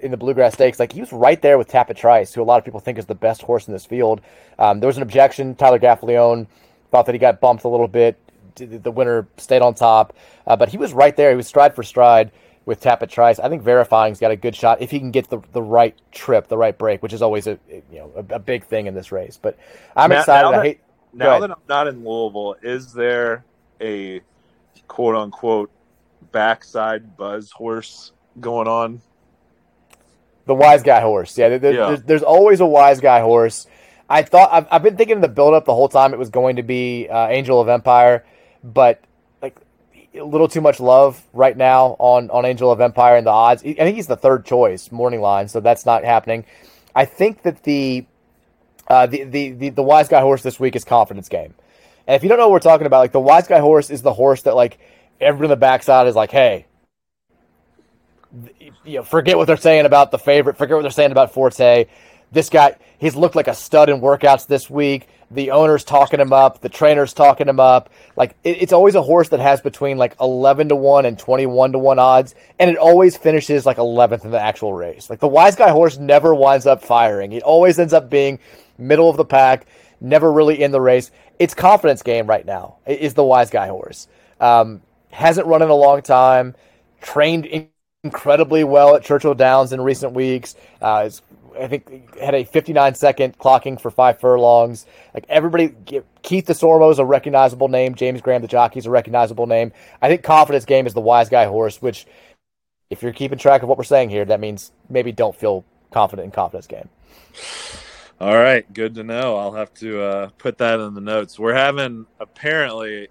in 0.00 0.10
the 0.10 0.16
Bluegrass 0.16 0.54
Stakes, 0.54 0.78
like 0.78 0.92
he 0.92 1.00
was 1.00 1.12
right 1.12 1.40
there 1.40 1.58
with 1.58 1.68
Tapit 1.68 1.96
Trice, 1.96 2.32
who 2.32 2.42
a 2.42 2.44
lot 2.44 2.58
of 2.58 2.64
people 2.64 2.80
think 2.80 2.98
is 2.98 3.06
the 3.06 3.14
best 3.14 3.42
horse 3.42 3.66
in 3.66 3.72
this 3.72 3.84
field. 3.84 4.20
Um, 4.58 4.80
there 4.80 4.86
was 4.86 4.96
an 4.96 5.02
objection. 5.02 5.54
Tyler 5.54 5.78
Gaffalione 5.78 6.46
thought 6.90 7.06
that 7.06 7.14
he 7.14 7.18
got 7.18 7.40
bumped 7.40 7.64
a 7.64 7.68
little 7.68 7.88
bit. 7.88 8.18
The 8.56 8.90
winner 8.90 9.28
stayed 9.36 9.62
on 9.62 9.74
top, 9.74 10.14
uh, 10.46 10.56
but 10.56 10.70
he 10.70 10.78
was 10.78 10.92
right 10.92 11.14
there. 11.14 11.30
He 11.30 11.36
was 11.36 11.46
stride 11.46 11.74
for 11.74 11.82
stride 11.82 12.30
with 12.64 12.80
Tapit 12.80 13.10
Trice. 13.10 13.38
I 13.38 13.48
think 13.48 13.62
Verifying's 13.62 14.18
got 14.18 14.30
a 14.30 14.36
good 14.36 14.56
shot 14.56 14.80
if 14.80 14.90
he 14.90 14.98
can 14.98 15.10
get 15.10 15.28
the 15.28 15.40
the 15.52 15.62
right 15.62 15.94
trip, 16.10 16.48
the 16.48 16.56
right 16.56 16.76
break, 16.76 17.02
which 17.02 17.12
is 17.12 17.20
always 17.20 17.46
a 17.46 17.58
you 17.68 17.98
know 17.98 18.12
a, 18.16 18.36
a 18.36 18.38
big 18.38 18.64
thing 18.64 18.86
in 18.86 18.94
this 18.94 19.12
race. 19.12 19.38
But 19.40 19.58
I'm 19.94 20.10
now, 20.10 20.20
excited. 20.20 20.50
Now 20.50 20.52
that, 20.52 20.64
hate, 20.64 20.80
now 21.12 21.38
that 21.38 21.50
I'm 21.50 21.56
not 21.68 21.86
in 21.86 22.02
Louisville, 22.02 22.56
is 22.62 22.94
there 22.94 23.44
a 23.80 24.22
quote 24.88 25.16
unquote 25.16 25.70
backside 26.32 27.16
buzz 27.16 27.50
horse 27.50 28.12
going 28.40 28.68
on. 28.68 29.00
The 30.46 30.54
wise 30.54 30.82
guy 30.82 31.00
horse, 31.00 31.36
yeah. 31.36 31.58
There, 31.58 31.72
yeah. 31.72 31.86
There's, 31.88 32.02
there's, 32.02 32.22
always 32.22 32.60
a 32.60 32.66
wise 32.66 33.00
guy 33.00 33.20
horse. 33.20 33.66
I 34.08 34.22
thought 34.22 34.50
I've, 34.52 34.66
I've 34.70 34.82
been 34.82 34.96
thinking 34.96 35.16
in 35.16 35.20
the 35.20 35.28
build 35.28 35.54
up 35.54 35.64
the 35.64 35.74
whole 35.74 35.88
time 35.88 36.12
it 36.12 36.18
was 36.18 36.30
going 36.30 36.56
to 36.56 36.62
be 36.62 37.08
uh, 37.08 37.28
Angel 37.28 37.60
of 37.60 37.68
Empire, 37.68 38.24
but 38.62 39.02
like 39.42 39.56
a 40.14 40.22
little 40.22 40.46
too 40.46 40.60
much 40.60 40.78
love 40.78 41.20
right 41.32 41.56
now 41.56 41.96
on 41.98 42.30
on 42.30 42.44
Angel 42.44 42.70
of 42.70 42.80
Empire 42.80 43.16
and 43.16 43.26
the 43.26 43.32
odds. 43.32 43.62
I 43.62 43.74
think 43.74 43.96
he's 43.96 44.06
the 44.06 44.16
third 44.16 44.46
choice 44.46 44.92
morning 44.92 45.20
line, 45.20 45.48
so 45.48 45.58
that's 45.58 45.84
not 45.84 46.04
happening. 46.04 46.44
I 46.94 47.04
think 47.04 47.42
that 47.42 47.64
the 47.64 48.06
uh, 48.88 49.06
the, 49.06 49.24
the 49.24 49.50
the 49.50 49.68
the 49.70 49.82
wise 49.82 50.08
guy 50.08 50.20
horse 50.20 50.42
this 50.42 50.60
week 50.60 50.76
is 50.76 50.84
Confidence 50.84 51.28
Game. 51.28 51.54
And 52.06 52.14
if 52.14 52.22
you 52.22 52.28
don't 52.28 52.38
know 52.38 52.48
what 52.48 52.52
we're 52.52 52.70
talking 52.70 52.86
about, 52.86 52.98
like 52.98 53.12
the 53.12 53.20
wise 53.20 53.48
guy 53.48 53.58
horse 53.58 53.90
is 53.90 54.02
the 54.02 54.12
horse 54.12 54.42
that 54.42 54.54
like 54.54 54.78
everyone 55.20 55.46
in 55.46 55.50
the 55.50 55.56
backside 55.56 56.06
is 56.06 56.14
like, 56.14 56.30
hey, 56.30 56.66
you 58.84 58.98
know, 58.98 59.02
forget 59.02 59.36
what 59.36 59.46
they're 59.46 59.56
saying 59.56 59.86
about 59.86 60.10
the 60.10 60.18
favorite, 60.18 60.56
forget 60.56 60.76
what 60.76 60.82
they're 60.82 60.90
saying 60.90 61.12
about 61.12 61.32
Forte. 61.32 61.86
This 62.32 62.50
guy, 62.50 62.76
he's 62.98 63.14
looked 63.14 63.36
like 63.36 63.48
a 63.48 63.54
stud 63.54 63.88
in 63.88 64.00
workouts 64.00 64.46
this 64.46 64.68
week. 64.68 65.08
The 65.30 65.50
owner's 65.50 65.82
talking 65.82 66.20
him 66.20 66.32
up, 66.32 66.60
the 66.60 66.68
trainer's 66.68 67.12
talking 67.12 67.48
him 67.48 67.58
up. 67.58 67.90
Like 68.16 68.36
it, 68.44 68.62
it's 68.62 68.72
always 68.72 68.94
a 68.94 69.02
horse 69.02 69.28
that 69.30 69.40
has 69.40 69.60
between 69.60 69.96
like 69.96 70.14
eleven 70.20 70.68
to 70.68 70.76
one 70.76 71.04
and 71.04 71.18
twenty 71.18 71.46
one 71.46 71.72
to 71.72 71.78
one 71.78 71.98
odds, 71.98 72.34
and 72.58 72.70
it 72.70 72.76
always 72.76 73.16
finishes 73.16 73.66
like 73.66 73.78
eleventh 73.78 74.24
in 74.24 74.30
the 74.30 74.40
actual 74.40 74.72
race. 74.72 75.10
Like 75.10 75.20
the 75.20 75.28
wise 75.28 75.56
guy 75.56 75.70
horse 75.70 75.98
never 75.98 76.34
winds 76.34 76.66
up 76.66 76.82
firing. 76.82 77.30
He 77.30 77.42
always 77.42 77.78
ends 77.78 77.92
up 77.92 78.08
being 78.08 78.38
middle 78.78 79.10
of 79.10 79.16
the 79.16 79.24
pack, 79.24 79.66
never 80.00 80.32
really 80.32 80.62
in 80.62 80.70
the 80.70 80.80
race. 80.80 81.10
It's 81.38 81.54
Confidence 81.54 82.02
Game 82.02 82.26
right 82.26 82.46
now. 82.46 82.76
Is 82.86 83.14
the 83.14 83.24
wise 83.24 83.50
guy 83.50 83.66
horse. 83.66 84.06
Um, 84.40 84.82
hasn't 85.10 85.46
run 85.46 85.62
in 85.62 85.70
a 85.70 85.74
long 85.74 86.02
time. 86.02 86.54
Trained 87.00 87.68
incredibly 88.06 88.64
well 88.64 88.94
at 88.94 89.02
Churchill 89.02 89.34
Downs 89.34 89.72
in 89.72 89.80
recent 89.80 90.12
weeks. 90.12 90.54
Uh, 90.80 91.10
I 91.58 91.68
think 91.68 92.16
had 92.18 92.34
a 92.34 92.44
59 92.44 92.94
second 92.94 93.38
clocking 93.38 93.80
for 93.80 93.90
five 93.90 94.20
furlongs. 94.20 94.86
Like 95.14 95.24
everybody, 95.28 95.74
Keith 96.22 96.46
Desormeaux 96.46 96.92
is 96.92 96.98
a 96.98 97.04
recognizable 97.04 97.68
name. 97.68 97.94
James 97.94 98.20
Graham, 98.20 98.42
the 98.42 98.48
jockey, 98.48 98.78
is 98.78 98.86
a 98.86 98.90
recognizable 98.90 99.46
name. 99.46 99.72
I 100.00 100.08
think 100.08 100.22
confidence 100.22 100.64
game 100.64 100.86
is 100.86 100.94
the 100.94 101.00
wise 101.00 101.28
guy 101.28 101.46
horse. 101.46 101.80
Which, 101.80 102.06
if 102.90 103.02
you're 103.02 103.12
keeping 103.12 103.38
track 103.38 103.62
of 103.62 103.68
what 103.68 103.78
we're 103.78 103.84
saying 103.84 104.10
here, 104.10 104.24
that 104.24 104.40
means 104.40 104.72
maybe 104.88 105.12
don't 105.12 105.34
feel 105.34 105.64
confident 105.90 106.26
in 106.26 106.30
confidence 106.30 106.66
game. 106.66 106.88
All 108.20 108.34
right, 108.34 108.70
good 108.72 108.94
to 108.94 109.04
know. 109.04 109.36
I'll 109.36 109.52
have 109.52 109.74
to 109.74 110.00
uh, 110.00 110.30
put 110.38 110.58
that 110.58 110.80
in 110.80 110.94
the 110.94 111.00
notes. 111.00 111.38
We're 111.38 111.54
having 111.54 112.06
apparently, 112.18 113.08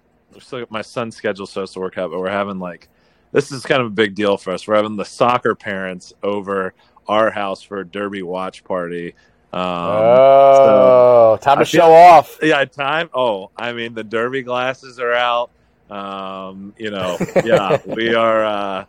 my 0.68 0.82
son's 0.82 1.16
schedule 1.16 1.46
supposed 1.46 1.74
to 1.74 1.80
work 1.80 1.96
out, 1.96 2.10
but 2.10 2.18
we're 2.18 2.30
having 2.30 2.58
like 2.58 2.88
this 3.32 3.52
is 3.52 3.64
kind 3.64 3.80
of 3.80 3.88
a 3.88 3.90
big 3.90 4.14
deal 4.14 4.36
for 4.36 4.52
us. 4.52 4.66
We're 4.66 4.76
having 4.76 4.96
the 4.96 5.04
soccer 5.04 5.54
parents 5.54 6.12
over 6.22 6.74
our 7.08 7.30
house 7.30 7.62
for 7.62 7.78
a 7.78 7.86
derby 7.86 8.22
watch 8.22 8.64
party. 8.64 9.14
Um, 9.52 9.62
oh, 9.62 11.36
so 11.38 11.44
time 11.44 11.58
to 11.58 11.64
feel, 11.64 11.82
show 11.82 11.92
off. 11.92 12.38
Yeah, 12.42 12.64
time. 12.64 13.10
Oh, 13.14 13.50
I 13.56 13.72
mean, 13.72 13.94
the 13.94 14.04
derby 14.04 14.42
glasses 14.42 14.98
are 14.98 15.12
out. 15.12 15.50
Um, 15.88 16.74
you 16.76 16.90
know, 16.90 17.16
yeah, 17.44 17.78
we 17.86 18.14
are. 18.14 18.44
Uh, 18.44 18.84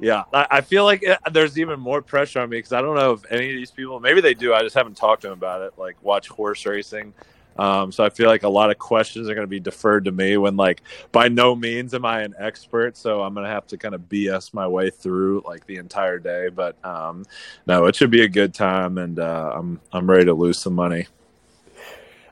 yeah, 0.00 0.24
I, 0.32 0.46
I 0.50 0.60
feel 0.60 0.84
like 0.84 1.02
it, 1.02 1.18
there's 1.32 1.58
even 1.58 1.80
more 1.80 2.02
pressure 2.02 2.40
on 2.40 2.50
me 2.50 2.58
because 2.58 2.72
I 2.72 2.82
don't 2.82 2.96
know 2.96 3.12
if 3.12 3.30
any 3.30 3.50
of 3.50 3.56
these 3.56 3.70
people, 3.70 4.00
maybe 4.00 4.20
they 4.20 4.34
do. 4.34 4.52
I 4.52 4.62
just 4.62 4.74
haven't 4.74 4.96
talked 4.96 5.22
to 5.22 5.28
them 5.28 5.38
about 5.38 5.62
it. 5.62 5.72
Like 5.78 5.96
watch 6.02 6.28
horse 6.28 6.66
racing. 6.66 7.14
Um, 7.56 7.92
so 7.92 8.04
I 8.04 8.10
feel 8.10 8.28
like 8.28 8.42
a 8.42 8.48
lot 8.48 8.70
of 8.70 8.78
questions 8.78 9.28
are 9.28 9.34
going 9.34 9.46
to 9.46 9.50
be 9.50 9.60
deferred 9.60 10.04
to 10.06 10.12
me 10.12 10.36
when, 10.36 10.56
like, 10.56 10.82
by 11.12 11.28
no 11.28 11.54
means 11.54 11.94
am 11.94 12.04
I 12.04 12.22
an 12.22 12.34
expert. 12.38 12.96
So 12.96 13.22
I'm 13.22 13.34
going 13.34 13.44
to 13.44 13.50
have 13.50 13.66
to 13.68 13.76
kind 13.76 13.94
of 13.94 14.02
BS 14.08 14.52
my 14.54 14.66
way 14.66 14.90
through 14.90 15.42
like 15.46 15.66
the 15.66 15.76
entire 15.76 16.18
day. 16.18 16.48
But 16.48 16.82
um, 16.84 17.24
no, 17.66 17.86
it 17.86 17.96
should 17.96 18.10
be 18.10 18.22
a 18.22 18.28
good 18.28 18.54
time, 18.54 18.98
and 18.98 19.18
uh, 19.18 19.52
I'm 19.54 19.80
I'm 19.92 20.08
ready 20.08 20.24
to 20.26 20.34
lose 20.34 20.58
some 20.58 20.74
money. 20.74 21.06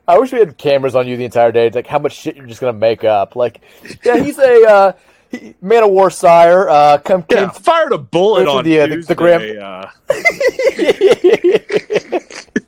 I 0.07 0.19
wish 0.19 0.33
we 0.33 0.41
had 0.41 0.59
cameras 0.59 0.97
on 0.97 1.07
you 1.07 1.17
the 1.17 1.25
entire 1.25 1.53
day. 1.53 1.69
It's 1.69 1.77
like 1.77 1.87
how 1.87 2.01
much 2.01 2.15
shit 2.15 2.37
you're 2.37 2.47
just 2.47 2.61
going 2.61 2.75
to 2.75 2.79
make 2.79 3.05
up. 3.05 3.37
Like, 3.37 3.61
yeah, 4.05 4.19
he's 4.19 4.39
a. 4.39 4.65
Uh, 4.69 4.93
Man 5.61 5.83
o' 5.83 5.89
War 5.89 6.11
Sire, 6.11 6.69
uh, 6.69 6.99
come 6.99 7.25
yeah, 7.31 7.51
fired 7.51 7.93
a 7.93 7.99
bullet 7.99 8.49
on 8.49 8.65
the, 8.65 8.81
uh, 8.81 8.87
the, 8.87 8.97
the 8.97 9.15
Graham. 9.15 9.59
Uh... 9.61 9.91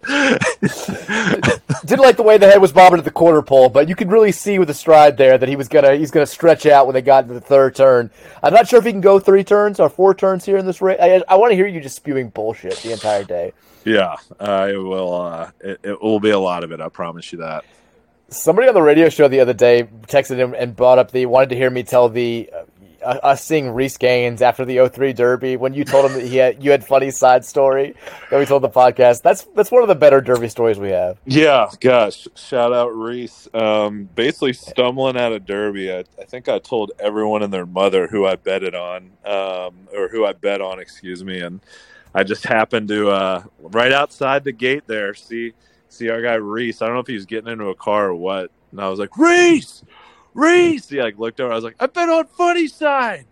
Didn't 1.85 2.03
like 2.03 2.17
the 2.17 2.23
way 2.23 2.39
the 2.39 2.47
head 2.47 2.61
was 2.61 2.73
bobbing 2.73 2.99
at 2.99 3.05
the 3.05 3.11
quarter 3.11 3.43
pole, 3.43 3.69
but 3.69 3.89
you 3.89 3.97
could 3.97 4.11
really 4.11 4.33
see 4.33 4.59
with 4.59 4.69
the 4.69 4.75
stride 4.75 5.17
there 5.17 5.37
that 5.39 5.49
he 5.49 5.57
was 5.57 5.69
gonna 5.69 5.95
he's 5.95 6.11
gonna 6.11 6.27
stretch 6.27 6.67
out 6.67 6.87
when 6.87 6.95
they 6.95 7.03
got 7.03 7.29
to 7.29 7.35
the 7.35 7.41
third 7.41 7.75
turn. 7.75 8.11
I'm 8.43 8.53
not 8.53 8.69
sure 8.69 8.79
if 8.79 8.85
he 8.85 8.93
can 8.93 9.01
go 9.01 9.19
three 9.19 9.45
turns 9.45 9.81
or 9.81 9.89
four 9.89 10.15
turns 10.15 10.45
here 10.45 10.57
in 10.57 10.67
this 10.67 10.81
race. 10.81 10.99
I, 11.01 11.23
I 11.29 11.37
want 11.37 11.53
to 11.53 11.57
hear 11.57 11.67
you 11.67 11.81
just 11.81 11.97
spewing 11.97 12.29
bullshit 12.31 12.77
the 12.79 12.93
entire 12.93 13.25
day. 13.25 13.53
Yeah, 13.85 14.17
uh, 14.41 14.69
it 14.71 14.77
will. 14.77 15.15
Uh, 15.15 15.51
it, 15.61 15.81
it 15.83 16.03
will 16.03 16.21
be 16.21 16.31
a 16.31 16.39
lot 16.39 16.65
of 16.65 16.73
it. 16.73 16.81
I 16.81 16.89
promise 16.89 17.33
you 17.33 17.39
that. 17.41 17.65
Somebody 18.35 18.69
on 18.69 18.75
the 18.75 18.83
radio 18.83 19.09
show 19.09 19.29
the 19.29 19.41
other 19.41 19.55
day 19.55 19.85
texted 20.09 20.37
him 20.37 20.55
and 20.55 20.75
brought 20.75 20.99
up 20.99 21.13
the 21.13 21.27
wanted 21.27 21.51
to 21.51 21.57
hear 21.57 21.71
me 21.71 21.85
tell 21.85 22.09
the 22.09 22.51
uh, 23.05 23.19
us 23.23 23.45
seeing 23.45 23.71
Reece 23.71 23.97
Gaines 23.97 24.43
after 24.43 24.65
the 24.65 24.89
03 24.89 25.13
Derby 25.13 25.57
when 25.57 25.75
you 25.75 25.85
told 25.85 26.11
him 26.11 26.19
that 26.19 26.27
he 26.27 26.37
had 26.37 26.63
you 26.63 26.71
had 26.71 26.85
Funny 26.85 27.11
Cide 27.11 27.45
story 27.45 27.95
that 28.31 28.39
we 28.39 28.45
told 28.45 28.63
the 28.63 28.69
podcast. 28.69 29.23
That's 29.23 29.45
that's 29.55 29.71
one 29.71 29.83
of 29.83 29.89
the 29.89 29.95
better 29.95 30.21
Derby 30.21 30.49
stories 30.49 30.79
we 30.79 30.91
have. 30.91 31.19
Yeah, 31.27 31.69
gosh, 31.81 32.27
shout 32.35 32.73
out 32.73 32.89
Reece. 32.89 33.49
Um, 33.55 34.09
basically 34.15 34.53
stumbling 34.53 35.17
out 35.17 35.33
of 35.33 35.47
Derby, 35.47 35.93
I, 35.93 36.05
I, 36.21 36.25
think 36.25 36.49
I 36.49 36.59
told 36.59 36.93
everyone 36.99 37.43
and 37.43 37.53
their 37.53 37.67
mother 37.67 38.09
who 38.09 38.27
I 38.27 38.37
betted 38.37 38.75
on, 38.75 39.13
um, 39.25 39.89
or 39.95 40.09
who 40.11 40.25
I 40.25 40.33
bet 40.33 40.61
on, 40.61 40.81
excuse 40.81 41.23
me, 41.23 41.41
and 41.41 41.61
I 42.15 42.25
just 42.25 42.45
happened 42.45 42.89
to 42.89 43.11
uh, 43.11 43.45
right 43.61 43.93
outside 43.93 44.45
the 44.45 44.53
gate 44.53 44.85
there 44.87 45.15
see 45.15 45.53
see 45.95 46.11
our 46.11 46.23
guy 46.23 46.35
Reece. 46.35 46.83
I 46.83 46.87
don't 46.87 46.95
know 46.95 47.01
if 47.01 47.07
he 47.07 47.15
was 47.15 47.27
getting 47.27 47.51
into 47.51 47.67
a 47.67 47.75
car 47.75 48.09
or 48.09 48.15
what. 48.15 48.51
And 48.71 48.81
I 48.81 48.89
was 48.89 48.99
like, 48.99 49.17
Reece, 49.17 49.85
Reece. 50.35 50.89
He 50.89 51.01
like 51.01 51.19
looked 51.19 51.41
over. 51.41 51.53
I 51.53 51.55
was 51.55 51.65
like, 51.65 51.77
I've 51.81 51.93
been 51.93 52.09
on 52.09 52.27
Funny 52.27 52.67
Cide. 52.67 53.27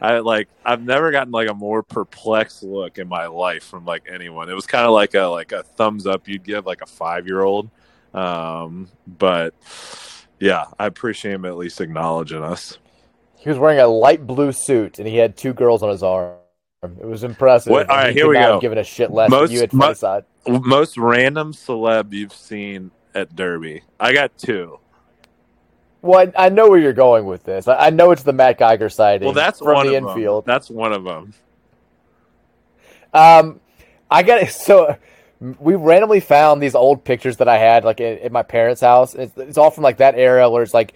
I 0.00 0.18
like 0.18 0.48
I've 0.64 0.82
never 0.82 1.10
gotten 1.10 1.32
like 1.32 1.48
a 1.48 1.54
more 1.54 1.82
perplexed 1.82 2.62
look 2.62 2.98
in 2.98 3.08
my 3.08 3.26
life 3.26 3.64
from 3.64 3.84
like 3.84 4.04
anyone. 4.12 4.50
It 4.50 4.54
was 4.54 4.66
kind 4.66 4.84
of 4.84 4.92
like 4.92 5.14
a 5.14 5.22
like 5.22 5.52
a 5.52 5.62
thumbs 5.62 6.06
up 6.06 6.28
you'd 6.28 6.44
give 6.44 6.66
like 6.66 6.82
a 6.82 6.86
five 6.86 7.26
year 7.26 7.42
old. 7.42 7.70
Um, 8.12 8.88
but 9.06 9.54
yeah, 10.38 10.66
I 10.78 10.86
appreciate 10.86 11.32
him 11.32 11.44
at 11.44 11.56
least 11.56 11.80
acknowledging 11.80 12.42
us. 12.42 12.78
He 13.36 13.48
was 13.48 13.58
wearing 13.58 13.80
a 13.80 13.86
light 13.86 14.26
blue 14.26 14.52
suit 14.52 14.98
and 14.98 15.08
he 15.08 15.16
had 15.16 15.36
two 15.36 15.52
girls 15.52 15.82
on 15.82 15.90
his 15.90 16.02
arm. 16.02 16.36
It 17.00 17.06
was 17.06 17.24
impressive. 17.24 17.70
What, 17.70 17.90
all 17.90 17.96
right, 17.96 18.12
here 18.12 18.28
we 18.28 18.36
go. 18.36 18.60
Giving 18.60 18.78
a 18.78 18.84
shit 18.84 19.10
less 19.10 19.30
most, 19.30 19.52
you 19.52 19.60
had 19.60 19.72
mo- 19.72 19.92
side. 19.92 20.24
Most 20.46 20.96
random 20.98 21.52
celeb 21.52 22.12
you've 22.12 22.32
seen 22.32 22.90
at 23.14 23.34
Derby. 23.34 23.82
I 23.98 24.12
got 24.12 24.36
two. 24.36 24.78
Well, 26.02 26.30
I, 26.36 26.46
I 26.46 26.48
know 26.50 26.68
where 26.68 26.78
you're 26.78 26.92
going 26.92 27.24
with 27.24 27.44
this. 27.44 27.66
I, 27.66 27.86
I, 27.86 27.90
know 27.90 28.10
it's 28.10 28.24
the 28.24 28.34
Matt 28.34 28.58
Geiger 28.58 28.90
sighting. 28.90 29.24
Well, 29.24 29.34
that's 29.34 29.58
from 29.58 29.74
one 29.74 29.86
the 29.86 29.96
of 29.96 30.04
infield. 30.04 30.44
Them. 30.44 30.52
That's 30.52 30.68
one 30.68 30.92
of 30.92 31.04
them. 31.04 31.32
Um, 33.14 33.60
I 34.10 34.22
got 34.22 34.42
it. 34.42 34.50
So 34.52 34.96
we 35.58 35.74
randomly 35.74 36.20
found 36.20 36.62
these 36.62 36.74
old 36.74 37.04
pictures 37.04 37.38
that 37.38 37.48
I 37.48 37.58
had 37.58 37.84
like 37.84 38.00
at, 38.00 38.20
at 38.20 38.32
my 38.32 38.42
parents' 38.42 38.80
house. 38.80 39.14
It's, 39.14 39.36
it's, 39.36 39.58
all 39.58 39.70
from 39.70 39.82
like 39.82 39.98
that 39.98 40.14
era 40.14 40.48
where 40.48 40.62
it's 40.62 40.74
like 40.74 40.94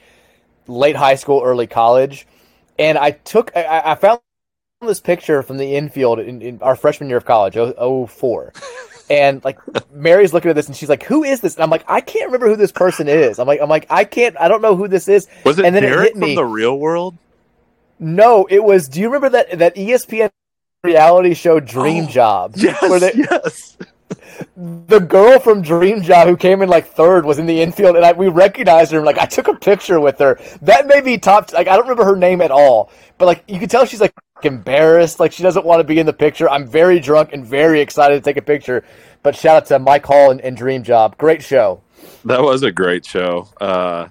late 0.66 0.96
high 0.96 1.16
school, 1.16 1.42
early 1.44 1.66
college, 1.66 2.26
and 2.78 2.96
I 2.96 3.10
took 3.12 3.50
I, 3.56 3.82
I 3.84 3.94
found 3.94 4.20
this 4.86 5.00
picture 5.00 5.42
from 5.42 5.56
the 5.56 5.74
infield 5.74 6.20
in, 6.20 6.40
in 6.40 6.62
our 6.62 6.76
freshman 6.76 7.08
year 7.08 7.18
of 7.18 7.24
college, 7.24 7.54
04. 7.54 8.52
and 9.10 9.44
like 9.44 9.58
Mary's 9.92 10.32
looking 10.32 10.50
at 10.50 10.54
this 10.54 10.68
and 10.68 10.76
she's 10.76 10.88
like, 10.88 11.02
"Who 11.04 11.24
is 11.24 11.40
this?" 11.40 11.54
And 11.54 11.64
I'm 11.64 11.70
like, 11.70 11.84
"I 11.88 12.00
can't 12.00 12.26
remember 12.26 12.48
who 12.48 12.56
this 12.56 12.70
person 12.70 13.08
is." 13.08 13.38
I'm 13.38 13.46
like, 13.48 13.60
"I'm 13.60 13.68
like, 13.68 13.86
I 13.90 14.04
can't, 14.04 14.38
I 14.38 14.46
don't 14.46 14.62
know 14.62 14.76
who 14.76 14.86
this 14.86 15.08
is." 15.08 15.26
Was 15.44 15.58
it 15.58 15.64
and 15.64 15.74
then 15.74 15.82
Derek 15.82 16.10
it 16.10 16.14
hit 16.14 16.16
me. 16.16 16.26
from 16.28 16.34
the 16.36 16.44
Real 16.44 16.78
World? 16.78 17.16
No, 17.98 18.46
it 18.48 18.62
was. 18.62 18.88
Do 18.88 19.00
you 19.00 19.08
remember 19.08 19.30
that 19.30 19.58
that 19.58 19.74
ESPN 19.74 20.30
reality 20.84 21.34
show 21.34 21.58
Dream 21.58 22.04
oh, 22.04 22.08
Job? 22.10 22.54
Yes, 22.56 23.00
they, 23.00 23.12
yes 23.14 23.76
the 24.56 25.00
girl 25.00 25.38
from 25.38 25.62
Dream 25.62 26.02
Job 26.02 26.28
who 26.28 26.36
came 26.36 26.62
in 26.62 26.68
like 26.68 26.86
third 26.86 27.24
was 27.24 27.38
in 27.38 27.46
the 27.46 27.60
infield, 27.60 27.96
and 27.96 28.04
I, 28.04 28.12
we 28.12 28.28
recognized 28.28 28.92
her. 28.92 29.02
Like 29.02 29.18
I 29.18 29.26
took 29.26 29.48
a 29.48 29.54
picture 29.54 30.00
with 30.00 30.18
her. 30.18 30.40
That 30.62 30.86
may 30.86 31.00
be 31.00 31.18
top. 31.18 31.52
Like 31.52 31.68
I 31.68 31.76
don't 31.76 31.84
remember 31.84 32.04
her 32.04 32.16
name 32.16 32.40
at 32.40 32.50
all, 32.50 32.90
but 33.18 33.26
like 33.26 33.44
you 33.48 33.58
can 33.58 33.68
tell 33.68 33.84
she's 33.84 34.00
like 34.00 34.14
embarrassed. 34.44 35.20
Like 35.20 35.32
she 35.32 35.42
doesn't 35.42 35.64
want 35.64 35.80
to 35.80 35.84
be 35.84 35.98
in 35.98 36.06
the 36.06 36.12
picture. 36.12 36.48
I'm 36.48 36.66
very 36.66 37.00
drunk 37.00 37.32
and 37.32 37.44
very 37.44 37.80
excited 37.80 38.16
to 38.16 38.20
take 38.20 38.36
a 38.36 38.42
picture. 38.42 38.84
But 39.22 39.36
shout 39.36 39.56
out 39.56 39.66
to 39.66 39.78
Mike 39.78 40.06
Hall 40.06 40.30
and, 40.30 40.40
and 40.40 40.56
Dream 40.56 40.82
Job. 40.82 41.16
Great 41.18 41.42
show. 41.42 41.82
That 42.24 42.42
was 42.42 42.62
a 42.62 42.70
great 42.70 43.04
show. 43.04 43.48
Uh, 43.60 44.08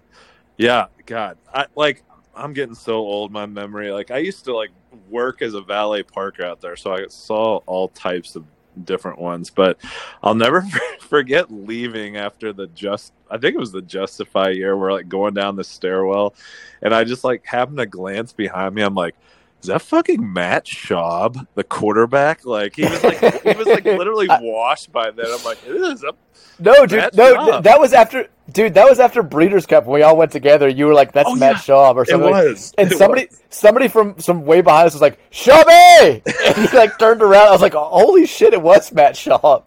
yeah, 0.57 0.87
God, 1.05 1.37
I 1.53 1.67
like. 1.75 2.03
I'm 2.35 2.53
getting 2.53 2.75
so 2.75 2.97
old. 2.97 3.31
My 3.31 3.45
memory. 3.45 3.91
Like 3.91 4.11
I 4.11 4.17
used 4.17 4.45
to 4.45 4.55
like 4.55 4.69
work 5.09 5.41
as 5.41 5.53
a 5.53 5.61
valet 5.61 6.03
parker 6.03 6.43
out 6.43 6.61
there, 6.61 6.75
so 6.75 6.93
I 6.93 7.07
saw 7.07 7.57
all 7.65 7.89
types 7.89 8.35
of 8.35 8.45
different 8.83 9.19
ones. 9.19 9.49
But 9.49 9.79
I'll 10.21 10.35
never 10.35 10.61
forget 11.01 11.51
leaving 11.51 12.17
after 12.17 12.53
the 12.53 12.67
just. 12.67 13.13
I 13.29 13.37
think 13.37 13.55
it 13.55 13.59
was 13.59 13.71
the 13.71 13.81
Justify 13.81 14.49
year. 14.49 14.77
We're 14.77 14.93
like 14.93 15.09
going 15.09 15.33
down 15.33 15.55
the 15.55 15.63
stairwell, 15.63 16.35
and 16.81 16.93
I 16.93 17.03
just 17.03 17.23
like 17.23 17.45
happened 17.45 17.77
to 17.77 17.85
glance 17.85 18.33
behind 18.33 18.75
me. 18.75 18.81
I'm 18.81 18.95
like, 18.95 19.15
is 19.61 19.67
that 19.67 19.81
fucking 19.81 20.33
Matt 20.33 20.65
Schaub, 20.65 21.47
the 21.55 21.63
quarterback? 21.63 22.45
Like 22.45 22.75
he 22.75 22.83
was 22.83 23.03
like 23.03 23.19
he 23.19 23.53
was 23.53 23.67
like 23.67 23.85
literally 23.85 24.27
washed 24.41 24.91
by 24.91 25.11
then. 25.11 25.25
I'm 25.27 25.43
like, 25.43 25.59
is 25.65 26.03
a 26.03 26.13
no, 26.59 26.85
dude, 26.85 26.99
Matt 26.99 27.15
no, 27.15 27.35
Schaub. 27.35 27.63
that 27.63 27.79
was 27.79 27.93
after 27.93 28.27
Dude, 28.49 28.75
that 28.75 28.87
was 28.87 28.99
after 28.99 29.23
Breeders' 29.23 29.65
Cup 29.65 29.85
when 29.85 29.95
we 29.95 30.03
all 30.03 30.15
went 30.15 30.31
together. 30.31 30.69
You 30.69 30.85
were 30.85 30.93
like, 30.93 31.11
"That's 31.11 31.27
oh, 31.29 31.35
Matt 31.35 31.55
yeah. 31.55 31.75
Schaub" 31.75 31.95
or 31.95 32.05
something. 32.05 32.29
It 32.29 32.31
was. 32.31 32.73
And 32.77 32.91
it 32.91 32.97
somebody, 32.97 33.27
was. 33.29 33.41
somebody 33.49 33.87
from 33.89 34.17
some 34.19 34.45
way 34.45 34.61
behind 34.61 34.87
us 34.87 34.93
was 34.93 35.01
like, 35.01 35.19
"Schaubby!" 35.31 36.21
and 36.45 36.69
he 36.69 36.77
like 36.77 36.97
turned 36.97 37.21
around. 37.21 37.49
I 37.49 37.51
was 37.51 37.61
like, 37.61 37.73
"Holy 37.73 38.25
shit! 38.25 38.53
It 38.53 38.61
was 38.61 38.91
Matt 38.93 39.15
Schaub." 39.15 39.65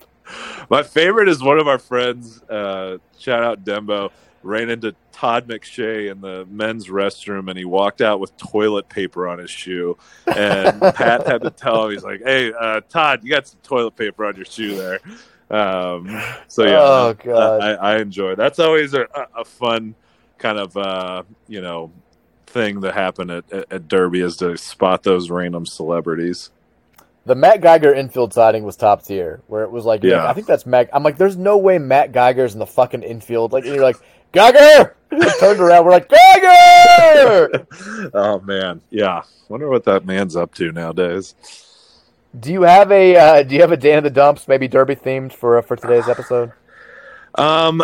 My 0.70 0.82
favorite 0.82 1.28
is 1.28 1.43
one 1.43 1.59
of 1.59 1.68
our 1.68 1.78
friends. 1.78 2.43
Uh, 2.45 2.99
shout 3.18 3.43
out 3.43 3.64
Dembo. 3.64 4.11
Ran 4.43 4.70
into 4.70 4.95
Todd 5.12 5.49
McShay 5.49 6.11
in 6.11 6.20
the 6.22 6.47
men's 6.47 6.88
restroom, 6.88 7.49
and 7.51 7.59
he 7.59 7.64
walked 7.64 8.01
out 8.01 8.20
with 8.20 8.36
toilet 8.38 8.88
paper 8.88 9.28
on 9.28 9.38
his 9.38 9.51
shoe. 9.51 9.99
And 10.26 10.80
Pat 10.95 11.26
had 11.26 11.43
to 11.43 11.51
tell 11.51 11.84
him, 11.84 11.93
he's 11.93 12.05
like, 12.05 12.22
"Hey, 12.24 12.53
uh, 12.53 12.80
Todd, 12.88 13.20
you 13.22 13.30
got 13.30 13.47
some 13.47 13.61
toilet 13.62 13.97
paper 13.97 14.24
on 14.24 14.36
your 14.36 14.47
shoe 14.47 14.76
there." 14.76 15.01
Um, 15.51 16.22
so 16.49 16.64
yeah, 16.64 16.78
oh, 16.80 17.14
God. 17.14 17.61
I, 17.61 17.72
I, 17.72 17.99
enjoy. 17.99 18.36
That's 18.36 18.61
always 18.61 18.95
a, 18.95 19.07
a 19.36 19.45
fun 19.45 19.97
kind 20.38 20.59
of 20.59 20.76
uh, 20.76 21.24
you 21.49 21.61
know 21.61 21.91
thing 22.47 22.80
that 22.80 22.95
happened 22.95 23.30
at, 23.30 23.53
at, 23.53 23.72
at 23.72 23.88
Derby 23.88 24.20
is 24.20 24.36
to 24.38 24.57
spot 24.57 25.03
those 25.03 25.30
random 25.30 25.66
celebrities. 25.66 26.51
The 27.26 27.34
Matt 27.34 27.61
Geiger 27.61 27.93
infield 27.93 28.32
siding 28.32 28.64
was 28.64 28.76
top 28.76 29.05
tier, 29.05 29.43
where 29.47 29.62
it 29.62 29.70
was 29.70 29.84
like, 29.84 30.03
yeah, 30.03 30.26
I 30.26 30.32
think 30.32 30.47
that's 30.47 30.64
Matt. 30.64 30.88
I'm 30.93 31.03
like, 31.03 31.18
there's 31.18 31.36
no 31.36 31.59
way 31.59 31.78
Matt 31.78 32.12
Geiger's 32.12 32.55
in 32.55 32.59
the 32.59 32.66
fucking 32.66 33.03
infield. 33.03 33.53
Like, 33.53 33.64
you're 33.64 33.82
like, 33.82 33.97
Geiger! 34.33 34.95
turned 35.41 35.61
around, 35.61 35.85
we're 35.85 35.91
like, 35.91 36.09
Geiger! 36.09 37.66
oh 38.14 38.41
man, 38.41 38.81
yeah. 38.91 39.22
Wonder 39.49 39.68
what 39.68 39.85
that 39.85 40.07
man's 40.07 40.37
up 40.37 40.55
to 40.55 40.70
nowadays. 40.70 41.35
Do 42.39 42.53
you 42.53 42.62
have 42.62 42.93
a 42.93 43.16
uh, 43.16 43.43
Do 43.43 43.57
you 43.57 43.61
have 43.61 43.72
a 43.72 43.76
Dan 43.76 44.05
the 44.05 44.11
Dumps, 44.11 44.47
maybe 44.47 44.68
Derby 44.68 44.95
themed 44.95 45.33
for 45.33 45.61
for 45.62 45.74
today's 45.74 46.09
episode? 46.09 46.53
Um, 47.35 47.83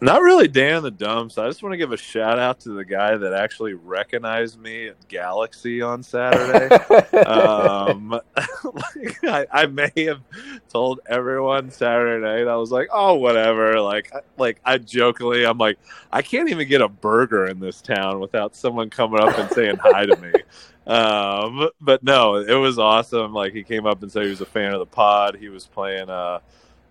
not 0.00 0.22
really 0.22 0.48
Dan 0.48 0.76
of 0.76 0.82
the 0.82 0.90
Dumps. 0.90 1.36
I 1.36 1.46
just 1.46 1.62
want 1.62 1.74
to 1.74 1.76
give 1.76 1.92
a 1.92 1.96
shout 1.96 2.38
out 2.38 2.60
to 2.60 2.70
the 2.70 2.84
guy 2.84 3.16
that 3.16 3.32
actually 3.34 3.74
recognized 3.74 4.58
me 4.58 4.88
at 4.88 5.08
Galaxy 5.08 5.82
on 5.82 6.02
Saturday. 6.02 6.74
um, 7.26 8.10
like 8.64 9.24
I, 9.24 9.46
I, 9.52 9.66
may 9.66 9.92
have 9.96 10.22
told 10.68 11.00
everyone 11.06 11.70
Saturday 11.70 12.24
night. 12.24 12.50
I 12.50 12.56
was 12.56 12.70
like, 12.70 12.88
oh, 12.92 13.14
whatever. 13.14 13.80
Like, 13.80 14.10
like 14.38 14.60
I 14.64 14.78
jokingly, 14.78 15.44
I'm 15.44 15.58
like, 15.58 15.78
I 16.10 16.22
can't 16.22 16.48
even 16.48 16.66
get 16.66 16.80
a 16.80 16.88
burger 16.88 17.46
in 17.46 17.60
this 17.60 17.82
town 17.82 18.20
without 18.20 18.56
someone 18.56 18.88
coming 18.88 19.20
up 19.20 19.38
and 19.38 19.50
saying 19.50 19.76
hi 19.76 20.06
to 20.06 20.16
me. 20.16 20.32
Um, 20.86 21.68
but 21.80 22.02
no, 22.02 22.36
it 22.36 22.54
was 22.54 22.78
awesome. 22.78 23.32
Like 23.32 23.52
he 23.52 23.62
came 23.62 23.86
up 23.86 24.02
and 24.02 24.10
said 24.10 24.24
he 24.24 24.30
was 24.30 24.40
a 24.40 24.46
fan 24.46 24.72
of 24.72 24.80
the 24.80 24.86
pod. 24.86 25.36
He 25.36 25.48
was 25.48 25.64
playing 25.64 26.10
uh, 26.10 26.40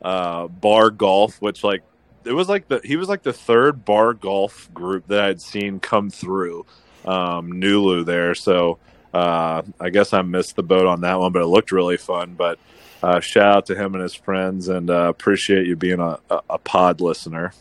uh, 0.02 0.48
bar 0.48 0.90
golf, 0.90 1.42
which 1.42 1.66
like 1.66 1.84
it 2.26 2.34
was 2.34 2.50
like 2.50 2.68
the 2.68 2.82
he 2.84 2.96
was 2.96 3.10
like 3.10 3.24
the 3.24 3.34
third 3.34 3.86
bar 3.86 4.14
golf 4.14 4.72
group 4.74 5.08
that 5.08 5.22
I'd 5.22 5.42
seen 5.42 5.80
come 5.80 6.10
through 6.10 6.66
um, 7.06 7.54
Nulu 7.54 8.06
there. 8.06 8.36
So 8.36 8.80
uh, 9.14 9.64
I 9.80 9.90
guess 9.90 10.14
I 10.14 10.22
missed 10.22 10.56
the 10.56 10.64
boat 10.64 10.86
on 10.86 11.02
that 11.02 11.20
one, 11.20 11.32
but 11.32 11.42
it 11.42 11.48
looked 11.48 11.72
really 11.72 11.98
fun. 11.98 12.36
But 12.36 12.60
uh, 13.02 13.20
shout 13.20 13.56
out 13.56 13.66
to 13.68 13.76
him 13.76 13.94
and 13.96 14.04
his 14.04 14.14
friends, 14.14 14.68
and 14.68 14.90
uh, 14.90 15.08
appreciate 15.10 15.66
you 15.66 15.76
being 15.76 16.00
a, 16.00 16.20
a, 16.30 16.42
a, 16.52 16.58
pod 16.58 17.02
listener. 17.02 17.54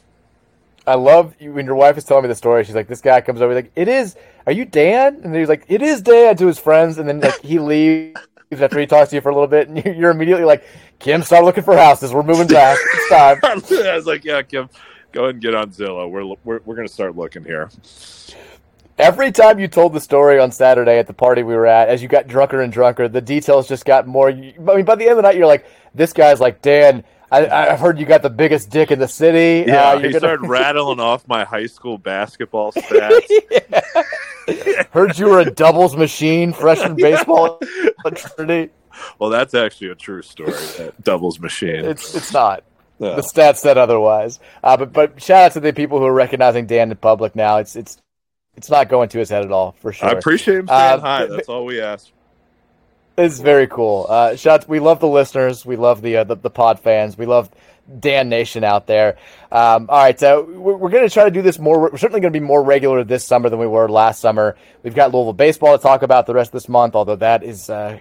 I 0.87 0.95
love 0.95 1.35
when 1.41 1.67
your 1.67 1.75
wife 1.77 1.97
is 1.97 2.05
telling 2.05 2.25
me 2.25 2.29
the 2.29 2.35
story. 2.35 2.65
She's 2.65 2.75
like, 2.75 2.89
"This 2.89 3.01
guy 3.01 3.21
comes 3.21 3.41
over, 3.41 3.55
like, 3.55 3.71
it 3.77 3.89
is. 3.89 4.17
Are 4.47 4.53
you 4.53 4.65
Dan?" 4.65 5.21
And 5.23 5.35
he's 5.35 5.49
like, 5.49 5.65
"It 5.69 5.81
is 5.81 6.03
Dan" 6.03 6.37
to 6.39 6.47
his 6.47 6.59
friends, 6.59 6.99
and 6.99 7.09
then 7.09 7.21
like 7.21 7.41
he 7.41 7.59
leaves 7.59 8.21
after 8.53 8.79
he 8.79 8.87
talks 8.87 9.11
to 9.11 9.17
you 9.17 9.21
for 9.21 9.29
a 9.29 9.35
little 9.35 9.49
bit, 9.49 9.69
and 9.69 9.85
you're 9.97 10.11
immediately 10.11 10.45
like, 10.45 10.65
Kim, 10.99 11.23
start 11.23 11.45
looking 11.45 11.65
for 11.65 11.77
houses. 11.77 12.13
We're 12.13 12.23
moving 12.23 12.47
back. 12.47 12.79
It's 12.95 13.09
time. 13.09 13.41
I 13.45 13.95
was 13.95 14.07
like, 14.07 14.25
yeah, 14.25 14.43
Kim, 14.43 14.69
go 15.13 15.25
ahead 15.25 15.37
and 15.37 15.43
get 15.43 15.55
on 15.55 15.71
Zillow. 15.71 16.11
We're 16.11 16.35
we're 16.45 16.61
we're 16.65 16.77
gonna 16.77 16.89
start 16.89 17.17
looking 17.17 17.45
here. 17.45 17.71
Every 18.99 19.31
time 19.31 19.61
you 19.61 19.69
told 19.69 19.93
the 19.93 20.01
story 20.01 20.41
on 20.41 20.51
Saturday 20.51 20.99
at 20.99 21.07
the 21.07 21.13
party 21.13 21.45
we 21.45 21.55
were 21.55 21.67
at, 21.67 21.89
as 21.89 22.03
you 22.03 22.09
got 22.09 22.27
drunker 22.27 22.63
and 22.63 22.73
drunker, 22.73 23.07
the 23.07 23.21
details 23.21 23.69
just 23.69 23.85
got 23.85 24.09
more. 24.09 24.31
I 24.31 24.35
mean, 24.35 24.85
by 24.85 24.97
the 24.97 25.05
end 25.05 25.13
of 25.13 25.17
the 25.19 25.23
night, 25.23 25.37
you're 25.37 25.47
like, 25.47 25.67
this 25.95 26.13
guy's 26.13 26.41
like, 26.41 26.63
Dan, 26.63 27.05
I, 27.31 27.67
have 27.71 27.81
heard 27.81 27.99
you 27.99 28.07
got 28.07 28.23
the 28.23 28.31
biggest 28.31 28.71
dick 28.71 28.91
in 28.91 28.99
the 28.99 29.09
city. 29.09 29.71
Yeah, 29.71 29.89
uh, 29.89 29.97
he 29.97 30.03
gonna... 30.05 30.19
started 30.19 30.43
rattling 30.49 31.01
off 31.01 31.29
my 31.29 31.45
high 31.45 31.67
school 31.67 31.99
basketball 31.99 32.73
stats. 32.77 33.29
heard 34.91 35.19
you 35.19 35.27
were 35.27 35.41
a 35.41 35.51
doubles 35.51 35.97
machine 35.97 36.53
freshman 36.53 36.97
baseball. 36.97 37.61
Well, 39.19 39.31
that's 39.31 39.55
actually 39.55 39.91
a 39.91 39.95
true 39.95 40.23
story. 40.23 40.53
That 40.53 40.95
doubles 41.05 41.39
machine. 41.39 41.85
It's 41.85 42.15
it's 42.15 42.33
not. 42.33 42.65
No. 42.99 43.15
The 43.17 43.23
stats 43.23 43.59
said 43.59 43.79
otherwise. 43.79 44.41
Uh, 44.65 44.77
but 44.77 44.93
but 44.93 45.23
shout 45.23 45.45
out 45.45 45.53
to 45.53 45.61
the 45.61 45.73
people 45.73 45.99
who 45.99 46.07
are 46.07 46.15
recognizing 46.15 46.67
Dan 46.67 46.91
in 46.91 46.97
public 46.97 47.37
now. 47.37 47.59
It's 47.59 47.77
it's 47.77 47.99
it's 48.57 48.71
not 48.71 48.89
going 48.89 49.09
to 49.11 49.19
his 49.19 49.29
head 49.29 49.45
at 49.45 49.53
all 49.53 49.73
for 49.81 49.93
sure. 49.93 50.09
I 50.09 50.13
appreciate 50.13 50.59
him 50.59 50.67
saying 50.67 50.79
uh, 50.79 51.01
hi. 51.01 51.27
That's 51.27 51.49
all 51.49 51.65
we 51.65 51.81
ask. 51.81 52.11
It's 53.19 53.41
very 53.41 53.67
cool. 53.67 54.07
Uh, 54.09 54.37
shots. 54.37 54.69
We 54.69 54.79
love 54.79 55.01
the 55.01 55.09
listeners. 55.09 55.67
We 55.67 55.75
love 55.75 56.03
the, 56.03 56.19
uh, 56.19 56.25
the, 56.25 56.37
the 56.37 56.51
pod 56.51 56.79
fans. 56.79 57.19
We 57.19 57.27
love 57.27 57.51
Dan 57.99 58.29
Nation 58.29 58.63
out 58.63 58.87
there. 58.87 59.17
Um, 59.51 59.87
all 59.89 59.99
right, 59.99 60.19
so 60.19 60.45
we're, 60.45 60.77
we're 60.77 60.91
going 60.91 61.09
to 61.09 61.13
try 61.13 61.25
to 61.25 61.31
do 61.31 61.43
this 61.43 61.59
more. 61.59 61.81
We're 61.81 61.97
certainly 61.97 62.21
going 62.21 62.33
to 62.33 62.39
be 62.39 62.45
more 62.45 62.63
regular 62.63 63.03
this 63.03 63.25
summer 63.25 63.49
than 63.49 63.59
we 63.59 63.67
were 63.67 63.89
last 63.89 64.21
summer. 64.21 64.57
We've 64.85 64.95
got 64.95 65.13
Louisville 65.13 65.33
baseball 65.33 65.77
to 65.77 65.83
talk 65.83 66.03
about 66.03 66.27
the 66.27 66.35
rest 66.35 66.51
of 66.51 66.53
this 66.53 66.69
month, 66.69 66.95
although 66.95 67.17
that 67.17 67.43
is 67.43 67.69
uh, 67.69 67.99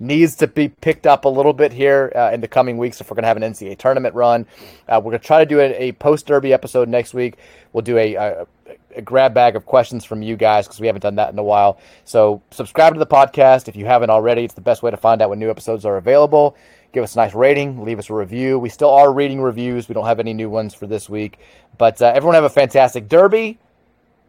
needs 0.00 0.36
to 0.36 0.46
be 0.46 0.68
picked 0.68 1.06
up 1.06 1.24
a 1.24 1.28
little 1.28 1.52
bit 1.52 1.72
here 1.72 2.10
uh, 2.16 2.30
in 2.32 2.40
the 2.40 2.48
coming 2.48 2.78
weeks 2.78 3.00
if 3.00 3.10
we're 3.10 3.14
going 3.14 3.22
to 3.22 3.28
have 3.28 3.36
an 3.36 3.44
NCAA 3.44 3.78
tournament 3.78 4.14
run. 4.14 4.46
Uh, 4.88 5.00
we're 5.02 5.12
going 5.12 5.20
to 5.20 5.26
try 5.26 5.44
to 5.44 5.46
do 5.46 5.60
a, 5.60 5.88
a 5.88 5.92
post 5.92 6.26
Derby 6.26 6.52
episode 6.52 6.88
next 6.88 7.14
week. 7.14 7.36
We'll 7.72 7.82
do 7.82 7.98
a, 7.98 8.14
a, 8.14 8.46
a 8.94 9.02
grab 9.02 9.34
bag 9.34 9.56
of 9.56 9.66
questions 9.66 10.04
from 10.04 10.22
you 10.22 10.36
guys 10.36 10.66
because 10.66 10.80
we 10.80 10.86
haven't 10.86 11.02
done 11.02 11.16
that 11.16 11.32
in 11.32 11.38
a 11.38 11.42
while. 11.42 11.78
So 12.04 12.42
subscribe 12.50 12.94
to 12.94 12.98
the 12.98 13.06
podcast 13.06 13.68
if 13.68 13.76
you 13.76 13.86
haven't 13.86 14.10
already. 14.10 14.44
It's 14.44 14.54
the 14.54 14.60
best 14.60 14.82
way 14.82 14.90
to 14.90 14.96
find 14.96 15.22
out 15.22 15.30
when 15.30 15.38
new 15.38 15.50
episodes 15.50 15.84
are 15.84 15.96
available 15.96 16.56
give 16.92 17.04
us 17.04 17.14
a 17.14 17.18
nice 17.18 17.34
rating, 17.34 17.84
leave 17.84 17.98
us 17.98 18.10
a 18.10 18.14
review. 18.14 18.58
We 18.58 18.68
still 18.68 18.90
are 18.90 19.12
reading 19.12 19.40
reviews. 19.40 19.88
We 19.88 19.94
don't 19.94 20.06
have 20.06 20.20
any 20.20 20.34
new 20.34 20.50
ones 20.50 20.74
for 20.74 20.86
this 20.86 21.08
week. 21.08 21.38
But 21.76 22.00
uh, 22.00 22.12
everyone 22.14 22.34
have 22.34 22.44
a 22.44 22.50
fantastic 22.50 23.08
derby. 23.08 23.58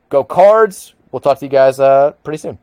Go 0.10 0.24
cards. 0.24 0.94
We'll 1.12 1.20
talk 1.20 1.40
to 1.40 1.46
you 1.46 1.50
guys 1.50 1.80
uh, 1.80 2.12
pretty 2.24 2.38
soon. 2.38 2.60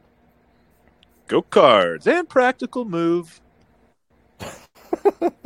Go 1.26 1.42
cards 1.42 2.06
and 2.06 2.28
practical 2.28 2.84
move. 2.84 3.40